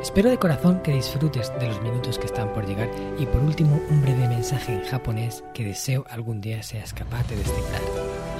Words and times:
Espero 0.00 0.30
de 0.30 0.38
corazón 0.38 0.80
que 0.80 0.92
disfrutes 0.92 1.52
de 1.58 1.66
los 1.66 1.82
minutos 1.82 2.20
que 2.20 2.26
están 2.26 2.52
por 2.52 2.64
llegar 2.64 2.88
y 3.18 3.26
por 3.26 3.42
último 3.42 3.82
un 3.90 4.00
breve 4.00 4.28
mensaje 4.28 4.72
en 4.72 4.84
japonés 4.84 5.42
que 5.52 5.64
deseo 5.64 6.04
algún 6.08 6.40
día 6.40 6.62
seas 6.62 6.94
capaz 6.94 7.26
de 7.28 7.34
descifrar. 7.34 7.82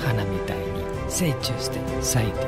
Hanami 0.07 0.37
ni 0.37 1.11
seichuste 1.11 1.81
saite. 2.01 2.47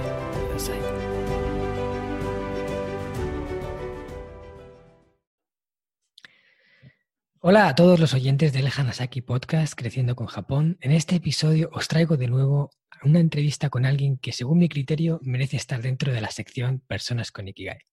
Hola 7.41 7.67
a 7.67 7.75
todos 7.75 7.99
los 7.99 8.15
oyentes 8.15 8.53
del 8.53 8.69
Hanasaki 8.69 9.23
Podcast 9.23 9.75
Creciendo 9.75 10.15
con 10.15 10.29
Japón. 10.29 10.79
En 10.81 10.93
este 10.93 11.17
episodio 11.17 11.69
os 11.73 11.89
traigo 11.89 12.17
de 12.17 12.29
nuevo 12.29 12.71
una 13.03 13.19
entrevista 13.19 13.71
con 13.71 13.87
alguien 13.87 14.19
que 14.19 14.31
según 14.31 14.59
mi 14.59 14.69
criterio 14.69 15.19
merece 15.23 15.57
estar 15.57 15.83
dentro 15.83 16.13
de 16.13 16.21
la 16.21 16.31
sección 16.31 16.79
Personas 16.87 17.33
con 17.33 17.49
Ikigai. 17.49 17.90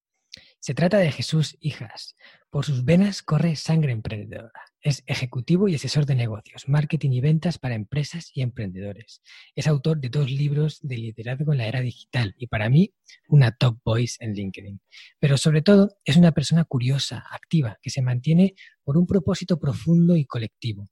Se 0.68 0.74
trata 0.74 0.98
de 0.98 1.14
Jesús 1.14 1.56
Hijas. 1.62 2.18
Por 2.50 2.66
sus 2.66 2.84
venas 2.84 3.22
corre 3.24 3.56
sangre 3.56 3.94
emprendedora. 3.94 4.66
Es 4.82 5.02
ejecutivo 5.06 5.70
y 5.70 5.76
asesor 5.76 6.06
de 6.06 6.14
negocios, 6.14 6.68
marketing 6.68 7.12
y 7.12 7.22
ventas 7.22 7.58
para 7.58 7.76
empresas 7.76 8.32
y 8.34 8.42
emprendedores. 8.42 9.22
Es 9.56 9.66
autor 9.68 10.02
de 10.02 10.10
dos 10.10 10.30
libros 10.30 10.80
de 10.82 10.98
liderazgo 10.98 11.54
en 11.54 11.60
la 11.60 11.68
era 11.68 11.80
digital 11.80 12.36
y 12.38 12.48
para 12.48 12.70
mí 12.70 12.94
una 13.30 13.56
top 13.56 13.80
voice 13.86 14.18
en 14.20 14.34
LinkedIn. 14.34 14.82
Pero 15.20 15.38
sobre 15.38 15.62
todo 15.62 15.96
es 16.04 16.18
una 16.18 16.34
persona 16.34 16.66
curiosa, 16.66 17.24
activa, 17.32 17.80
que 17.82 17.90
se 17.90 18.02
mantiene 18.02 18.54
por 18.84 18.98
un 18.98 19.08
propósito 19.08 19.62
profundo 19.62 20.18
y 20.18 20.26
colectivo. 20.26 20.90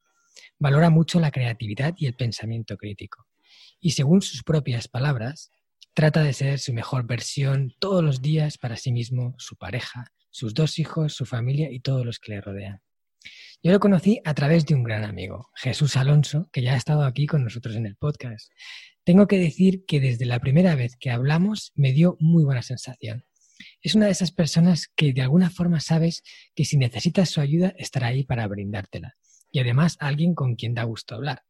Valora 0.57 0.89
mucho 0.89 1.19
la 1.19 1.31
creatividad 1.31 1.95
y 1.97 2.05
el 2.05 2.15
pensamiento 2.15 2.77
crítico. 2.77 3.27
Y 3.81 3.91
según 3.91 4.21
sus 4.21 4.41
propias 4.41 4.87
palabras, 4.87 5.51
Trata 5.95 6.23
de 6.23 6.33
ser 6.33 6.59
su 6.59 6.73
mejor 6.73 7.07
versión 7.07 7.73
todos 7.79 8.03
los 8.03 8.21
días 8.21 8.57
para 8.57 8.75
sí 8.75 8.91
mismo, 8.91 9.33
su 9.37 9.55
pareja, 9.55 10.11
sus 10.29 10.53
dos 10.53 10.77
hijos, 10.77 11.13
su 11.13 11.25
familia 11.25 11.71
y 11.71 11.79
todos 11.79 12.05
los 12.05 12.19
que 12.19 12.33
le 12.33 12.41
rodean. 12.41 12.81
Yo 13.63 13.71
lo 13.71 13.79
conocí 13.79 14.19
a 14.25 14.33
través 14.33 14.65
de 14.65 14.75
un 14.75 14.83
gran 14.83 15.05
amigo, 15.05 15.51
Jesús 15.55 15.95
Alonso, 15.95 16.49
que 16.51 16.61
ya 16.61 16.73
ha 16.73 16.75
estado 16.75 17.05
aquí 17.05 17.27
con 17.27 17.45
nosotros 17.45 17.77
en 17.77 17.85
el 17.85 17.95
podcast. 17.95 18.51
Tengo 19.05 19.25
que 19.25 19.39
decir 19.39 19.85
que 19.85 20.01
desde 20.01 20.25
la 20.25 20.41
primera 20.41 20.75
vez 20.75 20.97
que 20.99 21.11
hablamos 21.11 21.71
me 21.75 21.93
dio 21.93 22.17
muy 22.19 22.43
buena 22.43 22.61
sensación. 22.61 23.23
Es 23.81 23.95
una 23.95 24.07
de 24.07 24.11
esas 24.11 24.33
personas 24.33 24.89
que 24.97 25.13
de 25.13 25.21
alguna 25.21 25.49
forma 25.49 25.79
sabes 25.79 26.23
que 26.55 26.65
si 26.65 26.75
necesitas 26.75 27.29
su 27.29 27.39
ayuda 27.39 27.73
estará 27.77 28.07
ahí 28.07 28.25
para 28.25 28.45
brindártela. 28.49 29.15
Y 29.49 29.59
además 29.59 29.95
alguien 30.01 30.35
con 30.35 30.55
quien 30.55 30.73
da 30.73 30.83
gusto 30.83 31.15
hablar. 31.15 31.43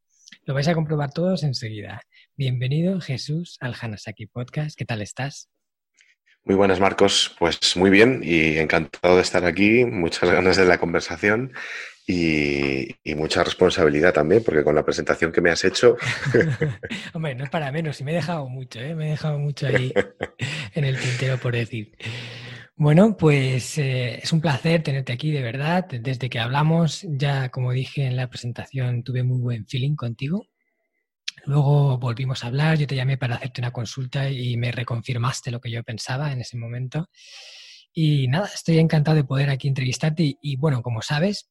Lo 0.45 0.53
vais 0.53 0.67
a 0.67 0.73
comprobar 0.73 1.11
todos 1.11 1.43
enseguida. 1.43 2.01
Bienvenido, 2.35 2.99
Jesús, 3.01 3.57
al 3.59 3.75
Hanasaki 3.79 4.27
Podcast. 4.27 4.77
¿Qué 4.77 4.85
tal 4.85 5.01
estás? 5.01 5.49
Muy 6.43 6.55
buenas, 6.55 6.79
Marcos. 6.79 7.35
Pues 7.39 7.75
muy 7.75 7.89
bien 7.89 8.21
y 8.23 8.57
encantado 8.57 9.15
de 9.15 9.21
estar 9.21 9.45
aquí. 9.45 9.85
Muchas 9.85 10.29
ganas 10.29 10.57
de 10.57 10.65
la 10.65 10.77
conversación 10.77 11.53
y, 12.07 12.95
mucha 13.15 13.43
responsabilidad 13.43 14.13
también, 14.13 14.43
porque 14.43 14.63
con 14.63 14.75
la 14.75 14.85
presentación 14.85 15.31
que 15.31 15.41
me 15.41 15.49
has 15.49 15.63
hecho. 15.63 15.97
Hombre, 17.13 17.33
no 17.35 17.43
es 17.43 17.49
para 17.49 17.71
menos, 17.71 17.99
y 17.99 18.03
me 18.03 18.11
he 18.11 18.15
dejado 18.15 18.47
mucho, 18.47 18.79
¿eh? 18.79 18.93
me 18.93 19.07
he 19.07 19.11
dejado 19.11 19.39
mucho 19.39 19.67
ahí 19.67 19.91
en 20.75 20.85
el 20.85 20.99
tintero 20.99 21.37
por 21.37 21.55
decir. 21.55 21.97
Bueno, 22.77 23.15
pues 23.15 23.77
eh, 23.77 24.19
es 24.21 24.33
un 24.33 24.41
placer 24.41 24.83
tenerte 24.83 25.13
aquí, 25.13 25.31
de 25.31 25.41
verdad. 25.41 25.85
Desde 25.85 26.29
que 26.29 26.39
hablamos, 26.39 27.05
ya 27.09 27.49
como 27.49 27.71
dije 27.71 28.05
en 28.05 28.17
la 28.17 28.29
presentación, 28.29 29.01
tuve 29.03 29.23
muy 29.23 29.39
buen 29.39 29.65
feeling 29.65 29.95
contigo. 29.95 30.47
Luego 31.45 31.97
volvimos 31.97 32.43
a 32.43 32.47
hablar, 32.47 32.77
yo 32.77 32.87
te 32.87 32.95
llamé 32.95 33.17
para 33.17 33.35
hacerte 33.35 33.61
una 33.61 33.71
consulta 33.71 34.29
y 34.29 34.57
me 34.57 34.73
reconfirmaste 34.73 35.51
lo 35.51 35.61
que 35.61 35.71
yo 35.71 35.83
pensaba 35.83 36.33
en 36.33 36.41
ese 36.41 36.57
momento. 36.57 37.09
Y 37.93 38.27
nada, 38.27 38.47
estoy 38.53 38.79
encantado 38.79 39.15
de 39.15 39.23
poder 39.23 39.49
aquí 39.49 39.69
entrevistarte 39.69 40.37
y, 40.41 40.57
bueno, 40.57 40.81
como 40.83 41.01
sabes, 41.01 41.49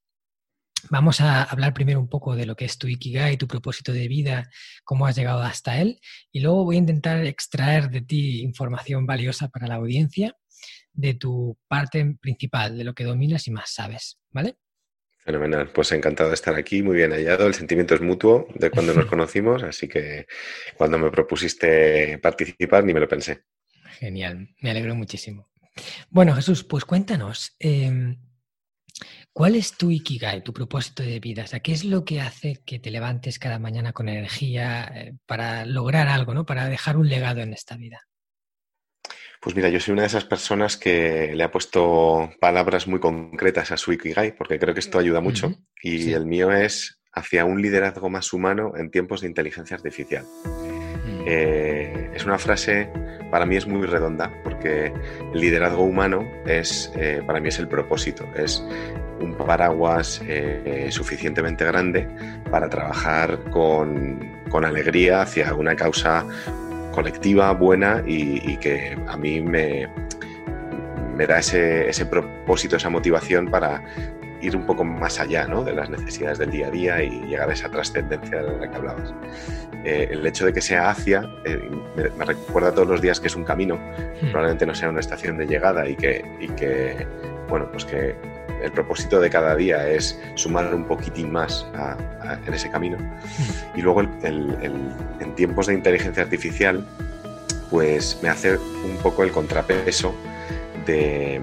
vamos 0.90 1.20
a 1.22 1.44
hablar 1.44 1.72
primero 1.74 2.00
un 2.00 2.08
poco 2.08 2.36
de 2.36 2.46
lo 2.46 2.56
que 2.56 2.66
es 2.66 2.78
tu 2.78 2.88
Ikigai, 2.88 3.38
tu 3.38 3.48
propósito 3.48 3.92
de 3.92 4.08
vida, 4.08 4.50
cómo 4.84 5.06
has 5.06 5.16
llegado 5.16 5.40
hasta 5.42 5.80
él 5.80 6.00
y 6.32 6.40
luego 6.40 6.64
voy 6.64 6.76
a 6.76 6.80
intentar 6.80 7.24
extraer 7.24 7.90
de 7.90 8.02
ti 8.02 8.42
información 8.42 9.06
valiosa 9.06 9.48
para 9.48 9.66
la 9.68 9.76
audiencia 9.76 10.36
de 10.94 11.14
tu 11.14 11.58
parte 11.68 12.16
principal, 12.20 12.78
de 12.78 12.84
lo 12.84 12.94
que 12.94 13.04
dominas 13.04 13.46
y 13.48 13.50
más 13.50 13.70
sabes, 13.70 14.18
¿vale? 14.30 14.56
Fenomenal, 15.18 15.70
pues 15.70 15.90
encantado 15.92 16.28
de 16.28 16.34
estar 16.34 16.54
aquí, 16.54 16.82
muy 16.82 16.96
bien 16.96 17.10
hallado, 17.10 17.46
el 17.46 17.54
sentimiento 17.54 17.94
es 17.94 18.00
mutuo 18.00 18.46
de 18.54 18.70
cuando 18.70 18.94
nos 18.94 19.06
conocimos, 19.10 19.62
así 19.62 19.88
que 19.88 20.26
cuando 20.76 20.98
me 20.98 21.10
propusiste 21.10 22.18
participar 22.18 22.84
ni 22.84 22.92
me 22.94 23.00
lo 23.00 23.08
pensé. 23.08 23.44
Genial, 23.98 24.54
me 24.60 24.70
alegro 24.70 24.94
muchísimo. 24.94 25.50
Bueno, 26.10 26.34
Jesús, 26.34 26.62
pues 26.62 26.84
cuéntanos, 26.84 27.56
em, 27.58 28.20
¿cuál 29.32 29.56
es 29.56 29.76
tu 29.76 29.90
Ikigai, 29.90 30.44
tu 30.44 30.52
propósito 30.52 31.02
de 31.02 31.20
vida? 31.20 31.44
O 31.44 31.62
¿qué 31.62 31.72
es 31.72 31.84
lo 31.84 32.04
que 32.04 32.20
hace 32.20 32.60
que 32.64 32.78
te 32.78 32.90
levantes 32.90 33.38
cada 33.38 33.58
mañana 33.58 33.92
con 33.92 34.08
energía 34.08 34.84
eh, 34.94 35.14
para 35.26 35.64
lograr 35.64 36.06
algo, 36.08 36.34
¿no? 36.34 36.44
para 36.44 36.68
dejar 36.68 36.96
un 36.98 37.08
legado 37.08 37.40
en 37.40 37.52
esta 37.52 37.76
vida? 37.76 38.06
Pues 39.44 39.54
mira, 39.54 39.68
yo 39.68 39.78
soy 39.78 39.92
una 39.92 40.02
de 40.02 40.08
esas 40.08 40.24
personas 40.24 40.78
que 40.78 41.32
le 41.34 41.44
ha 41.44 41.50
puesto 41.50 42.30
palabras 42.40 42.86
muy 42.86 42.98
concretas 42.98 43.72
a 43.72 43.76
su 43.76 43.92
Ikigai, 43.92 44.34
porque 44.34 44.58
creo 44.58 44.72
que 44.72 44.80
esto 44.80 44.98
ayuda 44.98 45.20
mucho. 45.20 45.54
Y 45.82 46.14
el 46.14 46.24
mío 46.24 46.50
es 46.50 46.98
hacia 47.12 47.44
un 47.44 47.60
liderazgo 47.60 48.08
más 48.08 48.32
humano 48.32 48.72
en 48.74 48.90
tiempos 48.90 49.20
de 49.20 49.26
inteligencia 49.26 49.76
artificial. 49.76 50.24
Mm. 50.24 51.24
Eh, 51.26 52.10
es 52.14 52.24
una 52.24 52.38
frase, 52.38 52.88
para 53.30 53.44
mí 53.44 53.56
es 53.56 53.66
muy 53.66 53.86
redonda, 53.86 54.32
porque 54.42 54.94
el 55.34 55.38
liderazgo 55.38 55.82
humano 55.82 56.26
es, 56.46 56.90
eh, 56.96 57.20
para 57.26 57.38
mí 57.38 57.48
es 57.48 57.58
el 57.58 57.68
propósito, 57.68 58.24
es 58.34 58.64
un 59.20 59.36
paraguas 59.36 60.22
eh, 60.26 60.88
suficientemente 60.90 61.66
grande 61.66 62.08
para 62.50 62.70
trabajar 62.70 63.38
con, 63.50 64.42
con 64.48 64.64
alegría 64.64 65.20
hacia 65.20 65.52
una 65.52 65.76
causa 65.76 66.26
colectiva, 66.94 67.52
buena 67.52 68.02
y, 68.06 68.56
que 68.58 68.96
a 69.06 69.16
mí 69.16 69.40
me, 69.40 69.88
me 71.16 71.26
da 71.26 71.38
ese, 71.38 71.88
ese, 71.88 72.06
propósito, 72.06 72.76
esa 72.76 72.90
motivación 72.90 73.50
para 73.50 73.82
ir 74.40 74.56
un 74.56 74.66
poco 74.66 74.84
más 74.84 75.18
allá 75.20 75.46
¿no? 75.46 75.64
de 75.64 75.72
las 75.72 75.90
necesidades 75.90 76.38
del 76.38 76.50
día 76.50 76.68
a 76.68 76.70
día 76.70 77.02
y 77.02 77.10
llegar 77.22 77.48
a 77.48 77.52
esa 77.52 77.70
trascendencia 77.70 78.42
de 78.42 78.58
la 78.58 78.70
que 78.70 78.76
hablabas. 78.76 79.14
Eh, 79.84 80.08
el 80.10 80.26
hecho 80.26 80.46
de 80.46 80.52
que 80.52 80.60
sea 80.60 80.90
hacia 80.90 81.28
eh, 81.44 81.60
me, 81.96 82.24
recuerda 82.24 82.72
todos 82.72 82.88
los 82.88 83.02
días 83.02 83.20
que 83.20 83.26
es 83.26 83.36
un 83.36 83.44
camino, 83.44 83.76
hmm. 83.76 84.30
probablemente 84.30 84.66
no 84.66 84.74
sea 84.74 84.88
una 84.88 85.00
estación 85.00 85.36
de 85.36 85.46
llegada 85.46 85.88
y 85.88 85.96
que, 85.96 86.24
y 86.40 86.48
que 86.48 87.06
bueno, 87.48 87.68
pues 87.70 87.84
que 87.84 88.16
el 88.64 88.72
propósito 88.72 89.20
de 89.20 89.30
cada 89.30 89.54
día 89.54 89.88
es 89.88 90.18
sumar 90.34 90.74
un 90.74 90.84
poquitín 90.84 91.30
más 91.30 91.66
en 92.46 92.54
ese 92.54 92.70
camino. 92.70 92.96
Y 93.74 93.82
luego 93.82 94.00
en 94.02 95.34
tiempos 95.36 95.66
de 95.66 95.74
inteligencia 95.74 96.22
artificial, 96.22 96.84
pues 97.70 98.18
me 98.22 98.28
hace 98.28 98.56
un 98.56 98.96
poco 99.02 99.24
el 99.24 99.32
contrapeso 99.32 100.14
de, 100.86 101.40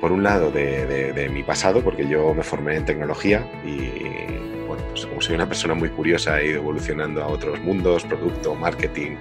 por 0.00 0.12
un 0.12 0.22
lado, 0.22 0.50
de, 0.50 1.30
mi 1.32 1.42
pasado, 1.42 1.82
porque 1.82 2.08
yo 2.08 2.34
me 2.34 2.42
formé 2.42 2.76
en 2.76 2.84
tecnología 2.84 3.46
y, 3.64 4.51
pues 4.92 5.06
como 5.06 5.20
soy 5.20 5.34
una 5.34 5.48
persona 5.48 5.74
muy 5.74 5.88
curiosa, 5.88 6.40
he 6.40 6.48
ido 6.48 6.58
evolucionando 6.58 7.22
a 7.22 7.26
otros 7.26 7.60
mundos, 7.60 8.04
producto, 8.04 8.54
marketing, 8.54 9.16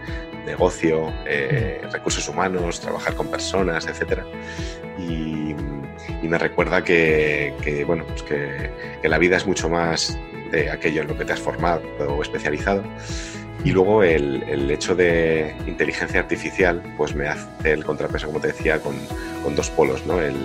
negocio, 0.45 1.13
eh, 1.25 1.81
recursos 1.92 2.28
humanos, 2.28 2.80
trabajar 2.81 3.16
con 3.16 3.28
personas, 3.28 3.88
etc. 3.88 4.22
Y, 5.00 5.56
y 6.22 6.28
me 6.28 6.38
recuerda 6.38 6.84
que, 6.84 7.84
bueno, 7.88 8.06
pues 8.06 8.24
que, 8.24 8.72
la 9.04 9.18
vida 9.18 9.38
es 9.38 9.45
mucho 9.45 9.69
más 9.69 10.18
de 10.51 10.69
aquello 10.69 11.01
en 11.01 11.07
lo 11.07 11.18
que 11.18 11.25
te 11.25 11.34
has 11.34 11.40
formado 11.40 11.81
o 12.07 12.22
especializado. 12.22 12.84
Y 13.63 13.72
luego 13.72 14.04
el, 14.04 14.44
el, 14.44 14.72
hecho 14.72 14.96
de 14.96 15.56
inteligencia 15.68 16.19
artificial, 16.19 16.81
pues 16.98 17.13
me 17.13 17.28
hace 17.28 17.72
el 17.72 17.86
contrapeso, 17.86 18.28
como 18.28 18.40
te 18.40 18.48
decía, 18.48 18.80
con, 18.80 18.96
con 19.44 19.56
dos 19.56 19.69
polos, 19.69 20.06
¿no? 20.06 20.19
El, 20.19 20.36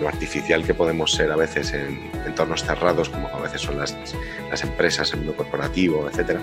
lo 0.00 0.08
artificial 0.08 0.64
que 0.64 0.74
podemos 0.74 1.12
ser 1.12 1.30
a 1.30 1.36
veces 1.36 1.72
en 1.72 2.10
entornos 2.26 2.64
cerrados, 2.64 3.08
como 3.08 3.28
a 3.28 3.40
veces 3.40 3.60
son 3.60 3.78
las, 3.78 3.96
las 4.50 4.62
empresas, 4.62 5.12
el 5.12 5.18
mundo 5.18 5.36
corporativo, 5.36 6.08
etc. 6.08 6.38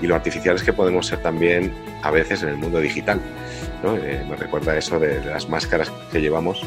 Y 0.00 0.06
lo 0.06 0.14
artificial 0.14 0.56
es 0.56 0.62
que 0.62 0.72
podemos 0.72 1.06
ser 1.06 1.20
también 1.22 1.72
a 2.02 2.10
veces 2.10 2.42
en 2.42 2.50
el 2.50 2.56
mundo 2.56 2.80
digital, 2.80 3.20
¿no? 3.82 3.96
Eh, 3.96 4.24
me 4.28 4.36
recuerda 4.36 4.76
eso 4.76 4.98
de, 4.98 5.24
las 5.24 5.48
máscaras 5.48 5.92
que 6.10 6.20
llevamos 6.20 6.60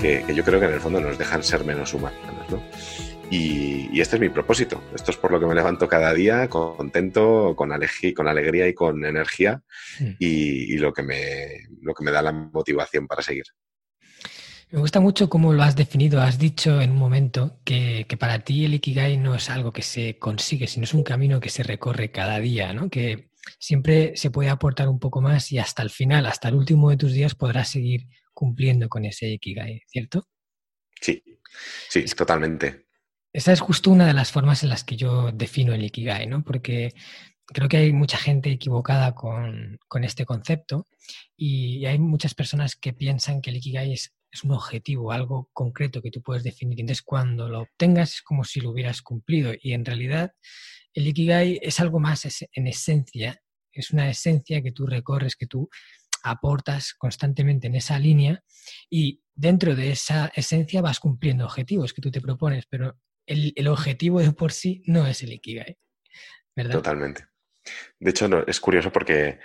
que, 0.00 0.24
yo 0.34 0.44
creo 0.44 0.60
que 0.60 0.66
en 0.66 0.74
el 0.74 0.80
fondo 0.80 1.00
nos 1.00 1.18
dejan 1.18 1.42
ser 1.42 1.64
menos 1.64 1.92
humanos. 1.92 2.18
¿no? 2.50 2.60
Y, 3.30 4.00
este 4.00 4.16
es 4.16 4.20
mi 4.20 4.28
propósito. 4.28 4.82
Esto 4.94 5.10
es 5.10 5.16
por 5.16 5.30
lo 5.30 5.40
que 5.40 5.46
me 5.46 5.54
levanto 5.54 5.88
cada 5.88 6.14
día, 6.14 6.48
contento, 6.48 7.54
con, 7.56 7.70
con 8.14 8.28
alegría 8.28 8.68
y 8.68 8.74
con 8.74 9.04
energía, 9.04 9.62
hmm. 9.98 10.12
y, 10.18 10.76
lo, 10.78 10.92
que 10.92 11.02
me, 11.02 11.66
lo 11.82 11.94
que 11.94 12.04
me 12.04 12.10
da 12.10 12.22
la 12.22 12.32
motivación 12.32 13.06
para 13.06 13.22
seguir. 13.22 13.44
Me 14.70 14.80
gusta 14.80 15.00
mucho 15.00 15.30
cómo 15.30 15.52
lo 15.52 15.62
has 15.62 15.76
definido. 15.76 16.20
Has 16.20 16.38
dicho 16.38 16.80
en 16.80 16.90
un 16.90 16.98
momento 16.98 17.60
que, 17.64 18.06
para 18.18 18.40
ti 18.40 18.66
el 18.66 18.74
Ikigai 18.74 19.16
no 19.16 19.34
es 19.34 19.48
algo 19.48 19.72
que 19.72 19.82
se 19.82 20.18
consigue, 20.18 20.66
sino 20.66 20.84
es 20.84 20.94
un 20.94 21.02
camino 21.02 21.40
que 21.40 21.48
se 21.48 21.62
recorre 21.62 22.10
cada 22.10 22.38
día, 22.38 22.72
¿no? 22.74 22.90
Que 22.90 23.30
siempre 23.58 24.12
se 24.16 24.30
puede 24.30 24.50
aportar 24.50 24.88
un 24.88 24.98
poco 24.98 25.22
más 25.22 25.52
y 25.52 25.58
hasta 25.58 25.82
el 25.82 25.90
final, 25.90 26.26
hasta 26.26 26.48
el 26.48 26.54
último 26.54 26.90
de 26.90 26.98
tus 26.98 27.12
días, 27.12 27.34
podrás 27.34 27.70
seguir 27.70 28.08
cumpliendo 28.34 28.88
con 28.88 29.06
ese 29.06 29.28
Ikigai, 29.28 29.82
¿cierto? 29.86 30.28
Sí, 31.00 31.22
sí, 31.88 32.04
totalmente. 32.04 32.87
Esa 33.32 33.52
es 33.52 33.60
justo 33.60 33.90
una 33.90 34.06
de 34.06 34.14
las 34.14 34.32
formas 34.32 34.62
en 34.62 34.70
las 34.70 34.84
que 34.84 34.96
yo 34.96 35.32
defino 35.32 35.74
el 35.74 35.84
Ikigai, 35.84 36.26
¿no? 36.26 36.42
Porque 36.42 36.94
creo 37.46 37.68
que 37.68 37.76
hay 37.78 37.92
mucha 37.92 38.18
gente 38.18 38.50
equivocada 38.50 39.14
con, 39.14 39.78
con 39.88 40.04
este 40.04 40.24
concepto 40.24 40.86
y 41.36 41.84
hay 41.86 41.98
muchas 41.98 42.34
personas 42.34 42.76
que 42.76 42.92
piensan 42.92 43.40
que 43.40 43.50
el 43.50 43.56
Ikigai 43.56 43.92
es 43.92 44.14
es 44.30 44.44
un 44.44 44.52
objetivo, 44.52 45.12
algo 45.12 45.48
concreto 45.52 46.02
que 46.02 46.10
tú 46.10 46.22
puedes 46.22 46.42
definir. 46.42 46.80
Entonces, 46.80 47.02
cuando 47.02 47.48
lo 47.48 47.62
obtengas 47.62 48.14
es 48.14 48.22
como 48.22 48.44
si 48.44 48.60
lo 48.60 48.70
hubieras 48.70 49.02
cumplido. 49.02 49.52
Y 49.60 49.72
en 49.72 49.84
realidad, 49.84 50.32
el 50.92 51.06
Ikigai 51.06 51.58
es 51.62 51.80
algo 51.80 52.00
más 52.00 52.26
en 52.52 52.66
esencia. 52.66 53.40
Es 53.72 53.90
una 53.90 54.08
esencia 54.10 54.62
que 54.62 54.72
tú 54.72 54.86
recorres, 54.86 55.36
que 55.36 55.46
tú 55.46 55.68
aportas 56.24 56.94
constantemente 56.94 57.68
en 57.68 57.76
esa 57.76 57.98
línea 57.98 58.42
y 58.90 59.22
dentro 59.34 59.76
de 59.76 59.92
esa 59.92 60.32
esencia 60.34 60.82
vas 60.82 60.98
cumpliendo 60.98 61.44
objetivos 61.44 61.92
que 61.92 62.02
tú 62.02 62.10
te 62.10 62.20
propones, 62.20 62.66
pero 62.68 62.98
el, 63.28 63.68
objetivo 63.68 64.20
de 64.20 64.32
por 64.32 64.52
sí 64.52 64.82
no 64.86 65.06
es 65.06 65.22
el 65.22 65.32
Ikigai. 65.32 65.78
Totalmente. 66.70 67.26
De 68.00 68.10
hecho, 68.10 68.46
es 68.46 68.60
curioso 68.60 68.90
porque 68.90 69.38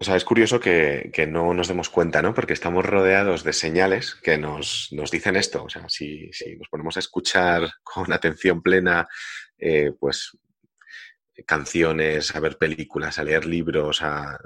o 0.00 0.04
sea, 0.04 0.14
es 0.14 0.24
curioso 0.24 0.60
que, 0.60 1.26
no 1.28 1.52
nos 1.54 1.66
demos 1.66 1.90
cuenta, 1.90 2.22
¿no? 2.22 2.32
Porque 2.32 2.52
estamos 2.52 2.86
rodeados 2.86 3.42
de 3.42 3.52
señales 3.52 4.14
que 4.14 4.38
nos, 4.38 4.90
dicen 5.10 5.34
esto. 5.34 5.64
O 5.64 5.68
sea, 5.68 5.88
si, 5.88 6.30
nos 6.56 6.68
ponemos 6.68 6.96
a 6.96 7.00
escuchar 7.00 7.68
con 7.82 8.12
atención 8.12 8.62
plena, 8.62 9.08
eh, 9.58 9.92
pues 9.98 10.38
canciones, 11.46 12.34
a 12.34 12.40
ver 12.40 12.58
películas, 12.58 13.18
a 13.18 13.24
leer 13.24 13.44
libros, 13.46 14.02
a, 14.02 14.38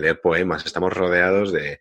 leer 0.00 0.20
poemas, 0.20 0.64
estamos 0.64 0.92
rodeados 0.92 1.52
de, 1.52 1.80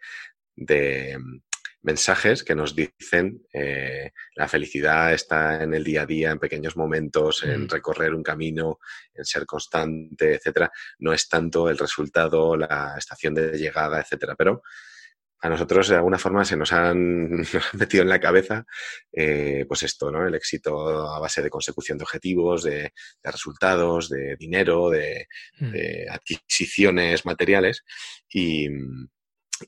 mensajes 1.81 2.43
que 2.43 2.55
nos 2.55 2.75
dicen 2.75 3.41
eh, 3.53 4.11
la 4.35 4.47
felicidad 4.47 5.13
está 5.13 5.63
en 5.63 5.73
el 5.73 5.83
día 5.83 6.01
a 6.01 6.05
día, 6.05 6.31
en 6.31 6.39
pequeños 6.39 6.75
momentos, 6.75 7.43
en 7.43 7.65
mm. 7.65 7.69
recorrer 7.69 8.13
un 8.13 8.23
camino, 8.23 8.79
en 9.13 9.25
ser 9.25 9.45
constante, 9.45 10.35
etcétera. 10.35 10.71
No 10.99 11.13
es 11.13 11.27
tanto 11.29 11.69
el 11.69 11.77
resultado, 11.77 12.57
la 12.57 12.95
estación 12.97 13.33
de 13.33 13.57
llegada, 13.57 13.99
etcétera. 13.99 14.35
Pero 14.35 14.61
a 15.39 15.49
nosotros 15.49 15.87
de 15.87 15.95
alguna 15.95 16.17
forma 16.17 16.43
se 16.45 16.57
nos 16.57 16.73
han, 16.73 17.29
metido 17.73 18.03
en 18.03 18.09
la 18.09 18.19
cabeza 18.19 18.65
eh, 19.11 19.65
pues 19.67 19.83
esto, 19.83 20.11
¿no? 20.11 20.27
El 20.27 20.35
éxito 20.35 21.07
a 21.09 21.19
base 21.19 21.41
de 21.41 21.49
consecución 21.49 21.97
de 21.97 22.03
objetivos, 22.03 22.63
de, 22.63 22.91
resultados, 23.23 24.09
de 24.09 24.35
dinero, 24.35 24.89
de, 24.89 25.27
mm. 25.59 25.71
de 25.71 26.07
adquisiciones 26.09 27.25
materiales 27.25 27.83
y, 28.29 28.67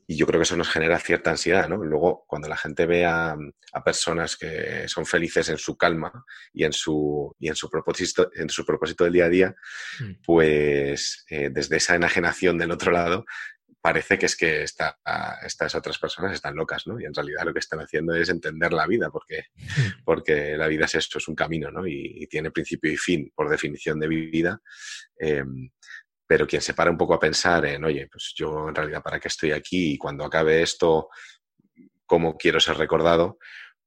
y 0.07 0.17
yo 0.17 0.25
creo 0.25 0.39
que 0.39 0.43
eso 0.43 0.57
nos 0.57 0.69
genera 0.69 0.99
cierta 0.99 1.31
ansiedad, 1.31 1.67
¿no? 1.67 1.77
Luego, 1.77 2.25
cuando 2.27 2.47
la 2.47 2.57
gente 2.57 2.85
ve 2.85 3.05
a, 3.05 3.35
personas 3.83 4.35
que 4.35 4.87
son 4.87 5.05
felices 5.05 5.49
en 5.49 5.57
su 5.57 5.77
calma 5.77 6.25
y 6.53 6.63
en 6.63 6.73
su, 6.73 7.35
y 7.39 7.47
en 7.47 7.55
su, 7.55 7.69
propósito, 7.69 8.29
en 8.35 8.49
su 8.49 8.65
propósito 8.65 9.03
del 9.03 9.13
día 9.13 9.25
a 9.25 9.29
día, 9.29 9.55
mm. 9.99 10.11
pues 10.25 11.25
eh, 11.29 11.49
desde 11.51 11.77
esa 11.77 11.95
enajenación 11.95 12.57
del 12.57 12.71
otro 12.71 12.91
lado, 12.91 13.25
parece 13.81 14.17
que 14.17 14.25
es 14.25 14.35
que 14.35 14.63
estas 14.63 15.75
otras 15.75 15.97
personas 15.97 16.33
están 16.33 16.55
locas, 16.55 16.85
¿no? 16.85 16.99
Y 16.99 17.05
en 17.05 17.13
realidad 17.13 17.45
lo 17.45 17.53
que 17.53 17.59
están 17.59 17.79
haciendo 17.79 18.13
es 18.13 18.29
entender 18.29 18.73
la 18.73 18.85
vida, 18.85 19.09
porque, 19.09 19.45
mm. 19.55 20.03
porque 20.03 20.57
la 20.57 20.67
vida 20.67 20.85
es 20.85 20.95
esto, 20.95 21.17
es 21.17 21.27
un 21.27 21.35
camino, 21.35 21.71
¿no? 21.71 21.87
Y, 21.87 22.27
tiene 22.29 22.51
principio 22.51 22.91
y 22.91 22.97
fin, 22.97 23.31
por 23.33 23.49
definición 23.49 23.99
de 23.99 24.07
vida. 24.07 24.61
Em, 25.17 25.71
pero 26.29 26.45
quien 26.45 26.61
se 26.61 26.75
para 26.75 26.91
un 26.91 26.97
poco 26.97 27.15
a 27.15 27.19
pensar 27.19 27.65
en, 27.65 27.83
oye, 27.83 28.07
pues 28.07 28.35
yo 28.37 28.69
en 28.69 28.75
realidad 28.75 29.01
para 29.01 29.19
qué 29.19 29.29
estoy 29.29 29.51
aquí 29.51 29.93
y 29.93 29.97
cuando 29.97 30.23
acabe 30.23 30.61
esto, 30.61 31.09
cómo 32.05 32.37
quiero 32.37 32.59
ser 32.59 32.77
recordado, 32.77 33.39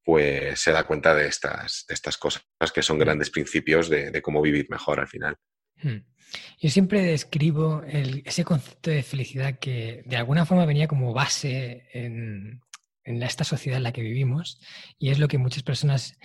pues 0.02 0.58
se 0.58 0.72
da 0.72 0.82
cuenta 0.82 1.14
de 1.14 1.28
estas, 1.28 1.84
de 1.86 1.94
estas 1.94 2.18
cosas 2.18 2.42
que 2.74 2.82
son 2.82 2.96
mm. 2.96 3.00
grandes 3.00 3.30
principios 3.30 3.88
de, 3.88 4.20
cómo 4.22 4.42
vivir 4.42 4.66
mejor 4.70 4.98
al 4.98 5.06
final. 5.06 5.36
Mm. 5.84 5.98
Yo 6.58 6.68
siempre 6.68 7.02
describo 7.02 7.84
ese 7.86 8.42
concepto 8.42 8.90
de 8.90 9.04
felicidad 9.04 9.60
que 9.60 10.02
de 10.04 10.16
alguna 10.16 10.44
forma 10.44 10.66
venía 10.66 10.88
como 10.88 11.14
base 11.14 11.86
en, 11.92 12.60
en 13.04 13.22
esta 13.22 13.44
sociedad 13.44 13.78
en 13.78 13.82
la 13.84 13.92
que 13.92 14.02
vivimos 14.02 14.60
y 14.98 15.10
es 15.10 15.18
lo 15.18 15.28
que 15.28 15.38
muchas 15.38 15.62
personas 15.62 16.18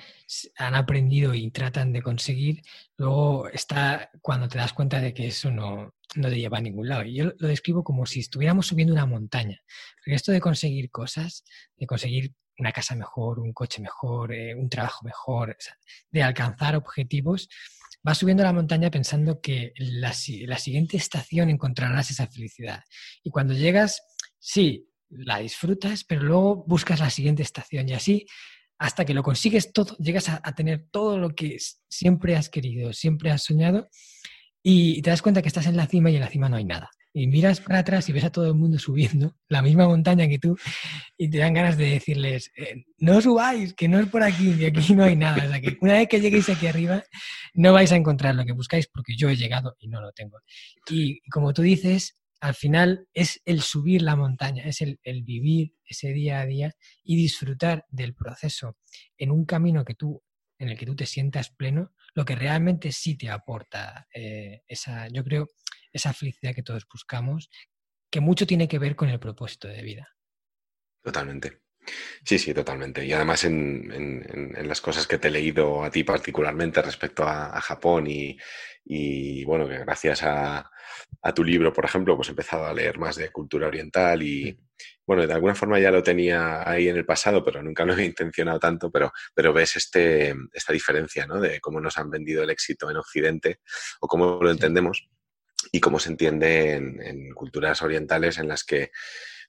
han 0.58 0.76
aprendido 0.76 1.34
y 1.34 1.50
tratan 1.52 1.94
de 1.94 2.02
conseguir, 2.02 2.62
luego 2.98 3.50
está 3.50 4.10
cuando 4.22 4.48
te 4.48 4.58
das 4.58 4.74
cuenta 4.74 5.00
de 5.00 5.14
que 5.14 5.28
eso 5.28 5.52
no, 5.52 5.96
no 6.16 6.30
te 6.30 6.40
lleva 6.40 6.58
a 6.58 6.62
ningún 6.62 6.90
lado. 6.90 7.04
Y 7.04 7.16
yo 7.16 7.34
lo 7.38 7.48
describo 7.48 7.84
como 7.84 8.06
si 8.06 8.20
estuviéramos 8.20 8.68
subiendo 8.68 8.94
una 8.94 9.06
montaña. 9.06 9.62
Porque 9.98 10.16
esto 10.16 10.32
de 10.32 10.42
conseguir 10.42 10.90
cosas, 10.92 11.44
de 11.76 11.88
conseguir 11.88 12.34
una 12.60 12.72
casa 12.72 12.96
mejor, 12.96 13.40
un 13.40 13.54
coche 13.54 13.82
mejor, 13.82 14.34
eh, 14.34 14.56
un 14.56 14.70
trabajo 14.70 15.06
mejor, 15.06 15.58
de 16.10 16.24
alcanzar 16.24 16.76
objetivos, 16.76 17.50
vas 18.04 18.18
subiendo 18.18 18.44
la 18.44 18.54
montaña 18.54 18.90
pensando 18.90 19.42
que 19.42 19.74
la, 19.78 20.14
la 20.48 20.58
siguiente 20.58 20.98
estación 20.98 21.50
encontrarás 21.50 22.10
esa 22.10 22.28
felicidad. 22.28 22.84
Y 23.24 23.30
cuando 23.30 23.54
llegas, 23.54 24.02
sí, 24.40 24.90
la 25.10 25.40
disfrutas, 25.40 26.04
pero 26.04 26.24
luego 26.24 26.64
buscas 26.68 27.00
la 27.00 27.10
siguiente 27.10 27.44
estación 27.44 27.88
y 27.90 27.94
así 27.94 28.26
hasta 28.80 29.06
que 29.06 29.14
lo 29.14 29.24
consigues 29.24 29.74
todo, 29.74 29.96
llegas 29.98 30.30
a, 30.30 30.40
tener 30.54 30.86
todo 30.92 31.18
lo 31.18 31.34
que 31.34 31.58
siempre 31.90 32.36
has 32.36 32.50
querido, 32.50 32.94
siempre 32.94 33.32
has 33.32 33.44
soñado 33.44 33.90
y 34.64 35.02
te 35.02 35.10
das 35.10 35.22
cuenta 35.22 35.42
que 35.42 35.48
estás 35.48 35.66
en 35.66 35.78
la 35.78 35.88
cima 35.88 36.12
y 36.12 36.16
en 36.16 36.22
la 36.22 36.28
cima 36.28 36.50
no 36.50 36.58
hay 36.58 36.66
nada. 36.66 36.90
Y 37.14 37.26
miras 37.26 37.62
para 37.62 37.80
atrás 37.80 38.08
y 38.10 38.14
ves 38.14 38.26
a 38.26 38.32
todo 38.32 38.46
el 38.46 38.54
mundo 38.54 38.78
subiendo 38.78 39.36
la 39.50 39.64
misma 39.64 39.88
montaña 39.88 40.28
que 40.28 40.38
tú 40.38 40.56
y 41.18 41.30
te 41.30 41.40
dan 41.40 41.54
ganas 41.54 41.78
de 41.78 41.90
decirles, 41.92 42.52
eh, 42.56 42.84
no 43.00 43.20
subáis, 43.22 43.74
que 43.74 43.88
no 43.88 44.00
es 44.00 44.08
por 44.08 44.22
aquí, 44.22 44.54
que 44.54 44.68
aquí 44.68 44.94
no 44.94 45.04
hay 45.04 45.16
nada. 45.16 45.46
O 45.46 45.50
sea, 45.50 45.62
una 45.82 45.94
vez 45.94 46.08
que 46.08 46.20
lleguéis 46.20 46.50
aquí 46.50 46.68
arriba 46.68 47.04
no 47.56 47.74
vais 47.74 47.92
a 47.92 47.96
encontrar 47.96 48.36
lo 48.36 48.46
que 48.46 48.52
buscáis 48.52 48.88
porque 48.88 49.16
yo 49.18 49.30
he 49.30 49.36
llegado 49.36 49.76
y 49.80 49.88
no 49.88 50.02
lo 50.02 50.12
tengo. 50.12 50.38
Y 50.90 51.22
como 51.30 51.54
tú 51.54 51.64
dices, 51.64 52.17
al 52.40 52.56
final 52.56 53.08
es 53.14 53.42
el 53.46 53.62
subir 53.62 54.02
la 54.02 54.16
montaña, 54.16 54.64
es 54.66 54.82
el, 54.82 55.00
vivir 55.24 55.74
ese 55.86 56.10
día 56.10 56.42
a 56.42 56.46
día 56.46 56.76
y 57.04 57.16
disfrutar 57.16 57.86
del 57.90 58.14
proceso 58.14 58.78
en 59.18 59.32
un 59.32 59.46
camino 59.46 59.84
que 59.84 59.96
tú, 59.96 60.22
en 60.60 60.70
el 60.70 60.78
que 60.78 60.86
tú 60.86 60.96
te 60.96 61.06
sientas 61.06 61.50
pleno, 61.50 61.94
lo 62.14 62.26
que 62.26 62.36
realmente 62.36 62.92
sí 62.92 63.18
te 63.18 63.30
aporta 63.30 64.08
eh, 64.14 64.62
esa, 64.68 65.08
yo 65.10 65.24
creo, 65.24 65.48
esa 65.92 66.14
felicidad 66.14 66.54
que 66.54 66.64
todos 66.64 66.86
buscamos, 66.92 67.50
que 68.12 68.22
mucho 68.22 68.48
tiene 68.48 68.68
que 68.68 68.80
ver 68.80 68.96
con 68.96 69.10
el 69.10 69.20
propósito 69.20 69.68
de 69.68 69.82
vida. 69.82 70.08
Totalmente. 71.04 71.67
Sí, 72.24 72.38
sí, 72.40 72.54
totalmente. 72.54 73.06
Y 73.06 73.14
además 73.14 73.44
en, 73.46 74.54
las 74.68 74.82
cosas 74.82 75.08
que 75.08 75.18
te 75.18 75.30
he 75.30 75.32
leído 75.32 75.84
a 75.84 75.90
ti 75.90 76.04
particularmente 76.04 76.82
respecto 76.82 77.24
a, 77.24 77.60
Japón 77.62 78.08
y, 78.08 79.44
bueno, 79.46 79.68
que 79.68 79.80
gracias 79.80 80.24
a, 80.24 80.70
tu 81.36 81.44
libro, 81.44 81.74
por 81.74 81.86
ejemplo, 81.86 82.16
pues 82.16 82.30
he 82.30 82.32
empezado 82.32 82.66
a 82.66 82.74
leer 82.74 82.98
más 82.98 83.16
de 83.18 83.30
cultura 83.32 83.68
oriental 83.68 84.22
y, 84.24 84.58
bueno, 85.06 85.28
de 85.28 85.34
alguna 85.34 85.56
forma 85.56 85.80
ya 85.80 85.92
lo 85.92 86.02
tenía 86.04 86.68
ahí 86.70 86.88
en 86.88 86.98
el 86.98 87.06
pasado, 87.06 87.44
pero 87.44 87.62
nunca 87.62 87.86
lo 87.86 87.98
he 87.98 88.06
intencionado 88.06 88.60
tanto, 88.60 88.92
pero, 88.92 89.12
pero 89.34 89.54
ves 89.54 89.76
este, 89.76 90.34
esta 90.54 90.74
diferencia, 90.74 91.26
¿no? 91.28 91.40
De 91.40 91.60
cómo 91.60 91.82
nos 91.82 91.98
han 91.98 92.10
vendido 92.10 92.44
el 92.44 92.50
éxito 92.50 92.90
en 92.90 92.98
Occidente 92.98 93.60
o 94.00 94.08
cómo 94.08 94.40
lo 94.42 94.52
entendemos 94.52 95.10
y 95.72 95.80
cómo 95.80 96.00
se 96.00 96.10
entiende 96.10 96.74
en 96.74 97.32
culturas 97.34 97.82
orientales 97.82 98.38
en 98.38 98.48
las 98.48 98.64
que 98.64 98.92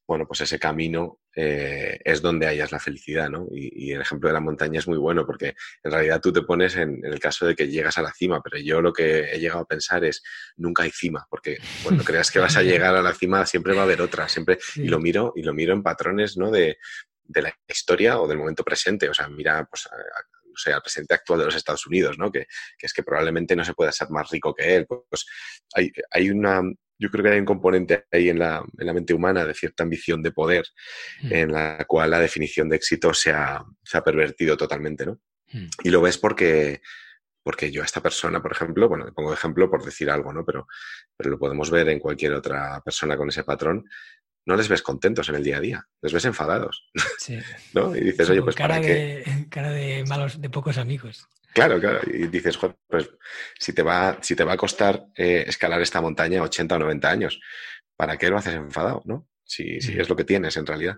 bueno, 0.09 0.27
pues 0.27 0.41
ese 0.41 0.59
camino 0.59 1.21
eh, 1.41 2.01
es 2.05 2.21
donde 2.21 2.49
hayas 2.49 2.73
la 2.73 2.81
felicidad, 2.81 3.31
¿no? 3.31 3.47
Y, 3.53 3.93
el 3.93 4.01
ejemplo 4.01 4.29
de 4.29 4.33
la 4.33 4.41
montaña 4.41 4.81
es 4.81 4.89
muy 4.89 4.99
bueno 4.99 5.25
porque 5.25 5.55
en 5.85 5.93
realidad 5.93 6.21
tú 6.21 6.33
te 6.33 6.43
pones 6.43 6.75
en, 6.75 7.01
el 7.05 7.21
caso 7.21 7.47
de 7.47 7.55
que 7.55 7.69
llegas 7.69 7.97
a 7.97 8.03
la 8.03 8.13
cima, 8.13 8.43
pero 8.43 8.59
yo 8.59 8.83
lo 8.83 8.93
que 8.93 9.21
he 9.33 9.39
llegado 9.39 9.61
a 9.61 9.65
pensar 9.65 10.05
es 10.05 10.21
nunca 10.57 10.83
hay 10.83 10.91
cima, 10.91 11.29
porque 11.31 11.59
cuando 11.85 12.03
creas 12.03 12.33
que 12.33 12.41
vas 12.41 12.57
a 12.57 12.63
llegar 12.65 12.97
a 12.97 13.03
la 13.03 13.15
cima 13.15 13.47
siempre 13.47 13.73
va 13.73 13.83
a 13.83 13.85
haber 13.85 14.03
otra, 14.03 14.29
siempre, 14.29 14.59
y 14.75 14.89
lo 14.89 14.99
miro, 14.99 15.33
y 15.37 15.45
lo 15.45 15.55
miro 15.55 15.73
en 15.75 15.85
patrones, 15.85 16.37
¿no? 16.37 16.51
De, 16.51 16.77
la 17.33 17.55
historia 17.69 18.19
o 18.19 18.27
del 18.27 18.39
momento 18.39 18.65
presente, 18.65 19.09
o 19.09 19.15
sea, 19.15 19.29
mira, 19.29 19.65
pues 19.71 19.87
al 20.67 20.83
presidente 20.83 21.15
actual 21.15 21.39
de 21.39 21.45
los 21.45 21.55
Estados 21.55 21.87
Unidos, 21.87 22.19
¿no? 22.19 22.33
Que, 22.33 22.49
es 22.81 22.93
que 22.93 23.05
probablemente 23.05 23.55
no 23.55 23.65
se 23.65 23.75
pueda 23.75 23.93
ser 23.93 24.11
más 24.11 24.29
rico 24.29 24.53
que 24.53 24.75
él. 24.75 24.87
Pues 24.89 25.25
hay, 25.73 25.93
hay 26.11 26.31
una, 26.31 26.63
yo 26.99 27.11
creo 27.11 27.25
que 27.25 27.31
hay 27.31 27.39
un 27.39 27.45
componente 27.45 28.07
ahí 28.11 28.29
en 28.29 28.39
la, 28.39 28.65
en 28.79 28.87
la 28.87 28.93
mente 28.93 29.15
humana 29.15 29.45
de 29.45 29.55
cierta 29.55 29.85
ambición 29.85 30.23
de 30.23 30.33
poder, 30.33 30.67
mm. 31.23 31.33
en 31.33 31.53
la 31.53 31.85
cual 31.87 32.11
la 32.11 32.21
definición 32.21 32.69
de 32.69 32.77
éxito 32.77 33.15
se 33.15 33.31
ha, 33.31 33.65
se 33.83 33.99
ha 33.99 34.03
pervertido 34.03 34.57
totalmente, 34.57 35.07
¿no? 35.07 35.21
Hmm. 35.53 35.67
Y 35.83 35.91
lo 35.91 36.03
ves 36.03 36.19
porque, 36.19 36.83
porque 37.43 37.71
yo 37.71 37.83
a 37.83 37.87
esta 37.87 38.03
persona, 38.03 38.43
por 38.43 38.53
ejemplo, 38.53 38.89
bueno, 38.89 39.07
le 39.07 39.13
pongo 39.13 39.33
ejemplo 39.33 39.71
por 39.71 39.85
decir 39.85 40.11
algo, 40.11 40.33
¿no? 40.33 40.45
Pero, 40.45 40.67
pero 41.17 41.31
lo 41.31 41.39
podemos 41.39 41.71
ver 41.71 41.89
en 41.89 41.99
cualquier 41.99 42.35
otra 42.35 42.81
persona 42.85 43.17
con 43.17 43.29
ese 43.29 43.45
patrón. 43.45 43.89
No 44.49 44.57
les 44.57 44.67
ves 44.67 44.81
contentos 44.81 45.29
en 45.29 45.35
el 45.35 45.45
día 45.45 45.59
a 45.59 45.61
día, 45.61 45.87
les 46.01 46.11
ves 46.11 46.25
enfadados. 46.25 46.89
Sí. 47.19 47.39
¿no? 47.75 47.95
Y 47.95 48.01
dices, 48.01 48.31
oye, 48.31 48.41
pues 48.41 48.57
cara 48.57 48.77
¿para 48.77 48.87
de, 48.87 49.47
Cara 49.51 49.71
de 49.71 50.05
malos, 50.09 50.41
de 50.41 50.49
pocos 50.49 50.79
amigos. 50.79 51.29
Claro, 51.53 51.79
claro. 51.79 52.01
Y 52.07 52.29
dices, 52.29 52.57
pues 52.57 53.11
si 53.59 53.75
te 53.75 53.83
va, 53.83 54.19
si 54.23 54.35
te 54.35 54.45
va 54.45 54.55
a 54.55 54.57
costar 54.57 55.05
eh, 55.15 55.45
escalar 55.47 55.83
esta 55.83 56.01
montaña 56.01 56.43
80 56.43 56.77
o 56.77 56.79
90 56.79 57.11
años, 57.11 57.41
¿para 57.95 58.17
qué 58.17 58.31
lo 58.31 58.39
haces 58.39 58.55
enfadado? 58.55 59.03
¿no? 59.05 59.29
Si, 59.45 59.83
si 59.83 60.01
es 60.01 60.09
lo 60.09 60.17
que 60.17 60.25
tienes 60.25 60.57
en 60.57 60.65
realidad. 60.65 60.97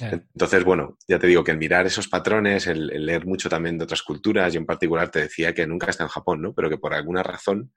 Entonces, 0.00 0.62
bueno, 0.62 0.98
ya 1.08 1.18
te 1.18 1.26
digo 1.26 1.42
que 1.42 1.52
el 1.52 1.58
mirar 1.58 1.86
esos 1.86 2.08
patrones, 2.08 2.66
el, 2.66 2.86
leer 2.86 3.24
mucho 3.24 3.48
también 3.48 3.78
de 3.78 3.84
otras 3.84 4.02
culturas, 4.02 4.52
y 4.52 4.58
en 4.58 4.66
particular 4.66 5.10
te 5.10 5.20
decía 5.20 5.54
que 5.54 5.66
nunca 5.66 5.88
está 5.88 6.02
en 6.02 6.10
Japón, 6.10 6.42
¿no? 6.42 6.54
Pero 6.54 6.68
que 6.68 6.76
por 6.78 6.92
alguna 6.92 7.22
razón 7.22 7.72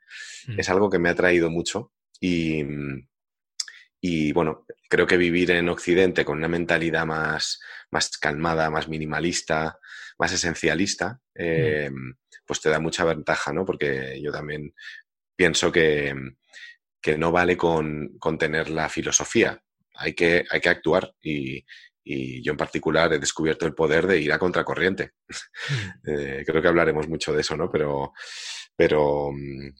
mm. 0.47 0.59
es 0.59 0.69
algo 0.69 0.89
que 0.89 0.99
me 0.99 1.09
ha 1.09 1.15
traído 1.15 1.49
mucho. 1.49 1.93
Y, 2.19 2.65
y 3.99 4.31
bueno, 4.31 4.65
creo 4.89 5.07
que 5.07 5.17
vivir 5.17 5.51
en 5.51 5.69
Occidente 5.69 6.23
con 6.23 6.37
una 6.37 6.47
mentalidad 6.47 7.05
más, 7.05 7.59
más 7.91 8.17
calmada, 8.17 8.69
más 8.69 8.87
minimalista, 8.87 9.79
más 10.19 10.31
esencialista, 10.33 11.19
mm. 11.35 11.39
eh, 11.39 11.91
pues 12.45 12.61
te 12.61 12.69
da 12.69 12.79
mucha 12.79 13.03
ventaja, 13.03 13.51
¿no? 13.53 13.65
Porque 13.65 14.19
yo 14.21 14.31
también 14.31 14.73
pienso 15.35 15.71
que, 15.71 16.13
que 17.01 17.17
no 17.17 17.31
vale 17.31 17.57
con, 17.57 18.17
con, 18.19 18.37
tener 18.37 18.69
la 18.69 18.89
filosofía, 18.89 19.61
hay 19.95 20.13
que, 20.13 20.45
hay 20.49 20.61
que 20.61 20.69
actuar 20.69 21.13
y, 21.21 21.63
y, 22.03 22.41
yo 22.43 22.51
en 22.51 22.57
particular 22.57 23.11
he 23.13 23.19
descubierto 23.19 23.65
el 23.65 23.73
poder 23.73 24.07
de 24.07 24.19
ir 24.19 24.31
a 24.31 24.39
contracorriente. 24.39 25.11
Mm. 25.27 26.09
eh, 26.09 26.43
creo 26.45 26.61
que 26.61 26.67
hablaremos 26.67 27.07
mucho 27.07 27.33
de 27.33 27.41
eso, 27.41 27.57
¿no? 27.57 27.69
Pero, 27.69 28.13
pero, 28.75 29.31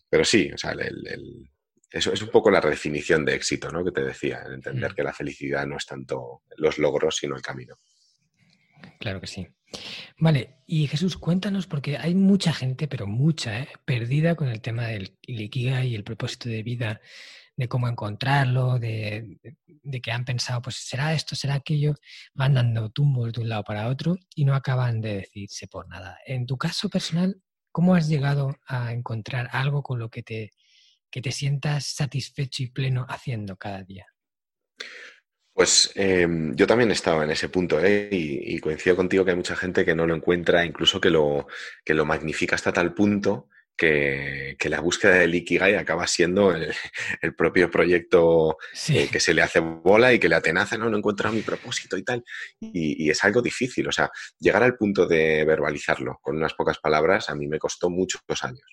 pero 0.10 0.26
sí, 0.26 0.52
o 0.54 0.58
sea, 0.58 0.72
el, 0.72 1.50
eso 1.90 2.12
es 2.12 2.22
un 2.22 2.30
poco 2.30 2.52
la 2.52 2.62
redefinición 2.62 3.24
de 3.24 3.36
éxito, 3.36 3.72
¿no? 3.72 3.84
Que 3.84 3.92
te 3.92 4.04
decía, 4.04 4.44
entender 4.54 4.92
mm. 4.92 4.96
que 4.96 5.04
la 5.04 5.14
felicidad 5.14 5.66
no 5.66 5.78
es 5.78 5.86
tanto 5.86 6.44
los 6.58 6.78
logros, 6.78 7.18
sino 7.18 7.36
el 7.36 7.42
camino. 7.42 7.76
Claro 9.00 9.22
que 9.22 9.28
sí. 9.28 9.48
Vale, 10.18 10.60
y 10.66 10.88
Jesús, 10.88 11.18
cuéntanos, 11.18 11.68
porque 11.68 11.98
hay 11.98 12.16
mucha 12.16 12.54
gente, 12.54 12.88
pero 12.88 13.08
mucha, 13.08 13.60
¿eh? 13.60 13.68
perdida 13.86 14.36
con 14.36 14.48
el 14.48 14.62
tema 14.62 14.88
del 14.88 15.18
Ikiga 15.22 15.84
y 15.84 15.96
el 15.96 16.04
propósito 16.04 16.50
de 16.50 16.64
vida, 16.64 17.02
de 17.56 17.68
cómo 17.68 17.88
encontrarlo, 17.88 18.80
de, 18.80 19.40
que 20.02 20.12
han 20.12 20.26
pensado, 20.26 20.62
pues 20.62 20.78
será 20.78 21.14
esto, 21.14 21.36
será 21.36 21.56
aquello, 21.56 21.96
van 22.34 22.54
dando 22.54 22.90
tumbos 22.90 23.34
de 23.34 23.42
un 23.42 23.50
lado 23.50 23.64
para 23.64 23.88
otro 23.88 24.16
y 24.36 24.46
no 24.46 24.56
acaban 24.56 25.02
de 25.02 25.18
decirse 25.18 25.68
por 25.68 25.88
nada. 25.88 26.18
En 26.26 26.46
tu 26.46 26.58
caso 26.58 26.90
personal, 26.90 27.42
¿cómo 27.72 27.96
has 27.96 28.08
llegado 28.08 28.56
a 28.68 28.94
encontrar 28.94 29.50
algo 29.52 29.84
con 29.84 30.00
lo 30.00 30.10
que 30.10 30.24
te, 30.24 30.52
que 31.12 31.22
te 31.22 31.32
sientas 31.32 31.88
satisfecho 31.88 32.64
y 32.64 32.68
pleno 32.68 33.06
haciendo 33.10 33.58
cada 33.58 33.84
día? 33.84 34.06
Pues 35.54 35.92
em, 35.96 36.56
yo 36.56 36.68
también 36.68 36.92
he 36.92 36.94
estado 36.94 37.24
en 37.24 37.32
ese 37.32 37.50
punto 37.50 37.84
¿eh? 37.84 38.10
y, 38.12 38.60
coincido 38.60 38.96
contigo 38.96 39.26
que 39.26 39.32
hay 39.32 39.38
mucha 39.38 39.56
gente 39.56 39.84
que 39.84 39.96
no 39.96 40.06
lo 40.06 40.14
encuentra, 40.14 40.64
incluso 40.64 41.02
que 41.02 41.10
lo, 41.10 41.48
que 41.84 41.96
lo 41.96 42.06
magnifica 42.06 42.56
hasta 42.56 42.72
tal 42.72 42.94
punto 42.94 43.50
que, 43.76 44.58
la 44.70 44.82
búsqueda 44.82 45.16
del 45.16 45.34
Ikigai 45.34 45.76
acaba 45.76 46.06
siendo 46.08 46.54
el, 46.54 46.74
propio 47.38 47.72
proyecto 47.72 48.58
eh, 48.90 49.08
que 49.12 49.20
se 49.20 49.34
le 49.34 49.42
hace 49.42 49.60
bola 49.60 50.14
y 50.14 50.20
que 50.20 50.30
le 50.30 50.36
atenaza, 50.36 50.78
no, 50.78 50.90
no 50.90 50.98
encuentra 50.98 51.32
mi 51.32 51.42
propósito 51.42 51.98
y 51.98 52.04
tal. 52.04 52.24
Y, 52.60 53.10
es 53.10 53.24
algo 53.24 53.42
difícil, 53.42 53.88
o 53.88 53.92
sea, 53.92 54.12
llegar 54.40 54.64
al 54.64 54.76
punto 54.76 55.08
de 55.08 55.46
verbalizarlo 55.46 56.20
con 56.22 56.36
unas 56.38 56.54
pocas 56.54 56.80
palabras 56.80 57.30
a 57.30 57.36
mí 57.36 57.48
me 57.48 57.60
costó 57.60 57.90
muchos 57.90 58.22
años 58.42 58.66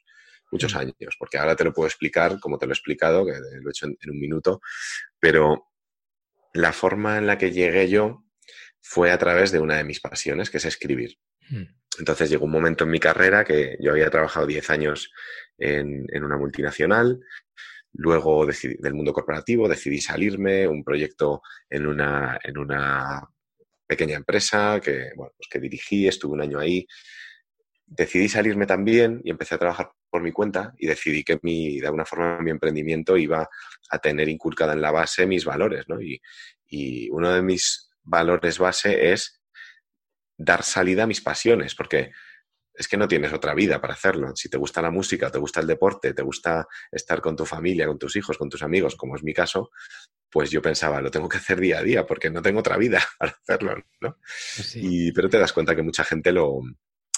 muchos 0.55 0.75
años, 0.77 0.95
porque 1.19 1.37
ahora 1.37 1.57
te 1.57 1.65
lo 1.65 1.73
puedo 1.73 1.89
explicar 1.89 2.39
como 2.41 2.59
te 2.59 2.67
lo 2.67 2.73
he 2.73 2.75
explicado, 2.75 3.27
que 3.27 3.33
lo 3.33 3.69
he 3.69 3.71
hecho 3.71 3.87
en 3.87 4.11
un 4.11 4.21
minuto, 4.21 4.61
pero 5.19 5.67
la 6.55 6.73
forma 6.73 7.19
en 7.19 7.27
la 7.27 7.37
que 7.37 7.51
llegué 7.51 7.89
yo 7.89 8.25
fue 8.81 9.11
a 9.11 9.19
través 9.19 9.51
de 9.51 9.59
una 9.59 9.77
de 9.77 9.85
mis 9.85 10.01
pasiones, 10.01 10.51
que 10.51 10.59
es 10.59 10.65
escribir. 10.65 11.19
Hmm. 11.51 11.65
Entonces 11.99 12.31
llegó 12.31 12.45
un 12.45 12.53
momento 12.53 12.85
en 12.85 12.91
mi 12.91 13.01
carrera 13.01 13.45
que 13.45 13.77
yo 13.81 13.91
había 13.91 14.11
trabajado 14.11 14.47
10 14.47 14.71
años 14.71 15.11
en, 15.59 16.07
una 16.23 16.37
multinacional, 16.37 17.21
luego 17.93 18.47
del 18.47 18.95
mundo 18.95 19.13
corporativo 19.13 19.69
decidí 19.69 20.01
salirme, 20.01 20.67
un 20.67 20.83
proyecto 20.85 21.43
en 21.71 21.87
una, 21.87 22.39
en 22.43 22.59
una 22.59 23.29
pequeña 23.87 24.17
empresa 24.17 24.81
que, 24.83 25.11
bueno, 25.17 25.33
pues 25.37 25.49
que 25.51 25.61
dirigí, 25.61 26.07
estuve 26.09 26.35
un 26.35 26.41
año 26.43 26.59
ahí. 26.59 26.87
Decidí 27.87 28.29
salirme 28.29 28.67
también 28.67 29.21
y 29.25 29.31
empecé 29.31 29.55
a 29.55 29.59
trabajar 29.59 29.93
por 30.11 30.23
mi 30.23 30.33
cuenta 30.33 30.75
y 30.79 30.87
decidí 30.87 31.23
que 31.23 31.39
mi, 31.43 31.81
de 31.81 31.87
alguna 31.87 32.05
forma 32.05 32.41
mi 32.41 32.51
emprendimiento 32.51 33.17
iba 33.17 33.49
a 33.91 33.99
tener 33.99 34.29
inculcada 34.29 34.73
en 34.73 34.81
la 34.81 34.91
base 34.91 35.27
mis 35.27 35.45
valores, 35.45 35.89
¿no? 35.89 36.01
Y, 36.01 36.21
y 36.67 37.11
uno 37.11 37.33
de 37.33 37.43
mis 37.43 37.91
valores 38.03 38.59
base 38.59 39.13
es 39.13 39.43
dar 40.37 40.63
salida 40.63 41.05
a 41.05 41.07
mis 41.07 41.21
pasiones, 41.21 41.75
porque 41.75 42.13
es 42.75 42.89
que 42.89 42.97
no 42.97 43.07
tienes 43.07 43.33
otra 43.33 43.55
vida 43.55 43.81
para 43.81 43.95
hacerlo. 43.95 44.35
Si 44.35 44.49
te 44.49 44.59
gusta 44.59 44.83
la 44.83 44.91
música, 44.91 45.31
te 45.31 45.39
gusta 45.39 45.61
el 45.61 45.67
deporte, 45.67 46.13
te 46.13 46.23
gusta 46.23 46.67
estar 46.91 47.21
con 47.21 47.37
tu 47.37 47.47
familia, 47.47 47.87
con 47.87 47.99
tus 47.99 48.17
hijos, 48.17 48.37
con 48.37 48.49
tus 48.49 48.63
amigos, 48.63 48.97
como 48.97 49.15
es 49.15 49.23
mi 49.23 49.33
caso, 49.33 49.71
pues 50.29 50.51
yo 50.51 50.61
pensaba, 50.61 51.01
lo 51.01 51.11
tengo 51.11 51.29
que 51.29 51.37
hacer 51.37 51.61
día 51.61 51.79
a 51.79 51.83
día 51.83 52.05
porque 52.05 52.31
no 52.31 52.43
tengo 52.43 52.61
otra 52.61 52.77
vida 52.77 53.01
para 53.19 53.33
hacerlo, 53.33 53.77
¿no? 54.01 54.19
Pues 54.57 54.75
y, 54.75 55.13
pero 55.13 55.29
te 55.29 55.39
das 55.39 55.53
cuenta 55.53 55.77
que 55.77 55.83
mucha 55.83 56.03
gente 56.03 56.33
lo, 56.33 56.61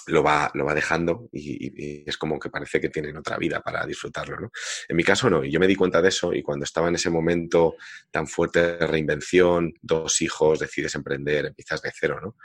lo 0.07 0.23
va, 0.23 0.49
lo 0.53 0.65
va 0.65 0.73
dejando 0.73 1.29
y, 1.31 2.03
es 2.07 2.17
como 2.17 2.39
que 2.39 2.49
parece 2.49 2.79
que 2.79 2.89
tienen 2.89 3.17
otra 3.17 3.37
vida 3.37 3.61
para 3.61 3.85
disfrutarlo. 3.85 4.39
¿no? 4.39 4.51
En 4.87 4.95
mi 4.95 5.03
caso 5.03 5.29
no, 5.29 5.43
y 5.43 5.51
yo 5.51 5.59
me 5.59 5.67
di 5.67 5.75
cuenta 5.75 6.01
de 6.01 6.09
eso 6.09 6.33
y 6.33 6.41
cuando 6.41 6.63
estaba 6.63 6.87
en 6.87 6.95
ese 6.95 7.09
momento 7.09 7.75
tan 8.11 8.27
fuerte 8.27 8.77
de 8.77 8.87
reinvención, 8.87 9.73
dos 9.81 10.21
hijos, 10.21 10.59
decides 10.59 10.95
emprender, 10.95 11.45
empiezas 11.45 11.81
de 11.81 11.91
cero, 11.93 12.19
¿no? 12.21 12.37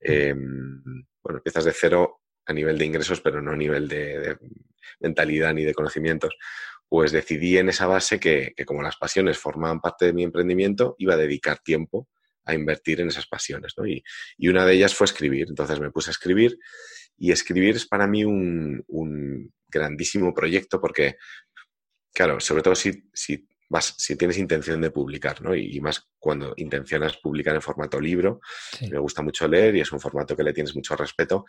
Em, 0.00 0.82
bueno, 1.22 1.38
empiezas 1.38 1.64
de 1.64 1.72
cero 1.72 2.20
a 2.46 2.52
nivel 2.52 2.78
de 2.78 2.86
ingresos, 2.86 3.20
pero 3.20 3.42
no 3.42 3.52
a 3.52 3.56
nivel 3.56 3.88
de, 3.88 4.38
mentalidad 5.00 5.52
ni 5.54 5.64
de 5.64 5.74
conocimientos. 5.74 6.36
Pues 6.88 7.12
decidí 7.12 7.58
en 7.58 7.68
esa 7.68 7.86
base 7.86 8.18
que, 8.18 8.54
que 8.56 8.64
como 8.64 8.82
las 8.82 8.96
pasiones 8.96 9.38
formaban 9.38 9.80
parte 9.80 10.06
de 10.06 10.12
mi 10.12 10.24
emprendimiento, 10.24 10.94
iba 10.98 11.14
a 11.14 11.18
dedicar 11.18 11.58
tiempo 11.58 12.08
a 12.48 12.54
invertir 12.54 13.00
en 13.00 13.08
esas 13.08 13.26
pasiones. 13.26 13.74
¿no? 13.76 13.86
Y, 13.86 14.02
y, 14.38 14.48
una 14.48 14.64
de 14.64 14.72
ellas 14.72 14.94
fue 14.94 15.04
escribir. 15.04 15.46
Entonces 15.48 15.78
me 15.78 15.90
puse 15.90 16.10
a 16.10 16.12
escribir 16.12 16.58
y 17.18 17.32
escribir 17.32 17.76
es 17.76 17.86
para 17.86 18.06
mí 18.06 18.24
un, 18.24 19.52
grandísimo 19.70 20.32
proyecto 20.32 20.80
porque, 20.80 21.16
claro, 22.14 22.40
sobre 22.40 22.62
todo 22.62 22.74
si, 22.74 23.04
si, 23.12 23.46
vas, 23.68 23.94
si 23.98 24.16
tienes 24.16 24.38
intención 24.38 24.80
de 24.80 24.90
publicar, 24.90 25.42
¿no? 25.42 25.54
Y, 25.54 25.78
más 25.80 26.08
cuando 26.18 26.54
intencionas 26.56 27.18
publicar 27.18 27.54
en 27.54 27.60
formato 27.60 28.00
libro, 28.00 28.40
me 28.90 28.98
gusta 28.98 29.20
mucho 29.20 29.46
leer 29.46 29.76
y 29.76 29.80
es 29.80 29.92
un 29.92 30.00
formato 30.00 30.34
que 30.34 30.42
le 30.42 30.54
tienes 30.54 30.74
mucho 30.74 30.96
respeto. 30.96 31.44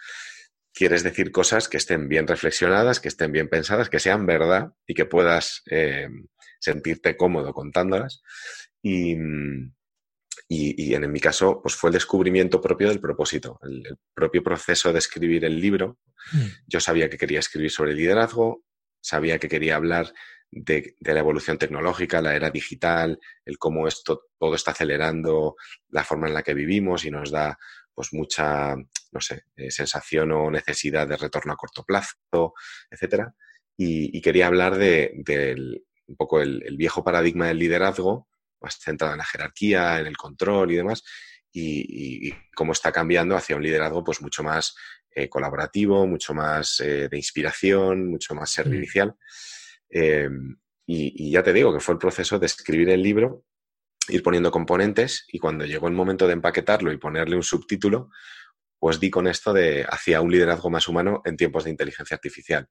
Quieres 0.74 1.04
decir 1.04 1.32
cosas 1.32 1.70
que 1.70 1.78
estén 1.78 2.10
bien 2.10 2.28
reflexionadas, 2.28 3.00
que 3.00 3.08
estén 3.08 3.32
bien 3.32 3.48
pensadas, 3.48 3.90
que 3.90 4.00
sean 4.00 4.26
verdad 4.26 4.74
y 4.86 4.94
que 4.94 5.06
puedas 5.06 5.62
eh, 5.70 6.10
sentirte 6.60 7.16
cómodo 7.16 7.54
contándolas. 7.54 8.22
Y, 8.82 9.16
y, 10.48 10.94
en, 10.94 11.12
mi 11.12 11.20
caso, 11.20 11.62
pues 11.62 11.76
fue 11.76 11.90
el 11.90 11.96
descubrimiento 11.96 12.62
propio 12.62 12.90
del 12.90 13.00
propósito, 13.00 13.60
el, 13.64 13.98
propio 14.14 14.44
proceso 14.44 14.92
de 14.94 15.00
escribir 15.00 15.46
el 15.46 15.60
libro. 15.60 16.00
Mm. 16.32 16.46
Yo 16.68 16.80
sabía 16.80 17.10
que 17.10 17.18
quería 17.18 17.40
escribir 17.40 17.72
sobre 17.72 17.94
liderazgo, 17.94 18.64
sabía 19.02 19.40
que 19.40 19.50
quería 19.50 19.76
hablar 19.76 20.14
de, 20.52 20.96
la 21.02 21.20
evolución 21.20 21.58
tecnológica, 21.58 22.22
la 22.22 22.36
era 22.36 22.50
digital, 22.50 23.20
el 23.46 23.58
cómo 23.58 23.88
esto 23.88 24.28
todo 24.40 24.56
está 24.56 24.72
acelerando 24.72 25.56
la 25.90 26.04
forma 26.04 26.28
en 26.28 26.34
la 26.34 26.44
que 26.44 26.54
vivimos 26.54 27.06
y 27.06 27.12
nos 27.12 27.32
da 27.32 27.58
pues 27.94 28.14
mucha, 28.14 28.76
no 28.76 29.20
sé, 29.20 29.44
eh, 29.58 29.70
sensación 29.72 30.32
o 30.32 30.50
necesidad 30.50 31.06
de 31.06 31.18
retorno 31.18 31.52
a 31.52 31.58
corto 31.58 31.84
plazo, 31.84 32.54
etcétera. 32.90 33.34
Y, 33.76 34.22
quería 34.22 34.48
hablar 34.48 34.78
de, 34.78 35.12
un 36.08 36.16
poco 36.16 36.42
el, 36.42 36.76
viejo 36.78 37.04
paradigma 37.04 37.48
del 37.48 37.60
liderazgo 37.60 38.29
más 38.62 38.78
centrada 38.80 39.14
en 39.14 39.20
la 39.20 39.26
jerarquía, 39.26 40.00
en 40.00 40.08
el 40.08 40.18
control 40.18 40.72
y 40.72 40.76
demás, 40.76 41.04
y, 41.52 42.34
cómo 42.56 42.74
está 42.74 42.92
cambiando 42.92 43.36
hacia 43.36 43.56
un 43.56 43.64
liderazgo 43.64 44.04
pues 44.04 44.22
mucho 44.22 44.44
más 44.44 44.76
eh, 45.12 45.30
colaborativo, 45.30 46.06
mucho 46.06 46.34
más 46.34 46.80
eh, 46.82 47.08
de 47.10 47.18
inspiración, 47.18 48.08
mucho 48.08 48.36
más 48.36 48.52
mm. 48.52 48.54
servicial. 48.54 49.16
Em, 49.90 50.58
y, 50.86 51.32
ya 51.32 51.44
te 51.44 51.54
digo 51.54 51.74
que 51.74 51.80
fue 51.80 51.94
el 51.94 52.00
proceso 52.00 52.40
de 52.40 52.46
escribir 52.46 52.90
el 52.90 53.02
libro, 53.02 53.46
ir 54.08 54.24
poniendo 54.24 54.52
componentes 54.52 55.26
y 55.28 55.40
cuando 55.40 55.66
llegó 55.66 55.88
el 55.88 55.94
momento 55.94 56.28
de 56.28 56.34
empaquetarlo 56.34 56.92
y 56.92 56.98
ponerle 56.98 57.36
un 57.36 57.44
subtítulo, 57.44 58.10
pues 58.80 59.00
di 59.00 59.10
con 59.10 59.28
esto 59.28 59.54
de 59.54 59.86
hacia 59.88 60.22
un 60.22 60.32
liderazgo 60.32 60.70
más 60.70 60.88
humano 60.88 61.22
en 61.26 61.38
tiempos 61.38 61.66
de 61.66 61.72
inteligencia 61.72 62.16
artificial. 62.16 62.68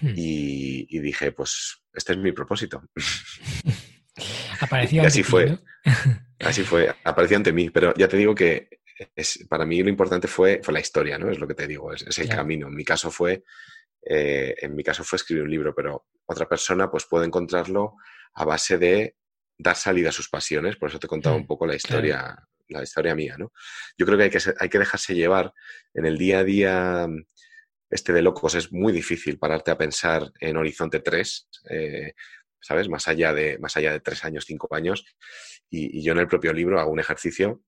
Hmm. 0.00 0.14
Y, 0.16 0.86
y, 0.88 1.00
dije, 1.00 1.32
pues 1.32 1.82
este 1.92 2.14
es 2.14 2.18
mi 2.18 2.32
propósito. 2.32 2.82
Apareció 4.64 5.02
y 5.02 5.06
así 5.06 5.22
fue. 5.22 5.58
así 6.40 6.62
fue. 6.62 6.94
Apareció 7.04 7.36
ante 7.36 7.52
mí. 7.52 7.70
Pero 7.70 7.94
ya 7.94 8.08
te 8.08 8.16
digo 8.16 8.34
que 8.34 8.68
es, 9.14 9.44
para 9.48 9.66
mí 9.66 9.82
lo 9.82 9.88
importante 9.88 10.28
fue, 10.28 10.60
fue 10.62 10.74
la 10.74 10.80
historia, 10.80 11.18
¿no? 11.18 11.30
Es 11.30 11.38
lo 11.38 11.46
que 11.46 11.54
te 11.54 11.66
digo, 11.66 11.92
es, 11.92 12.18
el 12.18 12.28
camino. 12.28 12.68
En 12.68 12.74
mi 12.74 12.84
caso 12.84 13.10
fue, 13.10 13.44
eh, 14.02 14.54
en 14.60 14.74
mi 14.74 14.82
caso 14.82 15.04
fue 15.04 15.16
escribir 15.16 15.44
un 15.44 15.50
libro, 15.50 15.74
pero 15.74 16.06
otra 16.26 16.48
persona 16.48 16.90
pues 16.90 17.06
puede 17.06 17.26
encontrarlo 17.26 17.96
a 18.34 18.44
base 18.44 18.78
de 18.78 19.16
dar 19.58 19.76
salida 19.76 20.10
a 20.10 20.12
sus 20.12 20.28
pasiones. 20.28 20.76
Por 20.76 20.88
eso 20.88 20.98
te 20.98 21.06
he 21.06 21.08
contado 21.08 21.36
mm, 21.36 21.40
un 21.40 21.46
poco 21.46 21.66
la 21.66 21.76
historia, 21.76 22.36
la 22.68 22.82
historia 22.82 23.14
mía, 23.14 23.36
¿no? 23.38 23.52
Yo 23.96 24.06
creo 24.06 24.18
que 24.18 24.24
hay, 24.24 24.30
que 24.30 24.38
hay 24.58 24.68
que 24.68 24.78
dejarse 24.78 25.14
llevar 25.14 25.52
en 25.92 26.06
el 26.06 26.18
día 26.18 26.40
a 26.40 26.44
día 26.44 27.08
este 27.90 28.12
de 28.12 28.22
locos. 28.22 28.54
Es 28.54 28.72
muy 28.72 28.92
difícil 28.92 29.38
pararte 29.38 29.70
a 29.70 29.78
pensar 29.78 30.30
en 30.40 30.56
Horizonte 30.56 31.00
3, 31.00 31.48
eh, 31.70 32.14
¿sabes? 32.64 32.88
Más 32.88 33.06
allá, 33.08 33.32
de, 33.32 33.58
más 33.58 33.76
allá 33.76 33.92
de 33.92 34.00
tres 34.00 34.24
años, 34.24 34.44
cinco 34.46 34.74
años. 34.74 35.04
y, 35.70 36.02
yo 36.02 36.12
en 36.12 36.18
el 36.18 36.28
propio 36.28 36.52
libro 36.52 36.80
hago 36.80 36.90
un 36.90 37.00
ejercicio 37.00 37.62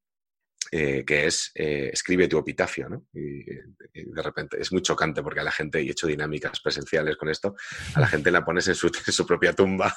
eh, 0.73 1.05
que 1.07 1.27
es 1.27 1.53
eh, 1.55 1.91
escribe 1.93 2.27
tu 2.27 2.39
epitafio, 2.39 2.89
¿no? 2.89 3.07
Y, 3.13 3.45
de 3.45 4.23
repente 4.23 4.61
es 4.61 4.73
muy 4.73 4.83
chocante 4.83 5.23
porque 5.23 5.41
a 5.41 5.45
la 5.45 5.53
gente, 5.53 5.81
y 5.81 5.89
he 5.89 5.93
hecho 5.93 6.07
dinámicas 6.07 6.61
presenciales 6.61 7.17
con 7.17 7.29
esto, 7.29 7.55
a 7.95 8.01
la 8.01 8.07
gente 8.09 8.31
la 8.31 8.45
pones 8.45 8.67
en 8.69 8.75
su, 8.75 8.91
propia 9.27 9.53
tumba 9.53 9.97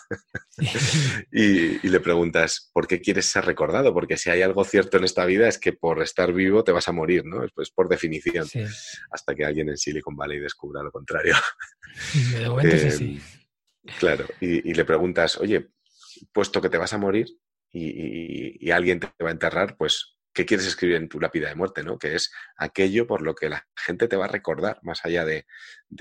y, 1.32 1.88
le 1.88 2.00
preguntas, 2.00 2.70
¿por 2.72 2.88
qué 2.88 3.02
quieres 3.02 3.26
ser 3.26 3.46
recordado? 3.46 3.94
Porque 3.94 4.18
si 4.18 4.30
hay 4.30 4.44
algo 4.44 4.64
cierto 4.64 4.98
en 4.98 5.06
esta 5.06 5.26
vida 5.26 5.48
es 5.48 5.58
que 5.58 5.74
por 5.74 6.04
estar 6.04 6.32
vivo 6.34 6.64
te 6.64 6.72
vas 6.72 6.88
a 6.88 6.92
morir, 6.92 7.26
¿no? 7.26 7.44
Es 7.44 7.72
por 7.72 7.90
definición, 7.90 8.48
hasta 9.12 9.36
que 9.36 9.46
alguien 9.46 9.70
en 9.70 9.78
Silicon 9.78 10.16
Valley 10.16 10.40
descubra 10.40 10.84
lo 10.84 10.92
contrario. 10.92 11.36
Eh, 12.36 13.20
claro, 14.00 14.26
y, 14.40 14.74
le 14.74 14.86
preguntas, 14.86 15.38
oye, 15.38 15.70
puesto 16.32 16.62
que 16.62 16.70
te 16.70 16.78
vas 16.78 16.94
a 16.94 16.98
morir 16.98 17.28
y, 17.72 18.72
alguien 18.72 19.00
te 19.00 19.24
va 19.24 19.30
a 19.30 19.34
enterrar, 19.34 19.78
pues 19.78 20.18
qué 20.34 20.46
quieres 20.46 20.68
escribir 20.68 20.98
en 20.98 21.10
tu 21.10 21.20
lápida 21.20 21.50
de 21.50 21.56
muerte, 21.56 21.84
¿no? 21.84 21.98
Que 21.98 22.16
es 22.16 22.32
aquello 22.56 23.08
por 23.08 23.22
lo 23.22 23.34
que 23.36 23.50
la 23.50 23.68
gente 23.76 24.08
te 24.08 24.16
va 24.16 24.26
a 24.26 24.30
recordar, 24.30 24.80
más 24.84 25.04
allá 25.04 25.26
de, 25.26 25.46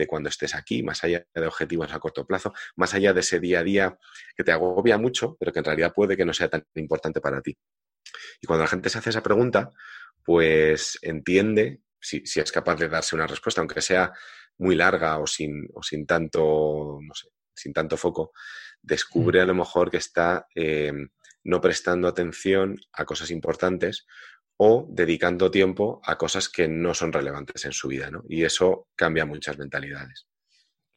cuando 0.06 0.28
estés 0.28 0.54
aquí, 0.54 0.82
más 0.82 1.02
allá 1.02 1.26
de 1.34 1.46
objetivos 1.46 1.92
a 1.92 1.98
corto 1.98 2.26
plazo, 2.26 2.52
más 2.76 2.94
allá 2.94 3.12
de 3.12 3.20
ese 3.20 3.40
día 3.40 3.60
a 3.60 3.64
día 3.64 3.98
que 4.36 4.44
te 4.44 4.52
agobia 4.52 4.98
mucho, 4.98 5.36
pero 5.40 5.52
que 5.52 5.60
en 5.60 5.64
realidad 5.64 5.92
puede 5.94 6.16
que 6.16 6.24
no 6.24 6.34
sea 6.34 6.48
tan 6.48 6.64
importante 6.74 7.20
para 7.20 7.40
ti. 7.40 7.56
Y 8.40 8.46
cuando 8.46 8.64
la 8.64 8.70
gente 8.70 8.90
se 8.90 8.98
hace 8.98 9.10
esa 9.10 9.22
pregunta, 9.22 9.72
pues 10.24 10.98
entiende, 11.02 11.80
si, 12.00 12.22
es 12.22 12.52
capaz 12.52 12.76
de 12.76 12.88
darse 12.88 13.16
una 13.16 13.26
respuesta, 13.26 13.60
aunque 13.60 13.80
sea 13.80 14.12
muy 14.58 14.74
larga 14.74 15.18
o 15.18 15.26
sin, 15.26 15.68
o 15.74 15.82
sin 15.82 16.06
tanto, 16.06 16.98
no 17.00 17.14
sé, 17.14 17.28
sin 17.58 17.72
tanto 17.72 17.96
foco, 17.96 18.32
descubre 18.80 19.40
mm. 19.40 19.42
a 19.42 19.46
lo 19.46 19.54
mejor 19.54 19.90
que 19.90 19.98
está 19.98 20.46
eh, 20.54 20.92
no 21.44 21.60
prestando 21.60 22.08
atención 22.08 22.80
a 22.92 23.04
cosas 23.04 23.30
importantes 23.30 24.06
o 24.56 24.86
dedicando 24.90 25.50
tiempo 25.50 26.00
a 26.04 26.18
cosas 26.18 26.48
que 26.48 26.68
no 26.68 26.92
son 26.92 27.12
relevantes 27.12 27.64
en 27.64 27.72
su 27.72 27.88
vida, 27.88 28.10
¿no? 28.10 28.24
Y 28.28 28.42
eso 28.42 28.88
cambia 28.96 29.24
muchas 29.24 29.56
mentalidades. 29.56 30.26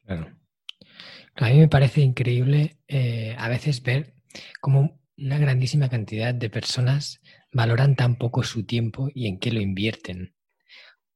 Claro. 0.04 0.36
A 1.36 1.48
mí 1.48 1.58
me 1.58 1.68
parece 1.68 2.00
increíble 2.00 2.78
eh, 2.88 3.34
a 3.38 3.48
veces 3.48 3.82
ver 3.82 4.14
cómo 4.60 5.00
una 5.16 5.38
grandísima 5.38 5.88
cantidad 5.88 6.34
de 6.34 6.50
personas 6.50 7.20
valoran 7.52 7.94
tan 7.96 8.16
poco 8.16 8.42
su 8.42 8.64
tiempo 8.64 9.08
y 9.14 9.28
en 9.28 9.38
qué 9.38 9.52
lo 9.52 9.60
invierten, 9.60 10.34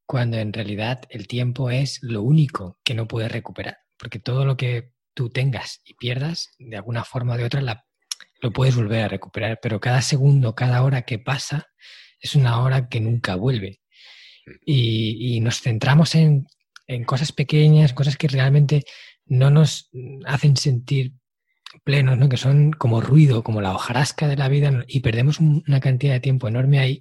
cuando 0.06 0.36
en 0.36 0.52
realidad 0.52 1.02
el 1.10 1.26
tiempo 1.26 1.70
es 1.70 1.98
lo 2.02 2.22
único 2.22 2.78
que 2.84 2.94
no 2.94 3.08
puedes 3.08 3.32
recuperar, 3.32 3.78
porque 3.98 4.20
todo 4.20 4.44
lo 4.44 4.56
que 4.56 4.92
tú 5.16 5.30
tengas 5.30 5.80
y 5.84 5.94
pierdas, 5.94 6.50
de 6.58 6.76
alguna 6.76 7.02
forma 7.02 7.34
o 7.34 7.36
de 7.38 7.44
otra, 7.44 7.62
la 7.62 7.86
lo 8.40 8.52
puedes 8.52 8.76
volver 8.76 9.02
a 9.02 9.08
recuperar, 9.08 9.58
pero 9.62 9.80
cada 9.80 10.02
segundo, 10.02 10.54
cada 10.54 10.82
hora 10.82 11.02
que 11.02 11.18
pasa 11.18 11.68
es 12.20 12.34
una 12.34 12.60
hora 12.62 12.88
que 12.88 13.00
nunca 13.00 13.34
vuelve. 13.34 13.80
Mm. 14.46 14.50
Y, 14.66 15.40
nos 15.40 15.60
centramos 15.60 16.14
en, 16.14 16.46
cosas 17.06 17.32
pequeñas, 17.32 17.94
cosas 17.94 18.16
que 18.16 18.28
realmente 18.28 18.84
no 19.24 19.50
nos 19.50 19.90
hacen 20.26 20.56
sentir 20.56 21.14
plenos, 21.82 22.16
¿no? 22.16 22.28
que 22.28 22.36
son 22.36 22.72
como 22.72 23.00
ruido, 23.00 23.42
como 23.42 23.60
la 23.60 23.74
hojarasca 23.74 24.28
de 24.28 24.36
la 24.36 24.48
vida, 24.48 24.84
y 24.86 25.00
perdemos 25.00 25.40
una 25.40 25.80
cantidad 25.80 26.12
de 26.12 26.20
tiempo 26.20 26.46
enorme 26.46 26.78
ahí. 26.78 27.00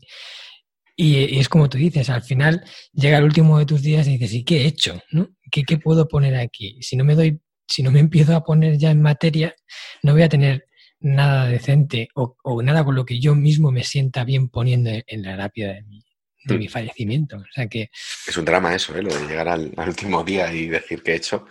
Y, 0.95 1.37
es 1.39 1.49
como 1.49 1.69
tú 1.69 1.77
dices, 1.77 2.09
al 2.09 2.23
final 2.23 2.63
llega 2.93 3.17
el 3.17 3.25
último 3.25 3.59
de 3.59 3.65
tus 3.65 3.81
días 3.81 4.07
y 4.07 4.11
dices, 4.11 4.33
¿y 4.33 4.43
qué 4.45 4.61
he 4.61 4.67
hecho? 4.67 5.01
¿no? 5.11 5.29
¿Qué, 5.51 5.63
¿Qué 5.63 5.77
puedo 5.77 6.07
poner 6.07 6.35
aquí? 6.35 6.77
Si 6.81 6.95
no 6.95 7.03
me 7.03 7.15
doy, 7.15 7.41
si 7.67 7.83
no 7.83 7.91
me 7.91 7.99
empiezo 7.99 8.35
a 8.35 8.43
poner 8.43 8.77
ya 8.77 8.91
en 8.91 9.01
materia, 9.01 9.55
no 10.03 10.13
voy 10.13 10.23
a 10.23 10.29
tener 10.29 10.65
nada 10.99 11.47
decente 11.47 12.09
o, 12.15 12.35
nada 12.63 12.83
con 12.83 12.95
lo 12.95 13.05
que 13.05 13.19
yo 13.19 13.35
mismo 13.35 13.71
me 13.71 13.83
sienta 13.83 14.23
bien 14.23 14.49
poniendo 14.49 14.89
en 14.89 15.21
la 15.21 15.35
lápida 15.35 15.73
de 15.73 15.83
mi, 15.83 16.03
de 16.45 16.57
mi 16.57 16.67
mm. 16.67 16.69
fallecimiento. 16.69 17.37
O 17.37 17.45
sea 17.53 17.67
que... 17.67 17.89
Es 18.27 18.37
un 18.37 18.45
drama 18.45 18.73
eso, 18.73 18.95
¿eh? 18.95 19.03
lo 19.03 19.13
de 19.13 19.27
llegar 19.27 19.47
al, 19.47 19.73
último 19.77 20.23
día 20.23 20.51
y 20.53 20.67
decir 20.67 21.03
que 21.03 21.13
he 21.13 21.15
hecho. 21.15 21.47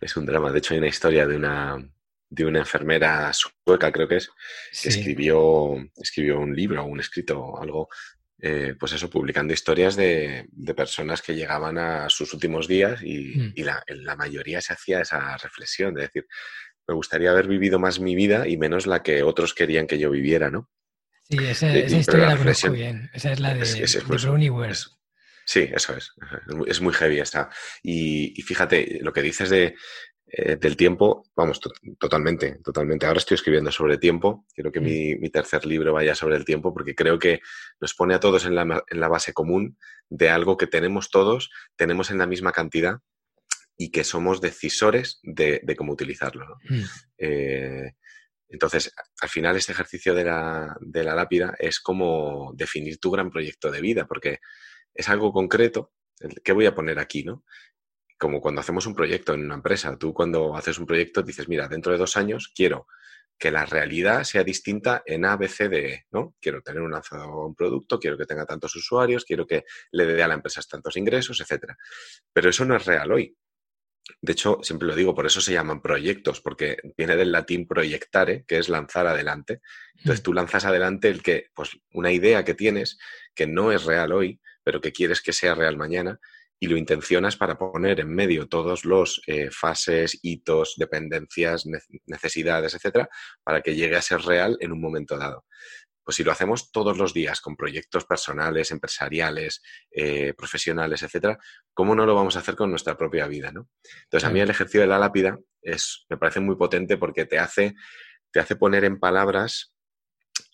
Es 0.00 0.16
un 0.16 0.26
drama. 0.26 0.52
De 0.52 0.58
hecho, 0.58 0.74
hay 0.74 0.78
una 0.78 0.88
historia 0.88 1.26
de 1.26 1.36
una, 1.36 1.76
de 2.28 2.44
una 2.44 2.60
enfermera 2.60 3.32
sueca, 3.32 3.92
creo 3.92 4.08
que 4.08 4.16
es, 4.16 4.30
que 4.82 4.88
escribió, 4.88 5.76
escribió 5.96 6.38
un 6.40 6.54
libro, 6.54 6.84
un 6.84 7.00
escrito, 7.00 7.60
algo, 7.60 7.88
eh, 8.40 8.74
pues 8.78 8.92
eso, 8.92 9.08
publicando 9.08 9.54
historias 9.54 9.96
de, 9.96 10.48
personas 10.76 11.22
que 11.22 11.34
llegaban 11.34 11.78
a 11.78 12.08
sus 12.08 12.32
últimos 12.34 12.68
días 12.68 13.02
y, 13.02 13.36
mm. 13.36 13.52
la, 13.64 13.82
la, 13.88 14.16
mayoría 14.16 14.60
se 14.60 14.72
hacía 14.72 15.00
esa 15.00 15.36
reflexión 15.38 15.94
de 15.94 16.02
decir, 16.02 16.26
me 16.86 16.94
gustaría 16.94 17.30
haber 17.30 17.46
vivido 17.46 17.78
más 17.78 18.00
mi 18.00 18.14
vida 18.14 18.46
y 18.46 18.56
menos 18.56 18.86
la 18.86 19.02
que 19.02 19.22
otros 19.22 19.54
querían 19.54 19.86
que 19.86 19.98
yo 19.98 20.10
viviera, 20.10 20.50
¿no? 20.50 20.70
Sí, 21.28 21.38
esa, 21.40 21.76
historia 21.78 22.26
la 22.26 22.36
conozco 22.36 22.70
bien. 22.70 23.10
Esa 23.14 23.32
es 23.32 23.40
la 23.40 23.54
de, 23.54 23.60
de 23.60 23.86
Sí, 25.46 25.70
eso 25.74 25.96
es. 25.96 26.12
Es 26.66 26.80
muy 26.80 26.92
heavy 26.94 27.20
esta. 27.20 27.50
Y, 27.82 28.34
fíjate, 28.42 28.98
lo 29.02 29.12
que 29.12 29.22
dices 29.22 29.50
de, 29.50 29.74
eh, 30.36 30.56
del 30.56 30.76
tiempo, 30.76 31.24
vamos, 31.36 31.60
totalmente, 31.98 32.58
totalmente. 32.64 33.06
Ahora 33.06 33.18
estoy 33.18 33.36
escribiendo 33.36 33.70
sobre 33.70 33.98
tiempo. 33.98 34.44
Quiero 34.52 34.72
que 34.72 34.80
mi, 34.80 35.14
mm. 35.14 35.20
mi, 35.20 35.30
tercer 35.30 35.64
libro 35.64 35.92
vaya 35.92 36.16
sobre 36.16 36.34
el 36.36 36.44
tiempo 36.44 36.74
porque 36.74 36.96
creo 36.96 37.20
que 37.20 37.40
nos 37.80 37.94
pone 37.94 38.14
a 38.14 38.20
todos 38.20 38.44
en 38.44 38.56
la, 38.56 38.82
en 38.88 39.00
la 39.00 39.08
base 39.08 39.32
común 39.32 39.78
de 40.08 40.30
algo 40.30 40.56
que 40.56 40.66
tenemos 40.66 41.10
todos, 41.10 41.50
tenemos 41.76 42.10
en 42.10 42.18
la 42.18 42.26
misma 42.26 42.50
cantidad 42.50 42.98
y 43.76 43.92
que 43.92 44.02
somos 44.02 44.40
decisores 44.40 45.20
de, 45.22 45.62
cómo 45.76 45.92
utilizarlo. 45.92 46.58
Mm. 46.68 46.82
Eh, 47.18 47.92
entonces, 48.48 48.92
al 49.20 49.28
final 49.28 49.56
este 49.56 49.70
ejercicio 49.70 50.14
de 50.14 50.24
la, 50.24 50.76
lápida 50.92 51.54
es 51.58 51.78
como 51.78 52.52
definir 52.54 52.98
tu 52.98 53.12
gran 53.12 53.30
proyecto 53.30 53.70
de 53.70 53.80
vida, 53.80 54.06
porque 54.06 54.38
es 54.94 55.08
algo 55.08 55.32
concreto. 55.32 55.92
¿Qué 56.42 56.52
voy 56.52 56.66
a 56.66 56.74
poner 56.74 56.98
aquí? 56.98 57.24
¿no? 57.24 57.44
Como 58.18 58.40
cuando 58.40 58.60
hacemos 58.60 58.86
un 58.86 58.94
proyecto 58.94 59.34
en 59.34 59.44
una 59.44 59.56
empresa. 59.56 59.96
Tú 59.98 60.14
cuando 60.14 60.56
haces 60.56 60.78
un 60.78 60.86
proyecto 60.86 61.22
dices, 61.22 61.48
mira, 61.48 61.68
dentro 61.68 61.92
de 61.92 61.98
dos 61.98 62.16
años 62.16 62.52
quiero 62.54 62.86
que 63.38 63.50
la 63.50 63.66
realidad 63.66 64.24
sea 64.24 64.44
distinta 64.44 65.02
en 65.04 65.24
A, 65.24 65.36
B, 65.36 65.48
C, 65.48 65.68
D, 65.68 65.92
E, 65.92 66.06
¿no? 66.12 66.34
Quiero 66.40 66.62
tener 66.62 66.82
un 66.82 66.92
lanzado 66.92 67.46
un 67.46 67.54
producto, 67.54 67.98
quiero 67.98 68.16
que 68.16 68.26
tenga 68.26 68.46
tantos 68.46 68.74
usuarios, 68.76 69.24
quiero 69.24 69.46
que 69.46 69.64
le 69.90 70.06
dé 70.06 70.22
a 70.22 70.28
la 70.28 70.34
empresa 70.34 70.62
tantos 70.62 70.96
ingresos, 70.96 71.40
etcétera. 71.40 71.76
Pero 72.32 72.50
eso 72.50 72.64
no 72.64 72.76
es 72.76 72.84
real 72.84 73.10
hoy. 73.12 73.36
De 74.20 74.32
hecho, 74.32 74.58
siempre 74.62 74.86
lo 74.86 74.94
digo, 74.94 75.14
por 75.14 75.26
eso 75.26 75.40
se 75.40 75.52
llaman 75.52 75.80
proyectos, 75.80 76.40
porque 76.40 76.76
viene 76.96 77.16
del 77.16 77.32
latín 77.32 77.66
proyectare, 77.66 78.44
que 78.46 78.58
es 78.58 78.68
lanzar 78.68 79.06
adelante. 79.06 79.60
Entonces 79.94 80.20
mm. 80.20 80.24
tú 80.24 80.32
lanzas 80.34 80.64
adelante 80.66 81.08
el 81.08 81.22
que, 81.22 81.48
pues, 81.54 81.70
una 81.92 82.12
idea 82.12 82.44
que 82.44 82.54
tienes 82.54 82.98
que 83.34 83.46
no 83.46 83.72
es 83.72 83.84
real 83.84 84.12
hoy, 84.12 84.40
pero 84.62 84.80
que 84.80 84.92
quieres 84.92 85.22
que 85.22 85.32
sea 85.32 85.54
real 85.54 85.76
mañana, 85.76 86.20
y 86.64 86.66
lo 86.66 86.78
intencionas 86.78 87.36
para 87.36 87.58
poner 87.58 88.00
en 88.00 88.08
medio 88.08 88.48
todos 88.48 88.86
los 88.86 89.20
eh, 89.26 89.50
fases, 89.50 90.18
hitos, 90.22 90.76
dependencias, 90.78 91.66
necesidades, 92.06 92.72
etcétera, 92.72 93.06
para 93.42 93.60
que 93.60 93.74
llegue 93.74 93.96
a 93.96 94.00
ser 94.00 94.22
real 94.22 94.56
en 94.60 94.72
un 94.72 94.80
momento 94.80 95.18
dado. 95.18 95.44
Pues 96.02 96.16
si 96.16 96.24
lo 96.24 96.32
hacemos 96.32 96.72
todos 96.72 96.96
los 96.96 97.12
días 97.12 97.42
con 97.42 97.54
proyectos 97.54 98.06
personales, 98.06 98.70
empresariales, 98.70 99.60
eh, 99.90 100.32
profesionales, 100.32 101.02
etcétera, 101.02 101.38
¿cómo 101.74 101.94
no 101.94 102.06
lo 102.06 102.14
vamos 102.14 102.34
a 102.36 102.38
hacer 102.38 102.56
con 102.56 102.70
nuestra 102.70 102.96
propia 102.96 103.26
vida? 103.26 103.52
¿no? 103.52 103.68
Entonces, 104.04 104.26
a 104.26 104.32
mí 104.32 104.40
el 104.40 104.48
ejercicio 104.48 104.80
de 104.80 104.86
la 104.86 104.98
lápida 104.98 105.38
es, 105.60 106.06
me 106.08 106.16
parece 106.16 106.40
muy 106.40 106.56
potente 106.56 106.96
porque 106.96 107.26
te 107.26 107.38
hace, 107.38 107.74
te 108.32 108.40
hace 108.40 108.56
poner 108.56 108.84
en 108.84 108.98
palabras 108.98 109.74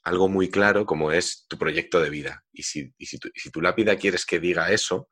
algo 0.03 0.29
muy 0.29 0.51
claro 0.51 0.87
como 0.87 1.12
es 1.12 1.46
tu 1.46 1.57
proyecto 1.57 2.01
de 2.01 2.11
vida. 2.11 2.44
Y 2.53 2.64
si, 2.64 2.92
y 2.99 3.07
si, 3.07 3.18
tu, 3.18 3.29
si 3.33 3.51
tu 3.51 3.61
lápida 3.61 3.96
quieres 3.96 4.27
que 4.27 4.40
diga 4.40 4.73
eso, 4.73 5.09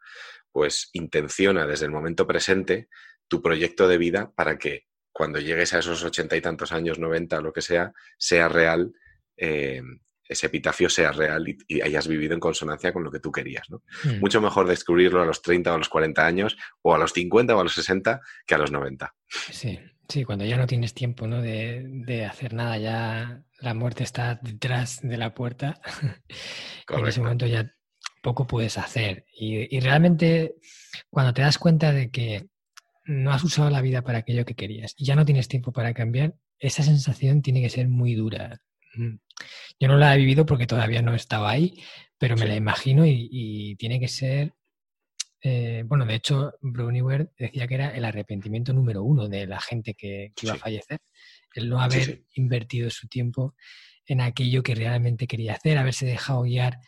pues 0.59 0.91
intenciona 0.93 1.69
desde 1.69 1.85
el 1.85 1.93
momento 1.93 2.27
presente 2.27 2.89
tu 3.29 3.41
proyecto 3.41 3.87
de 3.87 3.97
vida 3.97 4.33
para 4.35 4.59
que 4.59 4.89
cuando 5.13 5.39
llegues 5.39 5.73
a 5.73 5.79
esos 5.79 6.03
ochenta 6.03 6.37
y 6.37 6.41
tantos 6.41 6.73
años, 6.73 6.99
noventa 6.99 7.39
o 7.39 7.43
lo 7.43 7.53
que 7.53 7.63
sea, 7.63 7.93
sea 8.19 8.49
real 8.49 8.93
eh, 9.37 9.81
ese 10.29 10.49
epitafio 10.49 10.91
sea 10.91 11.13
real 11.13 11.47
y, 11.49 11.81
hayas 11.81 12.09
vivido 12.09 12.35
en 12.35 12.41
consonancia 12.41 12.93
con 12.93 13.05
lo 13.05 13.11
que 13.13 13.21
tú 13.21 13.31
querías. 13.31 13.71
¿no? 13.71 13.85
Hmm. 14.03 14.19
Mucho 14.19 14.41
mejor 14.41 14.67
descubrirlo 14.67 15.23
a 15.23 15.25
los 15.25 15.43
30 15.43 15.71
o 15.71 15.75
a 15.77 15.79
los 15.79 15.89
40 15.89 16.27
años, 16.27 16.57
o 16.83 16.93
a 16.93 16.99
los 16.99 17.13
50 17.13 17.55
o 17.55 17.61
a 17.61 17.63
los 17.63 17.75
60, 17.75 18.21
que 18.45 18.55
a 18.57 18.59
los 18.59 18.73
90. 18.73 19.15
Sí, 19.29 19.79
sí, 20.09 20.25
cuando 20.25 20.45
ya 20.45 20.57
no 20.57 20.67
tienes 20.67 20.93
tiempo 20.93 21.29
¿no? 21.29 21.41
De, 21.41 22.27
hacer 22.29 22.53
nada, 22.53 22.79
ya 22.79 23.45
la 23.61 23.75
muerte 23.75 24.03
está 24.03 24.41
detrás 24.43 24.99
de 25.03 25.17
la 25.19 25.35
puerta. 25.35 25.81
en 26.91 27.07
ese 27.07 27.21
momento 27.21 27.47
ya 27.47 27.73
poco 28.23 28.47
puedes 28.47 28.79
hacer. 28.79 29.27
Y, 29.33 29.81
realmente 29.81 30.55
cuando 31.11 31.33
te 31.33 31.43
das 31.43 31.59
cuenta 31.59 31.93
de 31.93 32.11
que 32.11 32.47
no 33.05 33.33
has 33.33 33.43
usado 33.45 33.71
la 33.71 33.81
vida 33.81 34.03
para 34.03 34.19
aquello 34.19 34.45
que 34.45 34.55
querías 34.55 34.95
y 34.97 35.05
ya 35.05 35.17
no 35.17 35.25
tienes 35.25 35.49
tiempo 35.49 35.73
para 35.73 35.95
cambiar, 35.95 36.35
esa 36.59 36.83
sensación 36.83 37.43
tiene 37.43 37.63
que 37.63 37.71
ser 37.71 37.89
muy 37.89 38.15
dura. 38.15 38.61
Mm. 38.95 39.17
Yo 39.81 39.89
no 39.89 39.97
la 39.97 40.15
he 40.15 40.19
vivido 40.19 40.45
porque 40.45 40.67
todavía 40.67 41.03
no 41.03 41.15
estaba 41.15 41.51
ahí, 41.51 41.83
pero 42.19 42.37
me 42.37 42.47
la 42.47 42.57
imagino 42.57 43.07
y, 43.07 43.77
tiene 43.77 44.01
que 44.01 44.09
ser, 44.09 44.55
eh, 45.43 45.85
bueno, 45.87 46.05
de 46.05 46.17
hecho, 46.17 46.53
Bruniwer 46.61 47.31
decía 47.39 47.69
que 47.69 47.75
era 47.75 47.91
el 47.91 48.05
arrepentimiento 48.05 48.73
número 48.73 49.05
uno 49.05 49.29
de 49.29 49.47
la 49.47 49.61
gente 49.61 49.95
que, 49.95 50.33
iba 50.43 50.55
a 50.55 50.59
fallecer, 50.59 50.99
el 51.55 51.69
no 51.69 51.81
haber 51.81 52.25
invertido 52.35 52.91
su 52.91 53.07
tiempo 53.09 53.55
en 54.07 54.21
aquello 54.21 54.63
que 54.63 54.75
realmente 54.75 55.27
quería 55.27 55.55
hacer, 55.55 55.79
haberse 55.79 56.07
dejado 56.07 56.43
guiar 56.43 56.79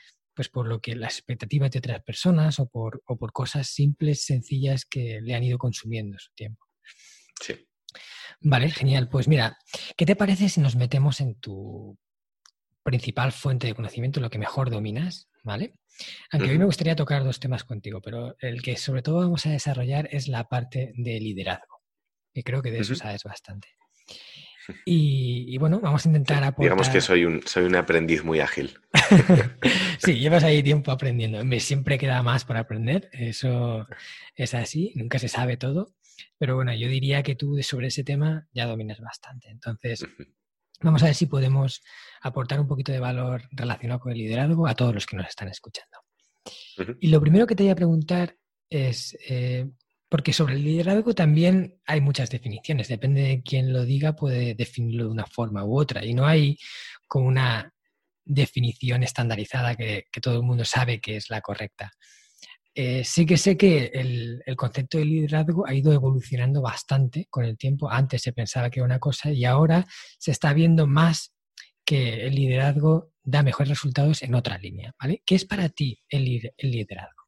pues 0.41 0.49
por 0.49 0.67
lo 0.67 0.81
que 0.81 0.97
las 0.97 1.19
expectativas 1.19 1.71
de 1.71 1.81
otras 1.81 2.03
personas 2.03 2.61
o 2.61 2.67
por, 2.67 3.03
o 3.05 3.19
por 3.19 3.31
cosas 3.31 3.69
simples, 3.69 4.25
sencillas 4.25 4.87
que 4.87 5.21
le 5.21 5.35
han 5.35 5.43
ido 5.43 5.59
consumiendo 5.59 6.19
su 6.19 6.33
tiempo. 6.33 6.65
Sí. 7.43 7.69
Vale, 8.41 8.71
genial. 8.71 9.11
Pues 9.11 9.29
mira, 9.29 9.59
¿qué 9.99 10.07
te 10.07 10.17
parece 10.17 10.49
si 10.49 10.63
nos 10.63 10.77
metemos 10.77 11.21
en 11.21 11.35
tu 11.35 11.99
principal 12.83 13.33
fuente 13.33 13.67
de 13.67 13.75
conocimiento, 13.75 14.19
lo 14.19 14.31
que 14.31 14.39
mejor 14.39 14.71
dominas, 14.71 15.29
¿vale? 15.45 15.75
Aunque 16.33 16.49
hoy 16.49 16.59
me 16.59 16.65
gustaría 16.65 16.97
tocar 16.97 17.23
dos 17.23 17.39
temas 17.39 17.65
contigo, 17.65 18.01
pero 18.01 18.35
el 18.39 18.63
que 18.63 18.79
sobre 18.79 19.03
todo 19.03 19.17
vamos 19.17 19.45
a 19.45 19.51
desarrollar 19.51 20.09
es 20.11 20.27
la 20.27 20.45
parte 20.45 20.95
de 20.97 21.21
liderazgo, 21.21 21.83
y 22.33 22.43
creo 22.45 22.63
que 22.63 22.71
de 22.71 22.79
eso 22.79 22.95
sabes 22.95 23.25
bastante. 23.25 23.69
Y, 24.85 25.57
bueno, 25.59 25.81
vamos 25.81 26.05
a 26.05 26.09
intentar 26.09 26.45
aportar... 26.45 26.65
Digamos 26.65 26.89
que 26.89 27.01
soy 27.01 27.25
un, 27.25 27.43
soy 27.47 27.65
un 27.65 27.77
aprendiz 27.77 28.25
muy 28.25 28.41
ágil. 28.41 28.79
sí, 29.99 30.19
llevas 30.19 30.45
ahí 30.45 30.63
tiempo 30.63 30.91
aprendiendo. 30.91 31.43
Siempre 31.61 31.99
queda 31.99 32.23
más 32.23 32.45
por 32.45 32.57
aprender, 32.57 33.09
eso 33.13 33.87
es 34.35 34.55
así, 34.55 34.93
nunca 34.97 35.19
se 35.19 35.29
sabe 35.29 35.57
todo. 35.57 35.95
Pero 36.39 36.57
bueno, 36.57 36.75
yo 36.75 36.89
diría 36.89 37.23
que 37.23 37.35
tú 37.35 37.59
sobre 37.63 37.89
ese 37.89 38.05
tema 38.05 38.47
ya 38.53 38.67
dominas 38.67 39.01
bastante. 39.01 39.49
Entonces, 39.49 40.07
vamos 40.81 41.03
a 41.03 41.07
ver 41.07 41.15
si 41.15 41.27
podemos 41.27 41.83
aportar 42.23 42.61
un 42.61 42.67
poquito 42.69 42.93
de 42.93 43.01
valor 43.01 43.43
relacionado 43.53 44.01
con 44.01 44.13
el 44.13 44.19
liderazgo 44.19 44.67
a 44.67 44.75
todos 44.75 44.95
los 44.95 45.07
que 45.07 45.17
nos 45.17 45.29
están 45.29 45.49
escuchando. 45.49 45.99
Y 47.01 47.09
lo 47.09 47.21
primero 47.21 47.47
que 47.47 47.55
te 47.55 47.63
voy 47.63 47.73
a 47.73 47.77
preguntar 47.77 48.37
es, 48.69 49.17
eh, 49.29 49.69
porque 50.11 50.33
sobre 50.33 50.55
el 50.55 50.65
liderazgo 50.65 51.15
también 51.15 51.81
hay 51.87 52.01
muchas 52.01 52.31
definiciones, 52.31 52.89
depende 52.89 53.23
de 53.23 53.43
quién 53.43 53.73
lo 53.73 53.85
diga, 53.85 54.17
puede 54.17 54.55
definirlo 54.57 55.05
de 55.05 55.11
una 55.11 55.25
forma 55.25 55.65
u 55.65 55.79
otra, 55.79 56.05
y 56.05 56.15
no 56.15 56.27
hay 56.27 56.59
como 57.07 57.29
una 57.29 57.73
definición 58.25 59.05
estandarizada 59.05 59.77
que, 59.77 60.07
todo 60.21 60.35
el 60.35 60.43
mundo 60.43 60.65
sabe 60.65 61.01
que 61.01 61.17
es 61.17 61.31
la 61.31 61.41
correcta. 61.41 61.93
Eh, 62.75 63.05
sí 63.05 63.25
que 63.25 63.37
sé 63.37 63.57
que 63.57 63.91
el, 63.95 64.43
concepto 64.57 64.99
de 64.99 65.05
liderazgo 65.05 65.67
ha 65.67 65.75
ido 65.75 65.93
evolucionando 65.93 66.61
bastante 66.61 67.27
con 67.31 67.45
el 67.45 67.57
tiempo. 67.57 67.89
Antes 67.91 68.23
se 68.23 68.33
pensaba 68.33 68.69
que 68.69 68.81
era 68.81 68.87
una 68.87 68.99
cosa 68.99 69.31
y 69.31 69.45
ahora 69.45 69.87
se 70.19 70.33
está 70.33 70.53
viendo 70.53 70.87
más 70.87 71.33
que 71.85 72.27
el 72.27 72.35
liderazgo 72.35 73.13
da 73.23 73.43
mejores 73.43 73.71
resultados 73.71 74.23
en 74.23 74.35
otra 74.35 74.59
línea. 74.59 74.93
¿vale? 75.01 75.23
¿Qué 75.25 75.37
es 75.37 75.45
para 75.45 75.69
ti 75.69 76.01
el 76.09 76.53
liderazgo? 76.59 77.20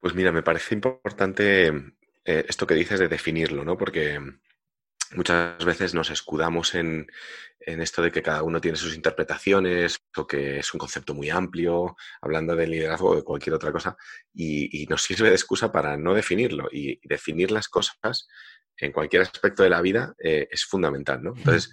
Pues 0.00 0.14
mira, 0.14 0.32
me 0.32 0.42
parece 0.42 0.74
importante 0.74 1.68
eh, 2.24 2.44
esto 2.48 2.66
que 2.66 2.74
dices 2.74 3.00
de 3.00 3.08
definirlo, 3.08 3.64
¿no? 3.64 3.76
Porque 3.76 4.20
muchas 5.14 5.64
veces 5.64 5.94
nos 5.94 6.10
escudamos 6.10 6.74
en, 6.74 7.06
esto 7.60 8.02
de 8.02 8.12
que 8.12 8.22
cada 8.22 8.42
uno 8.42 8.60
tiene 8.60 8.76
sus 8.76 8.94
interpretaciones, 8.94 9.98
o 10.16 10.26
que 10.26 10.58
es 10.58 10.72
un 10.72 10.78
concepto 10.78 11.14
muy 11.14 11.30
amplio, 11.30 11.96
hablando 12.20 12.54
de 12.54 12.66
liderazgo 12.66 13.10
o 13.10 13.16
de 13.16 13.24
cualquier 13.24 13.54
otra 13.54 13.72
cosa, 13.72 13.96
y, 14.32 14.86
nos 14.88 15.02
sirve 15.02 15.28
de 15.30 15.34
excusa 15.34 15.72
para 15.72 15.96
no 15.96 16.14
definirlo. 16.14 16.68
Y, 16.70 17.00
definir 17.06 17.50
las 17.50 17.68
cosas 17.68 18.28
en 18.76 18.92
cualquier 18.92 19.22
aspecto 19.22 19.62
de 19.62 19.70
la 19.70 19.80
vida 19.80 20.14
eh, 20.18 20.48
es 20.50 20.64
fundamental, 20.64 21.22
¿no? 21.22 21.34
Entonces, 21.36 21.72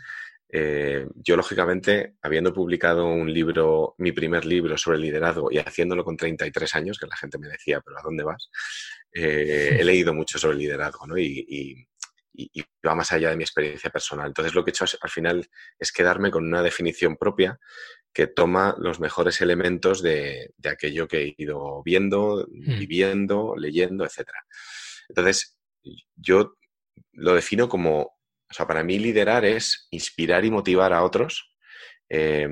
eh, 0.50 1.08
yo, 1.16 1.36
lógicamente, 1.36 2.16
habiendo 2.22 2.54
publicado 2.54 3.08
un 3.08 3.34
libro, 3.34 3.96
mi 3.98 4.12
primer 4.12 4.46
libro 4.46 4.78
sobre 4.78 5.00
liderazgo 5.00 5.52
y 5.52 5.58
haciéndolo 5.58 6.04
con 6.04 6.16
33 6.16 6.76
años, 6.76 7.00
que 7.00 7.08
la 7.08 7.16
gente 7.16 7.40
me 7.40 7.48
decía, 7.48 7.82
pero 7.82 7.98
¿a 7.98 8.04
dónde 8.04 8.24
vas? 8.24 8.50
Eh, 9.12 9.78
he 9.80 9.84
leído 9.84 10.14
mucho 10.14 10.38
sobre 10.38 10.58
liderazgo 10.58 11.08
¿no? 11.08 11.18
y, 11.18 11.88
va 12.86 12.96
más 12.96 13.12
allá 13.12 13.30
de 13.30 13.38
mi 13.38 13.44
experiencia 13.44 13.92
personal. 13.92 14.28
Entonces, 14.28 14.56
lo 14.56 14.64
que 14.64 14.72
he 14.72 14.74
hecho 14.74 14.86
al 15.02 15.10
final 15.10 15.48
es 15.78 15.92
quedarme 15.92 16.32
con 16.32 16.44
una 16.44 16.64
definición 16.64 17.16
propia 17.16 17.60
que 18.12 18.26
toma 18.26 18.76
los 18.80 19.00
mejores 19.00 19.40
elementos 19.42 20.02
de, 20.02 20.52
de 20.58 20.70
aquello 20.70 21.08
que 21.08 21.22
he 21.22 21.36
ido 21.38 21.84
viendo, 21.84 22.48
hmm. 22.48 22.80
viviendo, 22.80 23.56
leyendo, 23.56 24.04
etc. 24.04 24.30
Entonces, 25.10 25.58
yo 26.16 26.58
lo 27.12 27.36
defino 27.36 27.70
como 27.70 28.14
o 28.50 28.54
sea, 28.54 28.68
para 28.68 28.84
mí 28.84 29.00
liderar 29.00 29.46
es 29.46 29.88
inspirar 29.92 30.46
y 30.46 30.52
motivar 30.52 30.94
a 30.94 31.04
otros, 31.04 31.56
eh, 32.10 32.48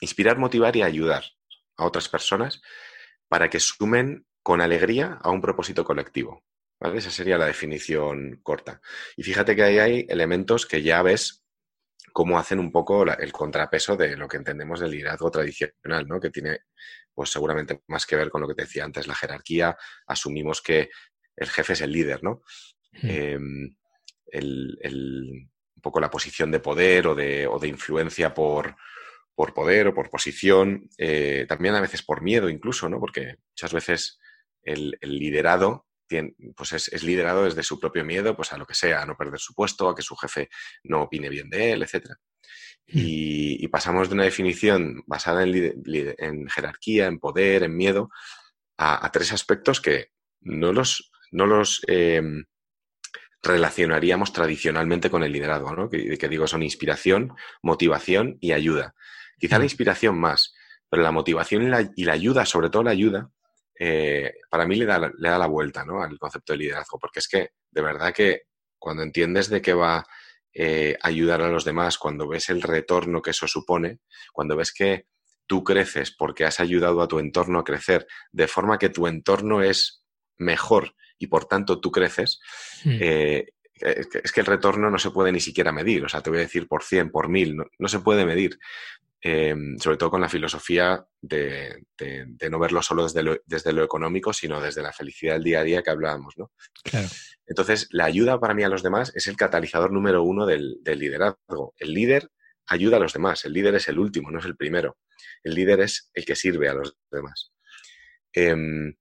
inspirar, 0.00 0.38
motivar 0.38 0.74
y 0.76 0.82
ayudar 0.82 1.24
a 1.76 1.84
otras 1.84 2.08
personas 2.08 2.60
para 3.28 3.48
que 3.48 3.60
sumen 3.60 4.26
con 4.42 4.60
alegría 4.60 5.18
a 5.22 5.30
un 5.30 5.40
propósito 5.40 5.84
colectivo. 5.84 6.44
Esa 6.80 7.10
sería 7.10 7.36
la 7.36 7.46
definición 7.46 8.40
corta. 8.42 8.80
Y 9.16 9.22
fíjate 9.22 9.54
que 9.54 9.62
ahí 9.62 9.78
hay 9.78 10.06
elementos 10.08 10.64
que 10.66 10.82
ya 10.82 11.02
ves 11.02 11.44
cómo 12.12 12.38
hacen 12.38 12.58
un 12.58 12.72
poco 12.72 13.04
el 13.04 13.32
contrapeso 13.32 13.96
de 13.96 14.16
lo 14.16 14.26
que 14.26 14.38
entendemos 14.38 14.80
del 14.80 14.90
liderazgo 14.90 15.30
tradicional, 15.30 16.08
¿no? 16.08 16.18
Que 16.18 16.30
tiene, 16.30 16.60
pues 17.14 17.30
seguramente 17.30 17.82
más 17.88 18.06
que 18.06 18.16
ver 18.16 18.30
con 18.30 18.40
lo 18.40 18.48
que 18.48 18.54
te 18.54 18.62
decía 18.62 18.84
antes, 18.84 19.06
la 19.06 19.14
jerarquía. 19.14 19.76
Asumimos 20.06 20.62
que 20.62 20.88
el 21.36 21.48
jefe 21.50 21.74
es 21.74 21.82
el 21.82 21.92
líder, 21.92 22.22
¿no? 22.24 22.42
Em, 24.32 25.48
un 25.80 25.82
poco 25.82 26.00
la 26.00 26.10
posición 26.10 26.50
de 26.50 26.60
poder 26.60 27.06
o 27.06 27.14
de, 27.14 27.46
o 27.46 27.58
de 27.58 27.68
influencia 27.68 28.34
por, 28.34 28.76
por, 29.34 29.54
poder 29.54 29.88
o 29.88 29.94
por 29.94 30.10
posición, 30.10 30.90
eh, 30.98 31.46
también 31.48 31.74
a 31.74 31.80
veces 31.80 32.02
por 32.02 32.20
miedo 32.20 32.50
incluso, 32.50 32.88
¿no? 32.88 33.00
Porque 33.00 33.36
muchas 33.48 33.72
veces 33.72 34.18
el, 34.62 34.98
liderado 35.00 35.86
tiene, 36.06 36.34
pues 36.54 36.72
es, 36.74 37.02
liderado 37.02 37.44
desde 37.44 37.62
su 37.62 37.80
propio 37.80 38.04
miedo, 38.04 38.36
pues 38.36 38.52
a 38.52 38.58
lo 38.58 38.66
que 38.66 38.74
sea, 38.74 39.00
a 39.00 39.06
no 39.06 39.16
perder 39.16 39.40
su 39.40 39.54
puesto, 39.54 39.88
a 39.88 39.94
que 39.94 40.02
su 40.02 40.14
jefe 40.16 40.50
no 40.84 41.02
opine 41.02 41.30
bien 41.30 41.48
de 41.48 41.72
él, 41.72 41.82
etc. 41.82 42.10
Hmm. 42.88 42.92
Y, 42.92 43.68
pasamos 43.68 44.08
de 44.08 44.14
una 44.14 44.24
definición 44.24 45.02
basada 45.06 45.44
en, 45.44 46.48
jerarquía, 46.48 47.06
en 47.06 47.18
poder, 47.18 47.62
en 47.62 47.74
miedo, 47.74 48.10
a, 48.76 49.10
tres 49.10 49.32
aspectos 49.32 49.80
que 49.80 50.08
no 50.42 50.72
los, 50.72 51.10
no 51.30 51.46
los 51.46 51.80
em, 51.86 52.44
relacionaríamos 53.42 54.32
tradicionalmente 54.32 55.10
con 55.10 55.22
el 55.22 55.32
liderazgo, 55.32 55.74
¿no? 55.74 55.88
Que, 55.88 56.28
digo 56.28 56.46
son 56.46 56.62
inspiración, 56.62 57.34
motivación 57.62 58.36
y 58.40 58.52
ayuda. 58.52 58.94
Quizá 59.38 59.58
la 59.58 59.64
inspiración 59.64 60.18
más, 60.18 60.54
pero 60.88 61.02
la 61.02 61.12
motivación 61.12 61.62
y 61.96 62.04
la, 62.04 62.12
ayuda, 62.12 62.44
sobre 62.44 62.68
todo 62.68 62.82
la 62.82 62.90
ayuda, 62.90 63.30
eh, 63.78 64.34
para 64.50 64.66
mí 64.66 64.76
le 64.76 64.84
da, 64.84 64.98
le 64.98 65.28
da 65.28 65.38
la 65.38 65.46
vuelta 65.46 65.84
¿no? 65.84 66.02
al 66.02 66.18
concepto 66.18 66.52
de 66.52 66.58
liderazgo, 66.58 66.98
porque 66.98 67.20
es 67.20 67.28
que 67.28 67.50
de 67.70 67.82
verdad 67.82 68.12
que 68.12 68.42
cuando 68.78 69.02
entiendes 69.02 69.48
de 69.48 69.62
qué 69.62 69.72
va 69.72 70.04
eh, 70.52 70.96
ayudar 71.02 71.42
a 71.42 71.48
los 71.48 71.64
demás, 71.64 71.96
cuando 71.96 72.26
ves 72.26 72.50
el 72.50 72.60
retorno 72.60 73.22
que 73.22 73.30
eso 73.30 73.46
supone, 73.46 74.00
cuando 74.32 74.56
ves 74.56 74.72
que 74.72 75.06
tú 75.46 75.62
creces 75.62 76.10
porque 76.10 76.44
has 76.44 76.60
ayudado 76.60 77.02
a 77.02 77.08
tu 77.08 77.18
entorno 77.18 77.60
a 77.60 77.64
crecer, 77.64 78.06
de 78.32 78.48
forma 78.48 78.78
que 78.78 78.88
tu 78.88 79.06
entorno 79.06 79.62
es 79.62 80.04
mejor 80.36 80.94
y 81.20 81.28
por 81.28 81.44
tanto 81.44 81.80
tú 81.80 81.92
creces, 81.92 82.40
hmm. 82.84 82.96
eh, 82.98 83.46
es 83.80 84.32
que 84.32 84.40
el 84.40 84.46
retorno 84.46 84.90
no 84.90 84.98
se 84.98 85.10
puede 85.10 85.32
ni 85.32 85.40
siquiera 85.40 85.70
medir. 85.70 86.04
O 86.04 86.08
sea, 86.08 86.22
te 86.22 86.30
voy 86.30 86.38
a 86.38 86.42
decir 86.42 86.66
por 86.66 86.82
100, 86.82 87.10
por 87.10 87.28
1000, 87.28 87.56
no, 87.78 87.88
se 87.88 88.00
puede 88.00 88.26
medir. 88.26 88.58
Eh, 89.22 89.54
sobre 89.78 89.98
todo 89.98 90.10
con 90.10 90.22
la 90.22 90.30
filosofía 90.30 91.04
de, 91.20 91.84
no 92.50 92.58
verlo 92.58 92.80
solo 92.80 93.04
desde 93.04 93.22
lo, 93.22 93.38
desde 93.44 93.72
lo, 93.74 93.84
económico, 93.84 94.32
sino 94.32 94.62
desde 94.62 94.82
la 94.82 94.94
felicidad 94.94 95.34
del 95.34 95.44
día 95.44 95.60
a 95.60 95.64
día 95.64 95.82
que 95.82 95.90
hablábamos, 95.90 96.38
¿no? 96.38 96.52
Entonces, 97.46 97.88
la 97.90 98.06
ayuda 98.06 98.40
para 98.40 98.54
mí 98.54 98.62
a 98.62 98.70
los 98.70 98.82
demás 98.82 99.12
es 99.14 99.26
el 99.26 99.36
catalizador 99.36 99.92
número 99.92 100.22
uno 100.22 100.46
del, 100.46 100.80
liderazgo. 100.84 101.74
El 101.76 101.92
líder 101.92 102.30
ayuda 102.66 102.96
a 102.96 103.00
los 103.00 103.12
demás, 103.12 103.44
el 103.44 103.52
líder 103.52 103.74
es 103.74 103.88
el 103.88 103.98
último, 103.98 104.30
no 104.30 104.38
es 104.38 104.46
el 104.46 104.56
primero. 104.56 104.96
El 105.42 105.54
líder 105.54 105.80
es 105.80 106.10
el 106.14 106.24
que 106.24 106.36
sirve 106.36 106.70
a 106.70 106.74
los 106.74 106.96
demás. 107.10 107.52
Em, 108.32 108.94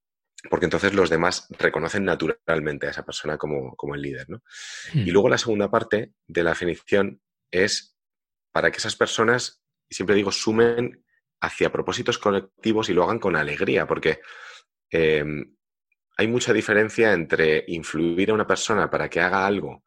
porque 0.49 0.65
entonces 0.65 0.93
los 0.93 1.09
demás 1.09 1.47
reconocen 1.57 2.05
naturalmente 2.05 2.87
a 2.87 2.91
esa 2.91 3.03
persona 3.03 3.37
como, 3.37 3.75
el 3.93 4.01
líder. 4.01 4.29
¿no? 4.29 4.41
Hmm. 4.93 4.99
Y 4.99 5.11
luego 5.11 5.29
la 5.29 5.37
segunda 5.37 5.69
parte 5.69 6.13
de 6.27 6.43
la 6.43 6.51
definición 6.51 7.21
es 7.51 7.97
para 8.51 8.71
que 8.71 8.77
esas 8.77 8.95
personas, 8.95 9.61
siempre 9.89 10.15
digo, 10.15 10.31
sumen 10.31 11.03
hacia 11.41 11.71
propósitos 11.71 12.17
colectivos 12.17 12.89
y 12.89 12.93
lo 12.93 13.03
hagan 13.03 13.19
con 13.19 13.35
alegría, 13.35 13.87
porque 13.87 14.19
em, 14.89 15.55
hay 16.17 16.27
mucha 16.27 16.51
diferencia 16.51 17.13
entre 17.13 17.63
influir 17.67 18.31
a 18.31 18.33
una 18.33 18.47
persona 18.47 18.89
para 18.89 19.09
que 19.09 19.21
haga 19.21 19.45
algo, 19.45 19.83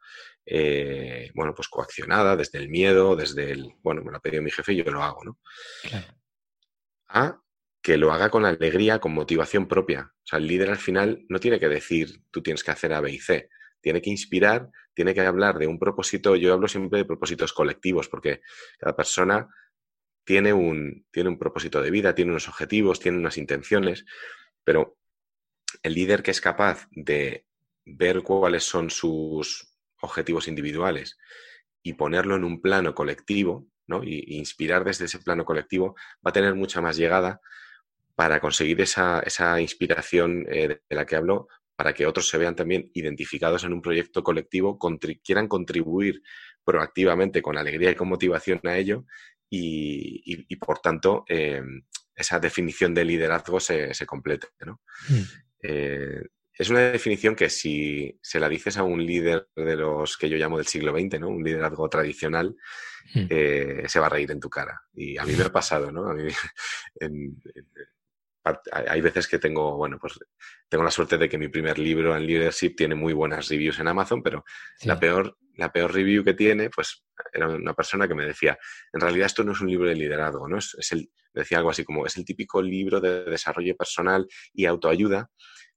eh, 0.46 1.30
bueno, 1.34 1.54
pues 1.54 1.68
coaccionada 1.68 2.36
desde 2.36 2.58
el 2.58 2.68
miedo, 2.68 3.14
desde 3.16 3.52
el, 3.52 3.74
bueno, 3.82 4.02
me 4.02 4.10
lo 4.10 4.16
ha 4.16 4.20
pedido 4.20 4.42
mi 4.42 4.50
jefe 4.50 4.72
y 4.72 4.76
yo 4.76 4.90
lo 4.90 5.02
hago, 5.02 5.24
¿no? 5.24 5.38
A 7.08 7.38
que 7.82 7.96
lo 7.96 8.12
haga 8.12 8.30
con 8.30 8.44
alegría, 8.44 9.00
con 9.00 9.12
motivación 9.12 9.66
propia. 9.66 10.12
O 10.14 10.26
sea, 10.26 10.38
el 10.38 10.46
líder 10.46 10.70
al 10.70 10.78
final 10.78 11.26
no 11.28 11.40
tiene 11.40 11.58
que 11.58 11.68
decir 11.68 12.22
tú 12.30 12.40
tienes 12.42 12.62
que 12.62 12.70
hacer 12.70 12.92
A, 12.92 13.00
B 13.00 13.10
y 13.10 13.18
C. 13.18 13.48
Tiene 13.80 14.00
que 14.00 14.10
inspirar, 14.10 14.70
tiene 14.94 15.12
que 15.12 15.20
hablar 15.20 15.58
de 15.58 15.66
un 15.66 15.78
propósito. 15.80 16.36
Yo 16.36 16.52
hablo 16.52 16.68
siempre 16.68 17.00
de 17.00 17.04
propósitos 17.04 17.52
colectivos, 17.52 18.08
porque 18.08 18.40
cada 18.78 18.94
persona 18.94 19.48
tiene 20.24 20.52
un, 20.52 21.04
tiene 21.10 21.28
un 21.28 21.38
propósito 21.38 21.82
de 21.82 21.90
vida, 21.90 22.14
tiene 22.14 22.30
unos 22.30 22.48
objetivos, 22.48 23.00
tiene 23.00 23.18
unas 23.18 23.36
intenciones, 23.36 24.04
pero 24.62 24.96
el 25.82 25.94
líder 25.94 26.22
que 26.22 26.30
es 26.30 26.40
capaz 26.40 26.86
de 26.92 27.46
ver 27.84 28.22
cuáles 28.22 28.62
son 28.62 28.90
sus 28.90 29.74
objetivos 30.00 30.46
individuales 30.46 31.18
y 31.82 31.94
ponerlo 31.94 32.36
en 32.36 32.44
un 32.44 32.60
plano 32.60 32.94
colectivo, 32.94 33.66
¿no? 33.88 34.04
Y, 34.04 34.24
inspirar 34.36 34.84
desde 34.84 35.06
ese 35.06 35.18
plano 35.18 35.44
colectivo, 35.44 35.96
va 36.24 36.30
a 36.30 36.32
tener 36.32 36.54
mucha 36.54 36.80
más 36.80 36.96
llegada 36.96 37.40
para 38.22 38.38
conseguir 38.38 38.80
esa, 38.80 39.18
esa 39.18 39.60
inspiración 39.60 40.46
eh, 40.48 40.78
de 40.88 40.96
la 40.96 41.04
que 41.04 41.16
hablo, 41.16 41.48
para 41.74 41.92
que 41.92 42.06
otros 42.06 42.28
se 42.28 42.38
vean 42.38 42.54
también 42.54 42.88
identificados 42.94 43.64
en 43.64 43.72
un 43.72 43.82
proyecto 43.82 44.22
colectivo, 44.22 44.78
quieran 45.24 45.48
contribuir 45.48 46.22
proactivamente 46.64 47.42
con 47.42 47.58
alegría 47.58 47.90
y 47.90 47.96
con 47.96 48.08
motivación 48.08 48.60
a 48.62 48.78
ello 48.78 49.06
y, 49.50 50.54
por 50.54 50.78
tanto 50.78 51.24
em, 51.26 51.82
esa 52.14 52.38
definición 52.38 52.94
de 52.94 53.04
liderazgo 53.04 53.58
se, 53.58 53.92
se 53.92 54.06
complete. 54.06 54.46
¿no? 54.64 54.80
Mm. 55.08 55.22
Eh, 55.64 56.22
es 56.56 56.70
una 56.70 56.92
definición 56.92 57.34
que 57.34 57.50
si 57.50 58.16
se 58.22 58.38
la 58.38 58.48
dices 58.48 58.76
a 58.76 58.84
un 58.84 59.04
líder 59.04 59.48
de 59.56 59.74
los 59.74 60.16
que 60.16 60.28
yo 60.28 60.36
llamo 60.36 60.58
del 60.58 60.66
siglo 60.68 60.92
XX, 60.96 61.18
¿no? 61.18 61.28
Un 61.28 61.42
liderazgo 61.42 61.88
tradicional, 61.88 62.54
hmm. 63.14 63.26
eh, 63.30 63.82
se 63.88 63.98
va 63.98 64.06
a 64.06 64.10
reír 64.10 64.30
en 64.30 64.38
tu 64.38 64.50
cara. 64.50 64.80
Y 64.92 65.16
a 65.16 65.24
mí 65.24 65.32
me 65.34 65.44
ha 65.44 65.50
pasado, 65.50 65.90
¿no? 65.90 66.08
A 66.08 66.14
mí, 66.14 66.28
hay 68.72 69.00
veces 69.00 69.28
que 69.28 69.38
tengo, 69.38 69.76
bueno, 69.76 69.98
pues 70.00 70.18
tengo 70.68 70.82
la 70.84 70.90
suerte 70.90 71.16
de 71.16 71.28
que 71.28 71.38
mi 71.38 71.48
primer 71.48 71.78
libro 71.78 72.16
en 72.16 72.26
leadership 72.26 72.74
tiene 72.76 72.94
muy 72.94 73.12
buenas 73.12 73.48
reviews 73.48 73.78
en 73.78 73.88
Amazon, 73.88 74.22
pero 74.22 74.44
la 74.82 74.98
peor, 74.98 75.36
la 75.56 75.72
peor 75.72 75.92
review 75.92 76.24
que 76.24 76.34
tiene, 76.34 76.70
pues 76.70 77.04
era 77.32 77.48
una 77.48 77.74
persona 77.74 78.08
que 78.08 78.14
me 78.14 78.26
decía, 78.26 78.58
en 78.92 79.00
realidad 79.00 79.26
esto 79.26 79.44
no 79.44 79.52
es 79.52 79.60
un 79.60 79.68
libro 79.68 79.88
de 79.88 79.94
liderazgo, 79.94 80.48
¿no? 80.48 80.58
Es, 80.58 80.74
es 80.78 80.92
el, 80.92 81.10
decía 81.32 81.58
algo 81.58 81.70
así 81.70 81.84
como, 81.84 82.04
es 82.04 82.16
el 82.16 82.24
típico 82.24 82.60
libro 82.60 83.00
de 83.00 83.24
desarrollo 83.24 83.76
personal 83.76 84.26
y 84.52 84.66
autoayuda 84.66 85.30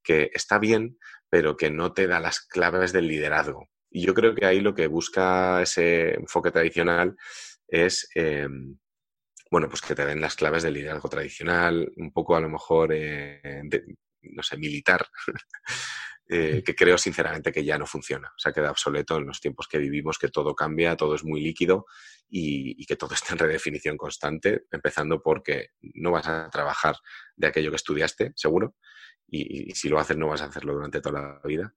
que 0.04 0.32
está 0.34 0.60
bien, 0.60 0.98
pero 1.30 1.58
que 1.58 1.70
no 1.70 1.94
te 1.94 2.08
da 2.08 2.20
las 2.20 2.40
claves 2.40 2.94
del 2.94 3.08
liderazgo. 3.08 3.70
Y 3.90 4.06
yo 4.06 4.14
creo 4.14 4.36
que 4.36 4.46
ahí 4.46 4.62
lo 4.62 4.74
que 4.76 4.88
busca 4.88 5.62
ese 5.62 6.16
enfoque 6.16 6.52
tradicional 6.52 7.16
es, 7.68 8.08
em, 8.16 8.78
bueno, 9.52 9.70
pues 9.70 9.82
que 9.82 9.96
te 9.96 10.06
den 10.06 10.22
las 10.22 10.36
claves 10.36 10.64
del 10.64 10.74
liderazgo 10.74 11.10
tradicional, 11.10 11.92
un 11.98 12.12
poco 12.12 12.36
a 12.36 12.42
lo 12.42 12.50
mejor, 12.50 12.92
eh, 12.94 13.62
no 14.22 14.44
sé, 14.44 14.58
militar, 14.58 15.06
eh, 16.28 16.64
que 16.66 16.76
creo 16.76 16.98
sinceramente 16.98 17.52
que 17.52 17.64
ya 17.64 17.78
no 17.78 17.86
funciona. 17.86 18.30
O 18.30 18.40
sea, 18.40 18.52
queda 18.52 18.72
obsoleto 18.72 19.18
en 19.18 19.28
los 19.28 19.40
tiempos 19.40 19.68
que 19.68 19.78
vivimos, 19.78 20.18
que 20.18 20.30
todo 20.30 20.56
cambia, 20.56 20.96
todo 20.96 21.16
es 21.16 21.24
muy 21.24 21.42
líquido 21.42 21.86
y, 22.28 22.84
que 22.86 22.96
todo 22.96 23.14
está 23.16 23.34
en 23.34 23.40
redefinición 23.40 23.98
constante, 23.98 24.66
empezando 24.72 25.22
porque 25.22 25.70
no 25.94 26.12
vas 26.12 26.28
a 26.28 26.50
trabajar 26.50 26.96
de 27.36 27.48
aquello 27.48 27.70
que 27.70 27.78
estudiaste, 27.78 28.34
seguro, 28.36 28.76
y, 29.28 29.72
si 29.76 29.90
lo 29.90 30.00
haces 30.00 30.18
no 30.18 30.28
vas 30.28 30.42
a 30.42 30.46
hacerlo 30.46 30.74
durante 30.74 31.02
toda 31.02 31.22
la 31.22 31.42
vida, 31.44 31.74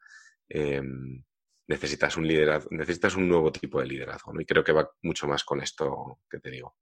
em, 0.49 1.23
necesitas 1.67 2.17
un 2.17 2.27
liderazgo, 2.27 2.71
necesitas 2.73 3.15
un 3.15 3.29
nuevo 3.29 3.53
tipo 3.53 3.81
de 3.81 3.87
liderazgo, 3.87 4.33
¿no? 4.33 4.41
Y 4.41 4.47
creo 4.47 4.65
que 4.65 4.73
va 4.73 4.91
mucho 5.03 5.27
más 5.27 5.45
con 5.45 5.61
esto 5.61 6.21
que 6.31 6.39
te 6.41 6.51
digo. 6.51 6.75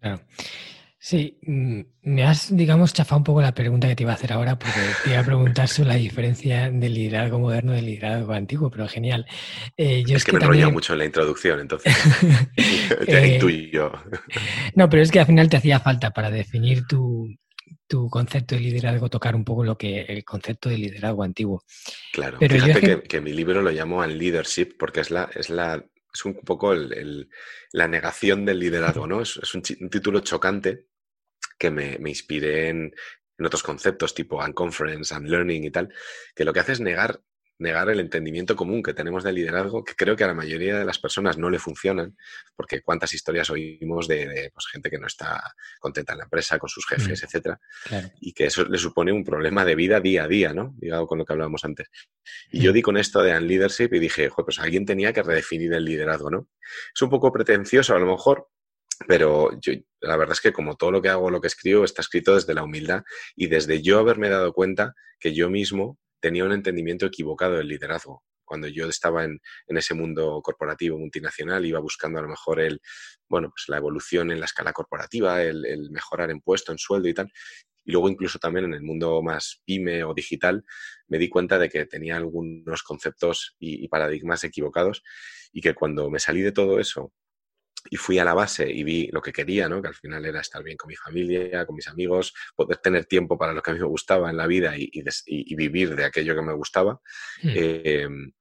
Claro. 0.00 0.20
Sí, 1.00 1.38
mm, 1.42 1.80
me 2.02 2.24
has, 2.24 2.54
digamos, 2.54 2.92
chafado 2.92 3.18
un 3.18 3.24
poco 3.24 3.40
la 3.40 3.54
pregunta 3.54 3.86
que 3.86 3.94
te 3.94 4.02
iba 4.02 4.12
a 4.12 4.16
hacer 4.16 4.32
ahora, 4.32 4.58
porque 4.58 4.80
te 5.04 5.10
iba 5.10 5.20
a 5.20 5.24
preguntar 5.24 5.68
sobre 5.68 5.90
la 5.90 5.94
diferencia 5.94 6.70
del 6.70 6.92
liderazgo 6.92 7.38
moderno 7.38 7.72
y 7.72 7.76
del 7.76 7.86
liderazgo 7.86 8.32
antiguo, 8.32 8.68
pero 8.68 8.88
genial. 8.88 9.24
Eh, 9.76 10.02
yo 10.04 10.16
es, 10.16 10.24
que, 10.24 10.32
me 10.32 10.40
también... 10.40 10.72
mucho 10.72 10.94
en 10.94 10.98
la 10.98 11.04
introducción, 11.04 11.60
entonces 11.60 11.94
te 13.06 13.34
intuyo. 13.34 13.92
no, 14.74 14.90
pero 14.90 15.02
es 15.02 15.10
que 15.10 15.20
al 15.20 15.26
final 15.26 15.48
te 15.48 15.56
hacía 15.56 15.78
falta 15.78 16.10
para 16.10 16.30
definir 16.30 16.86
tu, 16.86 17.28
tu 17.86 18.10
concepto 18.10 18.54
de 18.54 18.60
liderazgo 18.60 19.08
tocar 19.08 19.34
un 19.34 19.44
poco 19.44 19.64
lo 19.64 19.78
que 19.78 20.02
el 20.02 20.24
concepto 20.24 20.68
de 20.68 20.78
liderazgo 20.78 21.22
antiguo. 21.22 21.62
Claro, 22.12 22.38
Pero 22.38 22.54
fíjate 22.54 23.02
que, 23.02 23.20
mi 23.20 23.32
libro 23.32 23.62
lo 23.62 23.70
llamo 23.70 24.02
al 24.02 24.18
leadership 24.18 24.76
porque 24.78 25.00
es 25.00 25.10
la, 25.10 25.30
es 25.34 25.48
la, 25.48 25.82
es 26.12 26.24
un 26.24 26.34
poco 26.34 26.74
la 26.74 27.88
negación 27.88 28.44
del 28.44 28.58
liderazgo, 28.58 29.06
¿no? 29.06 29.22
Es, 29.22 29.54
un, 29.54 29.62
título 29.62 30.20
chocante 30.20 30.86
que 31.58 31.70
me, 31.70 31.98
inspiré 32.08 32.68
en, 32.68 32.94
en, 33.38 33.46
otros 33.46 33.62
conceptos 33.62 34.14
tipo 34.14 34.44
unconference, 34.44 35.14
unlearning 35.14 35.64
y 35.64 35.70
tal, 35.70 35.92
que 36.34 36.44
lo 36.44 36.52
que 36.52 36.60
hace 36.60 36.72
es 36.72 36.80
negar 36.80 37.22
negar 37.58 37.90
el 37.90 38.00
entendimiento 38.00 38.54
común 38.54 38.82
que 38.82 38.94
tenemos 38.94 39.24
del 39.24 39.34
liderazgo, 39.34 39.84
que 39.84 39.94
creo 39.94 40.16
que 40.16 40.24
a 40.24 40.28
la 40.28 40.34
mayoría 40.34 40.78
de 40.78 40.84
las 40.84 40.98
personas 40.98 41.38
no 41.38 41.50
le 41.50 41.58
funcionan, 41.58 42.16
porque 42.54 42.82
cuántas 42.82 43.12
historias 43.12 43.50
oímos 43.50 44.06
de, 44.06 44.50
pues, 44.54 44.66
gente 44.70 44.90
que 44.90 44.98
no 44.98 45.06
está 45.06 45.42
contenta 45.80 46.12
en 46.12 46.18
la 46.18 46.24
empresa, 46.24 46.58
con 46.58 46.68
sus 46.68 46.86
jefes, 46.86 47.20
mm, 47.20 47.24
etcétera, 47.24 47.60
y 48.20 48.32
que 48.32 48.46
eso 48.46 48.64
le 48.64 48.78
supone 48.78 49.12
un 49.12 49.24
problema 49.24 49.64
de 49.64 49.74
vida 49.74 50.00
día 50.00 50.24
a 50.24 50.28
día, 50.28 50.52
¿no? 50.52 50.74
Digado 50.78 51.06
con 51.06 51.18
lo 51.18 51.24
que 51.24 51.32
hablábamos 51.32 51.64
antes. 51.64 51.88
Y 52.50 52.60
yo 52.60 52.70
mm. 52.70 52.74
di 52.74 52.82
con 52.82 52.96
esto 52.96 53.22
de 53.22 53.40
leadership 53.40 53.92
y 53.92 53.98
dije, 53.98 54.30
pues 54.36 54.58
alguien 54.58 54.86
tenía 54.86 55.12
que 55.12 55.22
redefinir 55.22 55.72
el 55.72 55.84
liderazgo, 55.84 56.30
¿no? 56.30 56.48
Es 56.94 57.02
un 57.02 57.10
poco 57.10 57.32
pretencioso 57.32 57.94
a 57.94 57.98
lo 57.98 58.06
mejor, 58.06 58.48
pero 59.06 59.50
yo, 59.60 59.72
la 60.00 60.16
verdad 60.16 60.32
es 60.32 60.40
que 60.40 60.52
como 60.52 60.76
todo 60.76 60.90
lo 60.90 61.02
que 61.02 61.08
hago, 61.08 61.30
lo 61.30 61.40
que 61.40 61.48
escribo, 61.48 61.84
está 61.84 62.02
escrito 62.02 62.34
desde 62.34 62.54
la 62.54 62.62
humildad 62.62 63.04
y 63.36 63.46
desde 63.46 63.82
yo 63.82 63.98
haberme 63.98 64.28
dado 64.28 64.52
cuenta 64.52 64.94
que 65.20 65.34
yo 65.34 65.50
mismo 65.50 65.98
tenía 66.20 66.44
un 66.44 66.52
entendimiento 66.52 67.06
equivocado 67.06 67.56
del 67.56 67.68
liderazgo. 67.68 68.24
Cuando 68.44 68.66
yo 68.66 68.88
estaba 68.88 69.24
en, 69.24 69.40
ese 69.66 69.94
mundo 69.94 70.40
corporativo 70.42 70.98
multinacional, 70.98 71.66
iba 71.66 71.80
buscando 71.80 72.18
a 72.18 72.22
lo 72.22 72.28
mejor 72.28 72.60
el, 72.60 72.80
bueno, 73.28 73.50
pues 73.50 73.64
la 73.68 73.76
evolución 73.76 74.30
en 74.30 74.40
la 74.40 74.46
escala 74.46 74.72
corporativa, 74.72 75.42
el, 75.42 75.90
mejorar 75.90 76.30
en 76.30 76.40
puesto, 76.40 76.72
en 76.72 76.78
sueldo 76.78 77.08
y 77.08 77.14
tal. 77.14 77.30
Y 77.84 77.92
luego 77.92 78.08
incluso 78.08 78.38
también 78.38 78.66
en 78.66 78.74
el 78.74 78.82
mundo 78.82 79.22
más 79.22 79.62
pyme 79.64 80.04
o 80.04 80.14
digital 80.14 80.64
me 81.08 81.18
di 81.18 81.28
cuenta 81.28 81.58
de 81.58 81.68
que 81.68 81.86
tenía 81.86 82.16
algunos 82.16 82.82
conceptos 82.82 83.56
y 83.58 83.86
paradigmas 83.88 84.44
equivocados 84.44 85.02
y 85.52 85.60
que 85.60 85.74
cuando 85.74 86.10
me 86.10 86.18
salí 86.18 86.42
de 86.42 86.52
todo 86.52 86.80
eso 86.80 87.12
y 87.90 87.96
fui 87.96 88.18
a 88.18 88.24
la 88.24 88.34
base 88.34 88.70
y 88.70 88.82
vi 88.84 89.08
lo 89.12 89.20
que 89.20 89.32
quería, 89.32 89.68
¿no? 89.68 89.80
que 89.80 89.88
al 89.88 89.94
final 89.94 90.24
era 90.24 90.40
estar 90.40 90.62
bien 90.62 90.76
con 90.76 90.88
mi 90.88 90.96
familia, 90.96 91.66
con 91.66 91.76
mis 91.76 91.88
amigos, 91.88 92.34
poder 92.54 92.78
tener 92.78 93.06
tiempo 93.06 93.38
para 93.38 93.52
lo 93.52 93.62
que 93.62 93.70
a 93.70 93.74
mí 93.74 93.80
me 93.80 93.86
gustaba 93.86 94.30
en 94.30 94.36
la 94.36 94.46
vida 94.46 94.74
y, 94.76 94.90
vivir 95.54 95.96
de 95.96 96.04
aquello 96.04 96.34
que 96.34 96.42
me 96.42 96.52
gustaba, 96.52 97.00
hmm. 97.42 97.50
em, 97.54 98.32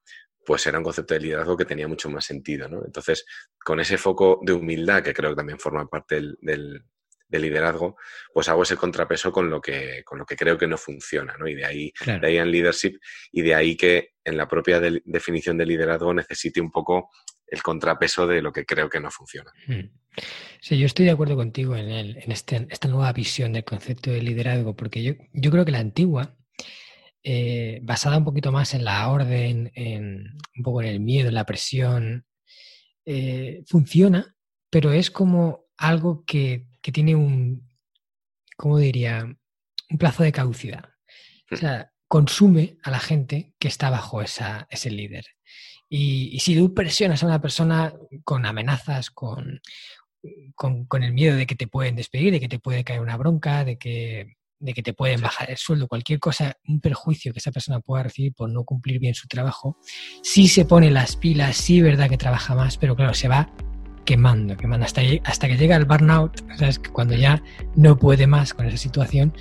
pues 0.45 0.65
era 0.65 0.78
un 0.78 0.84
concepto 0.84 1.13
de 1.13 1.19
liderazgo 1.19 1.58
que 1.58 1.65
tenía 1.65 1.88
mucho 1.88 2.10
más 2.10 2.26
sentido. 2.26 2.69
¿no? 2.69 2.84
Entonces, 2.86 3.26
con 3.58 3.80
ese 3.80 3.97
foco 3.97 4.39
de 4.43 4.54
humildad, 4.54 5.04
que 5.04 5.13
creo 5.13 5.32
que 5.32 5.36
también 5.36 5.60
forma 5.60 5.86
parte 5.88 6.21
del, 6.39 6.84
liderazgo, 7.30 7.97
pues 8.34 8.47
hago 8.47 8.63
ese 8.63 8.78
contrapeso 8.78 9.32
con 9.32 9.50
lo 9.50 9.60
que, 9.60 10.04
con 10.06 10.19
lo 10.19 10.26
que 10.26 10.38
creo 10.38 10.58
que 10.58 10.67
no 10.67 10.78
funciona, 10.78 11.36
¿no? 11.38 11.45
Y 11.45 11.56
de 11.56 11.65
ahí, 11.65 11.91
de 12.06 12.26
ahí 12.26 12.38
en 12.38 12.50
leadership, 12.50 12.97
y 13.34 13.41
de 13.41 13.54
ahí 13.54 13.76
que 13.76 14.13
en 14.23 14.38
la 14.38 14.47
propia 14.47 14.80
definición 14.80 15.58
de 15.58 15.65
liderazgo 15.65 16.13
necesite 16.13 16.62
un 16.62 16.71
poco 16.71 17.10
el 17.48 17.64
contrapeso 17.64 18.28
de 18.28 18.42
lo 18.42 18.52
que 18.52 18.66
creo 18.66 18.90
que 18.90 19.00
no 19.00 19.10
funciona. 19.10 19.52
Hmm. 19.68 19.90
Sí, 20.62 20.78
yo 20.78 20.86
estoy 20.86 21.06
de 21.06 21.12
acuerdo 21.12 21.36
contigo 21.36 21.76
en, 21.76 21.90
este, 22.32 22.68
esta 22.70 22.88
nueva 22.88 23.14
visión 23.14 23.54
del 23.54 23.64
concepto 23.64 24.12
de 24.12 24.22
liderazgo, 24.22 24.76
porque 24.76 25.04
yo, 25.04 25.52
creo 25.52 25.64
que 25.64 25.72
la 25.72 25.80
antigua, 25.80 26.36
eh, 27.24 27.80
basada 27.84 28.18
un 28.18 28.26
poquito 28.26 28.52
más 28.52 28.74
en 28.74 28.84
la 28.84 29.10
orden, 29.10 29.72
en, 29.76 30.38
un 30.56 30.64
poco 30.64 30.82
en 30.82 30.90
el 30.90 31.00
miedo, 31.00 31.30
en 31.30 31.36
la 31.36 31.46
presión, 31.46 32.26
eh, 33.06 33.64
funciona, 33.68 34.36
pero 34.70 34.92
es 34.92 35.12
como 35.12 35.66
algo 35.78 36.24
que, 36.26 36.68
tiene 36.82 37.16
un, 37.16 37.68
¿cómo 38.56 38.78
diría? 38.78 39.26
Un 39.90 39.98
plazo 39.98 40.24
de 40.24 40.32
caducidad. 40.32 40.86
O 41.52 41.56
hmm. 41.56 41.58
sea, 41.58 41.92
consume 42.08 42.78
a 42.82 42.92
la 42.92 43.00
gente 43.00 43.54
que 43.60 43.68
está 43.68 43.90
bajo 43.90 44.22
esa, 44.22 44.68
ese 44.70 44.90
líder. 44.90 45.26
Y, 45.89 46.39
si 46.39 46.56
tú 46.56 46.73
presionas 46.73 47.23
a 47.23 47.28
una 47.28 47.41
persona 47.41 47.93
con 48.23 48.45
amenazas, 48.45 49.10
con, 49.10 49.62
con, 50.56 51.04
el 51.04 51.13
miedo 51.13 51.36
de 51.36 51.45
que 51.45 51.56
te 51.56 51.67
pueden 51.67 51.95
despedir, 51.95 52.34
de 52.34 52.39
que 52.39 52.50
te 52.50 52.60
puede 52.60 52.84
caer 52.84 53.02
una 53.02 53.17
bronca, 53.17 53.63
de 53.63 53.78
que, 53.78 54.36
de 54.60 54.73
que 54.73 54.84
te 54.84 54.93
pueden 54.93 55.21
bajar 55.21 55.50
el 55.50 55.58
sueldo, 55.58 55.88
cualquier 55.88 56.19
cosa, 56.19 56.58
un 56.67 56.82
perjuicio 56.82 57.32
que 57.32 57.39
esa 57.39 57.52
persona 57.52 57.80
pueda 57.80 58.04
recibir 58.04 58.34
por 58.34 58.50
no 58.50 58.63
cumplir 58.65 59.00
bien 59.00 59.13
su 59.13 59.28
trabajo, 59.28 59.78
sí 60.23 60.47
se 60.47 60.65
pone 60.65 60.91
las 60.91 61.15
pilas, 61.15 61.56
sí 61.56 61.82
verdad 61.82 62.10
que 62.10 62.17
trabaja 62.17 62.56
más, 62.56 62.78
pero 62.78 62.95
claro, 62.95 63.13
se 63.13 63.28
va 63.28 63.50
quemando, 64.04 64.56
quemando 64.56 64.86
hasta, 64.86 65.02
hasta 65.26 65.47
que 65.47 65.58
llega 65.58 65.76
el 65.76 65.86
burnout, 65.86 66.41
¿sabes? 66.58 66.80
cuando 66.80 67.15
ya 67.15 67.43
no 67.76 67.97
puede 67.97 68.26
más 68.26 68.54
con 68.54 68.65
esa 68.65 68.78
situación 68.78 69.34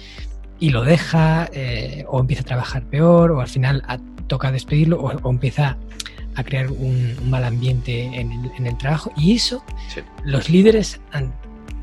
y 0.58 0.70
lo 0.70 0.82
deja 0.82 1.48
eh, 1.52 2.04
o 2.08 2.20
empieza 2.20 2.42
a 2.42 2.46
trabajar 2.46 2.88
peor 2.88 3.30
o 3.30 3.40
al 3.40 3.48
final 3.48 3.82
toca 4.26 4.50
despedirlo 4.50 5.00
o, 5.00 5.12
o 5.12 5.30
empieza 5.30 5.78
a 6.36 6.44
crear 6.44 6.70
un, 6.70 7.16
mal 7.28 7.44
ambiente 7.44 8.04
en 8.04 8.66
el, 8.66 8.78
trabajo. 8.78 9.12
Y 9.16 9.34
eso, 9.34 9.64
los 10.24 10.48
líderes 10.48 11.00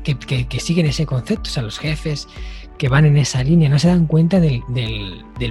que, 0.02 0.60
siguen 0.60 0.86
ese 0.86 1.06
concepto, 1.06 1.50
o 1.50 1.52
sea, 1.52 1.62
los 1.62 1.78
jefes 1.78 2.28
que 2.78 2.88
van 2.88 3.04
en 3.04 3.16
esa 3.16 3.42
línea 3.42 3.68
no 3.68 3.78
se 3.78 3.88
dan 3.88 4.06
cuenta 4.06 4.40
del, 4.40 4.62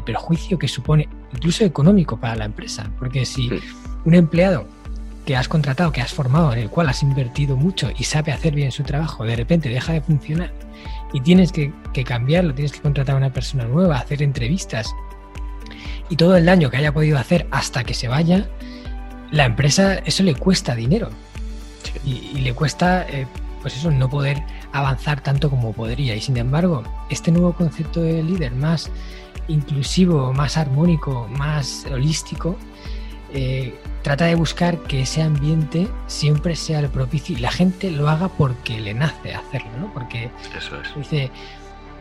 perjuicio 0.05 0.57
que 0.57 0.67
supone, 0.67 1.07
incluso 1.33 1.63
económico, 1.63 2.17
para 2.17 2.35
la 2.35 2.45
empresa. 2.45 2.89
Porque 2.97 3.25
si 3.25 3.49
un 4.05 4.13
empleado 4.13 4.67
que 5.25 5.35
has 5.35 5.47
contratado, 5.47 5.91
que 5.91 6.01
has 6.01 6.13
formado, 6.13 6.53
en 6.53 6.59
el 6.59 6.69
cual 6.69 6.89
has 6.89 7.01
invertido 7.01 7.55
mucho 7.55 7.89
y 7.97 8.03
sabe 8.03 8.31
hacer 8.31 8.53
bien 8.55 8.71
su 8.71 8.83
trabajo, 8.83 9.23
de 9.23 9.35
repente 9.35 9.69
deja 9.69 9.93
de 9.93 10.01
funcionar 10.01 10.51
y 11.13 11.21
tienes 11.21 11.51
que, 11.51 11.71
cambiarlo, 12.05 12.53
tienes 12.53 12.73
que 12.73 12.81
contratar 12.81 13.15
a 13.15 13.19
una 13.19 13.31
persona 13.31 13.65
nueva, 13.65 13.97
hacer 13.97 14.21
entrevistas 14.21 14.93
y 16.09 16.15
todo 16.15 16.35
el 16.35 16.45
daño 16.45 16.69
que 16.69 16.77
haya 16.77 16.93
podido 16.93 17.17
hacer 17.17 17.47
hasta 17.51 17.83
que 17.83 17.93
se 17.93 18.07
vaya, 18.07 18.49
la 19.33 19.45
empresa 19.45 19.95
eso 19.95 20.21
le 20.23 20.35
cuesta 20.35 20.75
dinero 20.75 21.09
y, 22.05 22.39
le 22.39 22.53
cuesta 22.53 23.05
eh, 23.09 23.25
pues 23.61 23.75
eso 23.75 23.89
no 23.89 24.09
poder 24.09 24.43
avanzar 24.71 25.21
tanto 25.21 25.49
como 25.49 25.73
podría 25.73 26.15
y 26.15 26.21
sin 26.21 26.37
embargo 26.37 26.83
este 27.09 27.31
nuevo 27.31 27.53
concepto 27.53 28.01
de 28.01 28.21
líder 28.21 28.53
más 28.53 28.91
inclusivo, 29.47 30.31
más 30.33 30.55
armónico, 30.55 31.27
más 31.29 31.85
holístico 31.91 32.57
eh, 33.33 33.73
trata 34.03 34.25
de 34.25 34.35
buscar 34.35 34.77
que 34.83 35.01
ese 35.01 35.23
ambiente 35.23 35.87
siempre 36.05 36.55
sea 36.55 36.79
el 36.79 36.89
propicio 36.89 37.35
y 37.35 37.39
la 37.39 37.51
gente 37.51 37.89
lo 37.89 38.09
haga 38.09 38.27
porque 38.27 38.79
le 38.79 38.93
nace 38.93 39.33
hacerlo, 39.33 39.71
¿no? 39.79 39.93
Porque 39.93 40.29
Eso 40.55 40.79
es. 40.79 40.95
dice, 40.95 41.31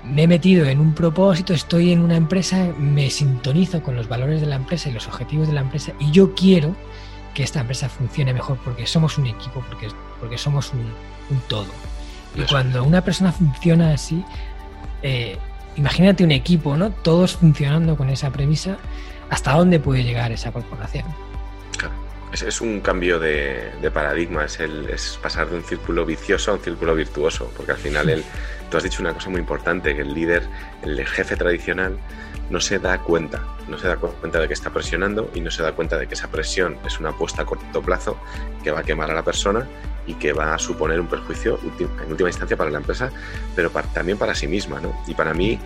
me 0.04 0.24
he 0.24 0.28
metido 0.28 0.66
en 0.66 0.78
un 0.78 0.92
propósito, 0.94 1.54
estoy 1.54 1.92
en 1.92 2.00
una 2.00 2.16
empresa, 2.16 2.68
me 2.78 3.08
sintonizo 3.08 3.82
con 3.82 3.96
los 3.96 4.08
valores 4.08 4.42
de 4.42 4.46
la 4.46 4.56
empresa 4.56 4.90
y 4.90 4.92
los 4.92 5.06
objetivos 5.06 5.48
de 5.48 5.54
la 5.54 5.62
empresa 5.62 5.92
y 5.98 6.10
yo 6.10 6.34
quiero 6.34 6.76
que 7.34 7.42
esta 7.42 7.60
empresa 7.60 7.88
funcione 7.88 8.32
mejor 8.32 8.58
porque 8.58 8.86
somos 8.86 9.18
un 9.18 9.26
equipo, 9.26 9.64
porque, 9.68 9.88
porque 10.20 10.38
somos 10.38 10.72
un, 10.72 10.92
todo. 11.48 11.66
Y 12.34 12.42
cuando 12.42 12.84
una 12.84 13.02
persona 13.02 13.32
funciona 13.32 13.92
así, 13.92 14.24
eh, 15.02 15.38
imagínate 15.76 16.24
un 16.24 16.32
equipo, 16.32 16.76
¿no? 16.76 16.90
Todos 16.90 17.36
funcionando 17.36 17.96
con 17.96 18.10
esa 18.10 18.30
premisa, 18.30 18.76
¿hasta 19.30 19.52
dónde 19.52 19.80
puede 19.80 20.04
llegar 20.04 20.32
esa 20.32 20.52
corporación? 20.52 21.04
Es, 22.32 22.62
un 22.62 22.80
cambio 22.80 23.18
de, 23.18 23.90
paradigma, 23.92 24.46
es, 24.46 24.58
el, 24.58 24.88
es 24.88 25.18
pasar 25.22 25.50
de 25.50 25.56
un 25.56 25.64
círculo 25.64 26.06
vicioso 26.06 26.52
a 26.52 26.54
un 26.54 26.60
círculo 26.60 26.94
virtuoso, 26.94 27.52
porque 27.54 27.72
al 27.72 27.78
final 27.78 28.08
el, 28.08 28.24
tú 28.70 28.78
has 28.78 28.82
dicho 28.82 29.02
una 29.02 29.12
cosa 29.12 29.28
muy 29.28 29.40
importante, 29.40 29.94
que 29.94 30.00
el 30.00 30.14
líder, 30.14 30.48
el 30.82 31.06
jefe 31.06 31.36
tradicional, 31.36 31.98
no 32.52 32.60
se 32.60 32.78
da 32.78 32.98
cuenta, 32.98 33.42
no 33.66 33.78
se 33.78 33.88
da 33.88 33.96
cuenta 33.96 34.38
de 34.38 34.46
que 34.46 34.52
está 34.52 34.70
presionando 34.70 35.30
y 35.34 35.40
no 35.40 35.50
se 35.50 35.62
da 35.62 35.72
cuenta 35.72 35.98
de 35.98 36.06
que 36.06 36.12
esa 36.12 36.28
presión 36.28 36.76
es 36.86 37.00
una 37.00 37.08
apuesta 37.08 37.42
a 37.42 37.46
corto 37.46 37.80
plazo 37.80 38.18
que 38.62 38.70
va 38.70 38.80
a 38.80 38.82
quemar 38.82 39.10
a 39.10 39.14
la 39.14 39.24
persona 39.24 39.66
y 40.06 40.14
que 40.14 40.34
va 40.34 40.54
a 40.54 40.58
suponer 40.58 41.00
un 41.00 41.06
perjuicio 41.06 41.58
en 41.78 42.10
última 42.10 42.28
instancia 42.28 42.54
para 42.54 42.70
la 42.70 42.76
empresa, 42.76 43.10
pero 43.56 43.70
también 43.94 44.18
para 44.18 44.34
sí 44.34 44.46
misma. 44.46 44.80
¿no? 44.80 44.94
Y 45.06 45.14
para 45.14 45.32
mí, 45.32 45.58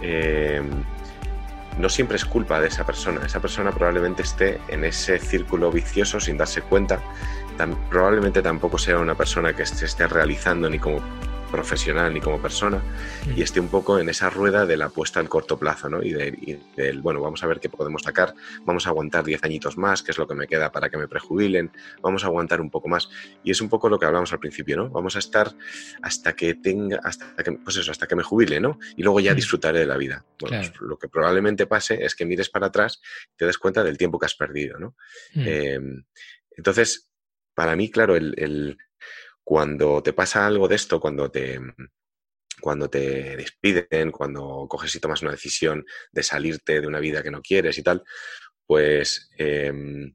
eh, 0.00 0.62
no 1.78 1.88
siempre 1.90 2.16
es 2.16 2.24
culpa 2.24 2.58
de 2.58 2.68
esa 2.68 2.86
persona. 2.86 3.20
Esa 3.26 3.40
persona 3.40 3.70
probablemente 3.70 4.22
esté 4.22 4.60
en 4.68 4.84
ese 4.84 5.18
círculo 5.18 5.70
vicioso 5.70 6.20
sin 6.20 6.38
darse 6.38 6.62
cuenta. 6.62 7.00
probablemente 7.90 8.40
tampoco 8.40 8.78
sea 8.78 8.96
una 8.98 9.14
persona 9.14 9.54
que 9.54 9.66
se 9.66 9.84
esté 9.84 10.06
realizando 10.06 10.70
ni 10.70 10.78
como 10.78 11.02
profesional 11.50 12.12
ni 12.14 12.20
como 12.20 12.40
persona 12.40 12.82
y 13.36 13.42
esté 13.42 13.60
un 13.60 13.68
poco 13.68 13.98
en 13.98 14.08
esa 14.08 14.30
rueda 14.30 14.66
de 14.66 14.76
la 14.76 14.86
apuesta 14.86 15.20
al 15.20 15.28
corto 15.28 15.58
plazo, 15.58 15.88
¿no? 15.88 16.02
Y, 16.02 16.12
del, 16.12 17.00
bueno, 17.00 17.20
vamos 17.20 17.42
a 17.42 17.46
ver 17.46 17.60
qué 17.60 17.68
podemos 17.68 18.02
sacar, 18.02 18.34
vamos 18.64 18.86
a 18.86 18.90
aguantar 18.90 19.24
10 19.24 19.44
añitos 19.44 19.76
más, 19.76 20.02
que 20.02 20.12
es 20.12 20.18
lo 20.18 20.26
que 20.26 20.34
me 20.34 20.46
queda 20.46 20.72
para 20.72 20.88
que 20.88 20.96
me 20.96 21.08
prejubilen, 21.08 21.70
vamos 22.02 22.24
a 22.24 22.28
aguantar 22.28 22.60
un 22.60 22.70
poco 22.70 22.88
más. 22.88 23.08
Y 23.42 23.50
es 23.50 23.60
un 23.60 23.68
poco 23.68 23.88
lo 23.88 23.98
que 23.98 24.06
hablamos 24.06 24.32
al 24.32 24.38
principio, 24.38 24.76
¿no? 24.76 24.88
Vamos 24.90 25.16
a 25.16 25.18
estar 25.18 25.54
hasta 26.02 26.34
que 26.34 26.54
tenga, 26.54 27.00
hasta 27.02 27.42
que, 27.42 27.52
pues 27.52 27.76
eso, 27.76 27.90
hasta 27.90 28.06
que 28.06 28.16
me 28.16 28.22
jubile, 28.22 28.60
¿no? 28.60 28.78
Y 28.96 29.02
luego 29.02 29.20
ya 29.20 29.34
disfrutaré 29.34 29.80
de 29.80 29.86
la 29.86 29.96
vida. 29.96 30.24
Bueno, 30.40 30.58
pues 30.58 30.80
lo 30.80 30.98
que 30.98 31.08
probablemente 31.08 31.66
pase 31.66 32.04
es 32.04 32.14
que 32.14 32.24
mires 32.26 32.48
para 32.48 32.68
atrás 32.68 33.00
y 33.32 33.36
te 33.36 33.46
des 33.46 33.58
cuenta 33.58 33.82
del 33.82 33.98
tiempo 33.98 34.18
que 34.18 34.26
has 34.26 34.34
perdido, 34.34 34.78
¿no? 34.78 34.96
Em, 35.34 36.04
entonces, 36.56 37.08
para 37.54 37.76
mí, 37.76 37.90
claro, 37.90 38.16
el 38.16 38.76
cuando 39.50 40.00
te 40.00 40.12
pasa 40.12 40.46
algo 40.46 40.68
de 40.68 40.76
esto, 40.76 41.00
cuando 41.00 41.28
te, 41.28 41.58
cuando 42.60 42.88
te 42.88 43.36
despiden, 43.36 44.12
cuando 44.12 44.68
coges 44.68 44.94
y 44.94 45.00
tomas 45.00 45.22
una 45.22 45.32
decisión 45.32 45.84
de 46.12 46.22
salirte 46.22 46.80
de 46.80 46.86
una 46.86 47.00
vida 47.00 47.20
que 47.20 47.32
no 47.32 47.42
quieres 47.42 47.76
y 47.76 47.82
tal, 47.82 48.04
pues 48.64 49.28
em, 49.36 50.14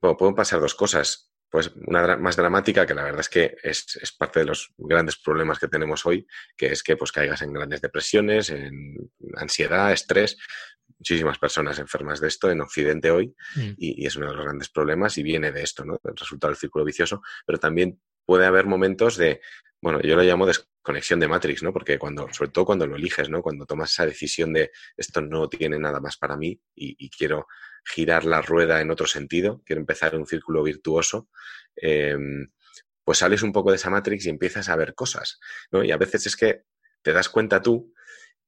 pueden 0.00 0.34
pasar 0.34 0.58
dos 0.58 0.74
cosas. 0.74 1.30
Pues 1.48 1.70
una 1.86 2.16
más 2.16 2.34
dramática, 2.34 2.84
que 2.84 2.94
la 2.96 3.04
verdad 3.04 3.20
es 3.20 3.28
que 3.28 3.56
es, 3.62 3.86
parte 4.18 4.40
de 4.40 4.46
los 4.46 4.74
grandes 4.78 5.16
problemas 5.16 5.60
que 5.60 5.68
tenemos 5.68 6.04
hoy, 6.04 6.26
que 6.56 6.72
es 6.72 6.82
que 6.82 6.96
pues 6.96 7.12
caigas 7.12 7.40
en 7.42 7.52
grandes 7.52 7.82
depresiones, 7.82 8.50
en 8.50 8.96
ansiedad, 9.36 9.92
estrés, 9.92 10.36
muchísimas 10.98 11.38
personas 11.38 11.78
enfermas 11.78 12.20
de 12.20 12.26
esto 12.26 12.50
en 12.50 12.62
Occidente 12.62 13.12
hoy 13.12 13.32
mm. 13.54 13.74
y, 13.78 14.02
y, 14.02 14.06
es 14.06 14.16
uno 14.16 14.26
de 14.30 14.34
los 14.34 14.44
grandes 14.44 14.70
problemas 14.70 15.16
y 15.18 15.22
viene 15.22 15.52
de 15.52 15.62
esto, 15.62 15.84
¿no? 15.84 16.00
El 16.02 16.16
resultado 16.16 16.50
del 16.50 16.58
círculo 16.58 16.84
vicioso, 16.84 17.22
pero 17.46 17.60
también 17.60 18.00
puede 18.24 18.46
haber 18.46 18.66
momentos 18.66 19.16
de, 19.16 19.40
bueno, 19.84 20.00
yo 20.00 20.16
lo 20.16 20.22
llamo 20.22 20.46
desconexión 20.46 21.20
de 21.20 21.28
Matrix, 21.28 21.62
¿no? 21.62 21.72
Porque 21.72 21.98
cuando, 21.98 22.28
sobre 22.32 22.50
todo 22.50 22.64
cuando 22.64 22.86
lo 22.86 22.96
eliges, 22.96 23.28
¿no? 23.28 23.42
Cuando 23.42 23.66
tomas 23.66 23.92
esa 23.92 24.06
decisión 24.06 24.52
de 24.52 24.70
esto 24.96 25.20
no 25.20 25.48
tiene 25.48 25.78
nada 25.78 26.00
más 26.00 26.16
para 26.16 26.36
mí 26.36 26.58
y, 26.74 27.10
quiero 27.10 27.46
girar 27.84 28.24
la 28.24 28.40
rueda 28.40 28.80
en 28.80 28.90
otro 28.90 29.06
sentido, 29.06 29.62
quiero 29.64 29.80
empezar 29.80 30.16
un 30.16 30.26
círculo 30.26 30.62
virtuoso, 30.62 31.28
em, 31.76 32.48
pues 33.04 33.18
sales 33.18 33.42
un 33.42 33.52
poco 33.52 33.70
de 33.70 33.76
esa 33.76 33.90
Matrix 33.90 34.24
y 34.24 34.30
empiezas 34.30 34.70
a 34.70 34.76
ver 34.76 34.94
cosas, 34.94 35.38
¿no? 35.70 35.84
Y 35.84 35.92
a 35.92 35.98
veces 35.98 36.26
es 36.26 36.36
que 36.36 36.62
te 37.02 37.12
das 37.12 37.28
cuenta 37.28 37.60
tú 37.60 37.92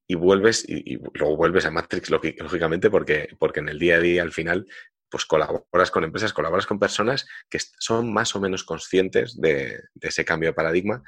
y 0.07 0.15
vuelves 0.15 0.65
y, 0.67 0.95
y 0.95 0.99
luego 1.13 1.37
vuelves 1.37 1.65
a 1.65 1.71
Matrix 1.71 2.09
lógicamente 2.09 2.89
porque, 2.89 3.29
porque 3.37 3.59
en 3.59 3.69
el 3.69 3.77
día 3.77 3.97
a 3.97 3.99
día 3.99 4.23
al 4.23 4.31
final 4.31 4.65
pues 5.09 5.25
colaboras 5.25 5.91
con 5.91 6.03
empresas, 6.03 6.33
colaboras 6.33 6.65
con 6.65 6.79
personas 6.79 7.27
que 7.49 7.59
son 7.79 8.13
más 8.13 8.35
o 8.35 8.39
menos 8.39 8.63
conscientes 8.63 9.39
de, 9.39 9.81
ese 10.01 10.25
cambio 10.25 10.49
de 10.49 10.53
paradigma, 10.53 11.03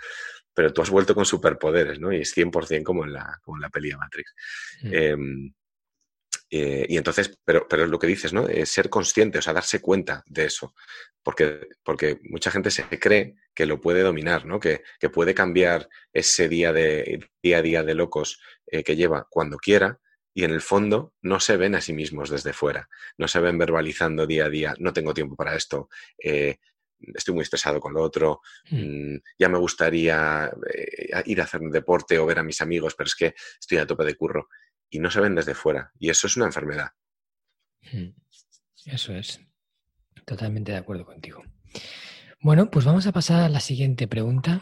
pero 0.53 0.73
tú 0.73 0.81
has 0.81 0.89
vuelto 0.89 1.15
con 1.15 1.25
superpoderes, 1.25 1.99
¿no? 1.99 2.11
Y 2.11 2.21
es 2.21 2.35
100% 2.35 2.83
como 2.83 3.05
en 3.05 3.13
la, 3.13 3.39
como 3.43 3.57
en 3.57 3.61
la 3.61 3.69
peli 3.69 3.89
de 3.89 3.97
Matrix. 3.97 4.35
Mm. 4.81 4.93
Em, 4.93 5.53
eh, 6.51 6.85
y 6.89 6.97
entonces, 6.97 7.37
pero, 7.45 7.67
pero 7.67 7.85
lo 7.85 7.99
que 7.99 8.07
dices, 8.07 8.33
¿no? 8.33 8.47
Es 8.47 8.69
ser 8.69 8.89
consciente, 8.89 9.37
o 9.37 9.41
sea, 9.41 9.53
darse 9.53 9.81
cuenta 9.81 10.23
de 10.25 10.45
eso. 10.45 10.73
Porque, 11.21 11.67
porque 11.83 12.19
mucha 12.23 12.49
gente 12.49 12.71
se 12.71 12.83
cree 12.99 13.35
que 13.53 13.65
lo 13.65 13.79
puede 13.79 14.01
dominar, 14.01 14.45
¿no? 14.45 14.59
Que, 14.59 14.81
puede 15.13 15.33
cambiar 15.35 15.89
ese 16.13 16.49
día, 16.49 16.73
de, 16.73 17.19
día 17.43 17.57
a 17.57 17.61
día 17.61 17.83
de 17.83 17.93
locos 17.93 18.41
eh, 18.67 18.83
que 18.83 18.95
lleva 18.95 19.27
cuando 19.29 19.57
quiera, 19.57 19.99
y 20.33 20.43
en 20.43 20.51
el 20.51 20.61
fondo 20.61 21.13
no 21.21 21.39
se 21.39 21.57
ven 21.57 21.75
a 21.75 21.81
sí 21.81 21.93
mismos 21.93 22.29
desde 22.29 22.53
fuera, 22.53 22.89
no 23.17 23.27
se 23.27 23.39
ven 23.39 23.57
verbalizando 23.57 24.27
día 24.27 24.45
a 24.45 24.49
día, 24.49 24.73
no 24.79 24.93
tengo 24.93 25.13
tiempo 25.13 25.35
para 25.35 25.55
esto, 25.55 25.89
eh, 26.23 26.57
estoy 26.99 27.33
muy 27.33 27.43
estresado 27.43 27.79
con 27.79 27.93
lo 27.93 28.01
otro, 28.01 28.41
mm. 28.71 29.13
Mm, 29.13 29.21
ya 29.37 29.49
me 29.49 29.57
gustaría 29.57 30.51
eh, 30.73 31.23
ir 31.25 31.41
a 31.41 31.43
hacer 31.43 31.61
un 31.61 31.71
deporte 31.71 32.17
o 32.19 32.25
ver 32.25 32.39
a 32.39 32.43
mis 32.43 32.61
amigos, 32.61 32.95
pero 32.95 33.07
es 33.07 33.15
que 33.15 33.33
estoy 33.59 33.77
a 33.77 33.87
tope 33.87 34.05
de 34.05 34.15
curro 34.15 34.49
y 34.89 34.99
no 34.99 35.09
se 35.09 35.21
ven 35.21 35.35
desde 35.35 35.53
fuera 35.53 35.91
y 35.99 36.09
eso 36.09 36.27
es 36.27 36.37
una 36.37 36.45
enfermedad. 36.45 36.89
Mm. 37.91 38.09
Eso 38.85 39.13
es, 39.13 39.39
totalmente 40.25 40.71
de 40.71 40.77
acuerdo 40.77 41.05
contigo. 41.05 41.43
Bueno, 42.41 42.71
pues 42.71 42.85
vamos 42.85 43.05
a 43.05 43.11
pasar 43.11 43.41
a 43.41 43.49
la 43.49 43.59
siguiente 43.59 44.07
pregunta 44.07 44.61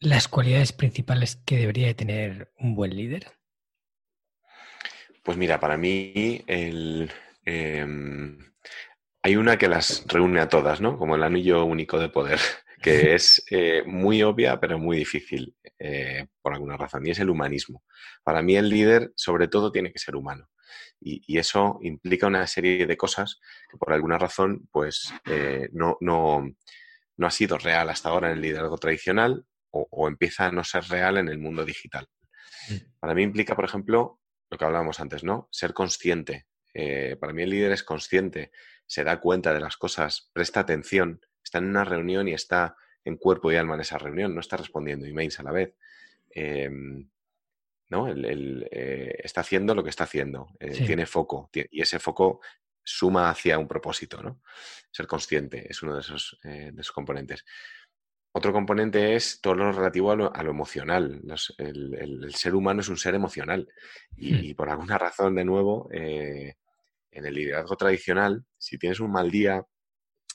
las 0.00 0.28
cualidades 0.28 0.72
principales 0.72 1.36
que 1.44 1.56
debería 1.56 1.86
de 1.86 1.94
tener 1.94 2.52
un 2.58 2.74
buen 2.74 2.94
líder? 2.94 3.32
Pues 5.22 5.36
mira, 5.36 5.58
para 5.58 5.76
mí 5.76 6.44
em, 6.46 7.08
hay 9.22 9.36
una 9.36 9.56
que 9.58 9.68
las 9.68 10.04
reúne 10.06 10.40
a 10.40 10.48
todas, 10.48 10.80
¿no? 10.80 10.98
Como 10.98 11.16
el 11.16 11.22
anillo 11.22 11.64
único 11.64 11.98
de 11.98 12.08
poder, 12.08 12.38
que 12.82 13.14
es 13.14 13.44
eh, 13.50 13.82
muy 13.84 14.22
obvia, 14.22 14.60
pero 14.60 14.78
muy 14.78 14.98
difícil 14.98 15.56
eh, 15.78 16.26
por 16.40 16.54
alguna 16.54 16.76
razón, 16.76 17.06
y 17.06 17.10
es 17.10 17.18
el 17.18 17.30
humanismo. 17.30 17.82
Para 18.22 18.42
mí 18.42 18.56
el 18.56 18.68
líder, 18.68 19.12
sobre 19.16 19.48
todo, 19.48 19.72
tiene 19.72 19.92
que 19.92 19.98
ser 19.98 20.14
humano. 20.14 20.48
Y, 21.00 21.38
eso 21.38 21.78
implica 21.82 22.26
una 22.26 22.46
serie 22.46 22.86
de 22.86 22.96
cosas 22.96 23.38
que 23.70 23.76
por 23.76 23.92
alguna 23.92 24.18
razón, 24.18 24.68
pues, 24.70 25.12
eh, 25.26 25.68
no, 25.72 25.98
no, 26.00 26.48
no, 27.16 27.26
ha 27.26 27.30
sido 27.30 27.58
real 27.58 27.90
hasta 27.90 28.08
ahora 28.08 28.28
en 28.28 28.34
el 28.36 28.42
liderazgo 28.42 28.78
tradicional 28.78 29.44
o, 29.90 30.08
empieza 30.08 30.46
a 30.46 30.52
no 30.52 30.64
ser 30.64 30.84
real 30.84 31.18
en 31.18 31.28
el 31.28 31.38
mundo 31.38 31.64
digital. 31.64 32.08
Mm. 32.68 32.74
Para 32.98 33.14
mí 33.14 33.22
implica, 33.22 33.54
por 33.54 33.64
ejemplo, 33.64 34.20
lo 34.50 34.58
que 34.58 34.64
hablábamos 34.64 35.00
antes, 35.00 35.24
¿no? 35.24 35.48
Ser 35.50 35.72
consciente. 35.72 36.46
para 37.20 37.32
mí 37.32 37.42
el 37.42 37.50
líder 37.50 37.72
es 37.72 37.82
consciente, 37.82 38.52
se 38.86 39.02
da 39.02 39.20
cuenta 39.20 39.54
de 39.54 39.60
las 39.60 39.76
cosas, 39.76 40.30
presta 40.32 40.60
atención, 40.60 41.20
está 41.42 41.58
en 41.58 41.66
una 41.66 41.84
reunión 41.84 42.28
y 42.28 42.34
está 42.34 42.76
en 43.04 43.16
cuerpo 43.16 43.50
y 43.50 43.56
alma 43.56 43.74
en 43.74 43.80
esa 43.80 43.98
reunión, 43.98 44.34
no 44.34 44.40
está 44.40 44.56
respondiendo 44.56 45.06
emails 45.06 45.40
a 45.40 45.44
la 45.44 45.52
vez. 45.52 45.74
Em, 46.30 47.08
¿no? 47.88 48.08
Eh, 48.08 49.20
está 49.22 49.42
haciendo 49.42 49.74
lo 49.74 49.84
que 49.84 49.90
está 49.90 50.04
haciendo, 50.04 50.48
eh, 50.58 50.84
tiene 50.84 51.06
foco 51.06 51.50
y 51.52 51.80
ese 51.80 51.98
foco 51.98 52.40
suma 52.82 53.30
hacia 53.30 53.58
un 53.58 53.68
propósito. 53.68 54.22
¿no? 54.22 54.42
Ser 54.90 55.06
consciente 55.06 55.70
es 55.70 55.82
uno 55.82 55.94
de 55.94 56.00
esos, 56.00 56.38
eh, 56.44 56.72
componentes. 56.92 57.44
Otro 58.36 58.52
componente 58.52 59.16
es 59.16 59.40
todo 59.40 59.54
lo 59.54 59.72
relativo 59.72 60.12
a 60.12 60.14
lo, 60.14 60.50
emocional. 60.50 61.22
el, 61.56 62.34
ser 62.34 62.54
humano 62.54 62.82
es 62.82 62.88
un 62.90 62.98
ser 62.98 63.14
emocional 63.14 63.66
y, 64.14 64.52
hmm. 64.52 64.56
por 64.56 64.68
alguna 64.68 64.98
razón, 64.98 65.34
de 65.36 65.44
nuevo, 65.46 65.88
en 65.90 66.54
el 67.10 67.32
liderazgo 67.32 67.78
tradicional, 67.78 68.44
si 68.58 68.76
tienes 68.76 69.00
un 69.00 69.10
mal 69.10 69.30
día, 69.30 69.64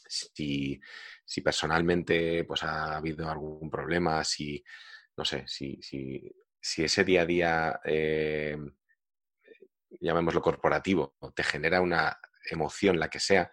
si, 0.08 0.82
si 1.24 1.42
personalmente 1.42 2.44
pues, 2.46 2.64
ha 2.64 2.98
habido 2.98 3.30
algún 3.30 3.70
problema, 3.70 4.24
si, 4.24 4.64
no 5.16 5.24
sé, 5.24 5.44
si, 5.46 5.80
si, 5.84 6.28
si 6.60 6.84
ese 6.84 7.04
día 7.04 7.22
a 7.22 7.26
día, 7.28 7.82
eh, 7.86 8.58
llamémoslo 10.00 10.42
corporativo, 10.42 11.18
te 11.36 11.44
genera 11.44 11.82
una 11.82 12.20
emoción, 12.50 12.98
la 12.98 13.10
que 13.10 13.20
sea, 13.20 13.52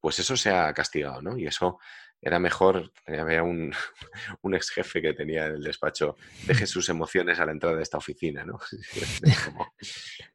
pues 0.00 0.18
eso 0.20 0.38
se 0.38 0.48
ha 0.48 0.72
castigado, 0.72 1.20
¿no? 1.20 1.36
Y 1.36 1.46
eso 1.46 1.78
era 2.22 2.38
mejor, 2.38 2.92
había 3.06 3.42
un, 3.42 3.72
un, 4.42 4.54
ex 4.54 4.70
jefe 4.70 5.00
que 5.00 5.14
tenía 5.14 5.46
en 5.46 5.54
el 5.54 5.62
despacho, 5.62 6.16
deje 6.46 6.66
sus 6.66 6.88
emociones 6.88 7.38
a 7.40 7.46
la 7.46 7.52
entrada 7.52 7.76
de 7.76 7.82
esta 7.82 7.98
oficina, 7.98 8.44
¿no? 8.44 8.58
Como, 9.44 9.74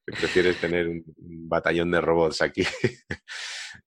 prefieres 0.05 0.59
tener 0.59 0.87
un 0.87 1.03
batallón 1.49 1.91
de 1.91 2.01
robots 2.01 2.41
aquí. 2.41 2.65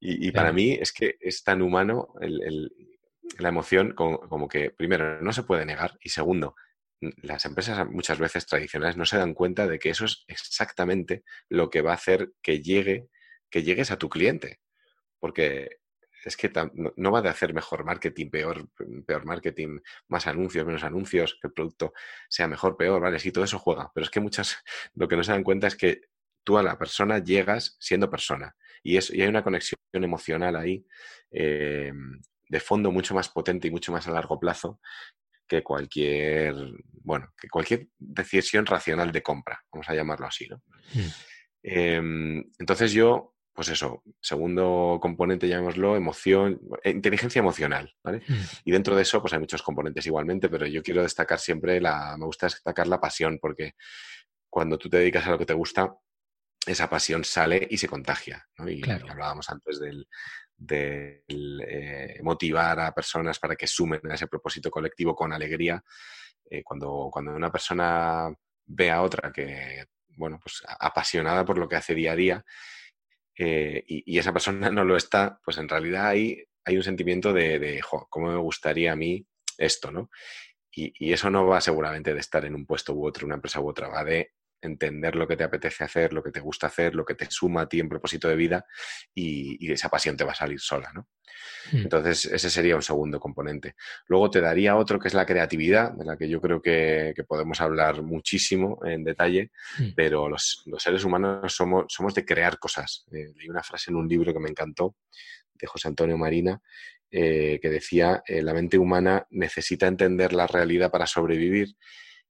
y, 0.00 0.30
para 0.32 0.52
mí 0.52 0.72
es 0.80 0.92
que 0.92 1.16
es 1.20 1.42
tan 1.42 1.62
humano 1.62 2.14
la 3.38 3.48
emoción 3.48 3.94
como, 3.94 4.48
que, 4.48 4.70
primero, 4.70 5.20
no 5.20 5.32
se 5.32 5.42
puede 5.42 5.64
negar 5.64 5.96
y 6.02 6.08
segundo, 6.08 6.54
las 7.22 7.44
empresas 7.44 7.88
muchas 7.88 8.18
veces 8.18 8.46
tradicionales 8.46 8.96
no 8.96 9.04
se 9.04 9.18
dan 9.18 9.34
cuenta 9.34 9.68
de 9.68 9.78
que 9.78 9.90
eso 9.90 10.04
es 10.04 10.24
exactamente 10.26 11.22
lo 11.48 11.70
que 11.70 11.82
va 11.82 11.92
a 11.92 11.96
hacer 11.96 12.32
que 12.42 12.60
llegue, 12.60 13.08
que 13.50 13.62
llegues 13.62 13.90
a 13.92 13.98
tu 13.98 14.08
cliente. 14.08 14.58
Porque 15.20 15.78
es 16.28 16.36
que 16.36 16.50
no 16.96 17.10
va 17.10 17.22
de 17.22 17.28
hacer 17.28 17.54
mejor 17.54 17.84
marketing, 17.84 18.30
peor, 18.30 18.68
peor 19.06 19.24
marketing, 19.24 19.80
más 20.08 20.26
anuncios, 20.26 20.66
menos 20.66 20.84
anuncios, 20.84 21.38
que 21.40 21.48
el 21.48 21.52
producto 21.52 21.92
sea 22.28 22.46
mejor, 22.46 22.76
peor, 22.76 23.00
¿vale? 23.00 23.18
Sí, 23.18 23.32
todo 23.32 23.44
eso 23.44 23.58
juega. 23.58 23.90
Pero 23.94 24.04
es 24.04 24.10
que 24.10 24.20
muchas, 24.20 24.58
lo 24.94 25.08
que 25.08 25.16
no 25.16 25.24
se 25.24 25.32
dan 25.32 25.42
cuenta 25.42 25.66
es 25.66 25.76
que 25.76 26.02
tú 26.44 26.58
a 26.58 26.62
la 26.62 26.78
persona 26.78 27.18
llegas 27.18 27.76
siendo 27.80 28.10
persona. 28.10 28.54
Y, 28.82 28.96
es, 28.96 29.10
y 29.10 29.22
hay 29.22 29.28
una 29.28 29.42
conexión 29.42 29.78
emocional 29.92 30.54
ahí 30.56 30.86
eh, 31.30 31.92
de 32.48 32.60
fondo 32.60 32.92
mucho 32.92 33.14
más 33.14 33.28
potente 33.28 33.68
y 33.68 33.70
mucho 33.70 33.92
más 33.92 34.06
a 34.06 34.12
largo 34.12 34.38
plazo 34.38 34.80
que 35.46 35.62
cualquier, 35.62 36.54
bueno, 37.02 37.32
que 37.40 37.48
cualquier 37.48 37.88
decisión 37.98 38.66
racional 38.66 39.10
de 39.12 39.22
compra, 39.22 39.64
vamos 39.72 39.88
a 39.88 39.94
llamarlo 39.94 40.26
así, 40.26 40.46
¿no? 40.46 40.62
Mm. 40.92 41.08
Em, 41.62 42.44
entonces 42.58 42.92
yo 42.92 43.34
pues 43.58 43.70
eso, 43.70 44.04
segundo 44.20 45.00
componente, 45.02 45.48
llamémoslo, 45.48 45.96
emoción, 45.96 46.60
eh, 46.84 46.90
inteligencia 46.90 47.40
emocional, 47.40 47.92
¿vale? 48.04 48.22
Mm. 48.28 48.40
Y 48.66 48.70
dentro 48.70 48.94
de 48.94 49.02
eso, 49.02 49.20
pues 49.20 49.32
hay 49.32 49.40
muchos 49.40 49.64
componentes 49.64 50.06
igualmente, 50.06 50.48
pero 50.48 50.64
yo 50.64 50.80
quiero 50.80 51.02
destacar 51.02 51.40
siempre 51.40 51.80
la, 51.80 52.16
me 52.16 52.26
gusta 52.26 52.46
destacar 52.46 52.86
la 52.86 53.00
pasión, 53.00 53.40
porque 53.42 53.72
cuando 54.48 54.78
tú 54.78 54.88
te 54.88 54.98
dedicas 54.98 55.26
a 55.26 55.32
lo 55.32 55.38
que 55.40 55.44
te 55.44 55.54
gusta, 55.54 55.92
esa 56.64 56.88
pasión 56.88 57.24
sale 57.24 57.66
y 57.68 57.78
se 57.78 57.88
contagia, 57.88 58.46
¿no? 58.58 58.70
Y, 58.70 58.80
hablábamos 58.88 59.50
antes 59.50 59.80
del, 59.80 60.06
eh, 61.28 62.20
motivar 62.22 62.78
a 62.78 62.94
personas 62.94 63.40
para 63.40 63.56
que 63.56 63.66
sumen 63.66 64.02
a 64.08 64.14
ese 64.14 64.28
propósito 64.28 64.70
colectivo 64.70 65.16
con 65.16 65.32
alegría. 65.32 65.82
Eh, 66.48 66.62
cuando, 66.62 67.08
cuando 67.10 67.32
una 67.32 67.50
persona 67.50 68.32
ve 68.66 68.92
a 68.92 69.02
otra 69.02 69.32
que, 69.32 69.86
bueno, 70.10 70.38
pues 70.40 70.62
apasionada 70.78 71.44
por 71.44 71.58
lo 71.58 71.68
que 71.68 71.74
hace 71.74 71.96
día 71.96 72.12
a 72.12 72.16
día, 72.16 72.44
eh, 73.38 73.84
y, 73.86 74.18
esa 74.18 74.32
persona 74.32 74.70
no 74.70 74.84
lo 74.84 74.96
está, 74.96 75.40
pues 75.44 75.58
en 75.58 75.68
realidad 75.68 76.08
hay, 76.08 76.44
hay 76.64 76.76
un 76.76 76.82
sentimiento 76.82 77.32
de, 77.32 77.58
de 77.58 77.80
¿cómo 78.10 78.28
me 78.32 78.38
gustaría 78.38 78.92
a 78.92 78.96
mí 78.96 79.26
esto, 79.56 79.90
no? 79.90 80.10
Y, 80.70 80.92
y, 80.98 81.12
eso 81.12 81.30
no 81.30 81.46
va 81.46 81.60
seguramente 81.60 82.12
de 82.14 82.20
estar 82.20 82.44
en 82.44 82.54
un 82.54 82.66
puesto 82.66 82.92
u 82.94 83.06
otro, 83.06 83.26
una 83.26 83.36
empresa 83.36 83.60
u 83.60 83.68
otra, 83.68 83.88
va 83.88 84.04
de 84.04 84.32
entender 84.60 85.16
lo 85.16 85.26
que 85.26 85.36
te 85.36 85.44
apetece 85.44 85.84
hacer, 85.84 86.12
lo 86.12 86.22
que 86.22 86.30
te 86.30 86.40
gusta 86.40 86.66
hacer, 86.66 86.94
lo 86.94 87.04
que 87.04 87.14
te 87.14 87.26
suma 87.30 87.62
a 87.62 87.68
ti 87.68 87.80
en 87.80 87.88
propósito 87.88 88.28
de 88.28 88.36
vida 88.36 88.66
y, 89.14 89.72
esa 89.72 89.88
pasión 89.88 90.16
te 90.16 90.24
va 90.24 90.32
a 90.32 90.34
salir 90.34 90.60
sola, 90.60 90.90
¿no? 90.94 91.08
Hmm. 91.70 91.82
Entonces, 91.82 92.24
ese 92.26 92.50
sería 92.50 92.74
un 92.74 92.82
segundo 92.82 93.20
componente. 93.20 93.76
Luego 94.06 94.30
te 94.30 94.40
daría 94.40 94.76
otro 94.76 94.98
que 94.98 95.08
es 95.08 95.14
la 95.14 95.26
creatividad, 95.26 95.92
de 95.92 96.04
la 96.04 96.16
que 96.16 96.28
yo 96.28 96.40
creo 96.40 96.62
que, 96.62 97.14
podemos 97.28 97.60
hablar 97.60 98.02
muchísimo 98.02 98.80
en 98.84 99.04
detalle, 99.04 99.50
hmm. 99.78 99.90
pero 99.94 100.28
los, 100.28 100.64
seres 100.78 101.04
humanos 101.04 101.54
somos, 101.54 101.84
somos 101.88 102.14
de 102.14 102.24
crear 102.24 102.58
cosas. 102.58 103.04
Eh, 103.12 103.32
leí 103.36 103.48
una 103.48 103.62
frase 103.62 103.90
en 103.90 103.96
un 103.96 104.08
libro 104.08 104.32
que 104.32 104.40
me 104.40 104.48
encantó, 104.48 104.96
de 105.54 105.66
José 105.66 105.88
Antonio 105.88 106.16
Marina, 106.16 106.60
eh, 107.10 107.58
que 107.62 107.70
decía, 107.70 108.22
eh, 108.26 108.42
la 108.42 108.52
mente 108.52 108.78
humana 108.78 109.26
necesita 109.30 109.86
entender 109.86 110.34
la 110.34 110.46
realidad 110.46 110.90
para 110.90 111.06
sobrevivir 111.06 111.74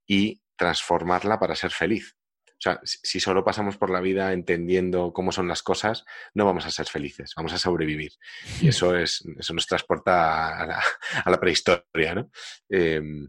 y 0.06 0.40
transformarla 0.58 1.38
para 1.38 1.54
ser 1.54 1.70
feliz. 1.70 2.14
O 2.58 2.60
sea, 2.60 2.80
si 2.82 3.20
solo 3.20 3.44
pasamos 3.44 3.76
por 3.76 3.88
la 3.88 4.00
vida 4.00 4.32
entendiendo 4.32 5.12
cómo 5.12 5.30
son 5.30 5.46
las 5.46 5.62
cosas, 5.62 6.04
no 6.34 6.44
vamos 6.44 6.66
a 6.66 6.72
ser 6.72 6.86
felices, 6.86 7.32
vamos 7.36 7.52
a 7.52 7.58
sobrevivir. 7.58 8.12
Y 8.60 8.68
eso, 8.68 8.96
es, 8.98 9.24
eso 9.38 9.54
nos 9.54 9.66
transporta 9.66 10.64
a 10.64 11.30
la, 11.30 11.40
prehistoria, 11.40 12.16
¿no? 12.16 12.30
Em, 12.68 13.28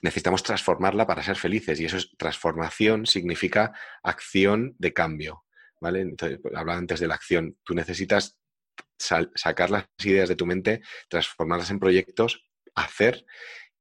necesitamos 0.00 0.44
transformarla 0.44 1.06
para 1.06 1.24
ser 1.24 1.36
felices 1.36 1.80
y 1.80 1.86
eso 1.86 1.96
es 1.96 2.10
transformación 2.16 3.06
significa 3.06 3.72
acción 4.02 4.76
de 4.78 4.92
cambio, 4.92 5.44
¿vale? 5.80 6.00
Entonces, 6.00 6.38
pues, 6.40 6.54
hablaba 6.54 6.78
antes 6.78 7.00
de 7.00 7.08
la 7.08 7.14
acción. 7.14 7.58
Tú 7.64 7.74
necesitas 7.74 8.38
sacar 8.96 9.70
las 9.70 9.86
ideas 10.04 10.28
de 10.28 10.36
tu 10.36 10.46
mente, 10.46 10.82
transformarlas 11.08 11.70
en 11.70 11.80
proyectos, 11.80 12.44
hacer 12.76 13.24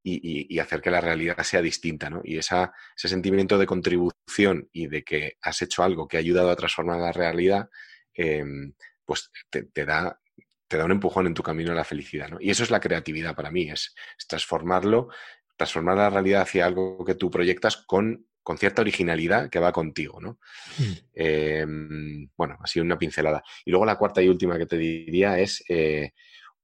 y, 0.04 0.60
hacer 0.60 0.82
que 0.82 0.92
la 0.92 1.02
realidad 1.02 1.42
sea 1.44 1.62
distinta, 1.62 2.10
¿no? 2.10 2.22
Y 2.24 2.38
ese 2.38 2.70
sentimiento 2.96 3.58
de 3.58 3.66
contribución 3.66 4.70
y 4.72 4.88
de 4.88 5.04
que 5.04 5.38
has 5.42 5.62
hecho 5.62 5.84
algo 5.84 6.08
que 6.08 6.18
ha 6.18 6.20
ayudado 6.20 6.50
a 6.50 6.56
transformar 6.56 7.00
la 7.00 7.12
realidad, 7.12 7.70
em, 8.14 8.74
pues 9.06 9.32
te, 9.50 9.86
da, 9.86 10.20
te 10.68 10.78
da 10.78 10.86
un 10.86 10.92
empujón 10.92 11.28
en 11.28 11.34
tu 11.34 11.44
camino 11.44 11.72
a 11.72 11.76
la 11.76 11.84
felicidad, 11.84 12.30
¿no? 12.30 12.38
Y 12.40 12.50
eso 12.50 12.64
es 12.64 12.72
la 12.72 12.80
creatividad 12.80 13.36
para 13.36 13.52
mí, 13.52 13.70
es, 13.70 13.94
transformarlo, 14.28 15.10
transformar 15.56 15.98
la 15.98 16.10
realidad 16.10 16.42
hacia 16.42 16.66
algo 16.66 17.04
que 17.06 17.16
tú 17.16 17.30
proyectas 17.30 17.78
con, 17.78 18.26
con 18.42 18.58
cierta 18.58 18.82
originalidad 18.82 19.50
que 19.50 19.60
va 19.60 19.72
contigo, 19.72 20.20
¿no? 20.20 20.40
Hmm. 20.78 20.94
Em, 21.14 22.30
bueno, 22.36 22.58
así 22.64 22.80
una 22.80 22.98
pincelada. 22.98 23.44
Y 23.66 23.72
luego 23.72 23.86
la 23.86 23.98
cuarta 23.98 24.22
y 24.22 24.30
última 24.30 24.58
que 24.58 24.66
te 24.66 24.78
diría 24.78 25.38
es 25.38 25.64
eh, 25.70 26.14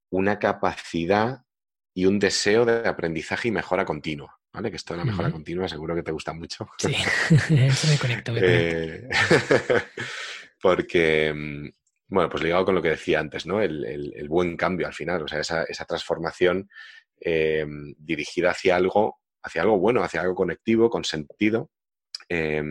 una 0.10 0.40
capacidad 0.40 1.42
y 1.98 2.06
un 2.06 2.20
deseo 2.20 2.64
de 2.64 2.88
aprendizaje 2.88 3.48
y 3.48 3.52
mejora 3.52 3.84
continua. 3.84 4.40
¿Vale? 4.54 4.70
Que 4.70 4.78
esto 4.78 4.94
de 4.94 5.00
la 5.00 5.06
mejora 5.06 5.32
continua 5.32 5.68
seguro 5.68 5.96
que 5.96 6.04
te 6.04 6.12
gusta 6.12 6.32
mucho. 6.32 6.70
Sí, 6.78 6.94
eso 7.50 7.88
me 7.88 7.98
conecto. 7.98 8.34
Eh, 8.36 9.10
porque, 10.62 11.34
mm, 11.34 11.70
bueno, 12.10 12.30
pues 12.30 12.44
ligado 12.44 12.66
con 12.66 12.76
lo 12.76 12.84
que 12.84 12.92
decía 12.92 13.20
antes, 13.20 13.48
¿no? 13.48 13.64
El, 13.64 14.28
buen 14.30 14.56
cambio 14.56 14.86
al 14.86 14.94
final, 14.94 15.24
o 15.24 15.28
sea, 15.28 15.40
esa, 15.40 15.86
transformación 15.86 16.70
eh, 17.20 17.66
dirigida 17.98 18.52
hacia 18.52 18.76
algo, 18.76 19.18
hacia 19.42 19.64
algo 19.64 19.80
bueno, 19.80 20.04
hacia 20.04 20.22
algo 20.22 20.36
conectivo, 20.36 20.92
con 20.92 21.04
sentido, 21.04 21.72
eh, 22.30 22.62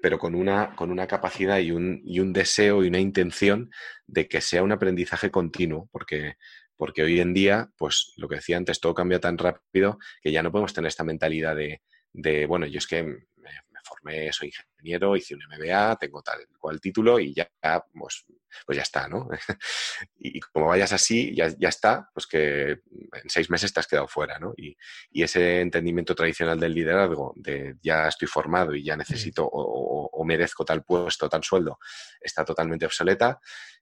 pero 0.00 0.18
con 0.18 0.34
una, 0.34 0.74
con 0.74 0.90
una 0.90 1.06
capacidad 1.06 1.58
y 1.58 1.72
un, 1.72 2.00
y 2.06 2.20
un 2.20 2.32
deseo 2.32 2.84
y 2.84 2.88
una 2.88 3.00
intención 3.00 3.70
de 4.06 4.28
que 4.28 4.40
sea 4.40 4.62
un 4.62 4.72
aprendizaje 4.72 5.30
continuo, 5.30 5.90
porque 5.92 6.36
porque 6.76 7.02
hoy 7.02 7.20
en 7.20 7.34
día, 7.34 7.70
pues 7.76 8.12
lo 8.16 8.28
que 8.28 8.36
decía 8.36 8.56
antes, 8.56 8.80
todo 8.80 8.94
cambia 8.94 9.20
tan 9.20 9.38
rápido 9.38 9.98
que 10.22 10.32
ya 10.32 10.42
no 10.42 10.50
podemos 10.50 10.72
tener 10.72 10.88
esta 10.88 11.04
mentalidad 11.04 11.56
de, 11.56 12.46
bueno, 12.46 12.66
yo 12.66 12.78
es 12.78 12.86
que 12.86 13.02
me, 13.02 13.50
formé, 13.84 14.32
soy 14.32 14.48
ingeniero, 14.48 15.14
hice 15.14 15.34
un 15.34 15.42
MBA, 15.46 15.96
tengo 15.96 16.22
tal 16.22 16.38
cual 16.58 16.80
título 16.80 17.20
y 17.20 17.34
ya, 17.34 17.50
pues, 17.92 18.24
pues 18.66 18.76
ya 18.76 18.82
está, 18.82 19.08
¿no? 19.08 19.28
y 20.16 20.40
como 20.40 20.68
vayas 20.68 20.92
así, 20.92 21.34
ya, 21.34 21.48
ya, 21.58 21.68
está, 21.68 22.08
pues 22.14 22.26
que 22.26 22.70
en 22.70 23.28
seis 23.28 23.50
meses 23.50 23.72
te 23.72 23.80
has 23.80 23.86
quedado 23.86 24.08
fuera, 24.08 24.38
¿no? 24.38 24.54
Y, 24.56 24.76
ese 25.12 25.60
entendimiento 25.60 26.14
tradicional 26.14 26.58
del 26.58 26.74
liderazgo, 26.74 27.32
de 27.36 27.76
ya 27.82 28.08
estoy 28.08 28.28
formado 28.28 28.74
y 28.74 28.82
ya 28.82 28.96
necesito 28.96 29.48
o, 29.50 30.24
merezco 30.24 30.64
tal 30.64 30.82
puesto, 30.82 31.28
tal 31.28 31.44
sueldo, 31.44 31.78
está 32.20 32.44
totalmente 32.44 32.86
obsoleta. 32.86 33.38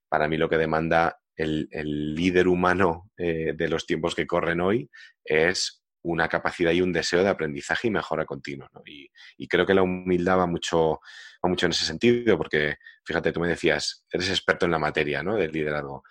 Para 0.08 0.26
mí 0.26 0.36
lo 0.36 0.48
que 0.48 0.58
demanda 0.58 1.21
el, 1.36 2.14
líder 2.14 2.48
humano 2.48 3.10
eh, 3.16 3.52
de 3.54 3.68
los 3.68 3.86
tiempos 3.86 4.14
que 4.14 4.26
corren 4.26 4.60
hoy 4.60 4.90
es 5.24 5.82
una 6.04 6.28
capacidad 6.28 6.72
y 6.72 6.80
un 6.80 6.92
deseo 6.92 7.22
de 7.22 7.28
aprendizaje 7.28 7.88
y 7.88 7.90
mejora 7.90 8.24
continua. 8.24 8.68
Y, 8.84 9.46
creo 9.48 9.64
que 9.64 9.74
la 9.74 9.82
humildad 9.82 10.38
va 10.38 10.46
mucho, 10.46 11.00
va 11.44 11.48
mucho 11.48 11.66
en 11.66 11.72
ese 11.72 11.84
sentido, 11.84 12.36
porque 12.36 12.76
fíjate, 13.04 13.32
tú 13.32 13.40
me 13.40 13.48
decías, 13.48 14.04
eres 14.10 14.30
experto 14.30 14.66
en 14.66 14.72
la 14.72 14.78
materia 14.78 15.22
¿no? 15.22 15.36
del 15.36 15.52
liderazgo. 15.52 16.02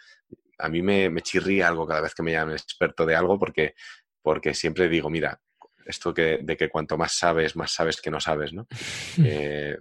A 0.60 0.70
mí 0.70 0.82
me, 0.82 1.10
me 1.10 1.22
chirría 1.22 1.68
algo 1.68 1.88
cada 1.88 2.02
vez 2.02 2.14
que 2.14 2.24
me 2.24 2.32
llaman 2.32 2.54
experto 2.54 3.06
de 3.06 3.16
algo, 3.16 3.38
porque, 3.38 3.74
porque 4.22 4.54
siempre 4.54 4.88
digo, 4.88 5.10
mira, 5.10 5.42
esto 5.86 6.14
que, 6.14 6.40
de 6.42 6.56
que 6.56 6.70
cuanto 6.70 6.98
más 6.98 7.14
sabes, 7.14 7.56
más 7.56 7.74
sabes 7.74 8.00
que 8.02 8.12
no 8.12 8.20
sabes, 8.20 8.54
¿no? 8.54 8.68
Eh, 9.24 9.78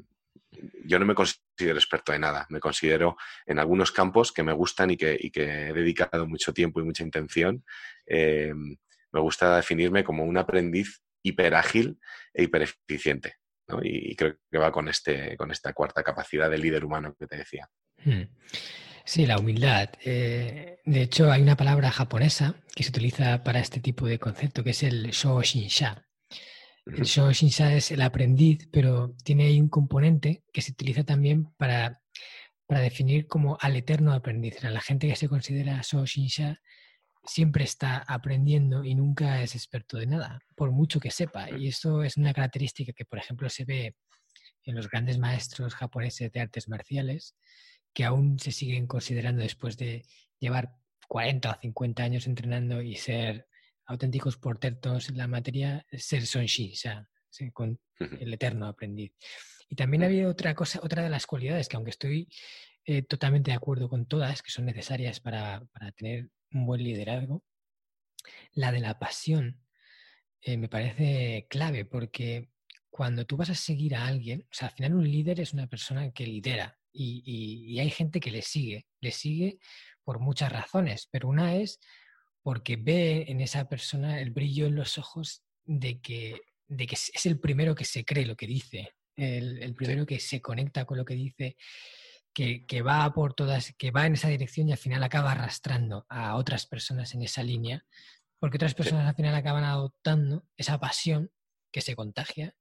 yo 0.84 0.98
no 0.98 1.06
me 1.06 1.14
considero 1.14 1.49
experto 1.68 2.12
de 2.12 2.18
nada, 2.18 2.46
me 2.50 2.60
considero 2.60 3.16
en 3.46 3.58
algunos 3.58 3.92
campos 3.92 4.32
que 4.32 4.42
me 4.42 4.52
gustan 4.52 4.90
y 4.90 4.96
que, 4.96 5.18
he 5.34 5.72
dedicado 5.72 6.26
mucho 6.26 6.52
tiempo 6.52 6.80
y 6.80 6.84
mucha 6.84 7.02
intención. 7.02 7.64
Eh, 8.06 8.52
me 9.12 9.20
gusta 9.20 9.56
definirme 9.56 10.04
como 10.04 10.24
un 10.24 10.36
aprendiz 10.36 11.02
hiperágil 11.22 11.98
e 12.32 12.44
hipereficiente. 12.44 13.36
¿no? 13.68 13.80
Y, 13.82 14.14
creo 14.16 14.36
que 14.50 14.58
va 14.58 14.72
con, 14.72 14.88
este, 14.88 15.36
con 15.36 15.50
esta 15.50 15.72
cuarta 15.72 16.02
capacidad 16.02 16.50
del 16.50 16.62
líder 16.62 16.84
humano 16.84 17.14
que 17.18 17.26
te 17.26 17.36
decía. 17.36 17.68
Hmm. 18.04 18.22
Sí, 19.04 19.26
la 19.26 19.38
humildad. 19.38 19.90
Eh, 20.04 20.78
de 20.84 21.02
hecho, 21.02 21.32
hay 21.32 21.42
una 21.42 21.56
palabra 21.56 21.90
japonesa 21.90 22.54
que 22.74 22.84
se 22.84 22.90
utiliza 22.90 23.42
para 23.42 23.60
este 23.60 23.80
tipo 23.80 24.06
de 24.06 24.18
concepto, 24.18 24.62
que 24.62 24.70
es 24.70 24.82
el 24.82 25.10
shoshinsha. 25.10 26.06
El 26.96 27.04
shoshinsha 27.04 27.74
es 27.74 27.90
el 27.90 28.02
aprendiz, 28.02 28.68
pero 28.72 29.14
tiene 29.24 29.44
ahí 29.44 29.60
un 29.60 29.68
componente 29.68 30.44
que 30.52 30.62
se 30.62 30.72
utiliza 30.72 31.04
también 31.04 31.52
para, 31.56 32.00
para 32.66 32.80
definir 32.80 33.26
como 33.26 33.56
al 33.60 33.76
eterno 33.76 34.12
aprendiz. 34.12 34.62
La 34.62 34.80
gente 34.80 35.08
que 35.08 35.16
se 35.16 35.28
considera 35.28 35.80
shoshinsha 35.82 36.60
siempre 37.24 37.64
está 37.64 37.98
aprendiendo 37.98 38.84
y 38.84 38.94
nunca 38.94 39.42
es 39.42 39.54
experto 39.54 39.98
de 39.98 40.06
nada, 40.06 40.40
por 40.56 40.72
mucho 40.72 41.00
que 41.00 41.10
sepa. 41.10 41.50
Y 41.50 41.68
eso 41.68 42.02
es 42.02 42.16
una 42.16 42.32
característica 42.32 42.92
que, 42.92 43.04
por 43.04 43.18
ejemplo, 43.18 43.48
se 43.48 43.64
ve 43.64 43.94
en 44.64 44.74
los 44.74 44.88
grandes 44.88 45.18
maestros 45.18 45.74
japoneses 45.74 46.32
de 46.32 46.40
artes 46.40 46.68
marciales, 46.68 47.36
que 47.92 48.04
aún 48.04 48.38
se 48.38 48.52
siguen 48.52 48.86
considerando 48.86 49.42
después 49.42 49.76
de 49.76 50.04
llevar 50.38 50.72
40 51.08 51.50
o 51.50 51.60
50 51.60 52.02
años 52.02 52.26
entrenando 52.26 52.82
y 52.82 52.96
ser 52.96 53.46
auténticos 53.90 54.36
portentos 54.36 55.08
en 55.08 55.18
la 55.18 55.26
materia, 55.26 55.84
ser 55.92 56.26
sonshi, 56.26 56.72
o 56.72 56.76
sea, 56.76 57.08
con 57.52 57.78
el 57.98 58.32
eterno 58.32 58.66
aprendiz. 58.66 59.12
Y 59.68 59.76
también 59.76 60.02
había 60.02 60.28
otra 60.28 60.54
cosa, 60.54 60.80
otra 60.82 61.02
de 61.02 61.10
las 61.10 61.26
cualidades 61.26 61.68
que 61.68 61.76
aunque 61.76 61.90
estoy 61.90 62.28
eh, 62.84 63.02
totalmente 63.02 63.50
de 63.50 63.56
acuerdo 63.56 63.88
con 63.88 64.06
todas, 64.06 64.42
que 64.42 64.50
son 64.50 64.64
necesarias 64.64 65.20
para, 65.20 65.64
para 65.72 65.92
tener 65.92 66.30
un 66.52 66.66
buen 66.66 66.82
liderazgo, 66.82 67.44
la 68.52 68.72
de 68.72 68.80
la 68.80 68.98
pasión 68.98 69.60
eh, 70.42 70.56
me 70.56 70.68
parece 70.68 71.46
clave 71.48 71.84
porque 71.84 72.50
cuando 72.90 73.26
tú 73.26 73.36
vas 73.36 73.50
a 73.50 73.54
seguir 73.54 73.94
a 73.94 74.06
alguien, 74.06 74.42
o 74.42 74.54
sea, 74.54 74.68
al 74.68 74.74
final 74.74 74.94
un 74.94 75.10
líder 75.10 75.40
es 75.40 75.52
una 75.52 75.66
persona 75.66 76.10
que 76.12 76.26
lidera 76.26 76.78
y, 76.92 77.78
hay 77.78 77.90
gente 77.90 78.20
que 78.20 78.30
le 78.30 78.42
sigue, 78.42 78.86
le 79.00 79.12
sigue 79.12 79.58
por 80.02 80.18
muchas 80.18 80.50
razones, 80.50 81.08
pero 81.10 81.28
una 81.28 81.56
es 81.56 81.78
porque 82.42 82.76
ve 82.76 83.26
en 83.28 83.40
esa 83.40 83.68
persona 83.68 84.20
el 84.20 84.30
brillo 84.30 84.66
en 84.66 84.76
los 84.76 84.98
ojos 84.98 85.42
de 85.64 86.00
que, 86.00 86.40
de 86.68 86.86
que 86.86 86.94
es 86.94 87.26
el 87.26 87.38
primero 87.38 87.74
que 87.74 87.84
se 87.84 88.04
cree 88.04 88.26
lo 88.26 88.36
que 88.36 88.46
dice, 88.46 88.94
el, 89.16 89.62
el 89.62 89.74
primero 89.74 90.06
que 90.06 90.20
se 90.20 90.40
conecta 90.40 90.84
con 90.84 90.98
lo 90.98 91.04
que 91.04 91.14
dice 91.14 91.56
que, 92.32 92.82
va 92.82 93.12
por 93.12 93.34
todas, 93.34 93.74
que 93.76 93.90
va 93.90 94.06
en 94.06 94.14
esa 94.14 94.28
dirección 94.28 94.68
y 94.68 94.72
al 94.72 94.78
final 94.78 95.02
acaba 95.02 95.32
arrastrando 95.32 96.06
a 96.08 96.36
otras 96.36 96.66
personas 96.66 97.14
en 97.14 97.22
esa 97.22 97.42
línea, 97.42 97.84
porque 98.38 98.56
otras 98.56 98.74
personas 98.74 99.06
al 99.06 99.14
final 99.14 99.34
acaban 99.34 99.64
adoptando 99.64 100.46
esa 100.56 100.78
pasión 100.78 101.30
que 101.72 101.80
se 101.80 101.94
contagia, 101.94 102.54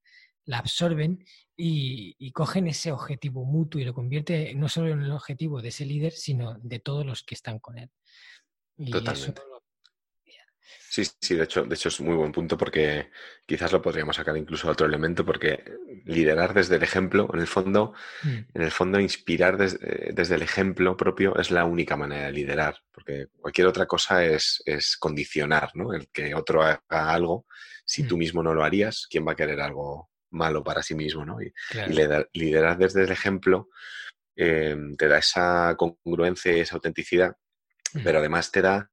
la 0.44 0.58
absorben 0.58 1.24
y, 1.56 2.32
cogen 2.32 2.66
ese 2.66 2.92
objetivo 2.92 3.44
mutuo 3.44 3.80
y 3.80 3.84
lo 3.84 3.94
convierte 3.94 4.54
no 4.54 4.68
solo 4.68 4.90
en 4.90 5.02
el 5.02 5.12
objetivo 5.12 5.62
de 5.62 5.68
ese 5.68 5.84
líder, 5.84 6.12
sino 6.12 6.58
de 6.58 6.78
todos 6.78 7.04
los 7.04 7.22
que 7.22 7.34
están 7.34 7.58
con 7.58 7.78
él. 7.78 7.90
Y 8.76 8.90
Totalmente. 8.90 9.42
Sí, 10.90 11.04
sí, 11.20 11.36
de 11.36 11.44
hecho, 11.44 11.62
de 11.62 11.74
hecho 11.76 11.88
es 11.88 12.00
muy 12.00 12.16
buen 12.16 12.32
punto 12.32 12.58
porque 12.58 13.10
quizás 13.46 13.70
lo 13.70 13.80
podríamos 13.80 14.16
sacar 14.16 14.36
incluso 14.36 14.66
a 14.66 14.72
otro 14.72 14.88
elemento 14.88 15.24
porque 15.24 15.62
liderar 16.04 16.52
desde 16.52 16.76
el 16.76 16.82
ejemplo, 16.82 17.30
en 17.32 17.38
el 17.38 17.46
fondo, 17.46 17.94
mm. 18.24 18.38
en 18.54 18.62
el 18.62 18.72
fondo 18.72 18.98
inspirar 18.98 19.56
desde, 19.56 20.34
el 20.34 20.42
ejemplo 20.42 20.96
propio 20.96 21.36
es 21.38 21.52
la 21.52 21.64
única 21.64 21.96
manera 21.96 22.26
de 22.26 22.32
liderar, 22.32 22.76
porque 22.90 23.28
cualquier 23.40 23.68
otra 23.68 23.86
cosa 23.86 24.24
es, 24.24 24.64
es 24.66 24.96
condicionar, 24.96 25.70
¿no? 25.74 25.92
El 25.94 26.08
que 26.08 26.34
otro 26.34 26.60
haga 26.60 26.80
algo, 26.90 27.46
si 27.84 28.02
tú 28.02 28.16
mm. 28.16 28.18
mismo 28.18 28.42
no 28.42 28.52
lo 28.52 28.64
harías, 28.64 29.06
¿quién 29.08 29.24
va 29.24 29.32
a 29.32 29.36
querer 29.36 29.60
algo 29.60 30.10
malo 30.30 30.64
para 30.64 30.82
sí 30.82 30.96
mismo, 30.96 31.24
¿no? 31.24 31.40
Y, 31.40 31.52
liderar, 32.32 32.78
desde 32.78 33.04
el 33.04 33.12
ejemplo 33.12 33.68
eh, 34.34 34.76
te 34.98 35.06
da 35.06 35.18
esa 35.18 35.76
congruencia, 35.76 36.52
esa 36.52 36.74
autenticidad, 36.74 37.36
mm. 37.94 38.02
pero 38.02 38.18
además 38.18 38.50
te 38.50 38.60
da 38.60 38.90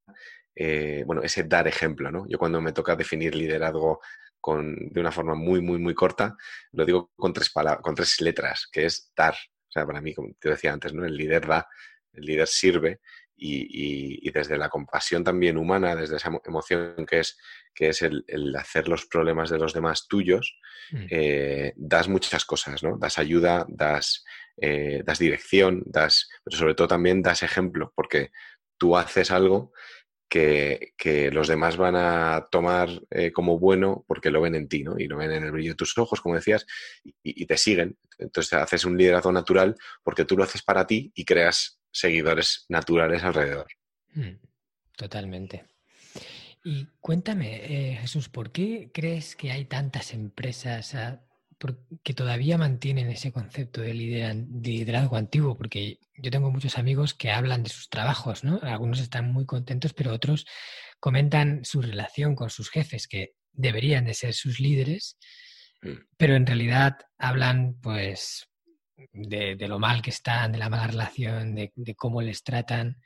eh, 0.60 1.04
bueno, 1.06 1.22
ese 1.22 1.44
dar 1.44 1.68
ejemplo, 1.68 2.12
¿no? 2.12 2.26
Yo 2.28 2.40
cuando 2.40 2.60
me 2.60 2.72
toca 2.72 2.96
definir 2.96 3.36
liderazgo 3.36 4.02
con, 4.42 4.76
de 4.90 5.00
una 5.00 5.12
forma 5.12 5.36
muy, 5.36 5.62
muy, 5.62 5.78
muy 5.78 5.94
corta, 5.94 6.36
lo 6.72 6.84
digo 6.84 7.12
con 7.16 7.32
tres, 7.32 7.52
con 7.82 7.94
tres 7.94 8.20
letras, 8.22 8.68
que 8.72 8.86
es 8.86 9.12
dar. 9.16 9.36
O 9.36 9.72
sea, 9.72 9.86
para 9.86 10.02
mí, 10.02 10.16
como 10.16 10.34
te 10.40 10.50
decía 10.50 10.74
antes, 10.74 10.94
¿no? 10.94 11.06
El 11.06 11.16
líder 11.16 11.46
da, 11.46 11.68
el 12.12 12.26
líder 12.26 12.48
sirve 12.48 13.02
y, 13.36 14.32
desde 14.32 14.58
la 14.58 14.70
compasión 14.70 15.24
también 15.24 15.58
humana, 15.58 15.96
desde 15.96 16.16
esa 16.16 16.32
emoción 16.44 17.06
que 17.06 17.20
es, 17.20 17.38
que 17.76 17.90
es 17.90 18.02
el, 18.02 18.56
hacer 18.58 18.88
los 18.88 19.06
problemas 19.06 19.52
de 19.52 19.60
los 19.60 19.74
demás 19.74 20.08
tuyos, 20.08 20.60
mm. 20.92 21.06
eh, 21.12 21.74
das 21.76 22.08
muchas 22.08 22.46
cosas, 22.46 22.82
¿no? 22.82 22.98
Das 22.98 23.20
ayuda, 23.20 23.64
das, 23.70 24.26
eh, 24.60 25.04
das 25.06 25.20
dirección, 25.20 25.84
das, 25.86 26.30
pero 26.44 26.58
sobre 26.58 26.74
todo 26.74 26.88
también 26.88 27.22
das 27.22 27.44
ejemplo, 27.44 27.94
porque 27.96 28.32
tú 28.80 28.98
haces 28.98 29.30
algo 29.30 29.72
que, 30.28 31.30
los 31.32 31.48
demás 31.48 31.78
van 31.78 31.96
a 31.96 32.48
tomar 32.52 32.90
eh, 33.10 33.32
como 33.32 33.60
bueno 33.60 34.04
porque 34.08 34.30
lo 34.30 34.42
ven 34.42 34.56
en 34.56 34.68
ti, 34.68 34.84
¿no? 34.84 35.00
Y 35.00 35.08
lo 35.08 35.18
ven 35.18 35.32
en 35.32 35.44
el 35.44 35.52
brillo 35.52 35.72
de 35.72 35.76
tus 35.76 35.98
ojos, 35.98 36.22
como 36.22 36.36
decías, 36.36 36.66
y, 37.24 37.46
te 37.46 37.58
siguen. 37.58 37.98
Entonces 38.18 38.54
haces 38.54 38.86
un 38.86 38.98
liderazgo 38.98 39.32
natural 39.32 39.76
porque 40.04 40.26
tú 40.26 40.38
lo 40.38 40.44
haces 40.44 40.64
para 40.64 40.86
ti 40.86 41.12
y 41.16 41.26
creas 41.26 41.80
seguidores 41.92 42.66
naturales 42.70 43.24
alrededor. 43.24 43.68
Mm, 44.14 44.36
totalmente. 44.96 45.66
Y 46.64 46.88
cuéntame, 47.00 47.62
eh, 47.64 47.98
Jesús, 48.02 48.28
¿por 48.28 48.52
qué 48.52 48.92
crees 48.94 49.36
que 49.36 49.52
hay 49.52 49.66
tantas 49.66 50.14
empresas 50.14 50.96
que 52.04 52.14
todavía 52.14 52.58
mantienen 52.58 53.10
ese 53.10 53.32
concepto 53.32 53.82
de, 53.82 53.94
liderazgo 53.94 55.16
antiguo, 55.16 55.58
porque 55.58 56.00
yo 56.16 56.30
tengo 56.30 56.52
muchos 56.52 56.78
amigos 56.78 57.14
que 57.14 57.32
hablan 57.32 57.64
de 57.64 57.70
sus 57.70 57.90
trabajos, 57.90 58.44
¿no? 58.44 58.60
Algunos 58.62 59.00
están 59.00 59.32
muy 59.32 59.46
contentos, 59.46 59.94
pero 59.94 60.14
otros 60.14 60.46
comentan 61.00 61.66
su 61.66 61.82
relación 61.82 62.36
con 62.36 62.50
sus 62.50 62.70
jefes, 62.70 63.08
que 63.08 63.34
deberían 63.52 64.06
de 64.06 64.14
ser 64.14 64.34
sus 64.34 64.60
líderes, 64.60 65.18
mm. 65.82 65.94
pero 66.18 66.36
en 66.36 66.46
realidad 66.46 66.98
hablan, 67.18 67.80
pues, 67.82 68.48
de, 69.14 69.56
lo 69.68 69.80
mal 69.80 70.02
que 70.02 70.12
están, 70.12 70.52
de 70.52 70.60
la 70.60 70.70
mala 70.70 70.88
relación, 70.88 71.56
de, 71.56 71.72
cómo 71.96 72.22
les 72.22 72.44
tratan. 72.44 73.02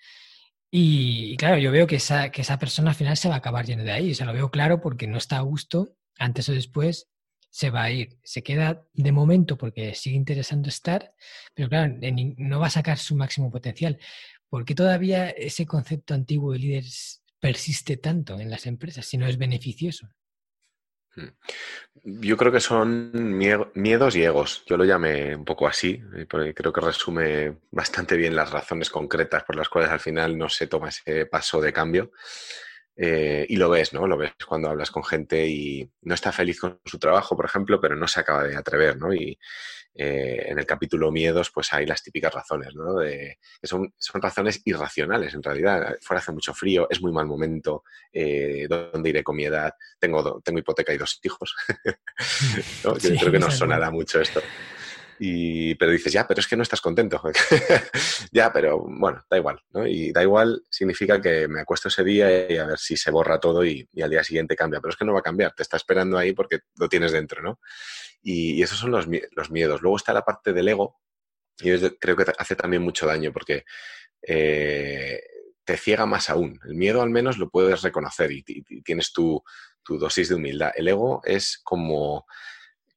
Y, 0.69 1.35
claro, 1.37 1.57
yo 1.57 1.71
veo 1.71 1.87
que 1.87 1.97
esa, 1.97 2.31
que 2.31 2.41
esa 2.41 2.59
persona 2.59 2.91
al 2.91 2.95
final 2.95 3.17
se 3.17 3.29
va 3.29 3.35
a 3.35 3.37
acabar 3.39 3.65
yendo 3.65 3.83
de 3.83 3.91
ahí. 3.91 4.11
O 4.11 4.15
sea, 4.15 4.25
lo 4.25 4.33
veo 4.33 4.51
claro 4.51 4.81
porque 4.81 5.07
no 5.07 5.17
está 5.17 5.37
a 5.37 5.41
gusto, 5.41 5.95
antes 6.17 6.47
o 6.49 6.53
después, 6.53 7.10
se 7.51 7.69
va 7.69 7.83
a 7.83 7.91
ir. 7.91 8.17
Se 8.23 8.41
queda 8.41 8.83
de 8.93 9.11
momento 9.11 9.57
porque 9.57 9.93
sigue 9.93 10.15
interesando 10.15 10.69
estar, 10.69 11.13
pero 11.53 11.69
claro, 11.69 11.93
no 12.37 12.59
va 12.59 12.67
a 12.67 12.71
sacar 12.71 12.97
su 12.97 13.15
máximo 13.15 13.51
potencial. 13.51 13.99
¿Por 14.49 14.65
qué 14.65 14.73
todavía 14.73 15.29
ese 15.29 15.65
concepto 15.65 16.13
antiguo 16.13 16.53
de 16.53 16.59
líder 16.59 16.85
persiste 17.39 17.97
tanto 17.97 18.39
en 18.39 18.49
las 18.49 18.65
empresas 18.65 19.05
si 19.05 19.17
no 19.17 19.27
es 19.27 19.37
beneficioso? 19.37 20.09
Hmm. 21.13 21.27
Yo 22.03 22.37
creo 22.37 22.53
que 22.53 22.61
son 22.61 23.11
miedos 23.13 24.15
y 24.15 24.23
egos. 24.23 24.63
Yo 24.65 24.77
lo 24.77 24.85
llamé 24.85 25.35
un 25.35 25.43
poco 25.43 25.67
así, 25.67 26.01
eh, 26.15 26.25
porque 26.29 26.53
creo 26.53 26.71
que 26.71 26.79
resume 26.79 27.57
bastante 27.69 28.15
bien 28.15 28.33
las 28.33 28.49
razones 28.49 28.89
concretas 28.89 29.43
por 29.43 29.57
las 29.57 29.67
cuales 29.67 29.91
al 29.91 29.99
final 29.99 30.37
no 30.37 30.47
se 30.47 30.67
toma 30.67 30.87
ese 30.87 31.25
paso 31.25 31.59
de 31.59 31.73
cambio. 31.73 32.13
Eh, 33.03 33.47
y 33.49 33.55
lo 33.55 33.67
ves, 33.67 33.93
¿no? 33.93 34.05
Lo 34.05 34.15
ves 34.15 34.33
cuando 34.47 34.69
hablas 34.69 34.91
con 34.91 35.03
gente 35.03 35.47
y 35.47 35.89
no 36.03 36.13
está 36.13 36.31
feliz 36.31 36.59
con 36.59 36.79
su 36.85 36.99
trabajo, 36.99 37.35
por 37.35 37.45
ejemplo, 37.45 37.81
pero 37.81 37.95
no 37.95 38.07
se 38.07 38.19
acaba 38.19 38.43
de 38.43 38.55
atrever, 38.55 38.95
¿no? 38.95 39.11
Y 39.11 39.39
eh, 39.95 40.45
en 40.49 40.59
el 40.59 40.67
capítulo 40.67 41.11
Miedos, 41.11 41.49
pues 41.49 41.73
hay 41.73 41.87
las 41.87 42.03
típicas 42.03 42.31
razones, 42.31 42.75
¿no? 42.75 42.99
De, 42.99 43.39
que 43.59 43.67
son, 43.67 43.91
son 43.97 44.21
razones 44.21 44.61
irracionales, 44.65 45.33
en 45.33 45.41
realidad. 45.41 45.97
Fuera 45.99 46.19
hace 46.19 46.31
mucho 46.31 46.53
frío, 46.53 46.85
es 46.91 47.01
muy 47.01 47.11
mal 47.11 47.25
momento, 47.25 47.83
eh, 48.13 48.67
¿dónde 48.69 49.09
iré 49.09 49.23
con 49.23 49.35
mi 49.35 49.45
edad? 49.45 49.73
Tengo, 49.97 50.39
tengo 50.45 50.59
hipoteca 50.59 50.93
y 50.93 50.99
dos 50.99 51.19
hijos. 51.23 51.55
¿no? 52.83 52.93
creo 52.93 53.31
que 53.31 53.39
no 53.39 53.49
sonará 53.49 53.89
mucho 53.89 54.21
esto. 54.21 54.41
Y, 55.23 55.75
pero 55.75 55.91
dices, 55.91 56.11
ya, 56.11 56.27
pero 56.27 56.39
es 56.39 56.47
que 56.47 56.55
no 56.55 56.63
estás 56.63 56.81
contento. 56.81 57.21
ya, 58.31 58.51
pero 58.51 58.79
bueno, 58.79 59.23
da 59.29 59.37
igual, 59.37 59.61
¿no? 59.69 59.85
Y 59.85 60.11
da 60.11 60.23
igual 60.23 60.63
significa 60.67 61.21
que 61.21 61.47
me 61.47 61.61
acuesto 61.61 61.89
ese 61.89 62.03
día 62.03 62.51
y 62.51 62.57
a 62.57 62.65
ver 62.65 62.79
si 62.79 62.97
se 62.97 63.11
borra 63.11 63.39
todo 63.39 63.63
y, 63.63 63.87
al 64.01 64.09
día 64.09 64.23
siguiente 64.23 64.55
cambia. 64.55 64.81
Pero 64.81 64.89
es 64.89 64.97
que 64.97 65.05
no 65.05 65.13
va 65.13 65.19
a 65.19 65.21
cambiar, 65.21 65.53
te 65.53 65.61
está 65.61 65.77
esperando 65.77 66.17
ahí 66.17 66.33
porque 66.33 66.61
lo 66.75 66.89
tienes 66.89 67.11
dentro, 67.11 67.43
¿no? 67.43 67.59
Y, 68.23 68.63
esos 68.63 68.79
son 68.79 68.89
los, 68.89 69.05
los, 69.05 69.51
miedos. 69.51 69.83
Luego 69.83 69.97
está 69.97 70.11
la 70.11 70.25
parte 70.25 70.53
del 70.53 70.67
ego, 70.67 70.99
y 71.59 71.77
yo 71.77 71.97
creo 71.99 72.15
que 72.15 72.25
hace 72.39 72.55
también 72.55 72.81
mucho 72.81 73.05
daño 73.05 73.31
porque 73.31 73.63
eh, 74.23 75.21
te 75.63 75.77
ciega 75.77 76.07
más 76.07 76.31
aún. 76.31 76.59
El 76.65 76.73
miedo 76.73 77.03
al 77.03 77.11
menos 77.11 77.37
lo 77.37 77.51
puedes 77.51 77.83
reconocer 77.83 78.31
y, 78.31 78.43
y 78.47 78.81
tienes 78.81 79.13
tu, 79.13 79.43
tu 79.83 79.99
dosis 79.99 80.29
de 80.29 80.35
humildad. 80.35 80.71
El 80.75 80.87
ego 80.87 81.21
es 81.25 81.59
como 81.63 82.25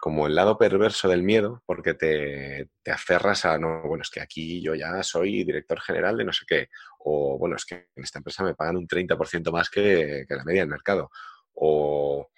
como 0.05 0.27
el 0.27 0.35
lado 0.35 0.59
perverso 0.59 1.09
del 1.09 1.23
miedo, 1.23 1.63
porque 1.65 1.95
te, 1.95 2.69
te, 2.83 2.91
aferras 2.91 3.47
a, 3.47 3.57
no, 3.57 3.85
bueno, 3.85 4.03
es 4.03 4.11
que 4.11 4.21
aquí 4.21 4.61
yo 4.61 4.75
ya 4.75 5.03
soy 5.03 5.45
director 5.45 5.81
general 5.81 6.19
de 6.19 6.27
no 6.27 6.33
sé 6.35 6.45
qué, 6.47 6.69
o 6.99 7.39
bueno, 7.39 7.57
es 7.57 7.65
que 7.65 7.89
en 7.97 8.05
esta 8.05 8.19
empresa 8.19 8.45
me 8.45 8.55
pagan 8.55 8.77
un 8.77 8.87
30% 8.87 9.51
más 9.51 9.71
que, 9.71 10.27
que, 10.29 10.35
la 10.35 10.45
media 10.45 10.61
del 10.61 10.69
mercado, 10.69 11.11
o, 11.55 12.29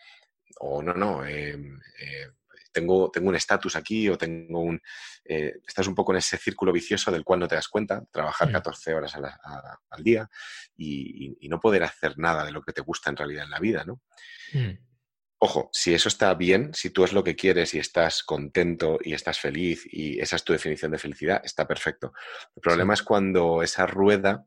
o 0.60 0.80
no, 0.80 0.94
no, 0.94 1.26
em, 1.26 1.76
eh, 1.98 2.28
tengo, 2.70 3.10
tengo 3.10 3.30
un 3.30 3.34
estatus 3.34 3.74
aquí 3.74 4.08
o 4.08 4.16
tengo 4.16 4.60
un... 4.60 4.80
Eh, 5.24 5.56
estás 5.66 5.88
un 5.88 5.96
poco 5.96 6.12
en 6.12 6.18
ese 6.18 6.38
círculo 6.38 6.70
vicioso 6.70 7.10
del 7.10 7.24
cual 7.24 7.40
no 7.40 7.48
te 7.48 7.56
das 7.56 7.66
cuenta, 7.66 8.04
trabajar 8.12 8.52
14 8.52 8.92
mm. 8.92 8.96
horas 8.96 9.16
al 9.16 10.04
día 10.04 10.30
y, 10.76 11.36
y, 11.40 11.48
no 11.48 11.58
poder 11.58 11.82
hacer 11.82 12.16
nada 12.16 12.44
de 12.44 12.52
lo 12.52 12.62
que 12.62 12.72
te 12.72 12.82
gusta 12.82 13.10
en 13.10 13.16
realidad 13.16 13.42
en 13.42 13.50
la 13.50 13.58
vida, 13.58 13.82
¿no? 13.84 14.02
Mm. 14.52 14.86
Ojo, 15.48 15.70
si 15.72 15.94
eso 15.94 16.08
está 16.08 16.34
bien, 16.34 16.74
si 16.74 16.90
tú 16.90 17.04
es 17.04 17.12
lo 17.12 17.22
que 17.22 17.36
quieres 17.36 17.72
y 17.72 17.78
estás 17.78 18.24
contento 18.24 18.98
y 19.00 19.14
estás 19.14 19.38
feliz 19.38 19.86
y 19.88 20.18
esa 20.18 20.34
es 20.34 20.42
tu 20.42 20.52
definición 20.52 20.90
de 20.90 20.98
felicidad, 20.98 21.40
está 21.44 21.68
perfecto. 21.68 22.12
El 22.56 22.62
problema 22.62 22.94
es 22.94 23.04
cuando 23.04 23.62
esa 23.62 23.86
rueda, 23.86 24.44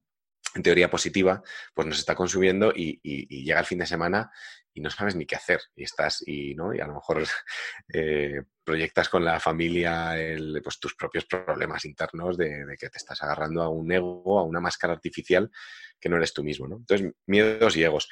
en 0.56 0.62
teoría 0.62 0.90
positiva, 0.90 1.42
pues 1.74 1.88
nos 1.88 2.00
está 2.00 2.16
consumiendo 2.16 2.74
y, 2.76 3.00
llega 3.46 3.62
el 3.62 3.66
fin 3.66 3.80
de 3.80 3.86
semana 3.86 4.30
y 4.74 4.82
no 4.82 4.90
sabes 4.90 5.16
ni 5.16 5.26
qué 5.26 5.38
hacer 5.38 5.62
y 5.74 5.84
estás 5.86 6.22
y 6.28 6.54
no 6.54 6.74
y 6.74 6.82
a 6.82 6.88
lo 6.88 6.96
mejor 6.96 7.24
eh, 7.94 8.42
proyectas 8.62 9.08
con 9.08 9.24
la 9.24 9.40
familia 9.40 10.18
pues, 10.62 10.82
tus 10.82 10.96
propios 10.96 11.24
problemas 11.24 11.86
internos 11.86 12.36
de, 12.36 12.66
de, 12.66 12.76
que 12.76 12.90
te 12.90 12.98
estás 12.98 13.24
agarrando 13.24 13.62
a 13.62 13.70
un 13.70 13.90
ego, 13.90 14.38
a 14.38 14.44
una 14.44 14.60
máscara 14.60 14.92
artificial 14.92 15.50
que 15.98 16.10
no 16.10 16.18
eres 16.18 16.34
tú 16.34 16.44
mismo, 16.44 16.68
¿no? 16.68 16.76
Entonces, 16.76 17.10
miedos 17.26 17.78
y 17.78 17.84
egos. 17.84 18.10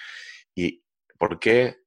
¿Y 0.56 0.86
por 1.18 1.38
qué 1.38 1.87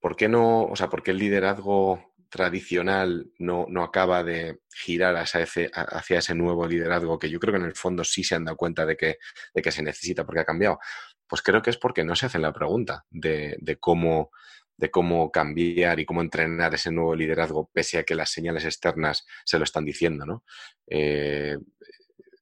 ¿por 0.00 0.16
qué 0.16 0.28
no, 0.28 0.64
o 0.64 0.76
sea, 0.76 0.88
por 0.88 1.02
qué 1.02 1.12
el 1.12 1.18
liderazgo 1.18 2.14
tradicional 2.28 3.30
no, 3.38 3.66
no 3.68 3.82
acaba 3.82 4.22
de 4.22 4.60
girar 4.70 5.16
hacia 5.16 5.40
ese, 5.40 5.70
hacia 5.72 6.18
ese, 6.18 6.34
nuevo 6.34 6.66
liderazgo 6.66 7.18
que 7.18 7.30
yo 7.30 7.40
creo 7.40 7.54
que 7.54 7.60
en 7.60 7.66
el 7.66 7.74
fondo 7.74 8.04
sí 8.04 8.22
se 8.22 8.34
han 8.34 8.44
dado 8.44 8.56
cuenta 8.56 8.84
de 8.84 8.96
que, 8.96 9.18
de 9.54 9.62
que 9.62 9.72
se 9.72 9.82
necesita 9.82 10.24
porque 10.24 10.40
ha 10.40 10.44
cambiado? 10.44 10.78
Pues 11.26 11.42
creo 11.42 11.62
que 11.62 11.70
es 11.70 11.78
porque 11.78 12.04
no 12.04 12.14
se 12.14 12.26
hacen 12.26 12.42
la 12.42 12.52
pregunta 12.52 13.04
de, 13.10 13.56
de 13.60 13.76
cómo 13.76 14.30
de 14.78 14.92
cómo 14.92 15.32
cambiar 15.32 15.98
y 15.98 16.06
cómo 16.06 16.22
entrenar 16.22 16.72
ese 16.72 16.92
nuevo 16.92 17.16
liderazgo, 17.16 17.68
pese 17.72 17.98
a 17.98 18.04
que 18.04 18.14
las 18.14 18.30
señales 18.30 18.64
externas 18.64 19.26
se 19.44 19.58
lo 19.58 19.64
están 19.64 19.84
diciendo, 19.84 20.24
¿no? 20.24 20.44
Eh, 20.86 21.58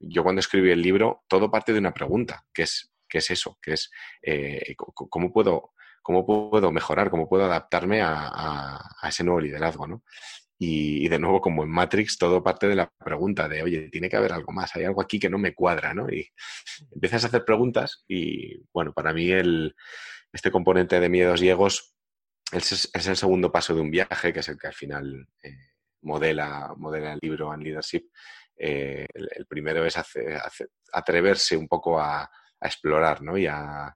yo 0.00 0.22
cuando 0.22 0.40
escribí 0.40 0.70
el 0.70 0.82
libro, 0.82 1.24
todo 1.28 1.50
parte 1.50 1.72
de 1.72 1.78
una 1.78 1.94
pregunta, 1.94 2.44
que 2.52 2.64
es, 2.64 2.92
¿qué 3.08 3.18
es 3.18 3.30
eso? 3.30 3.58
Que 3.62 3.72
es, 3.72 3.90
eh, 4.20 4.74
¿cómo 4.76 5.32
puedo 5.32 5.72
cómo 6.06 6.24
puedo 6.24 6.70
mejorar, 6.70 7.10
cómo 7.10 7.28
puedo 7.28 7.46
adaptarme 7.46 8.00
a, 8.00 8.80
ese 9.08 9.24
nuevo 9.24 9.40
liderazgo, 9.40 9.88
¿no? 9.88 10.04
Y, 10.56 11.08
de 11.08 11.18
nuevo, 11.18 11.40
como 11.40 11.64
en 11.64 11.68
Matrix, 11.68 12.16
todo 12.16 12.44
parte 12.44 12.68
de 12.68 12.76
la 12.76 12.88
pregunta 13.04 13.48
de, 13.48 13.64
oye, 13.64 13.88
tiene 13.90 14.08
que 14.08 14.16
haber 14.16 14.32
algo 14.32 14.52
más, 14.52 14.76
hay 14.76 14.84
algo 14.84 15.02
aquí 15.02 15.18
que 15.18 15.28
no 15.28 15.36
me 15.36 15.52
cuadra, 15.52 15.94
¿no? 15.94 16.08
Y 16.08 16.30
empiezas 16.92 17.24
a 17.24 17.26
hacer 17.26 17.44
preguntas 17.44 18.04
y, 18.06 18.56
bueno, 18.72 18.92
para 18.92 19.12
mí 19.12 19.32
el, 19.32 19.74
este 20.32 20.52
componente 20.52 21.00
de 21.00 21.08
miedos 21.08 21.42
y 21.42 21.48
egos 21.48 21.92
es, 22.52 22.88
el 22.94 23.16
segundo 23.16 23.50
paso 23.50 23.74
de 23.74 23.80
un 23.80 23.90
viaje, 23.90 24.32
que 24.32 24.40
es 24.40 24.48
el 24.48 24.58
que 24.60 24.68
al 24.68 24.74
final 24.74 25.26
eh, 25.42 25.56
modela, 26.02 26.72
modela 26.76 27.14
el 27.14 27.18
libro 27.20 27.52
en 27.52 27.64
Leadership. 27.64 28.04
Eh, 28.56 29.06
el, 29.12 29.46
primero 29.46 29.84
es 29.84 29.98
atreverse 30.92 31.56
un 31.56 31.66
poco 31.66 31.98
a, 31.98 32.22
a 32.22 32.66
explorar, 32.66 33.22
¿no? 33.22 33.36
Y 33.36 33.48
a, 33.48 33.92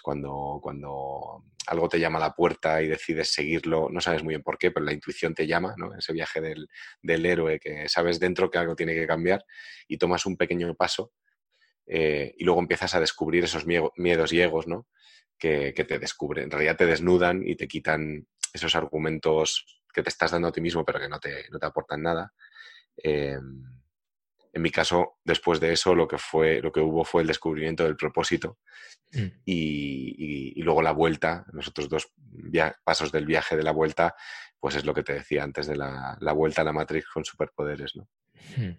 cuando, 0.00 0.58
cuando 0.62 1.44
algo 1.66 1.88
te 1.88 2.00
llama 2.00 2.18
a 2.18 2.28
la 2.28 2.34
puerta 2.34 2.82
y 2.82 2.88
decides 2.88 3.32
seguirlo, 3.32 3.88
no 3.90 4.00
sabes 4.00 4.22
muy 4.22 4.32
bien 4.32 4.42
por 4.42 4.58
qué, 4.58 4.70
pero 4.70 4.84
la 4.84 4.92
intuición 4.92 5.34
te 5.34 5.46
llama, 5.46 5.74
¿no? 5.76 5.94
Ese 5.94 6.12
viaje 6.12 6.40
del, 6.40 6.68
del 7.02 7.26
héroe 7.26 7.58
que 7.60 7.88
sabes 7.88 8.18
dentro 8.18 8.50
que 8.50 8.58
algo 8.58 8.76
tiene 8.76 8.94
que 8.94 9.06
cambiar 9.06 9.44
y 9.88 9.98
tomas 9.98 10.26
un 10.26 10.36
pequeño 10.36 10.74
paso 10.74 11.12
eh, 11.86 12.34
y 12.38 12.44
luego 12.44 12.60
empiezas 12.60 12.94
a 12.94 13.00
descubrir 13.00 13.44
esos 13.44 13.66
miedos 13.66 14.32
y 14.32 14.40
egos, 14.40 14.66
¿no? 14.66 14.88
Que, 15.38 15.74
que, 15.74 15.84
te 15.84 15.98
descubren, 15.98 16.44
en 16.44 16.50
realidad 16.50 16.76
te 16.76 16.86
desnudan 16.86 17.42
y 17.44 17.56
te 17.56 17.66
quitan 17.66 18.28
esos 18.52 18.76
argumentos 18.76 19.82
que 19.92 20.02
te 20.02 20.08
estás 20.08 20.30
dando 20.30 20.48
a 20.48 20.52
ti 20.52 20.60
mismo 20.60 20.84
pero 20.84 21.00
que 21.00 21.08
no 21.08 21.18
te, 21.18 21.48
no 21.50 21.58
te 21.58 21.66
aportan 21.66 22.02
nada. 22.02 22.32
Eh, 22.96 23.38
en 24.52 24.62
mi 24.62 24.70
caso, 24.70 25.18
después 25.24 25.60
de 25.60 25.72
eso, 25.72 25.94
lo 25.94 26.06
que, 26.06 26.18
fue, 26.18 26.60
lo 26.60 26.70
que 26.70 26.80
hubo 26.80 27.04
fue 27.04 27.22
el 27.22 27.28
descubrimiento 27.28 27.84
del 27.84 27.96
propósito 27.96 28.58
mm. 29.12 29.26
y, 29.46 30.62
luego 30.62 30.82
la 30.82 30.92
vuelta, 30.92 31.46
los 31.52 31.68
otros 31.68 31.88
dos 31.88 32.12
pasos 32.84 33.10
del 33.10 33.26
viaje 33.26 33.56
de 33.56 33.62
la 33.62 33.72
vuelta, 33.72 34.14
pues 34.60 34.76
es 34.76 34.84
lo 34.84 34.94
que 34.94 35.02
te 35.02 35.14
decía 35.14 35.42
antes 35.42 35.66
de 35.66 35.76
la, 35.76 36.18
vuelta 36.34 36.60
a 36.62 36.64
la 36.64 36.72
Matrix 36.72 37.08
con 37.08 37.24
superpoderes. 37.24 37.96
¿no? 37.96 38.08
Hmm. 38.56 38.76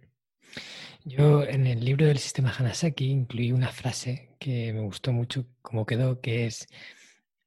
Yo 1.06 1.44
en 1.44 1.68
el 1.68 1.84
libro 1.84 2.06
del 2.06 2.20
sistema 2.20 2.54
Hanasaki 2.58 3.10
incluí 3.10 3.52
una 3.52 3.70
frase 3.70 4.36
que 4.40 4.72
me 4.72 4.82
gustó 4.82 5.12
mucho 5.12 5.46
como 5.62 5.86
quedó, 5.86 6.22
que 6.22 6.46
es 6.46 6.68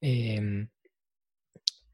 em, 0.00 0.68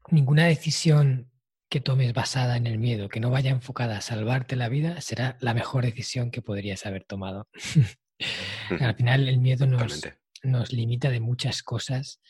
ninguna 0.09 0.45
decisión 0.45 1.31
que 1.73 1.81
tomes 1.81 2.13
basada 2.13 2.55
en 2.55 2.67
el 2.67 2.77
miedo, 2.77 3.09
que 3.09 3.19
no 3.19 3.31
vaya 3.31 3.49
enfocada 3.49 3.97
a 3.97 4.01
salvarte 4.01 4.55
la 4.55 4.69
vida, 4.69 5.01
será 5.01 5.37
la 5.39 5.55
mejor 5.55 5.83
decisión 5.83 6.29
que 6.29 6.43
podrías 6.43 6.85
haber 6.85 7.03
tomado. 7.03 7.49
Al 8.79 8.93
final 8.93 9.27
el 9.27 9.39
miedo 9.39 9.65
nos, 9.65 10.07
nos, 10.43 10.71
limita 10.71 11.09
de 11.09 11.19
muchas 11.19 11.63
cosas 11.63 12.21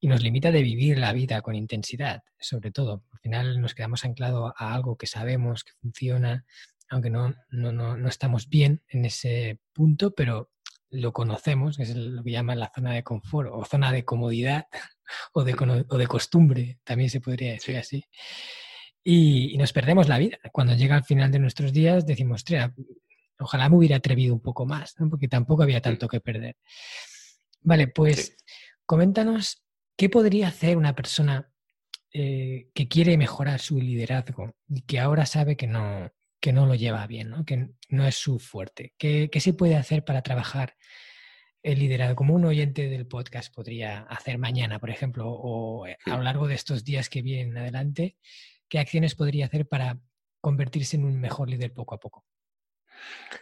y 0.00 0.08
nos 0.08 0.22
limita 0.22 0.50
de 0.50 0.62
vivir 0.62 0.96
la 0.96 1.12
vida 1.12 1.42
con 1.42 1.54
intensidad, 1.54 2.22
sobre 2.40 2.70
todo. 2.70 3.04
Al 3.12 3.18
final 3.18 3.60
nos 3.60 3.74
quedamos 3.74 4.02
anclados 4.06 4.54
a 4.56 4.72
algo 4.72 4.96
que 4.96 5.06
sabemos 5.06 5.62
que 5.62 5.72
funciona, 5.82 6.46
aunque 6.88 7.10
no, 7.10 7.34
no, 7.50 7.72
no, 7.72 7.98
no 7.98 8.08
estamos 8.08 8.48
bien 8.48 8.82
en 8.88 9.04
ese 9.04 9.60
punto, 9.74 10.14
pero 10.14 10.52
lo 10.88 11.12
conocemos, 11.12 11.78
es 11.80 11.94
lo 11.94 12.24
que 12.24 12.30
llaman 12.30 12.60
la 12.60 12.72
zona 12.74 12.94
de 12.94 13.02
confort 13.02 13.50
o 13.52 13.62
zona 13.66 13.92
de 13.92 14.06
comodidad 14.06 14.68
o 15.34 15.44
de, 15.44 15.84
o 15.86 15.98
de 15.98 16.06
costumbre, 16.06 16.78
también 16.82 17.10
se 17.10 17.20
podría 17.20 17.52
decir 17.52 17.76
así 17.76 18.02
y, 19.08 19.56
nos 19.56 19.72
perdemos 19.72 20.08
la 20.08 20.18
vida. 20.18 20.38
Cuando 20.52 20.74
llega 20.74 20.96
al 20.96 21.04
final 21.04 21.30
de 21.30 21.38
nuestros 21.38 21.72
días 21.72 22.04
decimos, 22.04 22.44
ojalá 23.38 23.68
me 23.68 23.76
hubiera 23.76 23.96
atrevido 23.96 24.34
un 24.34 24.40
poco 24.40 24.66
más, 24.66 24.96
porque 25.08 25.28
tampoco 25.28 25.62
había 25.62 25.80
tanto 25.80 26.08
que 26.08 26.20
perder. 26.20 26.56
Vale, 27.60 27.86
pues 27.86 28.36
coméntanos 28.84 29.64
qué 29.96 30.10
podría 30.10 30.48
hacer 30.48 30.76
una 30.76 30.96
persona 30.96 31.48
eh, 32.12 32.68
que 32.74 32.88
quiere 32.88 33.16
mejorar 33.16 33.60
su 33.60 33.80
liderazgo 33.80 34.56
y 34.68 34.82
que 34.82 34.98
ahora 34.98 35.24
sabe 35.24 35.56
que 35.56 35.68
no, 35.68 36.10
que 36.40 36.52
no 36.52 36.66
lo 36.66 36.74
lleva 36.74 37.06
bien, 37.06 37.30
¿no? 37.30 37.44
que 37.44 37.68
no 37.88 38.06
es 38.06 38.16
su 38.16 38.40
fuerte. 38.40 38.92
¿Qué, 38.98 39.28
¿Qué, 39.30 39.38
se 39.38 39.54
puede 39.54 39.76
hacer 39.76 40.04
para 40.04 40.22
trabajar 40.22 40.74
el 41.62 41.78
liderazgo? 41.78 42.16
Como 42.16 42.34
un 42.34 42.44
oyente 42.44 42.88
del 42.88 43.06
podcast 43.06 43.54
podría 43.54 44.00
hacer 44.00 44.38
mañana, 44.38 44.80
por 44.80 44.90
ejemplo, 44.90 45.28
o 45.28 45.84
a 45.84 46.16
lo 46.16 46.22
largo 46.22 46.48
de 46.48 46.56
estos 46.56 46.82
días 46.82 47.08
que 47.08 47.22
vienen 47.22 47.56
adelante, 47.56 48.16
¿qué 48.68 48.78
acciones 48.78 49.14
podría 49.14 49.46
hacer 49.46 49.66
para 49.66 49.98
convertirse 50.40 50.96
en 50.96 51.04
un 51.04 51.20
mejor 51.20 51.48
líder 51.48 51.72
poco 51.72 51.94
a 51.94 52.00
poco? 52.00 52.24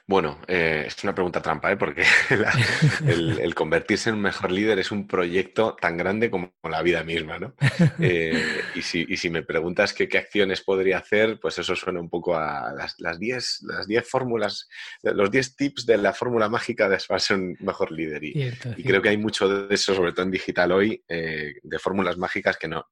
Bueno, 0.06 0.40
eh, 0.48 0.84
es 0.86 1.02
una 1.02 1.14
pregunta 1.14 1.40
trampa, 1.40 1.72
¿eh? 1.72 1.76
porque 1.76 2.04
el, 3.06 3.54
convertirse 3.54 4.10
en 4.10 4.16
un 4.16 4.22
mejor 4.22 4.50
líder 4.50 4.78
es 4.78 4.90
un 4.90 5.06
proyecto 5.06 5.76
tan 5.80 5.96
grande 5.96 6.30
como 6.30 6.52
la 6.62 6.82
vida 6.82 7.02
misma, 7.04 7.38
¿no? 7.38 7.54
Eh, 8.00 8.62
y, 8.74 8.82
si, 8.82 9.30
me 9.30 9.42
preguntas 9.42 9.92
qué 9.94 10.08
acciones 10.18 10.62
podría 10.62 10.98
hacer, 10.98 11.38
pues 11.40 11.58
eso 11.58 11.74
suena 11.74 12.00
un 12.00 12.10
poco 12.10 12.36
a 12.36 12.74
las 12.98 13.18
10 13.18 13.62
las 13.62 13.86
diez 13.86 14.08
fórmulas, 14.08 14.68
los 15.02 15.30
10 15.30 15.56
tips 15.56 15.86
de 15.86 15.96
la 15.96 16.12
fórmula 16.12 16.48
mágica 16.48 16.88
de 16.88 16.98
ser 16.98 17.36
un 17.36 17.56
mejor 17.60 17.92
líder. 17.92 18.24
Y, 18.24 18.52
creo 18.84 19.00
que 19.00 19.08
hay 19.08 19.16
mucho 19.16 19.48
de 19.48 19.74
eso, 19.74 19.94
sobre 19.94 20.12
todo 20.12 20.24
en 20.24 20.30
digital 20.30 20.72
hoy, 20.72 21.02
eh, 21.08 21.54
de 21.62 21.78
fórmulas 21.78 22.16
mágicas 22.18 22.56
que 22.56 22.68
no, 22.68 22.86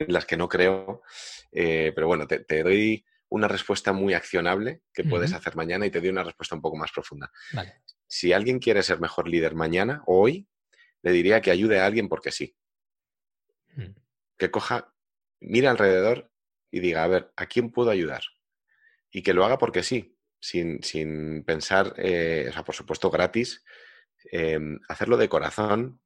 en 0.00 0.12
las 0.12 0.26
que 0.26 0.36
no 0.36 0.48
creo. 0.48 1.02
pero 1.52 2.06
bueno, 2.06 2.26
te, 2.26 2.40
te 2.40 2.62
doy 2.62 3.04
una 3.30 3.46
respuesta 3.46 3.92
muy 3.92 4.12
accionable 4.12 4.82
que 4.92 5.04
puedes 5.04 5.32
hacer 5.32 5.54
mañana 5.54 5.86
y 5.86 5.90
te 5.90 6.00
doy 6.00 6.08
una 6.08 6.24
respuesta 6.24 6.56
un 6.56 6.60
poco 6.60 6.76
más 6.76 6.90
profunda. 6.90 7.30
Si 8.08 8.32
alguien 8.32 8.58
quiere 8.58 8.82
ser 8.82 9.00
mejor 9.00 9.28
líder 9.28 9.54
mañana 9.54 10.02
o 10.06 10.20
hoy, 10.20 10.48
le 11.02 11.12
diría 11.12 11.40
que 11.40 11.52
ayude 11.52 11.78
a 11.78 11.86
alguien 11.86 12.08
porque 12.08 12.32
sí. 12.32 12.56
Mm. 13.76 13.94
Que 14.36 14.50
coja, 14.50 14.92
mire 15.38 15.68
alrededor 15.68 16.30
y 16.72 16.80
diga, 16.80 17.04
a 17.04 17.06
ver, 17.06 17.32
¿a 17.36 17.46
quién 17.46 17.70
puedo 17.70 17.90
ayudar? 17.90 18.22
Y 19.12 19.22
que 19.22 19.32
lo 19.32 19.44
haga 19.44 19.58
porque 19.58 19.84
sí, 19.84 20.18
sin, 20.40 20.82
sin 20.82 21.44
pensar, 21.44 21.94
eh, 21.98 22.46
o 22.48 22.52
sea, 22.52 22.64
por 22.64 22.74
supuesto, 22.74 23.10
gratis, 23.10 23.64
em, 24.32 24.80
hacerlo 24.88 25.16
de 25.16 25.28
corazón, 25.28 26.00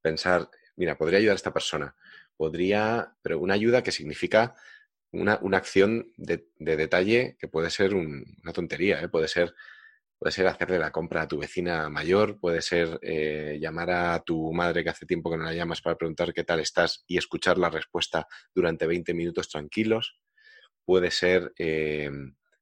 pensar, 0.00 0.50
mira, 0.74 0.96
podría 0.96 1.18
ayudar 1.18 1.34
a 1.34 1.36
esta 1.36 1.52
persona, 1.52 1.94
podría, 2.36 3.14
pero 3.22 3.38
una 3.38 3.54
ayuda 3.54 3.82
que 3.82 3.92
significa 3.92 4.54
una, 5.12 5.56
acción 5.56 6.12
de, 6.16 6.46
detalle 6.58 7.36
que 7.38 7.48
puede 7.48 7.70
ser 7.70 7.94
una 7.94 8.52
tontería, 8.52 9.00
¿eh? 9.00 9.08
puede, 9.08 9.28
ser, 9.28 9.54
puede 10.18 10.32
ser 10.32 10.46
hacerle 10.46 10.78
la 10.78 10.92
compra 10.92 11.22
a 11.22 11.28
tu 11.28 11.38
vecina 11.38 11.88
mayor, 11.88 12.38
puede 12.38 12.60
ser 12.62 12.98
eh, 13.02 13.58
llamar 13.60 13.90
a 13.90 14.22
tu 14.22 14.52
madre 14.52 14.84
que 14.84 14.90
hace 14.90 15.06
tiempo 15.06 15.30
que 15.30 15.36
no 15.36 15.44
la 15.44 15.54
llamas 15.54 15.80
para 15.80 15.96
preguntar 15.96 16.32
qué 16.32 16.44
tal 16.44 16.60
estás 16.60 17.04
y 17.06 17.18
escuchar 17.18 17.58
la 17.58 17.70
respuesta 17.70 18.26
durante 18.54 18.86
20 18.86 19.14
minutos 19.14 19.48
tranquilos, 19.48 20.18
puede 20.84 21.10
ser, 21.10 21.52
eh, 21.58 22.10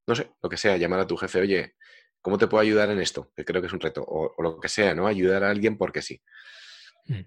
no 0.07 0.15
sé, 0.15 0.31
lo 0.43 0.49
que 0.49 0.57
sea, 0.57 0.77
llamar 0.77 1.01
a 1.01 1.07
tu 1.07 1.17
jefe, 1.17 1.41
oye, 1.41 1.75
¿cómo 2.21 2.39
te 2.39 2.47
puedo 2.47 2.63
ayudar 2.63 2.91
en 2.91 3.01
esto? 3.01 3.33
Que 3.37 3.45
creo 3.45 3.61
que 3.61 3.67
es 3.67 3.73
un 3.73 3.81
reto, 3.81 4.05
o, 4.07 4.43
lo 4.43 4.61
que 4.61 4.69
sea, 4.69 4.95
¿no? 4.95 5.07
Ayudar 5.07 5.45
a 5.45 5.51
alguien 5.51 5.77
porque 5.77 6.03
sí. 6.03 6.23
Mm. 7.07 7.21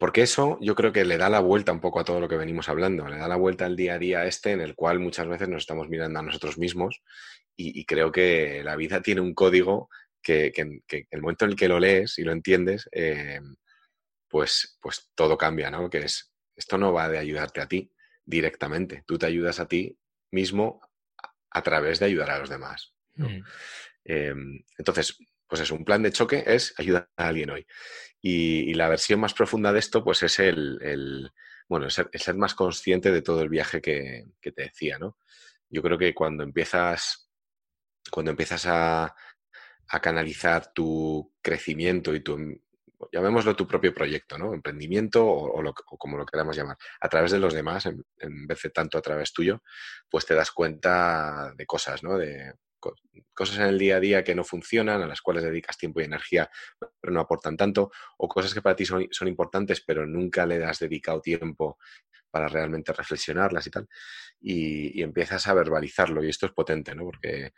Porque 0.00 0.22
eso 0.22 0.56
yo 0.62 0.74
creo 0.74 0.92
que 0.94 1.04
le 1.04 1.18
da 1.18 1.28
la 1.28 1.40
vuelta 1.40 1.72
un 1.72 1.80
poco 1.80 2.00
a 2.00 2.04
todo 2.04 2.20
lo 2.20 2.28
que 2.28 2.38
venimos 2.38 2.70
hablando, 2.70 3.06
le 3.06 3.18
da 3.18 3.28
la 3.28 3.36
vuelta 3.36 3.66
al 3.66 3.76
día 3.76 3.96
a 3.96 3.98
día 3.98 4.24
este 4.24 4.52
en 4.52 4.62
el 4.62 4.74
cual 4.74 4.98
muchas 4.98 5.28
veces 5.28 5.46
nos 5.46 5.60
estamos 5.60 5.90
mirando 5.90 6.18
a 6.18 6.22
nosotros 6.22 6.56
mismos 6.56 7.02
y, 7.54 7.84
creo 7.84 8.10
que 8.10 8.62
la 8.64 8.76
vida 8.76 9.02
tiene 9.02 9.20
un 9.20 9.34
código 9.34 9.90
que, 10.22 10.54
el 10.56 11.20
momento 11.20 11.44
en 11.44 11.50
el 11.50 11.56
que 11.58 11.68
lo 11.68 11.78
lees 11.78 12.18
y 12.18 12.22
lo 12.22 12.32
entiendes, 12.32 12.88
eh, 12.92 13.40
pues, 14.26 14.78
pues 14.80 15.10
todo 15.14 15.36
cambia, 15.36 15.70
¿no? 15.70 15.90
Que 15.90 15.98
es, 15.98 16.32
esto 16.56 16.78
no 16.78 16.94
va 16.94 17.10
de 17.10 17.18
ayudarte 17.18 17.60
a 17.60 17.68
ti 17.68 17.92
directamente, 18.24 19.04
tú 19.06 19.18
te 19.18 19.26
ayudas 19.26 19.60
a 19.60 19.68
ti 19.68 19.98
mismo 20.30 20.80
a, 21.50 21.62
través 21.62 21.98
de 21.98 22.06
ayudar 22.06 22.30
a 22.30 22.38
los 22.38 22.48
demás. 22.48 22.94
Mm. 23.16 23.42
Em, 24.04 24.64
entonces, 24.78 25.18
pues 25.50 25.62
es 25.62 25.72
un 25.72 25.84
plan 25.84 26.02
de 26.04 26.12
choque 26.12 26.44
es 26.46 26.72
ayudar 26.78 27.10
a 27.16 27.26
alguien 27.26 27.50
hoy. 27.50 27.66
Y, 28.22 28.72
la 28.74 28.88
versión 28.88 29.18
más 29.18 29.34
profunda 29.34 29.72
de 29.72 29.80
esto, 29.80 30.04
pues 30.04 30.22
es 30.22 30.38
el, 30.38 31.32
bueno, 31.68 31.90
ser, 31.90 32.08
ser, 32.14 32.36
más 32.36 32.54
consciente 32.54 33.10
de 33.10 33.20
todo 33.20 33.42
el 33.42 33.48
viaje 33.48 33.80
que, 33.80 34.26
te 34.40 34.62
decía, 34.62 34.98
¿no? 34.98 35.16
Yo 35.68 35.82
creo 35.82 35.98
que 35.98 36.14
cuando 36.14 36.44
empiezas, 36.44 37.28
cuando 38.10 38.30
empiezas 38.30 38.64
a, 38.66 39.14
canalizar 40.00 40.72
tu 40.72 41.34
crecimiento 41.42 42.14
y 42.14 42.20
tu, 42.20 42.38
llamémoslo 43.10 43.56
tu 43.56 43.66
propio 43.66 43.92
proyecto, 43.92 44.38
¿no? 44.38 44.54
Emprendimiento 44.54 45.26
o, 45.26 45.74
como 45.74 46.16
lo 46.16 46.24
queramos 46.24 46.56
llamar, 46.56 46.76
a 47.00 47.08
través 47.08 47.32
de 47.32 47.40
los 47.40 47.54
demás, 47.54 47.86
en, 47.86 48.04
en, 48.18 48.46
vez 48.46 48.62
de 48.62 48.70
tanto 48.70 48.98
a 48.98 49.02
través 49.02 49.32
tuyo, 49.32 49.64
pues 50.08 50.26
te 50.26 50.34
das 50.34 50.52
cuenta 50.52 51.52
de 51.56 51.66
cosas, 51.66 52.04
¿no? 52.04 52.16
De, 52.16 52.54
cosas 53.34 53.58
en 53.58 53.64
el 53.64 53.78
día 53.78 53.96
a 53.96 54.00
día 54.00 54.24
que 54.24 54.34
no 54.34 54.44
funcionan, 54.44 55.02
a 55.02 55.06
las 55.06 55.20
cuales 55.20 55.44
dedicas 55.44 55.78
tiempo 55.78 56.00
y 56.00 56.04
energía, 56.04 56.50
pero 57.00 57.12
no 57.12 57.20
aportan 57.20 57.56
tanto, 57.56 57.90
o 58.18 58.28
cosas 58.28 58.54
que 58.54 58.62
para 58.62 58.76
ti 58.76 58.84
son, 58.84 59.28
importantes, 59.28 59.80
pero 59.80 60.06
nunca 60.06 60.46
le 60.46 60.64
has 60.64 60.78
dedicado 60.78 61.20
tiempo 61.20 61.78
para 62.30 62.48
realmente 62.48 62.92
reflexionarlas 62.92 63.66
y 63.66 63.70
tal, 63.70 63.88
y, 64.40 65.02
empiezas 65.02 65.46
a 65.46 65.54
verbalizarlo, 65.54 66.24
y 66.24 66.28
esto 66.28 66.46
es 66.46 66.52
potente, 66.52 66.94
¿no? 66.94 67.04
Porque, 67.04 67.52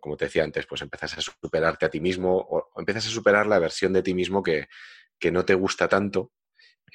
como 0.00 0.16
te 0.16 0.26
decía 0.26 0.44
antes, 0.44 0.66
pues 0.66 0.82
empiezas 0.82 1.18
a 1.18 1.20
superarte 1.20 1.86
a 1.86 1.90
ti 1.90 2.00
mismo, 2.00 2.36
o, 2.36 2.70
empiezas 2.76 3.06
a 3.06 3.10
superar 3.10 3.46
la 3.46 3.58
versión 3.58 3.92
de 3.92 4.02
ti 4.02 4.14
mismo 4.14 4.42
que, 4.42 4.68
no 5.32 5.44
te 5.44 5.54
gusta 5.54 5.88
tanto, 5.88 6.32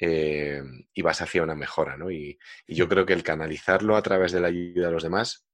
eh, 0.00 0.62
y 0.94 1.02
vas 1.02 1.20
hacia 1.20 1.42
una 1.42 1.56
mejora, 1.56 1.96
¿no? 1.96 2.10
Y, 2.10 2.38
y, 2.66 2.74
yo 2.76 2.88
creo 2.88 3.06
que 3.06 3.12
el 3.12 3.24
canalizarlo 3.24 3.96
a 3.96 4.02
través 4.02 4.32
de 4.32 4.40
la 4.40 4.48
ayuda 4.48 4.86
de 4.86 4.92
los 4.92 5.02
demás, 5.02 5.46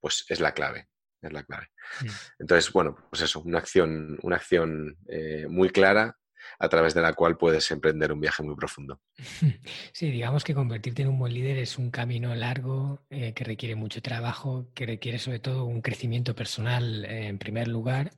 pues 0.00 0.26
es 0.28 0.40
la 0.40 0.52
clave 0.52 0.88
es 1.24 1.32
la 1.32 1.44
clave. 1.44 1.68
Mm. 2.00 2.06
Entonces, 2.40 2.72
bueno, 2.72 2.96
pues 3.10 3.22
eso, 3.22 3.40
una 3.40 3.58
acción, 3.58 4.18
una 4.22 4.36
acción 4.36 4.96
eh, 5.08 5.46
muy 5.48 5.70
clara 5.70 6.16
a 6.58 6.68
través 6.68 6.94
de 6.94 7.02
la 7.02 7.12
cual 7.12 7.36
puedes 7.36 7.70
emprender 7.70 8.12
un 8.12 8.20
viaje 8.20 8.42
muy 8.42 8.54
profundo. 8.54 9.00
Sí, 9.92 10.10
digamos 10.10 10.44
que 10.44 10.54
convertirte 10.54 11.02
en 11.02 11.08
un 11.08 11.18
buen 11.18 11.32
líder 11.32 11.58
es 11.58 11.78
un 11.78 11.90
camino 11.90 12.34
largo 12.34 13.06
eh, 13.10 13.32
que 13.32 13.44
requiere 13.44 13.74
mucho 13.74 14.02
trabajo, 14.02 14.68
que 14.74 14.86
requiere 14.86 15.18
sobre 15.18 15.38
todo 15.38 15.64
un 15.64 15.82
crecimiento 15.82 16.34
personal 16.34 17.04
eh, 17.04 17.28
en 17.28 17.38
primer 17.38 17.68
lugar, 17.68 18.10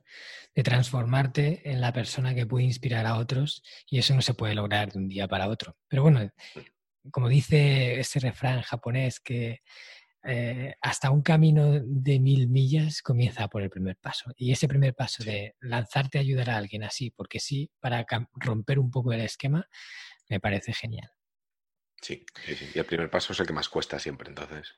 de 0.55 0.63
transformarte 0.63 1.69
en 1.69 1.81
la 1.81 1.93
persona 1.93 2.33
que 2.33 2.47
puede 2.47 2.65
inspirar 2.65 3.05
a 3.05 3.17
otros 3.17 3.63
y 3.89 3.99
eso 3.99 4.15
no 4.15 4.21
se 4.21 4.33
puede 4.33 4.55
lograr 4.55 4.91
de 4.91 4.99
un 4.99 5.07
día 5.07 5.27
para 5.27 5.47
otro. 5.47 5.77
Pero 5.87 6.01
bueno, 6.01 6.29
como 7.11 7.29
dice 7.29 7.99
ese 7.99 8.19
refrán 8.19 8.61
japonés 8.61 9.19
que 9.19 9.61
eh, 10.27 10.75
hasta 10.81 11.09
un 11.09 11.21
camino 11.21 11.79
de 11.81 12.19
mil 12.19 12.49
millas 12.49 13.01
comienza 13.01 13.47
por 13.47 13.61
el 13.61 13.69
primer 13.69 13.95
paso. 13.95 14.31
Y 14.35 14.51
ese 14.51 14.67
primer 14.67 14.93
paso 14.93 15.23
de 15.23 15.55
lanzarte 15.61 16.17
a 16.17 16.21
ayudar 16.21 16.49
a 16.49 16.57
alguien 16.57 16.83
así, 16.83 17.11
porque 17.11 17.39
sí, 17.39 17.71
para 17.79 18.05
romper 18.35 18.77
un 18.77 18.91
poco 18.91 19.13
el 19.13 19.21
esquema, 19.21 19.67
me 20.27 20.39
parece 20.39 20.73
genial. 20.73 21.09
Sí, 22.01 22.25
y 22.75 22.77
el 22.77 22.85
primer 22.85 23.09
paso 23.09 23.33
es 23.33 23.39
el 23.39 23.47
que 23.47 23.53
más 23.53 23.69
cuesta 23.69 23.97
siempre. 23.99 24.29
Entonces, 24.29 24.75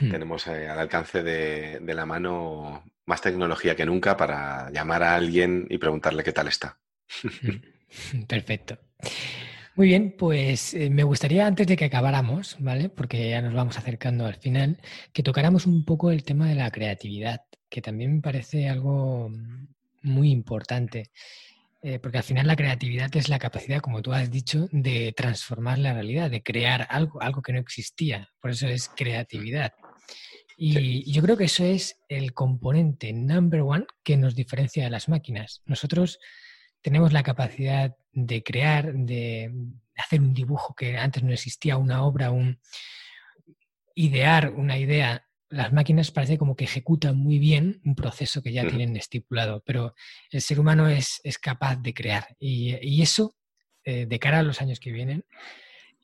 hmm. 0.00 0.10
tenemos 0.10 0.46
eh, 0.46 0.68
al 0.68 0.78
alcance 0.78 1.22
de, 1.22 1.80
de, 1.80 1.94
la 1.94 2.06
mano 2.06 2.84
más 3.04 3.20
tecnología 3.20 3.76
que 3.76 3.84
nunca 3.84 4.16
para 4.16 4.70
llamar 4.70 5.02
a 5.02 5.16
alguien 5.16 5.66
y 5.68 5.78
preguntarle 5.78 6.22
qué 6.22 6.32
tal 6.32 6.48
está. 6.48 6.78
Perfecto. 8.28 8.78
Muy 9.74 9.86
bien, 9.86 10.14
pues 10.18 10.74
eh, 10.74 10.90
me 10.90 11.02
gustaría 11.02 11.46
antes 11.46 11.66
de 11.66 11.76
que 11.76 11.86
acabáramos, 11.86 12.56
¿vale? 12.58 12.90
Porque 12.90 13.30
ya 13.30 13.40
nos 13.40 13.54
vamos 13.54 13.78
acercando 13.78 14.26
al 14.26 14.34
final, 14.36 14.78
que 15.14 15.22
tocáramos 15.22 15.64
un 15.64 15.86
poco 15.86 16.10
el 16.10 16.24
tema 16.24 16.46
de 16.46 16.54
la 16.54 16.70
creatividad, 16.70 17.40
que 17.70 17.80
también 17.80 18.16
me 18.16 18.20
parece 18.20 18.68
algo 18.68 19.30
muy 20.02 20.30
importante. 20.30 21.10
Eh, 21.82 21.98
porque 21.98 22.18
al 22.18 22.24
final 22.24 22.46
la 22.46 22.54
creatividad 22.54 23.10
es 23.16 23.30
la 23.30 23.38
capacidad, 23.38 23.80
como 23.80 24.02
tú 24.02 24.12
has 24.12 24.30
dicho, 24.30 24.68
de 24.72 25.14
transformar 25.16 25.78
la 25.78 25.94
realidad, 25.94 26.30
de 26.30 26.42
crear 26.42 26.86
algo, 26.90 27.22
algo 27.22 27.40
que 27.40 27.54
no 27.54 27.58
existía. 27.58 28.28
Por 28.40 28.50
eso 28.50 28.68
es 28.68 28.90
creatividad. 28.94 29.72
Y 30.56 31.10
yo 31.10 31.22
creo 31.22 31.36
que 31.36 31.44
eso 31.44 31.64
es 31.64 31.98
el 32.08 32.34
componente 32.34 33.12
number 33.14 33.62
one 33.62 33.86
que 34.04 34.18
nos 34.18 34.36
diferencia 34.36 34.84
de 34.84 34.90
las 34.90 35.08
máquinas. 35.08 35.62
Nosotros 35.64 36.20
tenemos 36.82 37.12
la 37.12 37.22
capacidad 37.22 37.96
de 38.12 38.42
crear, 38.42 38.92
de 38.92 39.50
hacer 39.96 40.20
un 40.20 40.34
dibujo 40.34 40.74
que 40.74 40.98
antes 40.98 41.22
no 41.22 41.32
existía, 41.32 41.76
una 41.76 42.04
obra, 42.04 42.30
un 42.30 42.58
idear 43.94 44.50
una 44.50 44.78
idea. 44.78 45.26
Las 45.48 45.72
máquinas 45.72 46.10
parece 46.10 46.38
como 46.38 46.56
que 46.56 46.64
ejecutan 46.64 47.16
muy 47.16 47.38
bien 47.38 47.80
un 47.84 47.94
proceso 47.94 48.42
que 48.42 48.52
ya 48.52 48.66
tienen 48.66 48.96
estipulado, 48.96 49.62
pero 49.66 49.94
el 50.30 50.40
ser 50.40 50.58
humano 50.58 50.88
es, 50.88 51.20
capaz 51.40 51.76
de 51.76 51.92
crear. 51.92 52.36
Y, 52.38 53.02
eso, 53.02 53.36
eh, 53.84 54.06
de 54.06 54.18
cara 54.18 54.38
a 54.38 54.42
los 54.42 54.62
años 54.62 54.80
que 54.80 54.92
vienen, 54.92 55.24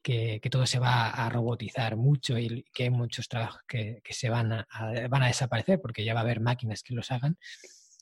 que, 0.03 0.41
todo 0.51 0.67
se 0.67 0.79
va 0.79 1.11
a 1.11 1.29
robotizar 1.31 1.97
mucho 1.97 2.39
y 2.39 2.65
que 2.75 2.85
hay 2.85 2.91
muchos 2.91 3.29
trabajos 3.29 3.63
que, 3.67 4.03
se 4.11 4.29
van 4.29 4.53
a, 4.53 4.69
van 5.09 5.23
a 5.23 5.29
desaparecer 5.29 5.81
porque 5.81 6.05
ya 6.05 6.15
va 6.15 6.21
a 6.21 6.25
haber 6.25 6.41
máquinas 6.41 6.83
que 6.83 6.95
los 6.95 7.11
hagan, 7.11 7.39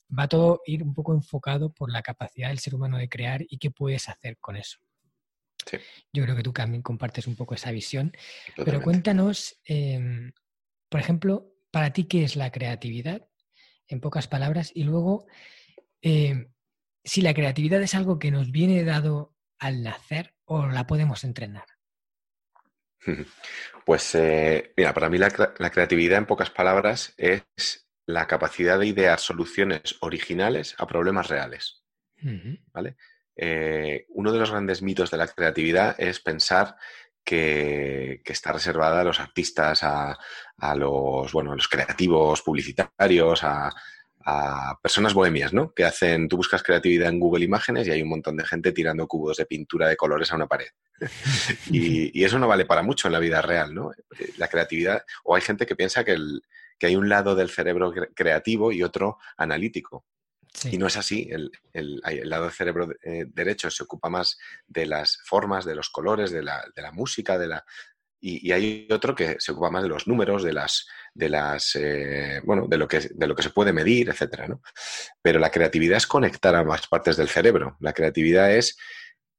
va 0.09 0.29
todo 0.29 0.63
ir 0.67 0.83
un 0.83 0.95
poco 0.95 1.15
enfocado 1.15 1.73
por 1.73 1.91
la 1.91 2.03
capacidad 2.03 2.49
del 2.49 2.59
ser 2.59 2.75
humano 2.75 2.99
de 2.99 3.09
crear 3.09 3.43
y 3.49 3.59
qué 3.59 3.71
puedes 3.71 4.09
hacer 4.09 4.39
con 4.39 4.57
eso. 4.57 4.79
Yo 6.13 6.23
creo 6.23 6.37
que 6.37 6.43
tú 6.43 6.53
también 6.53 6.83
compartes 6.83 7.27
un 7.27 7.37
poco 7.37 7.55
esa 7.55 7.73
visión. 7.73 8.13
Pero 8.57 8.81
cuéntanos, 8.81 9.59
em, 9.65 10.33
por 10.89 11.01
ejemplo, 11.01 11.53
para 11.71 11.93
ti, 11.93 12.05
¿qué 12.05 12.25
es 12.25 12.37
la 12.37 12.53
creatividad? 12.53 13.27
En 13.89 14.01
pocas 14.01 14.29
palabras. 14.29 14.71
Y 14.75 14.85
luego, 14.85 15.27
em, 16.01 16.53
si 17.05 17.21
la 17.21 17.35
creatividad 17.35 17.83
es 17.83 17.95
algo 17.95 18.19
que 18.19 18.31
nos 18.31 18.53
viene 18.53 18.85
dado 18.85 19.35
al 19.59 19.83
nacer 19.83 20.35
o 20.45 20.67
la 20.67 20.87
podemos 20.87 21.25
entrenar. 21.25 21.67
Pues, 23.85 24.17
eh, 24.17 24.73
mira, 24.77 24.93
para 24.93 25.09
mí 25.09 25.17
la, 25.17 25.31
creatividad, 25.31 26.19
en 26.19 26.27
pocas 26.27 26.51
palabras, 26.51 27.15
es 27.17 27.86
la 28.07 28.27
capacidad 28.27 28.79
de 28.79 28.87
idear 28.87 29.19
soluciones 29.19 29.97
originales 30.01 30.75
a 30.79 30.87
problemas 30.87 31.29
reales. 31.29 31.83
¿Vale? 32.73 32.97
Eh, 33.37 34.07
uno 34.09 34.33
de 34.33 34.39
los 34.39 34.51
grandes 34.51 34.81
mitos 34.81 35.11
de 35.11 35.19
la 35.19 35.27
creatividad 35.27 35.95
es 35.99 36.21
pensar 36.21 36.77
que, 37.23 38.23
está 38.25 38.53
reservada 38.53 39.01
a 39.01 39.05
los 39.05 39.21
artistas, 39.21 39.81
a, 39.83 40.17
los, 40.77 41.33
bueno, 41.33 41.53
a 41.53 41.57
los 41.57 41.69
creativos 41.69 42.43
publicitarios, 42.43 43.41
a, 43.43 43.71
personas 44.83 45.15
bohemias, 45.15 45.53
¿no? 45.53 45.73
Que 45.73 45.85
hacen, 45.85 46.27
tú 46.27 46.39
buscas 46.39 46.61
creatividad 46.61 47.11
en 47.11 47.21
Google 47.21 47.45
Imágenes 47.45 47.87
y 47.87 47.93
hay 47.93 48.03
un 48.03 48.09
montón 48.09 48.37
de 48.37 48.45
gente 48.45 48.73
tirando 48.73 49.07
cubos 49.07 49.37
de 49.37 49.47
pintura 49.47 49.87
de 49.87 49.97
colores 49.97 50.33
a 50.33 50.35
una 50.35 50.49
pared. 50.49 50.67
y, 51.71 52.25
eso 52.25 52.37
no 52.41 52.49
vale 52.49 52.65
para 52.65 52.83
mucho 52.83 53.07
en 53.07 53.13
la 53.13 53.21
vida 53.21 53.41
real, 53.41 53.73
¿no? 53.73 53.93
La 54.37 54.49
creatividad, 54.49 55.05
o 55.23 55.37
hay 55.37 55.43
gente 55.43 55.65
que 55.65 55.77
piensa 55.77 56.03
que, 56.03 56.17
que 56.79 56.87
hay 56.87 56.97
un 56.97 57.09
lado 57.09 57.35
del 57.35 57.51
cerebro 57.51 57.93
creativo 58.15 58.73
y 58.73 58.83
otro 58.83 59.19
analítico. 59.37 60.05
Y 60.71 60.79
no 60.79 60.87
es 60.87 60.97
así. 60.97 61.29
El, 61.31 62.01
lado 62.03 62.45
del 62.45 62.53
cerebro 62.53 62.89
eh, 63.03 63.27
derecho 63.29 63.71
se 63.71 63.83
ocupa 63.83 64.09
más 64.09 64.39
de 64.67 64.87
las 64.87 65.19
formas, 65.25 65.65
de 65.65 65.75
los 65.75 65.91
colores, 65.91 66.31
de 66.31 66.43
la, 66.43 66.93
música, 66.93 67.39
de 67.39 67.49
la. 67.49 67.65
Y, 68.21 68.51
hay 68.53 68.89
otro 68.91 69.15
que 69.15 69.37
se 69.39 69.53
ocupa 69.53 69.71
más 69.71 69.83
de 69.83 69.91
los 69.91 70.07
números, 70.07 70.43
de 70.43 70.55
las, 70.55 70.87
de 71.13 71.29
las, 71.29 71.77
eh, 71.77 72.41
bueno, 72.45 72.67
de 72.69 72.79
lo 72.79 72.89
que 72.89 73.01
de 73.01 73.27
lo 73.27 73.35
que 73.35 73.43
se 73.43 73.51
puede 73.51 73.73
medir, 73.73 74.09
etcétera, 74.09 74.49
¿no? 74.49 74.63
Pero 75.21 75.39
la 75.39 75.51
creatividad 75.51 75.99
es 75.99 76.07
conectar 76.07 76.55
a 76.55 76.65
más 76.65 76.87
partes 76.89 77.17
del 77.17 77.29
cerebro. 77.29 77.77
La 77.81 77.93
creatividad 77.93 78.51
es 78.53 78.79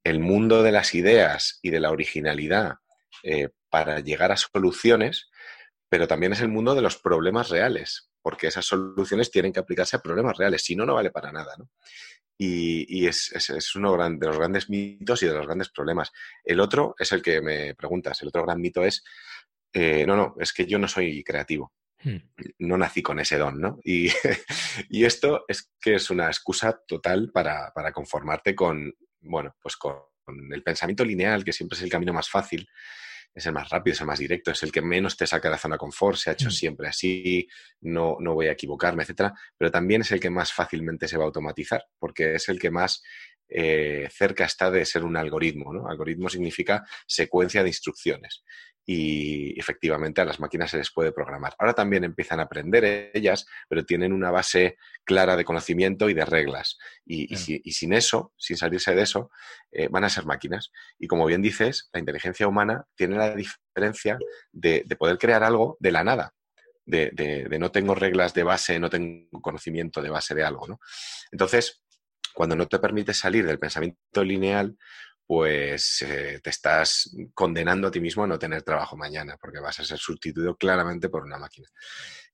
el 0.04 0.20
mundo 0.20 0.64
de 0.64 0.72
las 0.72 0.94
ideas 0.94 1.60
y 1.62 1.72
de 1.72 1.80
la 1.80 1.92
originalidad 1.92 2.76
eh, 3.24 3.50
para 3.70 4.00
llegar 4.00 4.32
a 4.32 4.38
soluciones, 4.38 5.30
pero 5.90 6.08
también 6.08 6.34
es 6.34 6.42
el 6.42 6.50
mundo 6.50 6.76
de 6.76 6.82
los 6.82 6.98
problemas 6.98 7.50
reales 7.50 8.10
porque 8.28 8.48
esas 8.48 8.66
soluciones 8.66 9.32
tienen 9.32 9.54
que 9.54 9.62
aplicarse 9.62 9.96
a 9.96 10.02
problemas 10.02 10.38
reales, 10.38 10.62
si 10.62 10.76
no, 10.76 10.86
no 10.86 10.96
vale 10.96 11.12
para 11.12 11.32
nada. 11.32 11.56
¿no? 11.58 11.70
Y, 12.38 13.08
es, 13.08 13.32
uno 13.76 13.96
de 13.96 14.28
los 14.28 14.38
grandes 14.38 14.70
mitos 14.70 15.24
y 15.24 15.28
de 15.28 15.34
los 15.34 15.46
grandes 15.46 15.70
problemas. 15.70 16.12
El 16.44 16.60
otro 16.60 16.94
es 17.00 17.14
el 17.14 17.22
que 17.22 17.40
me 17.40 17.74
preguntas, 17.74 18.22
el 18.22 18.28
otro 18.28 18.44
gran 18.44 18.60
mito 18.60 18.84
es, 18.84 19.02
eh, 19.72 20.06
no, 20.06 20.18
no, 20.18 20.36
es 20.42 20.52
que 20.52 20.66
yo 20.66 20.78
no 20.78 20.90
soy 20.90 21.24
creativo. 21.24 21.72
Hmm. 22.04 22.18
No 22.60 22.78
nací 22.78 23.02
con 23.02 23.18
ese 23.22 23.38
don, 23.38 23.62
¿no? 23.62 23.80
Y, 23.82 24.10
esto 25.06 25.46
es 25.48 25.72
que 25.80 25.96
es 25.96 26.10
una 26.10 26.28
excusa 26.28 26.78
total 26.86 27.32
para, 27.32 27.72
para 27.74 27.94
conformarte 27.94 28.54
con, 28.54 28.94
bueno, 29.22 29.56
pues 29.62 29.78
con 29.78 30.02
el 30.52 30.64
pensamiento 30.64 31.06
lineal, 31.06 31.46
que 31.46 31.54
siempre 31.54 31.78
es 31.78 31.84
el 31.84 31.90
camino 31.90 32.12
más 32.12 32.30
fácil, 32.30 32.68
es 33.38 33.46
el 33.46 33.54
más 33.54 33.70
rápido, 33.70 33.94
es 33.94 34.02
el 34.02 34.08
más 34.08 34.18
directo, 34.18 34.50
es 34.50 34.64
el 34.64 34.72
que 34.72 34.82
menos 34.82 35.16
te 35.16 35.28
saca 35.28 35.48
de 35.48 35.52
la 35.52 35.60
zona 35.60 35.76
de 35.76 35.80
confort, 35.80 36.18
se 36.18 36.32
ha 36.32 36.34
hecho 36.34 36.48
mm. 36.48 36.52
siempre 36.52 36.88
así, 36.88 37.48
no, 37.82 38.18
no 38.20 38.34
voy 38.34 38.48
a 38.48 38.54
equivocarme, 38.54 39.04
etcétera, 39.04 39.32
pero 39.56 39.70
también 39.70 40.02
es 40.02 40.12
el 40.12 40.20
que 40.20 40.32
más 40.32 40.52
fácilmente 40.52 41.08
se 41.08 41.18
va 41.18 41.24
a 41.24 41.28
automatizar, 41.28 41.86
porque 42.00 42.34
es 42.34 42.50
el 42.50 42.60
que 42.60 42.72
más 42.72 43.04
eh, 43.48 44.10
cerca 44.12 44.46
está 44.46 44.72
de 44.72 44.84
ser 44.86 45.04
un 45.06 45.16
algoritmo. 45.18 45.72
¿no? 45.72 45.88
Algoritmo 45.88 46.30
significa 46.30 46.84
secuencia 47.06 47.62
de 47.62 47.70
instrucciones 47.70 48.44
y 48.90 49.60
efectivamente 49.60 50.22
a 50.22 50.26
las 50.26 50.40
máquinas 50.40 50.72
se 50.72 50.78
les 50.78 50.92
puede 50.92 51.12
programar. 51.12 51.54
Ahora 51.60 51.74
también 51.74 52.06
empiezan 52.06 52.40
a 52.40 52.44
aprender 52.44 53.12
ellas, 53.14 53.46
pero 53.68 53.84
tienen 53.84 54.14
una 54.14 54.32
base 54.32 54.78
clara 55.04 55.36
de 55.36 55.44
conocimiento 55.44 56.10
y 56.10 56.14
de 56.14 56.24
reglas. 56.24 56.78
Y, 57.06 57.36
sin 57.36 57.92
eso, 57.92 58.34
sin 58.38 58.56
salirse 58.56 58.96
de 58.96 59.02
eso, 59.02 59.30
eh, 59.74 59.90
van 59.92 60.06
a 60.06 60.10
ser 60.10 60.26
máquinas. 60.26 60.72
Y 60.98 61.08
como 61.08 61.26
bien 61.26 61.42
dices, 61.42 61.90
la 61.92 62.00
inteligencia 62.00 62.48
humana 62.48 62.86
tiene 62.96 63.18
la 63.18 63.36
diferencia 63.36 64.18
de, 64.54 64.86
poder 64.98 65.18
crear 65.18 65.44
algo 65.44 65.76
de 65.82 65.92
la 65.92 66.06
nada. 66.06 66.34
De, 66.86 67.12
de, 67.12 67.60
no 67.60 67.72
tengo 67.72 67.94
reglas 67.94 68.34
de 68.34 68.44
base, 68.44 68.80
no 68.80 68.90
tengo 68.90 69.42
conocimiento 69.42 70.02
de 70.02 70.10
base 70.10 70.34
de 70.34 70.46
algo. 70.46 70.66
¿no? 70.66 70.80
Entonces, 71.34 71.84
cuando 72.34 72.56
no 72.56 72.68
te 72.68 72.80
permites 72.80 73.18
salir 73.18 73.46
del 73.46 73.60
pensamiento 73.60 74.24
lineal, 74.24 74.78
pues 75.28 76.02
eh, 76.04 76.40
te 76.42 76.50
estás 76.50 77.14
condenando 77.34 77.90
a 77.90 77.92
ti 77.92 78.00
mismo 78.00 78.24
a 78.24 78.28
no 78.28 78.40
tener 78.40 78.64
trabajo 78.64 78.96
mañana, 78.96 79.38
porque 79.40 79.60
vas 79.60 79.78
a 79.82 79.84
ser 79.84 79.98
sustituido 79.98 80.56
claramente 80.56 81.10
por 81.10 81.24
una 81.24 81.38
máquina. 81.38 81.68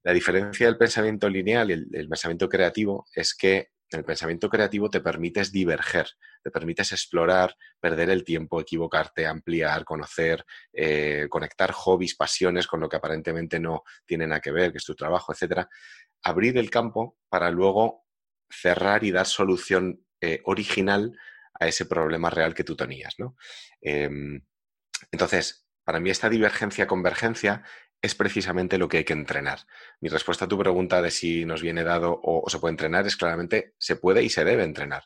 La 0.04 0.14
diferencia 0.14 0.68
del 0.68 0.78
pensamiento 0.78 1.28
lineal 1.28 1.72
y 1.72 1.74
el, 1.74 2.08
pensamiento 2.08 2.48
creativo 2.48 3.08
es 3.16 3.34
que 3.34 3.72
el 3.90 4.06
pensamiento 4.06 4.48
creativo 4.48 4.90
te 4.90 5.02
permites 5.02 5.52
diverger, 5.52 6.08
te 6.44 6.52
permites 6.52 6.92
explorar, 6.92 7.56
perder 7.80 8.12
el 8.12 8.24
tiempo, 8.24 8.62
equivocarte, 8.62 9.26
ampliar, 9.26 9.86
conocer, 9.86 10.46
eh, 10.72 11.28
conectar 11.30 11.72
hobbies, 11.72 12.16
pasiones 12.16 12.68
con 12.68 12.80
lo 12.80 12.90
que 12.90 12.98
aparentemente 12.98 13.60
no 13.60 13.84
tiene 14.06 14.28
nada 14.28 14.42
que 14.42 14.52
ver, 14.52 14.72
que 14.72 14.78
es 14.78 14.86
tu 14.86 14.96
trabajo, 14.96 15.34
etc. 15.34 15.68
Abrir 16.22 16.58
el 16.58 16.70
campo 16.70 17.18
para 17.28 17.50
luego 17.50 18.06
cerrar 18.50 19.04
y 19.04 19.12
dar 19.12 19.26
solución 19.26 20.06
eh, 20.22 20.42
original 20.46 21.18
a 21.64 21.68
ese 21.68 21.86
problema 21.86 22.30
real 22.30 22.54
que 22.54 22.64
tú 22.64 22.76
tenías. 22.76 23.16
¿no? 23.18 23.36
Em, 23.82 24.42
entonces, 25.12 25.66
para 25.84 26.00
mí 26.00 26.10
esta 26.10 26.30
divergencia-convergencia 26.30 27.64
es 28.02 28.16
precisamente 28.16 28.78
lo 28.78 28.90
que 28.90 28.98
hay 28.98 29.04
que 29.06 29.14
entrenar. 29.14 29.60
Mi 30.02 30.10
respuesta 30.10 30.46
a 30.46 30.48
tu 30.48 30.58
pregunta 30.58 31.02
de 31.02 31.10
si 31.10 31.46
nos 31.46 31.62
viene 31.62 31.84
dado 31.84 32.20
o, 32.22 32.50
se 32.50 32.60
puede 32.60 32.74
entrenar 32.74 33.08
es 33.08 33.16
claramente 33.16 33.74
se 33.78 33.96
puede 33.96 34.22
y 34.24 34.30
se 34.30 34.44
debe 34.44 34.64
entrenar, 34.64 35.06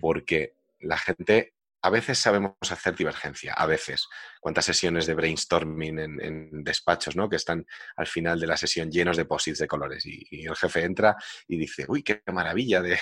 porque 0.00 0.54
la 0.78 0.96
gente 0.96 1.55
a 1.86 1.90
veces 1.90 2.18
sabemos 2.18 2.56
hacer 2.68 2.96
divergencia, 2.96 3.52
a 3.52 3.64
veces. 3.64 4.08
Cuántas 4.40 4.64
sesiones 4.64 5.06
de 5.06 5.14
brainstorming 5.14 6.00
en, 6.00 6.64
despachos, 6.64 7.14
¿no? 7.14 7.28
Que 7.28 7.36
están 7.36 7.64
al 7.94 8.08
final 8.08 8.40
de 8.40 8.48
la 8.48 8.56
sesión 8.56 8.90
llenos 8.90 9.16
de 9.16 9.24
posits 9.24 9.60
de 9.60 9.68
colores 9.68 10.04
y, 10.04 10.46
el 10.46 10.56
jefe 10.56 10.82
entra 10.82 11.16
y 11.46 11.56
dice, 11.56 11.84
uy, 11.86 12.02
qué 12.02 12.22
maravilla 12.32 12.82
de, 12.82 12.98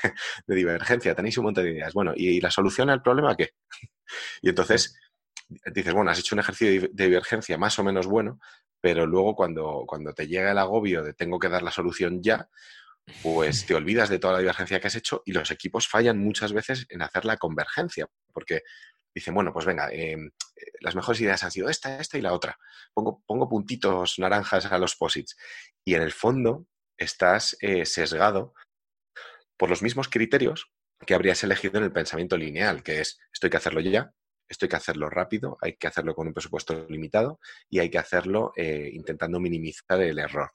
divergencia, 0.47 1.15
tenéis 1.15 1.39
un 1.39 1.45
montón 1.45 1.65
de 1.65 1.71
ideas. 1.71 1.95
Bueno, 1.95 2.13
¿y, 2.15 2.43
la 2.43 2.51
solución 2.51 2.91
al 2.91 3.01
problema 3.01 3.35
qué? 3.35 3.55
y 4.43 4.51
entonces 4.51 4.99
dices, 5.75 5.95
bueno, 5.95 6.11
has 6.11 6.19
hecho 6.19 6.35
un 6.35 6.41
ejercicio 6.41 6.91
de 6.93 7.05
divergencia 7.07 7.57
más 7.57 7.79
o 7.79 7.85
menos 7.85 8.07
bueno, 8.07 8.39
pero 8.83 9.07
luego 9.07 9.35
cuando, 9.35 9.85
cuando 9.87 10.13
te 10.13 10.27
llega 10.27 10.51
el 10.51 10.59
agobio 10.59 11.03
de 11.03 11.15
tengo 11.15 11.39
que 11.39 11.49
dar 11.49 11.63
la 11.63 11.71
solución 11.71 12.23
ya, 12.23 12.51
pues 13.23 13.67
te 13.67 13.75
olvidas 13.75 14.09
de 14.09 14.19
toda 14.19 14.35
la 14.35 14.39
divergencia 14.41 14.81
que 14.81 14.87
has 14.87 14.97
hecho 14.97 15.23
y 15.25 15.33
los 15.33 15.51
equipos 15.51 15.89
fallan 15.89 16.19
muchas 16.19 16.53
veces 16.53 16.87
en 16.89 17.03
hacer 17.03 17.25
la 17.25 17.37
convergencia, 17.37 18.07
porque 18.33 18.63
dicen, 19.15 19.35
bueno, 19.35 19.53
pues 19.53 19.67
venga, 19.67 19.91
em, 19.93 20.27
eh, 20.27 20.73
las 20.81 20.95
mejores 20.95 21.21
ideas 21.21 21.43
han 21.45 21.51
sido 21.51 21.69
esta, 21.69 22.01
esta 22.01 22.19
y 22.19 22.23
la 22.23 22.33
otra. 22.33 22.59
Pongo, 22.93 23.23
pongo 23.27 23.49
puntitos 23.49 24.19
naranjas 24.19 24.67
a 24.67 24.79
los 24.79 24.97
posits. 24.97 25.37
Y 25.85 25.95
en 25.95 26.03
el 26.03 26.13
fondo 26.13 26.67
estás 26.99 27.57
eh, 27.61 27.87
sesgado 27.87 28.55
por 29.57 29.71
los 29.71 29.83
mismos 29.83 30.09
criterios 30.09 30.71
que 31.07 31.15
habrías 31.15 31.43
elegido 31.45 31.79
en 31.79 31.85
el 31.85 31.93
pensamiento 31.93 32.37
lineal, 32.37 32.83
que 32.83 33.01
es, 33.01 33.19
esto 33.33 33.47
hay 33.47 33.51
que 33.51 33.57
hacerlo 33.57 33.81
ya, 33.81 34.13
esto 34.49 34.65
hay 34.65 34.69
que 34.69 34.77
hacerlo 34.77 35.11
rápido, 35.11 35.59
hay 35.61 35.77
que 35.77 35.87
hacerlo 35.87 36.15
con 36.15 36.27
un 36.27 36.35
presupuesto 36.35 36.87
limitado 36.89 37.41
y 37.69 37.79
hay 37.79 37.91
que 37.91 37.99
hacerlo 37.99 38.53
eh, 38.57 38.91
intentando 38.93 39.41
minimizar 39.41 40.01
el 40.01 40.19
error. 40.19 40.51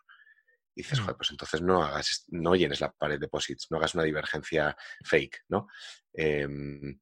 Y 0.80 0.82
dices, 0.82 1.00
mm. 1.00 1.04
joder, 1.04 1.18
pues 1.18 1.32
entonces 1.32 1.62
no 1.62 1.84
hagas, 1.84 2.24
no 2.30 2.56
llenes 2.56 2.80
la 2.80 2.90
pared 2.90 3.20
de 3.20 3.28
posits, 3.28 3.70
no 3.70 3.78
hagas 3.78 3.96
una 3.96 4.06
divergencia 4.06 4.78
fake, 5.04 5.44
¿no? 5.50 5.68
Em, 6.14 6.98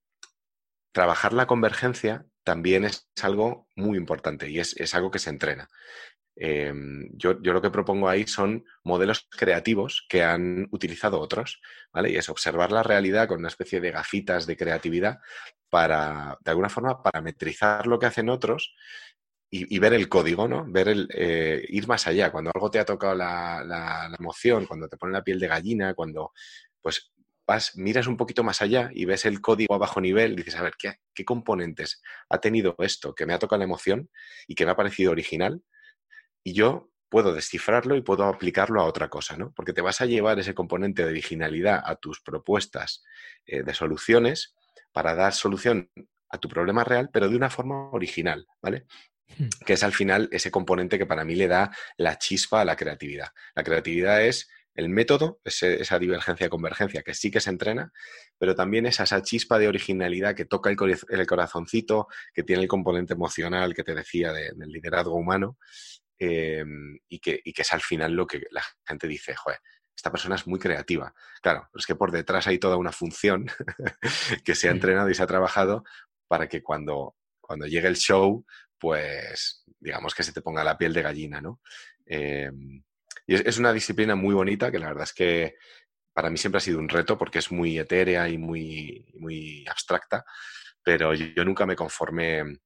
trabajar 0.92 1.32
la 1.34 1.46
convergencia 1.46 2.26
también 2.44 2.86
es 2.86 3.08
algo 3.22 3.68
muy 3.76 3.96
importante 4.00 4.50
y 4.50 4.58
es, 4.58 4.96
algo 4.96 5.12
que 5.12 5.20
se 5.20 5.30
entrena. 5.30 5.70
Em, 6.36 7.08
yo, 7.14 7.36
lo 7.36 7.62
que 7.62 7.70
propongo 7.70 8.10
ahí 8.10 8.26
son 8.26 8.66
modelos 8.84 9.28
creativos 9.30 10.08
que 10.10 10.24
han 10.24 10.68
utilizado 10.72 11.20
otros, 11.20 11.62
¿vale? 11.94 12.10
Y 12.10 12.16
es 12.16 12.30
observar 12.30 12.72
la 12.72 12.82
realidad 12.82 13.28
con 13.28 13.38
una 13.38 13.50
especie 13.50 13.80
de 13.80 13.92
gafitas 13.92 14.48
de 14.48 14.58
creatividad 14.58 15.20
para, 15.70 16.36
de 16.44 16.50
alguna 16.50 16.70
forma, 16.70 17.04
parametrizar 17.04 17.86
lo 17.86 18.00
que 18.00 18.08
hacen 18.08 18.30
otros 18.30 18.74
y, 19.50 19.80
ver 19.80 19.94
el 19.94 20.10
código, 20.10 20.48
¿no? 20.48 20.66
Ver 20.68 20.90
el, 20.90 21.08
eh, 21.14 21.66
ir 21.70 21.88
más 21.88 22.06
allá. 22.08 22.32
Cuando 22.32 22.52
algo 22.54 22.70
te 22.70 22.80
ha 22.80 22.86
tocado 22.86 23.16
la, 23.16 24.12
emoción, 24.20 24.66
cuando 24.66 24.88
te 24.90 24.98
pone 24.98 25.14
la 25.14 25.24
piel 25.24 25.40
de 25.40 25.48
gallina, 25.48 25.94
cuando 25.94 26.34
pues 26.82 27.12
vas, 27.46 27.76
miras 27.78 28.08
un 28.08 28.18
poquito 28.18 28.44
más 28.44 28.62
allá 28.62 28.90
y 28.94 29.06
ves 29.06 29.26
el 29.26 29.40
código 29.40 29.74
a 29.74 29.78
bajo 29.78 30.02
nivel, 30.02 30.36
dices, 30.36 30.56
a 30.56 30.64
ver, 30.64 30.74
¿qué, 30.78 30.96
¿qué, 31.14 31.24
componentes 31.24 32.02
ha 32.30 32.40
tenido 32.40 32.76
esto 32.80 33.16
que 33.16 33.26
me 33.26 33.34
ha 33.34 33.40
tocado 33.40 33.60
la 33.60 33.66
emoción 33.66 34.10
y 34.48 34.56
que 34.56 34.66
me 34.66 34.72
ha 34.72 34.76
parecido 34.76 35.12
original? 35.12 35.64
Y 36.44 36.54
yo 36.54 36.90
puedo 37.10 37.34
descifrarlo 37.34 37.96
y 37.96 38.02
puedo 38.02 38.26
aplicarlo 38.26 38.82
a 38.82 38.86
otra 38.86 39.10
cosa, 39.10 39.38
¿no? 39.38 39.54
Porque 39.54 39.74
te 39.74 39.82
vas 39.82 40.02
a 40.02 40.06
llevar 40.06 40.40
ese 40.40 40.54
componente 40.54 41.04
de 41.04 41.10
originalidad 41.12 41.82
a 41.86 41.96
tus 41.96 42.22
propuestas 42.22 43.04
eh, 43.46 43.64
de 43.64 43.74
soluciones 43.74 44.56
para 44.92 45.16
dar 45.16 45.34
solución 45.34 45.90
a 46.30 46.38
tu 46.38 46.50
problema 46.50 46.84
real, 46.84 47.10
pero 47.12 47.30
de 47.30 47.36
una 47.38 47.50
forma 47.50 47.90
original, 47.92 48.46
¿vale? 48.62 48.86
Hmm. 49.36 49.50
que 49.66 49.74
es 49.74 49.84
al 49.84 49.92
final 49.92 50.30
ese 50.32 50.52
componente 50.52 50.98
que 50.98 51.06
para 51.06 51.26
mí 51.26 51.36
le 51.36 51.48
da 51.48 51.72
la 51.98 52.18
chispa 52.18 52.62
a 52.62 52.66
la 52.66 52.76
creatividad. 52.76 53.28
La 53.56 53.64
creatividad 53.64 54.24
es 54.24 54.48
el 54.78 54.90
método, 54.90 55.42
esa 55.44 55.98
divergencia-convergencia 55.98 57.02
que 57.02 57.16
sí 57.16 57.32
que 57.32 57.42
se 57.42 57.50
entrena, 57.50 57.92
pero 58.38 58.54
también 58.54 58.86
es 58.86 59.00
esa 59.00 59.24
chispa 59.24 59.58
de 59.58 59.68
originalidad 59.68 60.36
que 60.36 60.46
toca 60.46 60.70
el, 60.70 60.78
corazoncito, 61.26 62.08
que 62.32 62.44
tiene 62.44 62.62
el 62.62 62.68
componente 62.68 63.14
emocional 63.14 63.74
que 63.74 63.84
te 63.84 63.96
decía 63.96 64.32
del 64.32 64.70
liderazgo 64.70 65.16
humano 65.16 65.58
em, 66.20 67.00
y, 67.10 67.20
que, 67.20 67.42
es 67.44 67.74
al 67.74 67.82
final 67.82 68.14
lo 68.14 68.28
que 68.28 68.44
la 68.52 68.64
gente 68.86 69.08
dice, 69.08 69.36
joder, 69.36 69.60
esta 69.96 70.12
persona 70.12 70.36
es 70.36 70.46
muy 70.46 70.60
creativa. 70.60 71.12
Claro, 71.42 71.70
es 71.74 71.88
que 71.88 71.96
por 71.96 72.12
detrás 72.12 72.46
hay 72.46 72.60
toda 72.60 72.78
una 72.78 72.92
función 72.92 73.48
que 74.46 74.54
se 74.54 74.70
ha 74.70 74.72
entrenado 74.72 75.10
y 75.10 75.16
se 75.16 75.24
ha 75.24 75.28
trabajado 75.28 75.84
para 76.28 76.48
que 76.48 76.62
cuando, 76.62 77.16
cuando 77.42 77.66
llegue 77.66 77.88
el 77.88 77.96
show, 77.96 78.46
pues 78.80 79.64
digamos 79.80 80.14
que 80.16 80.24
se 80.24 80.34
te 80.34 80.42
ponga 80.42 80.64
la 80.64 80.78
piel 80.78 80.94
de 80.94 81.02
gallina, 81.02 81.42
¿no? 81.42 81.62
Em, 82.06 82.84
y 83.26 83.36
es, 83.36 83.58
una 83.58 83.74
disciplina 83.74 84.16
muy 84.16 84.34
bonita 84.34 84.72
que 84.72 84.80
la 84.80 84.88
verdad 84.88 85.04
es 85.04 85.14
que 85.14 85.56
para 86.14 86.30
mí 86.30 86.38
siempre 86.38 86.58
ha 86.58 86.62
sido 86.62 86.80
un 86.80 86.90
reto 86.90 87.18
porque 87.18 87.40
es 87.40 87.52
muy 87.52 87.78
etérea 87.78 88.28
y 88.30 88.38
muy, 88.38 89.06
muy 89.16 89.66
abstracta, 89.68 90.26
pero 90.82 91.14
yo 91.14 91.44
nunca 91.46 91.66
me 91.66 91.76
conformé 91.76 92.60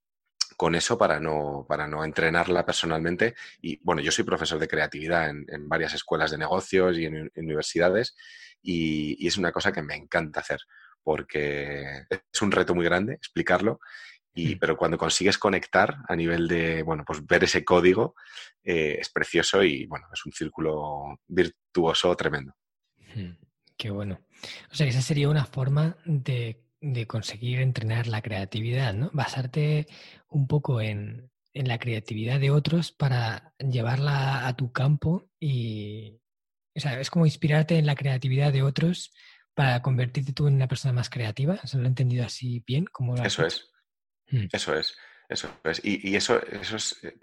con 0.62 0.76
eso 0.76 0.96
para 0.96 1.20
no, 1.20 1.66
para 1.68 1.88
no 1.88 2.06
entrenarla 2.06 2.64
personalmente. 2.64 3.34
Y 3.62 3.80
bueno, 3.84 4.00
yo 4.00 4.12
soy 4.12 4.24
profesor 4.24 4.60
de 4.60 4.68
creatividad 4.68 5.30
en, 5.30 5.68
varias 5.68 5.96
escuelas 5.96 6.30
de 6.30 6.38
negocios 6.38 7.00
y 7.00 7.06
en, 7.06 7.32
universidades 7.36 8.16
y, 8.62 9.26
es 9.28 9.38
una 9.38 9.52
cosa 9.52 9.72
que 9.72 9.82
me 9.82 9.96
encanta 9.96 10.42
hacer 10.42 10.60
porque 11.04 12.06
es 12.10 12.42
un 12.44 12.52
reto 12.52 12.76
muy 12.76 12.86
grande 12.86 13.14
explicarlo. 13.14 13.80
Y, 14.34 14.56
mm. 14.56 14.60
pero 14.60 14.78
cuando 14.78 14.98
consigues 14.98 15.38
conectar 15.38 15.98
a 16.08 16.16
nivel 16.16 16.48
de, 16.48 16.84
bueno, 16.84 17.04
pues 17.06 17.26
ver 17.26 17.44
ese 17.44 17.66
código, 17.66 18.16
eh, 18.64 18.98
es 19.00 19.10
precioso 19.10 19.64
y, 19.64 19.86
bueno, 19.86 20.08
es 20.14 20.26
un 20.26 20.32
círculo 20.32 21.20
virtuoso 21.28 22.16
tremendo. 22.16 22.54
Mm, 23.16 23.32
qué 23.78 23.90
bueno. 23.90 24.20
O 24.72 24.76
sea, 24.76 24.88
esa 24.88 25.02
sería 25.02 25.30
una 25.30 25.46
forma 25.46 25.98
de 26.06 26.64
de 26.82 27.06
conseguir 27.06 27.60
entrenar 27.60 28.08
la 28.08 28.22
creatividad, 28.22 28.94
¿no? 28.94 29.12
Basarte 29.14 29.88
un 30.28 30.48
poco 30.48 30.82
en, 30.82 31.30
la 31.54 31.78
creatividad 31.80 32.40
de 32.40 32.50
otros 32.50 32.94
para 32.94 33.54
llevarla 33.60 34.48
a 34.48 34.56
tu 34.56 34.72
campo 34.72 35.30
y, 35.38 36.18
o 36.74 36.80
sea, 36.80 36.98
es 37.00 37.10
como 37.10 37.26
inspirarte 37.26 37.78
en 37.78 37.86
la 37.86 37.96
creatividad 37.96 38.54
de 38.54 38.64
otros 38.64 39.12
para 39.54 39.82
convertirte 39.82 40.32
tú 40.32 40.48
en 40.48 40.56
una 40.56 40.70
persona 40.70 40.94
más 40.94 41.10
creativa. 41.10 41.58
¿Se 41.66 41.78
lo 41.78 41.84
he 41.84 41.88
entendido 41.88 42.24
así 42.24 42.64
bien? 42.66 42.86
Como 42.86 43.16
eso 43.18 43.46
es. 43.46 43.70
Mm. 44.32 44.48
Eso 44.52 44.76
es. 44.76 44.98
Eso 45.32 45.50
es. 45.64 45.80
Y, 45.86 46.14
eso, 46.14 46.42
eso 46.46 46.76
es 46.76 47.00
eh, 47.04 47.16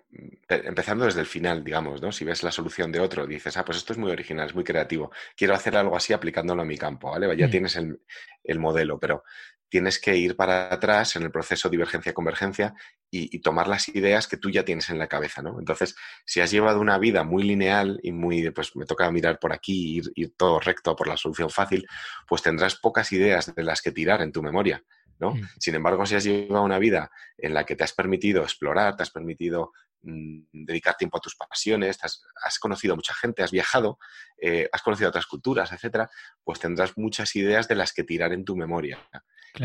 empezando 0.49 1.05
desde 1.05 1.21
el 1.21 1.27
final, 1.27 1.63
digamos, 1.63 2.01
¿no? 2.01 2.11
Si 2.11 2.25
ves 2.25 2.43
la 2.43 2.51
solución 2.51 2.91
de 2.91 3.01
otro, 3.01 3.27
dices, 3.27 3.55
ah, 3.59 3.67
pues 3.67 3.77
esto 3.77 3.93
es 3.93 3.99
muy 3.99 4.11
original, 4.11 4.47
es 4.47 4.55
muy 4.55 4.65
creativo. 4.65 5.13
Quiero 5.37 5.55
hacer 5.55 5.77
algo 5.77 5.95
así 5.95 6.15
aplicándolo 6.15 6.63
a 6.63 6.65
mi 6.65 6.79
campo, 6.79 7.11
¿vale? 7.11 7.37
Ya 7.37 7.49
mm. 7.49 7.51
tienes 7.51 7.77
el, 7.77 8.01
el, 8.45 8.59
modelo, 8.59 8.99
pero 8.99 9.25
tienes 9.69 10.01
que 10.01 10.17
ir 10.17 10.37
para 10.37 10.73
atrás 10.73 11.17
en 11.17 11.25
el 11.25 11.31
proceso 11.31 11.69
divergencia-convergencia 11.69 12.75
y, 13.11 13.39
tomar 13.41 13.69
las 13.69 13.89
ideas 13.89 14.27
que 14.27 14.39
tú 14.39 14.51
ya 14.51 14.65
tienes 14.65 14.89
en 14.89 14.99
la 14.99 15.07
cabeza, 15.07 15.43
¿no? 15.43 15.59
Entonces, 15.59 15.95
si 16.25 16.41
has 16.41 16.51
llevado 16.51 16.81
una 16.81 16.97
vida 16.99 17.25
muy 17.25 17.43
lineal 17.43 18.01
y 18.03 18.13
muy, 18.13 18.51
pues 18.53 18.75
me 18.75 18.87
toca 18.87 19.11
mirar 19.11 19.39
por 19.39 19.53
aquí, 19.53 19.99
ir, 19.99 20.05
ir 20.15 20.33
todo 20.35 20.61
recto 20.61 20.97
por 20.97 21.09
la 21.09 21.17
solución 21.19 21.51
fácil, 21.51 21.87
pues 22.27 22.43
tendrás 22.43 22.77
pocas 22.77 23.13
ideas 23.13 23.55
de 23.55 23.63
las 23.63 23.83
que 23.83 23.93
tirar 23.93 24.23
en 24.23 24.33
tu 24.33 24.43
memoria, 24.43 24.83
¿no? 25.19 25.35
Mm. 25.35 25.49
Sin 25.59 25.75
embargo, 25.75 26.07
si 26.07 26.15
has 26.15 26.25
llevado 26.25 26.65
una 26.65 26.79
vida 26.79 27.11
en 27.37 27.55
la 27.55 27.65
que 27.65 27.77
te 27.77 27.85
has 27.85 27.93
permitido 27.93 28.43
explorar, 28.43 28.97
te 28.97 29.03
has 29.03 29.11
permitido 29.11 29.73
mm, 30.03 30.41
dedicar 30.53 30.97
tiempo 30.97 31.19
a 31.19 31.21
tus 31.21 31.37
pasiones, 31.37 31.99
has, 32.03 32.59
conocido 32.59 32.95
a 32.95 32.97
mucha 32.97 33.15
gente, 33.15 33.43
has 33.43 33.51
viajado, 33.51 33.99
eh, 34.41 34.69
has 34.73 34.83
conocido 34.83 35.09
otras 35.09 35.27
culturas, 35.27 35.73
etcétera, 35.73 36.09
pues 36.45 36.61
tendrás 36.61 36.97
muchas 36.97 37.35
ideas 37.37 37.69
de 37.69 37.75
las 37.75 37.93
que 37.93 38.05
tirar 38.05 38.33
en 38.33 38.45
tu 38.45 38.57
memoria. 38.57 38.99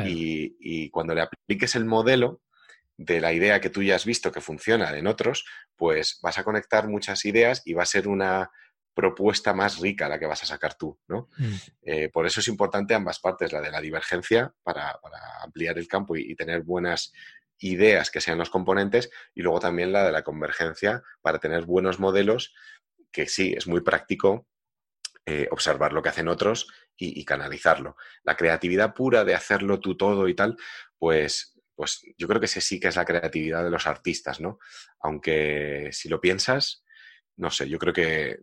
Y, 0.06 0.89
cuando 0.89 1.14
le 1.14 1.22
apliques 1.22 1.76
el 1.76 1.86
modelo 1.86 2.41
de 2.97 3.20
la 3.22 3.34
idea 3.34 3.60
que 3.60 3.70
tú 3.70 3.84
ya 3.84 3.95
has 3.95 4.06
visto 4.06 4.32
que 4.32 4.41
funciona 4.41 4.95
en 4.97 5.08
otros, 5.08 5.45
pues 5.76 6.20
vas 6.22 6.38
a 6.38 6.43
conectar 6.43 6.88
muchas 6.88 7.26
ideas 7.26 7.62
y 7.66 7.74
va 7.74 7.84
a 7.84 7.88
ser 7.88 8.08
una 8.08 8.49
propuesta 8.94 9.54
más 9.54 9.80
rica 9.80 10.08
la 10.08 10.20
que 10.20 10.26
vas 10.26 10.44
a 10.44 10.46
sacar 10.46 10.76
tú, 10.76 11.00
¿no? 11.08 11.30
Mm. 11.38 11.54
Eh, 11.82 12.10
por 12.10 12.26
eso 12.26 12.39
es 12.39 12.48
importante 12.48 12.94
ambas 12.94 13.20
partes, 13.20 13.52
la 13.52 13.62
de 13.62 13.72
la 13.72 13.82
divergencia 13.82 14.54
para, 14.64 15.00
ampliar 15.41 15.78
el 15.78 15.88
campo 15.88 16.16
y, 16.16 16.36
tener 16.36 16.62
buenas 16.62 17.12
ideas 17.60 18.12
que 18.12 18.22
sean 18.22 18.38
los 18.38 18.50
componentes 18.50 19.10
y 19.34 19.41
luego 19.41 19.60
también 19.60 19.91
la 19.91 20.04
de 20.06 20.12
la 20.12 20.24
convergencia 20.24 21.04
para 21.22 21.39
tener 21.39 21.66
buenos 21.66 22.00
modelos 22.00 22.54
que 23.12 23.28
sí, 23.28 23.54
es 23.56 23.68
muy 23.68 23.82
práctico 23.82 24.48
eh, 25.26 25.48
observar 25.52 25.94
lo 25.94 26.02
que 26.02 26.10
hacen 26.10 26.28
otros 26.28 26.68
y, 26.98 27.24
canalizarlo. 27.26 27.96
La 28.24 28.36
creatividad 28.36 28.94
pura 28.94 29.24
de 29.24 29.36
hacerlo 29.36 29.80
tú 29.80 29.96
todo 29.98 30.28
y 30.28 30.36
tal, 30.36 30.58
pues, 30.98 31.58
pues 31.76 32.02
yo 32.18 32.28
creo 32.28 32.39
que 32.39 32.46
ese 32.46 32.62
sí 32.62 32.80
que 32.80 32.88
es 32.88 32.96
la 32.96 33.06
creatividad 33.06 33.64
de 33.64 33.70
los 33.70 33.88
artistas, 33.88 34.39
¿no? 34.39 34.60
Aunque 35.02 35.89
si 35.91 36.08
lo 36.10 36.22
piensas, 36.22 36.84
no 37.38 37.50
sé, 37.50 37.68
yo 37.68 37.80
creo 37.80 37.94
que 37.94 38.39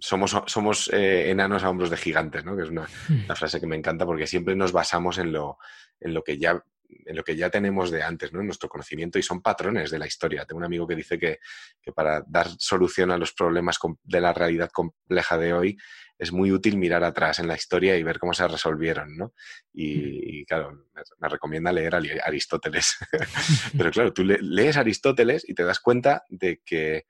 somos, 0.00 0.36
somos 0.46 0.90
eh, 0.92 1.30
enanos 1.30 1.64
a 1.64 1.70
hombros 1.70 1.90
de 1.90 1.96
gigantes, 1.96 2.44
¿no? 2.44 2.56
Que 2.56 2.62
es 2.62 2.70
una, 2.70 2.82
hmm. 2.82 3.24
una, 3.24 3.36
frase 3.36 3.60
que 3.60 3.66
me 3.66 3.76
encanta 3.76 4.06
porque 4.06 4.26
siempre 4.26 4.54
nos 4.56 4.72
basamos 4.72 5.18
en 5.18 5.32
lo, 5.32 5.58
en 6.00 6.14
lo 6.14 6.22
que 6.22 6.38
ya 6.38 6.62
en 7.06 7.16
lo 7.16 7.24
que 7.24 7.36
ya 7.36 7.50
tenemos 7.50 7.90
de 7.90 8.02
antes, 8.02 8.32
¿no? 8.32 8.40
En 8.40 8.46
nuestro 8.46 8.68
conocimiento 8.68 9.18
y 9.18 9.22
son 9.22 9.42
patrones 9.42 9.90
de 9.90 9.98
la 9.98 10.06
historia. 10.06 10.44
Tengo 10.44 10.58
un 10.58 10.64
amigo 10.64 10.86
que 10.86 10.94
dice 10.94 11.18
que, 11.18 11.38
para 11.94 12.22
dar 12.26 12.48
solución 12.58 13.10
a 13.10 13.18
los 13.18 13.32
problemas 13.32 13.78
de 14.02 14.20
la 14.20 14.32
realidad 14.32 14.70
compleja 14.70 15.38
de 15.38 15.52
hoy 15.52 15.76
es 16.16 16.32
muy 16.32 16.52
útil 16.52 16.76
mirar 16.76 17.02
atrás 17.02 17.40
en 17.40 17.48
la 17.48 17.56
historia 17.56 17.96
y 17.96 18.02
ver 18.02 18.18
cómo 18.18 18.32
se 18.32 18.46
resolvieron, 18.46 19.16
¿no? 19.16 19.34
Y, 19.72 20.42
mm. 20.42 20.44
claro, 20.46 20.86
me, 21.18 21.28
recomienda 21.28 21.72
leer 21.72 21.94
a 21.94 22.00
Aristóteles. 22.24 22.96
Pero 23.76 23.90
claro, 23.90 24.12
tú 24.12 24.24
lees 24.24 24.76
Aristóteles 24.76 25.48
y 25.48 25.54
te 25.54 25.64
das 25.64 25.80
cuenta 25.80 26.22
de 26.28 26.60
que, 26.64 27.06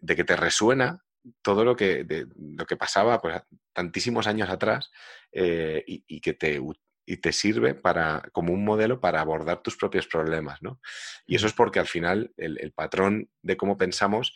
de 0.00 0.16
que 0.16 0.24
te 0.24 0.36
resuena 0.36 1.05
todo 1.42 1.64
lo 1.64 1.76
que, 1.76 2.06
lo 2.36 2.66
que 2.66 2.76
pasaba 2.76 3.20
pues, 3.20 3.42
tantísimos 3.72 4.26
años 4.26 4.48
atrás 4.48 4.90
eh, 5.32 5.82
y, 5.86 6.04
y, 6.06 6.20
que 6.20 6.34
te, 6.34 6.60
y 7.06 7.16
te 7.18 7.32
sirve 7.32 7.74
para, 7.74 8.28
como 8.32 8.52
un 8.52 8.64
modelo 8.64 9.00
para 9.00 9.20
abordar 9.20 9.62
tus 9.62 9.76
propios 9.76 10.06
problemas, 10.08 10.60
¿no? 10.60 10.80
Y 11.24 11.36
eso 11.36 11.46
es 11.46 11.52
porque 11.52 11.78
al 11.78 11.86
final 11.86 12.32
el, 12.36 12.72
patrón 12.72 13.30
de 13.42 13.56
cómo 13.56 13.78
pensamos 13.78 14.34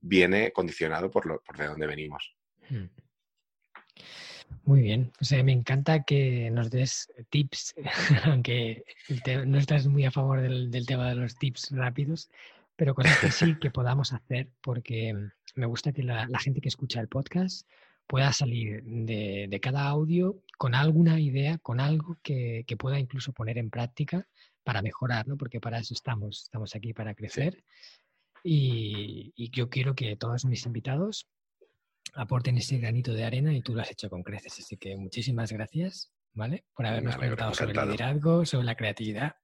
viene 0.00 0.52
condicionado 0.52 1.10
por, 1.10 1.26
lo, 1.26 1.42
por 1.42 1.56
de 1.56 1.66
dónde 1.66 1.86
venimos. 1.86 2.34
Hmm. 2.70 2.86
Muy 4.64 4.82
bien, 4.82 5.12
o 5.20 5.24
sea, 5.24 5.42
me 5.42 5.52
encanta 5.52 6.04
que 6.04 6.50
nos 6.50 6.70
des 6.70 7.12
tips, 7.30 7.74
aunque 8.24 8.84
no 9.44 9.58
estás 9.58 9.86
muy 9.88 10.04
a 10.04 10.10
favor 10.12 10.40
del, 10.40 10.86
tema 10.86 11.08
de 11.08 11.16
los 11.16 11.36
tips 11.36 11.70
rápidos, 11.72 12.30
pero 12.82 12.96
cosas 12.96 13.16
que 13.20 13.30
sí 13.30 13.54
que 13.60 13.70
podamos 13.70 14.12
hacer, 14.12 14.50
porque 14.60 15.14
me 15.54 15.66
gusta 15.66 15.92
que 15.92 16.02
la 16.02 16.26
gente 16.40 16.60
que 16.60 16.66
escucha 16.66 16.98
el 16.98 17.06
podcast 17.06 17.64
pueda 18.08 18.32
salir 18.32 18.82
de, 18.82 19.60
cada 19.62 19.86
audio 19.86 20.42
con 20.58 20.74
alguna 20.74 21.20
idea, 21.20 21.58
con 21.58 21.78
algo 21.78 22.18
que, 22.24 22.66
pueda 22.76 22.98
incluso 22.98 23.32
poner 23.32 23.56
en 23.56 23.70
práctica 23.70 24.26
para 24.64 24.82
mejorar, 24.82 25.28
¿no? 25.28 25.36
Porque 25.36 25.60
para 25.60 25.78
eso 25.78 25.94
estamos, 25.94 26.42
estamos 26.42 26.74
aquí 26.74 26.92
para 26.92 27.14
crecer. 27.14 27.62
Y, 28.42 29.32
yo 29.52 29.70
quiero 29.70 29.94
que 29.94 30.16
todos 30.16 30.44
mis 30.44 30.66
invitados 30.66 31.28
aporten 32.14 32.58
ese 32.58 32.78
granito 32.78 33.12
de 33.12 33.22
arena 33.22 33.54
y 33.54 33.62
tú 33.62 33.76
lo 33.76 33.82
has 33.82 33.92
hecho 33.92 34.10
con 34.10 34.24
creces. 34.24 34.58
Así 34.58 34.76
que 34.76 34.96
muchísimas 34.96 35.52
gracias, 35.52 36.10
¿vale? 36.32 36.64
Por 36.74 36.86
habernos 36.86 37.14
preguntado 37.14 37.54
sobre 37.54 37.80
el 37.80 37.90
liderazgo, 37.90 38.44
sobre 38.44 38.66
la 38.66 38.74
creatividad. 38.74 39.36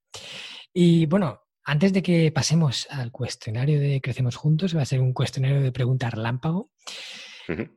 Y 0.72 1.06
bueno, 1.06 1.47
antes 1.68 1.92
de 1.92 2.02
que 2.02 2.32
pasemos 2.32 2.88
al 2.90 3.12
cuestionario 3.12 3.78
de 3.78 4.00
Crecemos 4.00 4.36
Juntos, 4.36 4.74
va 4.74 4.80
a 4.80 4.86
ser 4.86 5.02
un 5.02 5.12
cuestionario 5.12 5.60
de 5.60 5.70
preguntas 5.70 6.14
relámpago. 6.14 6.72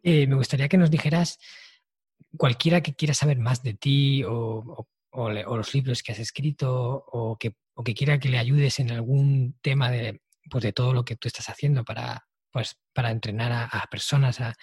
Eh, 0.02 0.28
me 0.28 0.36
gustaría 0.36 0.70
que 0.70 0.78
nos 0.78 0.90
dijeras, 0.90 1.40
cualquiera 2.38 2.80
que 2.80 2.94
quiera 2.94 3.14
saber 3.14 3.38
más 3.38 3.64
de 3.64 3.74
ti 3.74 4.24
o, 4.24 4.88
los 5.12 5.74
libros 5.74 6.04
que 6.04 6.14
has 6.14 6.20
escrito 6.20 7.04
o 7.06 7.38
que, 7.38 7.54
quiera 7.94 8.18
que 8.18 8.30
le 8.30 8.38
ayudes 8.38 8.80
en 8.80 8.92
algún 8.92 9.60
tema 9.62 9.92
de, 9.92 10.22
pues 10.50 10.64
de 10.64 10.72
todo 10.72 10.94
lo 10.94 11.04
que 11.04 11.18
tú 11.18 11.28
estás 11.28 11.50
haciendo 11.50 11.84
para, 11.84 12.30
pues, 12.50 12.78
para 12.94 13.12
entrenar 13.12 13.52
a, 13.52 13.88
personas 13.92 14.40
a, 14.40 14.56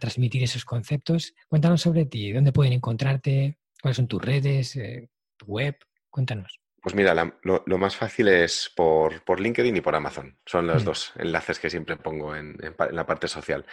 transmitir 0.00 0.42
esos 0.42 0.64
conceptos, 0.64 1.34
cuéntanos 1.48 1.82
sobre 1.82 2.04
ti, 2.04 2.32
dónde 2.32 2.50
pueden 2.50 2.72
encontrarte, 2.72 3.60
cuáles 3.80 3.96
son 3.96 4.08
tus 4.08 4.20
redes, 4.20 4.74
eh, 4.74 5.08
tu 5.36 5.46
web, 5.46 5.76
cuéntanos. 6.10 6.65
Pues 6.86 6.94
mira, 6.94 7.32
lo, 7.42 7.78
más 7.78 7.96
fácil 7.96 8.28
es 8.28 8.70
por, 8.76 9.40
LinkedIn 9.40 9.76
y 9.76 9.80
por 9.80 9.96
Amazon. 9.96 10.38
Son 10.46 10.68
los 10.68 10.84
mm. 10.84 10.86
dos 10.86 11.12
enlaces 11.16 11.58
que 11.58 11.68
siempre 11.68 11.96
pongo 11.96 12.36
en, 12.36 12.56
la 12.92 13.04
parte 13.04 13.26
social. 13.26 13.66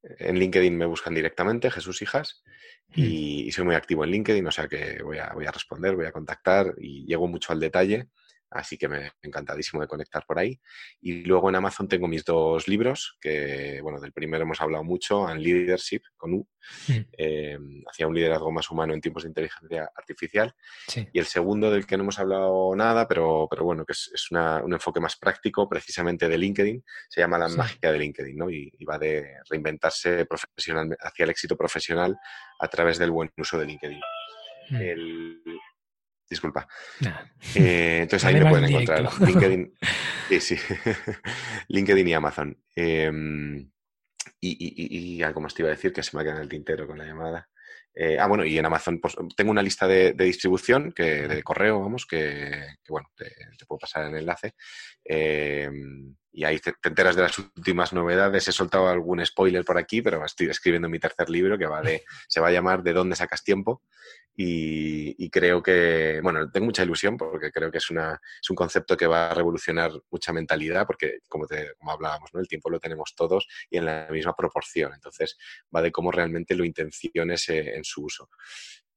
En 0.00 0.38
LinkedIn 0.38 0.78
me 0.78 0.86
buscan 0.86 1.12
directamente, 1.12 1.72
Jesús 1.72 2.02
Hijas, 2.02 2.44
mm. 2.90 3.02
y, 3.02 3.50
soy 3.50 3.64
muy 3.64 3.74
activo 3.74 4.04
en 4.04 4.10
LinkedIn, 4.10 4.46
o 4.46 4.52
sea 4.52 4.68
que 4.68 5.02
voy 5.02 5.18
a, 5.18 5.32
voy 5.34 5.44
a 5.44 5.50
responder, 5.50 5.96
voy 5.96 6.06
a 6.06 6.12
contactar 6.12 6.76
y 6.78 7.04
llego 7.04 7.26
mucho 7.26 7.52
al 7.52 7.58
detalle. 7.58 8.06
Así 8.54 8.76
que 8.76 8.88
me 8.88 9.12
encantadísimo 9.22 9.80
de 9.80 9.88
conectar 9.88 10.24
por 10.26 10.38
ahí. 10.38 10.60
Y 11.00 11.24
luego 11.24 11.48
en 11.48 11.56
Amazon 11.56 11.88
tengo 11.88 12.08
mis 12.08 12.24
dos 12.24 12.68
libros, 12.68 13.16
que, 13.20 13.80
bueno, 13.82 14.00
del 14.00 14.12
primero 14.12 14.42
hemos 14.42 14.60
hablado 14.60 14.84
mucho, 14.84 15.26
And 15.26 15.40
Leadership, 15.40 16.02
con 16.16 16.34
U, 16.34 16.48
mm. 16.88 16.92
eh, 17.16 17.58
hacia 17.90 18.06
un 18.06 18.14
liderazgo 18.14 18.50
más 18.50 18.70
humano 18.70 18.94
en 18.94 19.00
tiempos 19.00 19.22
de 19.22 19.30
inteligencia 19.30 19.90
artificial. 19.94 20.54
Y 21.12 21.18
el 21.18 21.26
segundo, 21.26 21.70
del 21.70 21.86
que 21.86 21.96
no 21.96 22.02
hemos 22.02 22.18
hablado 22.18 22.74
nada, 22.76 23.08
pero, 23.08 23.46
pero 23.50 23.64
bueno, 23.64 23.84
que 23.84 23.92
es, 23.92 24.30
un 24.30 24.72
enfoque 24.72 25.00
más 25.00 25.16
práctico, 25.16 25.68
precisamente 25.68 26.28
de 26.28 26.38
LinkedIn, 26.38 26.84
se 27.08 27.20
llama 27.20 27.38
La 27.38 27.48
magia 27.48 27.92
de 27.92 27.98
LinkedIn, 27.98 28.36
¿no? 28.36 28.50
Y, 28.50 28.72
y, 28.78 28.84
va 28.84 28.98
de 28.98 29.36
reinventarse 29.48 30.26
profesional, 30.26 30.96
hacia 31.00 31.24
el 31.24 31.30
éxito 31.30 31.56
profesional 31.56 32.16
a 32.58 32.68
través 32.68 32.98
del 32.98 33.10
buen 33.10 33.30
uso 33.36 33.58
de 33.58 33.66
LinkedIn. 33.66 34.00
Mm. 34.70 34.76
El, 34.76 35.42
Disculpa. 36.32 36.66
Eh, 37.54 37.98
entonces 38.04 38.24
ahí 38.24 38.40
me 38.40 38.48
pueden 38.48 38.64
encontrar. 38.64 39.06
LinkedIn, 39.20 39.74
sí, 40.40 40.56
LinkedIn 41.68 42.08
y 42.08 42.14
Amazon. 42.14 42.58
Em, 42.74 43.70
y, 44.40 45.22
algo 45.22 45.42
más 45.42 45.52
te 45.52 45.60
iba 45.60 45.68
a 45.68 45.74
decir 45.74 45.92
que 45.92 46.02
se 46.02 46.16
me 46.16 46.22
ha 46.22 46.24
quedado 46.24 46.38
en 46.38 46.44
el 46.44 46.48
tintero 46.48 46.86
con 46.86 46.96
la 46.96 47.04
llamada. 47.04 47.50
Eh, 47.94 48.16
ah, 48.18 48.26
bueno, 48.28 48.46
y 48.46 48.56
en 48.56 48.64
Amazon 48.64 48.98
pues, 48.98 49.14
tengo 49.36 49.50
una 49.50 49.62
lista 49.62 49.86
de, 49.86 50.14
distribución 50.14 50.92
que, 50.92 51.28
de 51.28 51.42
correo, 51.42 51.80
vamos, 51.80 52.06
que, 52.06 52.64
bueno, 52.88 53.10
te, 53.14 53.30
puedo 53.68 53.80
pasar 53.80 54.06
el 54.06 54.16
enlace. 54.16 54.54
Y 56.32 56.44
ahí 56.44 56.58
te, 56.58 56.74
enteras 56.84 57.14
de 57.14 57.22
las 57.22 57.38
últimas 57.38 57.92
novedades. 57.92 58.48
He 58.48 58.52
soltado 58.52 58.88
algún 58.88 59.24
spoiler 59.24 59.64
por 59.64 59.78
aquí, 59.78 60.00
pero 60.02 60.24
estoy 60.24 60.48
escribiendo 60.48 60.88
mi 60.88 60.98
tercer 60.98 61.28
libro 61.28 61.58
que 61.58 61.66
va 61.66 61.82
de, 61.82 62.02
se 62.28 62.40
va 62.40 62.48
a 62.48 62.52
llamar 62.52 62.82
¿De 62.82 62.92
dónde 62.92 63.16
sacas 63.16 63.44
tiempo? 63.44 63.82
Y, 64.34 65.28
creo 65.28 65.62
que, 65.62 66.20
bueno, 66.22 66.50
tengo 66.50 66.66
mucha 66.66 66.82
ilusión 66.82 67.18
porque 67.18 67.52
creo 67.52 67.70
que 67.70 67.78
es, 67.78 67.90
una, 67.90 68.18
es 68.40 68.50
un 68.50 68.56
concepto 68.56 68.96
que 68.96 69.06
va 69.06 69.30
a 69.30 69.34
revolucionar 69.34 69.92
mucha 70.10 70.32
mentalidad 70.32 70.86
porque, 70.86 71.18
como, 71.28 71.46
te, 71.46 71.74
como 71.76 71.92
hablábamos, 71.92 72.30
¿no? 72.32 72.40
el 72.40 72.48
tiempo 72.48 72.70
lo 72.70 72.80
tenemos 72.80 73.14
todos 73.14 73.46
y 73.68 73.76
en 73.76 73.84
la 73.84 74.08
misma 74.10 74.34
proporción. 74.34 74.92
Entonces, 74.94 75.36
va 75.74 75.82
de 75.82 75.92
cómo 75.92 76.10
realmente 76.10 76.54
lo 76.54 76.64
intenciones 76.64 77.48
en 77.50 77.84
su 77.84 78.04
uso. 78.04 78.30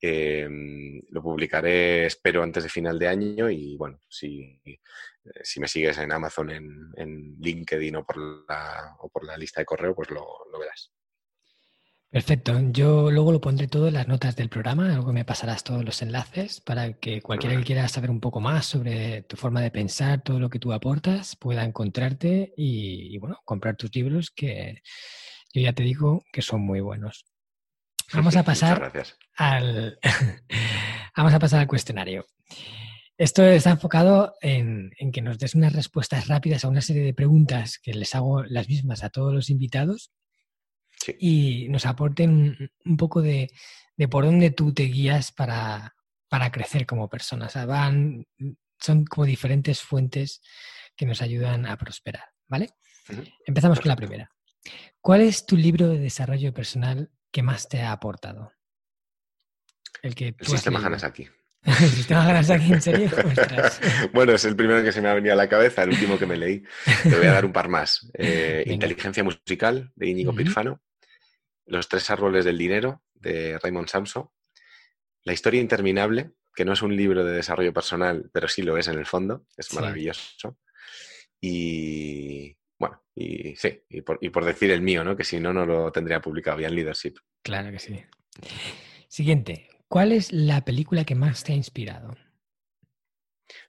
Em, 0.02 1.02
lo 1.10 1.22
publicaré, 1.22 2.06
espero, 2.06 2.44
antes 2.44 2.64
de 2.64 2.70
final 2.70 3.00
de 3.00 3.08
año 3.08 3.50
y, 3.50 3.76
bueno, 3.78 4.00
si, 4.10 4.62
si 5.42 5.60
me 5.60 5.68
sigues 5.68 5.98
en 5.98 6.12
Amazon, 6.12 6.52
en, 6.52 6.92
en 6.98 7.38
LinkedIn 7.40 7.96
o 7.96 8.06
por, 8.06 8.18
la, 8.48 8.96
o 9.00 9.10
por 9.10 9.26
la 9.26 9.38
lista 9.38 9.62
de 9.62 9.66
correo, 9.66 9.96
pues 9.96 10.10
lo, 10.12 10.26
lo 10.52 10.60
verás. 10.60 10.92
Perfecto. 12.16 12.58
Yo 12.72 13.12
luego 13.12 13.34
lo 13.34 13.42
pondré 13.42 13.68
todo 13.68 13.90
en 13.90 13.96
las 13.96 14.08
notas 14.08 14.38
del 14.38 14.48
programa, 14.48 14.88
luego 14.88 15.12
me 15.12 15.26
pasarás 15.26 15.66
todos 15.66 15.84
los 15.84 16.02
enlaces 16.02 16.62
para 16.62 16.94
que 16.94 17.22
cualquiera 17.22 17.58
que 17.58 17.66
quiera 17.66 17.90
saber 17.90 18.10
un 18.10 18.22
poco 18.22 18.40
más 18.40 18.66
sobre 18.68 19.24
tu 19.24 19.36
forma 19.36 19.60
de 19.60 19.70
pensar, 19.70 20.22
todo 20.22 20.40
lo 20.40 20.50
que 20.50 20.58
tú 20.58 20.72
aportas, 20.72 21.36
pueda 21.36 21.66
encontrarte 21.66 22.54
y, 22.56 23.18
bueno, 23.18 23.40
comprar 23.44 23.76
tus 23.76 23.94
libros 23.94 24.32
que 24.32 24.82
yo 25.54 25.62
ya 25.62 25.74
te 25.74 25.84
digo 25.84 26.24
que 26.32 26.42
son 26.42 26.62
muy 26.62 26.80
buenos. 26.80 27.26
Vamos 28.14 28.36
a 28.36 28.44
pasar 28.46 28.92
al 29.36 30.00
vamos 31.16 31.34
a 31.34 31.40
pasar 31.40 31.60
al 31.62 31.68
cuestionario. 31.68 32.26
Esto 33.18 33.44
está 33.44 33.72
enfocado 33.72 34.34
en, 34.42 34.92
en, 34.98 35.12
que 35.12 35.22
nos 35.22 35.40
des 35.40 35.56
unas 35.56 35.72
respuestas 35.72 36.28
rápidas 36.28 36.66
a 36.66 36.68
una 36.68 36.82
serie 36.82 37.04
de 37.04 37.14
preguntas 37.14 37.80
que 37.82 37.94
les 37.94 38.14
hago 38.14 38.44
las 38.44 38.68
mismas 38.68 39.04
a 39.04 39.10
todos 39.10 39.34
los 39.34 39.50
invitados 39.50 40.12
y 41.20 41.68
nos 41.70 41.86
aporten 41.86 42.72
un 42.84 42.98
poco 42.98 43.22
de, 43.22 43.52
por 44.10 44.26
dónde 44.26 44.52
tú 44.52 44.74
te 44.74 44.84
guías 44.84 45.32
para, 45.32 45.94
crecer 46.52 46.86
como 46.86 47.10
persona. 47.10 47.50
van, 47.66 48.26
son 48.80 49.06
como 49.06 49.26
diferentes 49.26 49.82
fuentes 49.82 50.42
que 50.96 51.06
nos 51.06 51.22
ayudan 51.22 51.66
a 51.66 51.78
prosperar, 51.78 52.26
¿vale? 52.48 52.70
Empezamos 53.46 53.80
con 53.80 53.90
la 53.90 53.96
primera. 53.96 54.32
¿Cuál 55.00 55.22
es 55.22 55.46
tu 55.46 55.56
libro 55.56 55.88
de 55.90 56.00
desarrollo 56.00 56.54
personal 56.54 57.10
que 57.36 57.44
más 57.44 57.68
te 57.68 57.82
ha 57.82 57.92
aportado? 57.92 58.54
El 60.02 60.16
que 60.16 60.34
el 60.40 60.48
sistema 60.48 60.80
Hanasaki. 60.80 61.28
¿El 61.64 61.90
sistema 61.90 62.24
Hanasaki, 62.24 62.72
en 62.72 62.82
serio? 62.82 63.10
bueno, 64.14 64.32
es 64.32 64.46
el 64.46 64.56
primero 64.56 64.82
que 64.82 64.94
se 64.94 65.02
me 65.02 65.10
ha 65.10 65.14
venido 65.16 65.34
a 65.34 65.36
la 65.36 65.50
cabeza, 65.50 65.84
el 65.84 65.90
último 65.90 66.18
que 66.18 66.26
me 66.26 66.38
leí. 66.38 66.64
Te 67.04 67.18
voy 67.18 67.26
a 67.26 67.34
dar 67.34 67.44
un 67.44 67.52
par 67.52 67.68
más. 67.68 68.10
Eh, 68.18 68.64
Inteligencia 68.68 69.22
musical, 69.22 69.92
de 69.96 70.08
Íñigo 70.08 70.34
Pirfano. 70.34 70.82
Los 71.66 71.90
tres 71.90 72.10
árboles 72.10 72.46
del 72.46 72.58
dinero, 72.58 73.04
de 73.16 73.60
Raymond 73.62 73.90
Samson. 73.90 74.30
La 75.26 75.34
historia 75.34 75.60
interminable, 75.60 76.32
que 76.56 76.64
no 76.64 76.72
es 76.72 76.82
un 76.82 76.96
libro 76.96 77.26
de 77.26 77.34
desarrollo 77.34 77.74
personal, 77.74 78.30
pero 78.32 78.48
sí 78.48 78.62
lo 78.62 78.78
es 78.78 78.88
en 78.88 78.98
el 78.98 79.06
fondo. 79.06 79.46
Es 79.58 79.74
maravilloso. 79.74 80.58
Y 81.42 82.56
y 83.16 83.56
sí, 83.56 83.82
y 83.90 84.02
por, 84.02 84.46
decir 84.46 84.72
el 84.72 84.82
mío, 84.82 85.04
¿no? 85.04 85.16
Que 85.16 85.24
si 85.24 85.40
no, 85.40 85.54
no 85.54 85.66
lo 85.66 85.92
tendría 85.92 86.22
publicado 86.22 86.60
ya 86.60 86.68
en 86.68 86.76
Leadership. 86.76 87.16
Claro 87.42 87.72
que 87.72 87.80
sí. 87.80 88.04
Siguiente. 89.08 89.70
¿Cuál 89.88 90.12
es 90.12 90.34
la 90.34 90.66
película 90.66 91.06
que 91.06 91.16
más 91.16 91.44
te 91.44 91.54
ha 91.54 91.56
inspirado? 91.56 92.16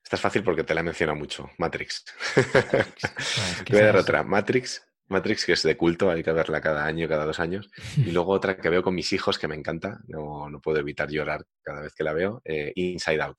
Esta 0.03 0.17
es 0.17 0.21
fácil 0.21 0.43
porque 0.43 0.65
te 0.65 0.75
la 0.75 0.81
he 0.81 0.85
mencionado 0.85 1.19
mucho. 1.19 1.51
Matrix. 1.59 2.05
voy 3.71 3.81
a 3.81 3.87
dar 3.87 3.97
otra. 3.97 4.25
Matrix, 4.25 4.83
Matrix, 5.09 5.45
que 5.45 5.53
es 5.53 5.63
de 5.63 5.77
culto, 5.77 6.11
hay 6.11 6.23
que 6.23 6.33
verla 6.33 6.61
cada 6.61 6.85
año, 6.85 7.09
cada 7.09 7.25
dos 7.25 7.39
años. 7.39 7.71
Y 7.97 8.11
luego 8.11 8.33
otra 8.33 8.57
que 8.57 8.69
veo 8.69 8.83
con 8.83 8.95
mis 8.95 9.13
hijos, 9.13 9.39
que 9.39 9.47
me 9.47 9.55
encanta, 9.55 10.01
no, 10.09 10.51
no 10.51 10.61
puedo 10.61 10.79
evitar 10.79 11.09
llorar 11.09 11.45
cada 11.63 11.83
vez 11.83 11.95
que 11.95 12.05
la 12.05 12.13
veo, 12.13 12.43
eh, 12.45 12.73
Inside 12.75 13.23
Out. 13.23 13.39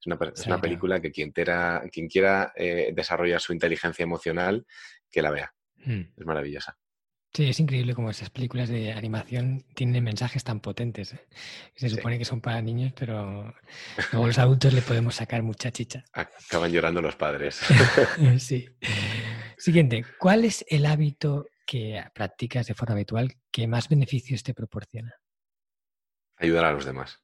Es 0.00 0.06
una, 0.06 0.18
es 0.34 0.46
una, 0.46 0.60
película 0.60 1.00
que 1.00 1.10
quien, 1.10 1.32
quien 1.32 2.08
quiera 2.08 2.52
eh, 2.56 2.92
desarrollar 2.94 3.40
su 3.40 3.52
inteligencia 3.52 4.02
emocional, 4.02 4.66
que 5.14 5.22
la 5.22 5.30
vea. 5.30 5.54
Hmm. 5.84 6.02
Es 6.16 6.26
maravillosa. 6.26 6.76
Sí, 7.32 7.48
es 7.48 7.58
increíble 7.58 7.94
cómo 7.94 8.10
esas 8.10 8.30
películas 8.30 8.68
de 8.68 8.92
animación 8.92 9.64
tienen 9.74 10.04
mensajes 10.04 10.44
tan 10.44 10.60
potentes. 10.60 11.14
¿eh? 11.14 11.26
Se 11.74 11.88
supone 11.88 12.16
que 12.16 12.24
son 12.24 12.40
para 12.40 12.62
niños, 12.62 12.92
pero 12.96 13.52
luego 14.12 14.26
los 14.26 14.38
adultos 14.38 14.72
le 14.72 14.82
podemos 14.82 15.16
sacar 15.16 15.42
mucha 15.42 15.72
chicha. 15.72 16.04
Acaban 16.12 16.70
llorando 16.70 17.00
los 17.00 17.16
padres. 17.16 17.60
sí. 18.38 18.68
Siguiente, 19.58 20.04
¿cuál 20.18 20.44
es 20.44 20.64
el 20.68 20.86
hábito 20.86 21.46
que 21.66 22.04
practicas 22.14 22.66
de 22.66 22.74
forma 22.74 22.94
habitual 22.94 23.32
que 23.50 23.66
más 23.66 23.88
beneficios 23.88 24.42
te 24.42 24.54
proporciona? 24.54 25.14
Ayudar 26.36 26.66
a 26.66 26.72
los 26.72 26.84
demás. 26.84 27.20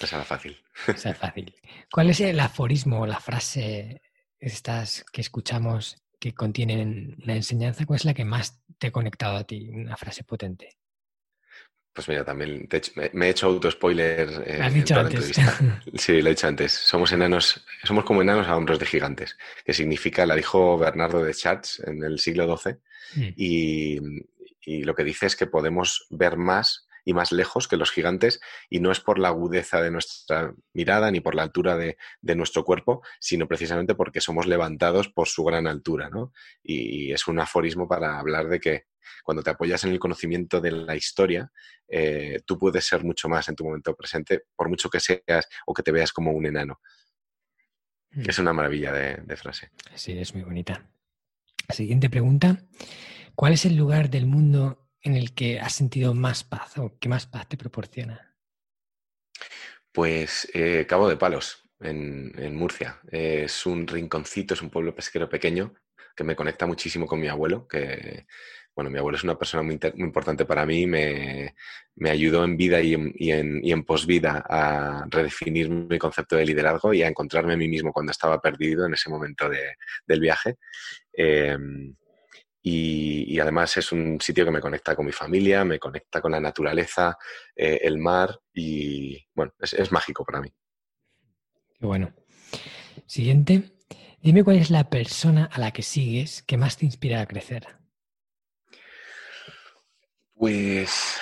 Esa 0.00 0.20
es 0.20 0.26
fácil. 0.26 0.60
Esa 0.88 1.10
es 1.10 1.16
fácil. 1.16 1.54
¿Cuál 1.92 2.10
es 2.10 2.18
el 2.20 2.40
aforismo 2.40 3.02
o 3.02 3.06
la 3.06 3.20
frase 3.20 4.02
estas 4.40 5.04
que 5.12 5.20
escuchamos 5.20 6.02
que 6.18 6.34
contienen 6.34 7.16
una 7.22 7.34
enseñanza? 7.34 7.84
¿Cuál 7.86 7.98
es 7.98 8.04
la 8.04 8.14
que 8.14 8.24
más 8.24 8.60
te 8.78 8.88
ha 8.88 8.92
conectado 8.92 9.36
a 9.36 9.44
ti? 9.44 9.68
Una 9.68 9.96
frase 9.96 10.24
potente. 10.24 10.78
Pues 11.96 12.08
mira, 12.10 12.26
también 12.26 12.68
me, 13.14 13.26
he 13.26 13.30
hecho 13.30 13.46
auto-spoiler. 13.46 14.44
Eh, 14.46 14.60
has 14.60 14.74
dicho 14.74 14.94
antes. 15.00 15.32
Sí, 15.94 16.20
lo 16.20 16.28
he 16.28 16.34
dicho 16.34 16.46
antes. 16.46 16.72
Somos 16.72 17.10
enanos, 17.12 17.64
somos 17.84 18.04
como 18.04 18.20
enanos 18.20 18.46
a 18.48 18.56
hombros 18.56 18.78
de 18.78 18.84
gigantes, 18.84 19.38
que 19.64 19.72
significa, 19.72 20.26
la 20.26 20.34
dijo 20.34 20.76
Bernardo 20.76 21.24
de 21.24 21.32
Chartres 21.32 21.80
en 21.86 22.04
el 22.04 22.18
siglo 22.18 22.54
XII, 22.54 22.74
mm. 23.14 23.32
y, 23.36 24.82
lo 24.84 24.94
que 24.94 25.04
dice 25.04 25.24
es 25.24 25.36
que 25.36 25.46
podemos 25.46 26.06
ver 26.10 26.36
más 26.36 26.85
y 27.06 27.14
más 27.14 27.32
lejos 27.32 27.68
que 27.68 27.78
los 27.78 27.90
gigantes, 27.90 28.40
y 28.68 28.80
no 28.80 28.92
es 28.92 29.00
por 29.00 29.18
la 29.18 29.28
agudeza 29.28 29.80
de 29.80 29.90
nuestra 29.90 30.54
mirada 30.74 31.10
ni 31.10 31.20
por 31.20 31.34
la 31.34 31.44
altura 31.44 31.78
de, 31.78 31.96
nuestro 32.20 32.64
cuerpo, 32.64 33.02
sino 33.18 33.48
precisamente 33.48 33.94
porque 33.94 34.20
somos 34.20 34.46
levantados 34.46 35.08
por 35.08 35.28
su 35.28 35.42
gran 35.44 35.66
altura, 35.66 36.10
¿no? 36.10 36.32
y 36.62 37.12
es 37.12 37.26
un 37.28 37.38
aforismo 37.38 37.88
para 37.88 38.18
hablar 38.18 38.48
de 38.48 38.60
que 38.60 38.84
cuando 39.22 39.42
te 39.42 39.50
apoyas 39.50 39.84
en 39.84 39.92
el 39.92 39.98
conocimiento 39.98 40.60
de 40.60 40.70
la 40.70 40.96
historia, 40.96 41.50
eh, 41.88 42.40
tú 42.44 42.58
puedes 42.58 42.84
ser 42.84 43.04
mucho 43.04 43.28
más 43.28 43.48
en 43.48 43.56
tu 43.56 43.64
momento 43.64 43.94
presente, 43.94 44.44
por 44.54 44.68
mucho 44.68 44.90
que 44.90 45.00
seas 45.00 45.48
o 45.66 45.74
que 45.74 45.82
te 45.82 45.92
veas 45.92 46.12
como 46.12 46.32
un 46.32 46.46
enano. 46.46 46.80
Mm. 48.10 48.28
Es 48.28 48.38
una 48.38 48.52
maravilla 48.52 48.92
de, 48.92 49.36
frase. 49.36 49.70
Sí, 49.94 50.18
es 50.18 50.34
muy 50.34 50.44
bonita. 50.44 50.88
Siguiente 51.68 52.10
pregunta. 52.10 52.64
¿Cuál 53.34 53.52
es 53.52 53.64
el 53.64 53.76
lugar 53.76 54.10
del 54.10 54.26
mundo 54.26 54.85
en 55.06 55.16
el 55.16 55.34
que 55.34 55.60
has 55.60 55.72
sentido 55.72 56.14
más 56.14 56.44
paz 56.44 56.78
o 56.78 56.98
que 56.98 57.08
más 57.08 57.26
paz 57.26 57.48
te 57.48 57.56
proporciona? 57.56 58.34
Pues 59.92 60.48
eh, 60.52 60.84
Cabo 60.88 61.08
de 61.08 61.16
Palos, 61.16 61.62
en, 61.80 62.32
en 62.36 62.56
Murcia. 62.56 63.00
es 63.10 63.66
un 63.66 63.86
rinconcito, 63.86 64.54
es 64.54 64.62
un 64.62 64.70
pueblo 64.70 64.94
pesquero 64.94 65.28
pequeño 65.28 65.74
que 66.14 66.24
me 66.24 66.34
conecta 66.34 66.66
muchísimo 66.66 67.06
con 67.06 67.20
mi 67.20 67.28
abuelo, 67.28 67.68
que 67.68 68.26
bueno, 68.76 68.90
mi 68.90 68.98
abuelo 68.98 69.16
es 69.16 69.24
una 69.24 69.38
persona 69.38 69.62
muy, 69.62 69.78
importante 69.96 70.44
para 70.44 70.66
mí, 70.66 70.86
me, 70.86 71.54
ayudó 72.10 72.44
en 72.44 72.58
vida 72.58 72.80
y 72.82 72.92
en, 72.92 73.12
y 73.14 73.72
en, 73.72 73.84
posvida 73.84 74.44
a 74.46 75.06
redefinir 75.08 75.70
mi 75.70 75.98
concepto 75.98 76.36
de 76.36 76.44
liderazgo 76.44 76.92
y 76.92 77.02
a 77.02 77.08
encontrarme 77.08 77.54
a 77.54 77.56
mí 77.56 77.68
mismo 77.68 77.92
cuando 77.92 78.12
estaba 78.12 78.38
perdido 78.38 78.84
en 78.84 78.92
ese 78.92 79.08
momento 79.08 79.48
del 79.48 80.20
viaje. 80.20 80.56
Em, 81.10 81.94
y, 82.68 83.38
además 83.38 83.76
es 83.76 83.92
un 83.92 84.20
sitio 84.20 84.44
que 84.44 84.50
me 84.50 84.60
conecta 84.60 84.96
con 84.96 85.06
mi 85.06 85.12
familia, 85.12 85.64
me 85.64 85.78
conecta 85.78 86.20
con 86.20 86.32
la 86.32 86.40
naturaleza, 86.40 87.16
eh, 87.54 87.78
el 87.82 87.96
mar 87.96 88.40
y 88.52 89.24
bueno, 89.34 89.52
es, 89.60 89.72
es 89.74 89.92
mágico 89.92 90.24
para 90.24 90.40
mí. 90.40 90.52
Qué 91.78 91.86
bueno. 91.86 92.12
Siguiente. 93.06 93.70
Dime 94.20 94.42
cuál 94.42 94.56
es 94.56 94.70
la 94.70 94.90
persona 94.90 95.44
a 95.44 95.60
la 95.60 95.70
que 95.70 95.82
sigues 95.82 96.42
que 96.42 96.56
más 96.56 96.76
te 96.76 96.86
inspira 96.86 97.20
a 97.20 97.26
crecer. 97.26 97.68
Pues. 100.34 101.20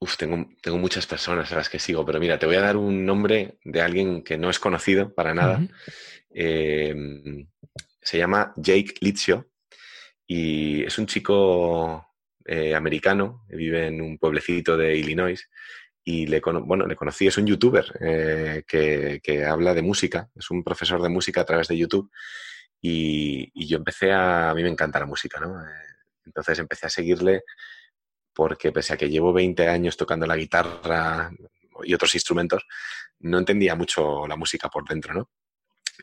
Uf, 0.00 0.18
tengo, 0.18 0.48
tengo, 0.60 0.76
muchas 0.76 1.06
personas 1.06 1.50
a 1.52 1.56
las 1.56 1.70
que 1.70 1.78
sigo, 1.78 2.04
pero 2.04 2.20
mira, 2.20 2.38
te 2.38 2.44
voy 2.44 2.56
a 2.56 2.60
dar 2.60 2.76
un 2.76 3.06
nombre 3.06 3.58
de 3.64 3.80
alguien 3.80 4.22
que 4.22 4.36
no 4.36 4.50
es 4.50 4.58
conocido 4.58 5.14
para 5.14 5.32
nada. 5.32 5.66
Em, 6.28 7.48
se 8.02 8.18
llama 8.18 8.52
Jake 8.56 8.96
Litzio 9.00 9.51
y 10.26 10.82
es 10.84 10.98
un 10.98 11.06
chico 11.06 12.06
eh, 12.44 12.74
americano, 12.74 13.44
vive 13.48 13.86
en 13.86 14.00
un 14.00 14.18
pueblecito 14.18 14.76
de 14.76 14.96
Illinois 14.96 15.48
y 16.04 16.26
le, 16.26 16.40
bueno, 16.40 16.86
le 16.86 16.96
conocí, 16.96 17.26
es 17.26 17.38
un 17.38 17.46
youtuber 17.46 17.84
eh, 18.00 18.64
que, 18.66 19.44
habla 19.44 19.74
de 19.74 19.82
música, 19.82 20.28
es 20.34 20.50
un 20.50 20.64
profesor 20.64 21.00
de 21.00 21.08
música 21.08 21.42
a 21.42 21.44
través 21.44 21.68
de 21.68 21.78
YouTube 21.78 22.10
y, 22.80 23.68
yo 23.68 23.78
empecé 23.78 24.12
a, 24.12 24.50
a 24.50 24.54
mí 24.54 24.62
me 24.62 24.70
encanta 24.70 24.98
la 24.98 25.06
música, 25.06 25.38
¿no? 25.38 25.60
Eh, 25.60 25.68
entonces 26.24 26.58
empecé 26.58 26.86
a 26.86 26.90
seguirle 26.90 27.42
porque 28.32 28.72
pese 28.72 28.94
a 28.94 28.96
que 28.96 29.10
llevo 29.10 29.32
20 29.32 29.68
años 29.68 29.96
tocando 29.96 30.26
la 30.26 30.36
guitarra 30.36 31.30
y 31.84 31.94
otros 31.94 32.14
instrumentos, 32.14 32.66
no 33.20 33.38
entendía 33.38 33.74
mucho 33.74 34.26
la 34.26 34.36
música 34.36 34.68
por 34.68 34.88
dentro, 34.88 35.14
¿no? 35.14 35.30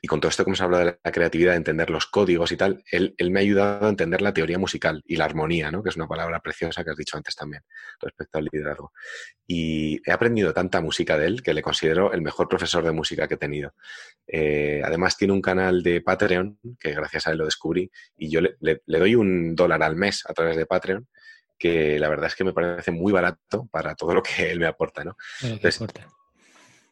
Y 0.02 0.08
con 0.08 0.20
todo 0.20 0.30
esto 0.30 0.44
que 0.44 0.50
hemos 0.50 0.62
hablado 0.62 0.86
de 0.86 1.00
la 1.04 1.12
creatividad, 1.12 1.52
de 1.52 1.58
entender 1.58 1.90
los 1.90 2.06
códigos 2.06 2.52
y 2.52 2.58
tal, 2.58 2.84
él, 2.92 3.16
me 3.32 3.40
ha 3.40 3.42
ayudado 3.42 3.88
a 3.88 3.90
entender 3.90 4.22
la 4.22 4.34
teoría 4.34 4.58
musical 4.58 5.04
y 5.06 5.16
la 5.16 5.26
armonía, 5.26 5.72
¿no? 5.72 5.84
que 5.84 5.90
es 5.90 5.96
una 5.96 6.08
palabra 6.08 6.40
preciosa 6.40 6.84
que 6.84 6.92
has 6.92 6.98
dicho 6.98 7.18
antes 7.18 7.36
también 7.36 7.64
respecto 8.00 8.38
al 8.38 8.48
liderazgo. 8.52 8.94
Y 9.48 10.00
he 10.08 10.12
aprendido 10.12 10.54
tanta 10.54 10.82
música 10.82 11.18
de 11.18 11.28
él 11.28 11.44
que 11.44 11.54
le 11.54 11.62
considero 11.62 12.14
el 12.14 12.22
mejor 12.22 12.48
profesor 12.48 12.84
de 12.84 12.92
música 12.92 13.28
que 13.28 13.34
he 13.34 13.38
tenido. 13.38 13.74
Eh, 14.28 14.82
además 14.84 15.18
tiene 15.18 15.34
un 15.34 15.42
canal 15.42 15.84
de 15.84 16.02
Patreon, 16.02 16.60
que 16.80 16.94
gracias 16.94 17.28
a 17.28 17.32
él 17.32 17.40
lo 17.40 17.46
descubrí, 17.46 17.92
y 18.18 18.30
yo 18.30 18.42
le, 18.42 18.82
doy 18.86 19.16
un 19.16 19.56
dólar 19.56 19.84
al 19.84 19.96
mes 19.96 20.24
a 20.28 20.34
través 20.34 20.56
de 20.56 20.66
Patreon 20.66 21.08
que 21.58 22.00
la 22.00 22.08
verdad 22.08 22.28
es 22.28 22.36
que 22.36 22.46
me 22.46 22.54
parece 22.54 22.90
muy 22.90 23.12
barato 23.12 23.68
para 23.70 23.94
todo 23.94 24.14
lo 24.14 24.24
que 24.24 24.50
él 24.50 24.62
me 24.62 24.66
aporta, 24.66 25.04
¿no? 25.04 25.18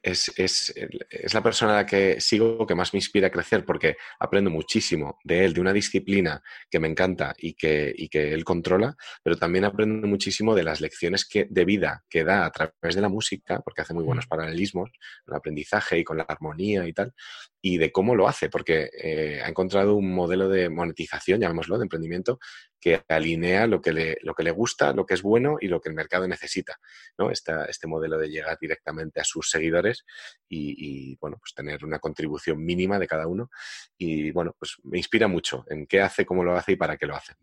Es, 0.01 0.31
es, 0.37 0.73
es, 0.75 1.33
la 1.33 1.43
persona 1.43 1.73
a 1.73 1.75
la 1.77 1.85
que 1.85 2.19
sigo 2.21 2.65
que 2.65 2.75
más 2.75 2.93
me 2.93 2.97
inspira 2.97 3.27
a 3.27 3.31
crecer 3.31 3.65
porque 3.65 3.97
aprendo 4.19 4.49
muchísimo 4.49 5.19
de 5.23 5.45
él, 5.45 5.53
de 5.53 5.61
una 5.61 5.73
disciplina 5.73 6.41
que 6.69 6.79
me 6.79 6.87
encanta 6.87 7.35
y 7.37 7.53
que, 7.53 7.93
y 7.95 8.09
que 8.09 8.33
él 8.33 8.43
controla, 8.43 8.95
pero 9.23 9.37
también 9.37 9.65
aprendo 9.65 10.07
muchísimo 10.07 10.55
de 10.55 10.63
las 10.63 10.81
lecciones 10.81 11.25
que, 11.25 11.47
de 11.49 11.65
vida 11.65 12.03
que 12.09 12.23
da 12.23 12.45
a 12.45 12.51
través 12.51 12.95
de 12.95 13.01
la 13.01 13.09
música, 13.09 13.59
porque 13.61 13.81
hace 13.81 13.93
muy 13.93 14.03
buenos 14.03 14.27
paralelismos, 14.27 14.89
el 15.25 15.33
aprendizaje 15.33 15.99
y 15.99 16.03
con 16.03 16.17
la 16.17 16.23
armonía 16.23 16.87
y 16.87 16.93
tal, 16.93 17.13
y 17.61 17.77
de 17.77 17.91
cómo 17.91 18.15
lo 18.15 18.27
hace, 18.27 18.49
porque 18.49 18.89
eh, 19.01 19.41
ha 19.43 19.49
encontrado 19.49 19.95
un 19.95 20.13
modelo 20.13 20.47
de 20.49 20.69
monetización, 20.69 21.41
llamémoslo, 21.41 21.77
de 21.77 21.83
emprendimiento, 21.83 22.39
que 22.79 23.01
alinea 23.07 23.67
lo 23.67 23.81
que 23.81 23.91
le, 23.91 24.17
lo 24.21 24.33
que 24.33 24.43
le 24.43 24.51
gusta, 24.51 24.93
lo 24.93 25.05
que 25.05 25.15
es 25.15 25.21
bueno 25.21 25.57
y 25.59 25.67
lo 25.67 25.81
que 25.81 25.89
el 25.89 25.95
mercado 25.95 26.27
necesita. 26.27 26.79
¿no? 27.17 27.31
este 27.31 27.87
modelo 27.87 28.17
de 28.17 28.29
llegar 28.29 28.57
directamente 28.59 29.19
a 29.19 29.23
sus 29.23 29.49
seguidores 29.49 30.05
y, 30.47 31.15
bueno, 31.17 31.37
pues 31.39 31.53
tener 31.53 31.83
una 31.83 31.99
contribución 31.99 32.63
mínima 32.63 32.99
de 32.99 33.07
cada 33.07 33.27
uno. 33.27 33.49
Y 33.97 34.31
bueno, 34.31 34.55
pues 34.57 34.77
me 34.83 34.97
inspira 34.97 35.27
mucho 35.27 35.65
en 35.69 35.87
qué 35.87 36.01
hace, 36.01 36.25
cómo 36.25 36.43
lo 36.43 36.55
hace 36.55 36.73
y 36.73 36.75
para 36.75 36.97
qué 36.97 37.07
lo 37.07 37.15
hace. 37.15 37.33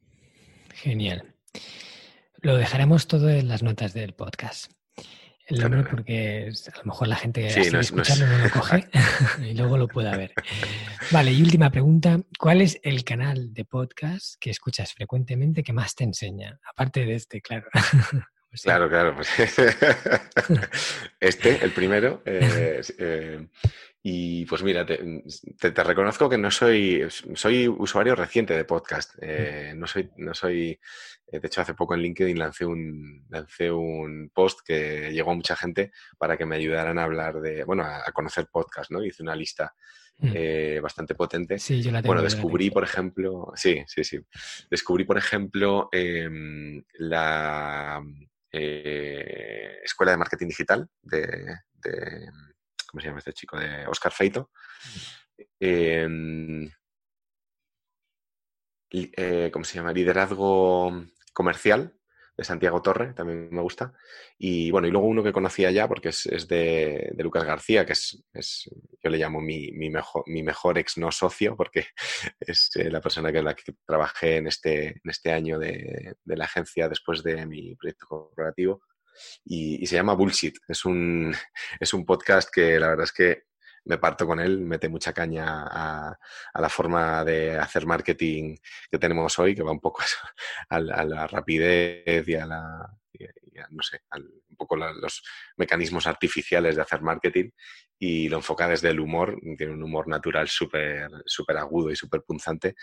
Genial. 0.74 1.34
Lo 2.40 2.56
dejaremos 2.56 3.06
todo 3.06 3.30
en 3.30 3.48
las 3.48 3.62
notas 3.62 3.94
del 3.94 4.14
podcast 4.14 4.70
el 5.46 5.60
nombre 5.60 5.84
porque 5.84 6.50
a 6.72 6.78
lo 6.78 6.84
mejor 6.84 7.08
la 7.08 7.16
gente 7.16 7.50
sí, 7.50 7.70
no, 7.70 7.80
escucharlo 7.80 8.26
no, 8.26 8.38
lo 8.38 8.50
coge 8.50 8.88
y 9.42 9.54
luego 9.54 9.76
lo 9.76 9.88
pueda 9.88 10.16
ver. 10.16 10.32
Vale, 11.10 11.32
y 11.32 11.42
última 11.42 11.70
pregunta, 11.70 12.20
¿cuál 12.38 12.60
es 12.60 12.80
el 12.82 13.04
canal 13.04 13.52
de 13.52 13.64
podcast 13.64 14.36
que 14.40 14.50
escuchas 14.50 14.92
frecuentemente 14.94 15.62
que 15.62 15.72
más 15.72 15.94
te 15.94 16.04
enseña? 16.04 16.58
Aparte 16.68 17.04
de 17.04 17.14
este, 17.14 17.40
claro. 17.40 17.66
Claro, 18.62 18.88
claro. 18.88 19.16
Pues 19.16 19.28
este, 21.18 21.64
el 21.64 21.72
primero. 21.72 22.22
Eh, 22.24 22.80
eh, 22.98 23.48
y 24.06 24.44
pues 24.44 24.62
mira, 24.62 24.84
te, 24.84 25.82
reconozco 25.82 26.28
que 26.28 26.36
no 26.36 26.50
soy, 26.50 27.08
soy 27.34 27.66
usuario 27.66 28.14
reciente 28.14 28.54
de 28.54 28.66
podcast. 28.66 29.14
Eh, 29.18 29.72
no 29.74 29.86
soy, 29.86 30.10
no 30.18 30.34
soy, 30.34 30.78
de 31.26 31.40
hecho 31.42 31.62
hace 31.62 31.72
poco 31.72 31.94
en 31.94 32.02
LinkedIn 32.02 32.38
lancé 32.38 32.66
un, 32.66 33.24
lancé 33.30 33.72
un 33.72 34.30
post 34.34 34.60
que 34.62 35.10
llegó 35.10 35.30
a 35.30 35.34
mucha 35.34 35.56
gente 35.56 35.90
para 36.18 36.36
que 36.36 36.44
me 36.44 36.56
ayudaran 36.56 36.98
a 36.98 37.04
hablar 37.04 37.40
de, 37.40 37.64
bueno, 37.64 37.82
a, 37.82 38.12
conocer 38.12 38.48
podcast, 38.52 38.90
¿no? 38.90 39.02
Hice 39.02 39.22
una 39.22 39.34
lista 39.34 39.74
mm. 40.18 40.82
bastante 40.82 41.14
potente. 41.14 41.58
Sí, 41.58 41.80
yo 41.80 41.90
la 41.90 42.02
tengo, 42.02 42.12
bueno, 42.12 42.22
descubrí, 42.22 42.68
por 42.68 42.84
ejemplo, 42.84 43.52
sí, 43.54 43.82
sí, 43.86 44.04
sí. 44.04 44.20
Descubrí, 44.70 45.04
por 45.04 45.16
ejemplo, 45.16 45.88
em, 45.90 46.84
la 46.98 48.02
eh, 48.52 49.78
Escuela 49.82 50.12
de 50.12 50.18
Marketing 50.18 50.48
Digital 50.48 50.86
de, 51.00 51.56
¿cómo 52.94 53.00
se 53.00 53.08
llama 53.08 53.18
este 53.18 53.32
chico? 53.32 53.58
De 53.58 53.88
Oscar 53.88 54.12
Feito. 54.12 54.52
Em, 55.58 56.70
eh, 58.92 59.50
¿Cómo 59.52 59.64
se 59.64 59.74
llama? 59.74 59.92
Liderazgo 59.92 60.92
comercial 61.32 61.92
de 62.36 62.44
Santiago 62.44 62.82
Torre, 62.82 63.14
también 63.14 63.48
me 63.50 63.62
gusta. 63.62 63.94
Y 64.38 64.70
bueno, 64.70 64.86
y 64.86 64.92
luego 64.92 65.08
uno 65.08 65.24
que 65.24 65.32
conocía 65.32 65.72
ya, 65.72 65.88
porque 65.88 66.10
es, 66.10 66.46
de, 66.46 67.12
Lucas 67.18 67.44
García, 67.44 67.84
que 67.84 67.94
es, 67.94 68.22
yo 69.02 69.10
le 69.10 69.18
llamo 69.18 69.40
mi, 69.40 69.72
mejor, 69.72 70.22
mi 70.26 70.44
mejor 70.44 70.78
ex 70.78 70.96
no 70.96 71.10
socio, 71.10 71.56
porque 71.56 71.86
es 72.38 72.70
eh, 72.76 72.92
la 72.92 73.00
persona 73.00 73.32
con 73.32 73.44
la 73.44 73.54
que 73.54 73.74
trabajé 73.84 74.36
en 74.36 74.46
este, 74.46 74.86
en 74.86 75.10
este 75.10 75.32
año 75.32 75.58
de, 75.58 76.14
la 76.26 76.44
agencia 76.44 76.88
después 76.88 77.24
de 77.24 77.44
mi 77.44 77.74
proyecto 77.74 78.06
corporativo. 78.06 78.82
Y, 79.44 79.86
se 79.86 79.96
llama 79.96 80.14
Bullshit. 80.14 80.58
Es 80.68 80.84
un, 80.84 81.34
es 81.80 81.94
un 81.94 82.04
podcast 82.04 82.50
que 82.52 82.78
la 82.78 82.88
verdad 82.88 83.04
es 83.04 83.12
que 83.12 83.42
me 83.86 83.98
parto 83.98 84.26
con 84.26 84.40
él, 84.40 84.60
mete 84.60 84.88
mucha 84.88 85.12
caña 85.12 85.66
a, 85.66 86.18
la 86.54 86.68
forma 86.68 87.22
de 87.24 87.58
hacer 87.58 87.86
marketing 87.86 88.56
que 88.90 88.98
tenemos 88.98 89.38
hoy, 89.38 89.54
que 89.54 89.62
va 89.62 89.72
un 89.72 89.80
poco 89.80 90.02
a, 90.70 90.80
la 90.80 91.26
rapidez 91.26 92.26
y 92.26 92.34
a 92.34 92.46
la, 92.46 92.90
no 93.70 93.82
sé, 93.82 94.00
un 94.14 94.56
poco 94.56 94.76
los 94.76 95.22
mecanismos 95.56 96.06
artificiales 96.06 96.76
de 96.76 96.82
hacer 96.82 97.02
marketing 97.02 97.50
y 97.98 98.28
lo 98.28 98.38
enfoca 98.38 98.68
desde 98.68 98.90
el 98.90 99.00
humor, 99.00 99.38
tiene 99.56 99.72
un 99.72 99.82
humor 99.82 100.08
natural 100.08 100.48
súper 100.48 101.10
super 101.26 101.56
agudo 101.56 101.90
y 101.90 101.96
súper 101.96 102.22
punzante 102.22 102.74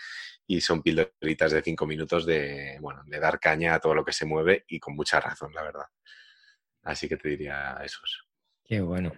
y 0.46 0.60
son 0.60 0.82
pildoritas 0.82 1.52
de 1.52 1.62
cinco 1.62 1.86
minutos 1.86 2.26
de, 2.26 2.78
bueno, 2.80 3.02
de 3.06 3.20
dar 3.20 3.38
caña 3.38 3.74
a 3.74 3.80
todo 3.80 3.94
lo 3.94 4.04
que 4.04 4.12
se 4.12 4.26
mueve 4.26 4.64
y 4.68 4.80
con 4.80 4.94
mucha 4.94 5.20
razón, 5.20 5.52
la 5.52 5.62
verdad. 5.62 5.86
Así 6.82 7.08
que 7.08 7.16
te 7.16 7.28
diría 7.28 7.78
esos. 7.84 8.26
Qué 8.64 8.80
bueno. 8.80 9.12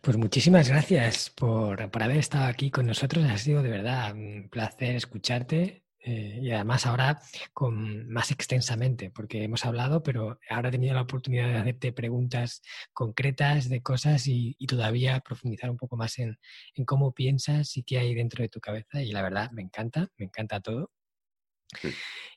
Pues 0.00 0.16
muchísimas 0.16 0.68
gracias 0.68 1.30
por, 1.30 1.82
haber 1.82 2.16
estado 2.16 2.46
aquí 2.46 2.70
con 2.70 2.86
nosotros. 2.86 3.24
Ha 3.24 3.38
sido 3.38 3.62
de 3.62 3.70
verdad 3.70 4.14
un 4.14 4.48
placer 4.50 4.96
escucharte 4.96 5.84
eh, 5.98 6.38
y 6.42 6.50
además 6.50 6.86
ahora 6.86 7.20
con, 7.52 8.08
más 8.10 8.30
extensamente, 8.30 9.10
porque 9.10 9.42
hemos 9.42 9.64
hablado, 9.64 10.02
pero 10.02 10.38
ahora 10.50 10.68
he 10.68 10.72
tenido 10.72 10.94
la 10.94 11.02
oportunidad 11.02 11.48
de 11.48 11.56
hacerte 11.56 11.92
preguntas 11.92 12.62
concretas 12.92 13.68
de 13.68 13.82
cosas 13.82 14.26
y, 14.26 14.54
todavía 14.66 15.20
profundizar 15.20 15.70
un 15.70 15.76
poco 15.76 15.96
más 15.96 16.18
en, 16.18 16.38
cómo 16.86 17.12
piensas 17.12 17.76
y 17.76 17.84
qué 17.84 17.98
hay 17.98 18.14
dentro 18.14 18.42
de 18.42 18.48
tu 18.48 18.60
cabeza. 18.60 19.02
Y 19.02 19.12
la 19.12 19.22
verdad, 19.22 19.50
me 19.52 19.62
encanta, 19.62 20.08
me 20.18 20.26
encanta 20.26 20.60
todo. 20.60 20.92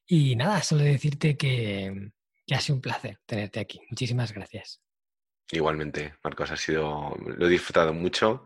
Y 0.06 0.36
nada, 0.36 0.64
solo 0.64 0.84
decirte 0.84 1.38
que, 1.38 2.12
que 2.48 2.56
ha 2.56 2.62
sido 2.62 2.78
un 2.78 2.82
placer 2.82 3.20
tenerte 3.26 3.60
aquí. 3.60 3.82
Muchísimas 3.90 4.34
gracias. 4.34 4.82
Igualmente, 5.52 6.16
Marcos, 6.24 6.52
ha 6.52 6.58
sido, 6.58 7.16
lo 7.20 7.46
he 7.46 7.50
disfrutado 7.50 7.94
mucho 7.94 8.46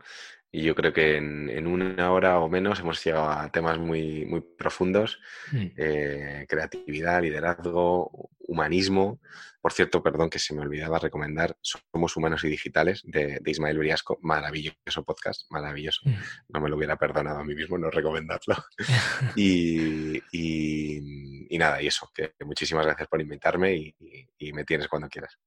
y 0.54 0.62
yo 0.64 0.74
creo 0.74 0.92
que 0.92 1.16
en, 1.16 1.66
una 1.66 2.12
hora 2.12 2.38
o 2.38 2.48
menos 2.48 2.78
hemos 2.80 3.02
llegado 3.02 3.30
a 3.30 3.50
temas 3.50 3.78
muy, 3.78 4.26
muy 4.26 4.42
profundos, 4.42 5.18
mm. 5.50 5.66
eh, 5.78 6.46
creatividad, 6.46 7.22
liderazgo, 7.22 8.28
humanismo. 8.40 9.18
Por 9.62 9.72
cierto, 9.72 10.02
perdón 10.02 10.28
que 10.28 10.38
se 10.38 10.54
me 10.54 10.60
olvidaba 10.60 10.98
recomendar 10.98 11.56
Somos 11.62 12.16
Humanos 12.18 12.44
y 12.44 12.48
Digitales 12.48 13.00
de, 13.06 13.40
Ismael 13.46 13.78
Briasco, 13.78 14.18
maravilloso 14.20 15.04
podcast, 15.06 15.50
maravilloso. 15.50 16.02
Mm. 16.04 16.14
No 16.50 16.60
me 16.60 16.68
lo 16.68 16.76
hubiera 16.76 16.96
perdonado 16.96 17.38
a 17.38 17.44
mí 17.44 17.54
mismo 17.54 17.78
no 17.78 17.90
recomendarlo. 17.90 18.56
y, 19.36 20.20
y, 20.32 21.56
nada, 21.56 21.80
y 21.80 21.86
eso, 21.86 22.10
que 22.14 22.34
muchísimas 22.44 22.84
gracias 22.84 23.08
por 23.08 23.22
invitarme 23.22 23.94
y 24.38 24.52
me 24.52 24.64
tienes 24.64 24.88
cuando 24.88 25.08
quieras. 25.08 25.38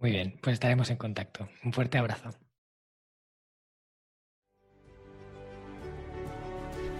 Muy 0.00 0.10
bien, 0.10 0.36
pues 0.42 0.54
estaremos 0.54 0.90
en 0.90 0.96
contacto. 0.96 1.48
Un 1.62 1.72
fuerte 1.72 1.98
abrazo. 1.98 2.30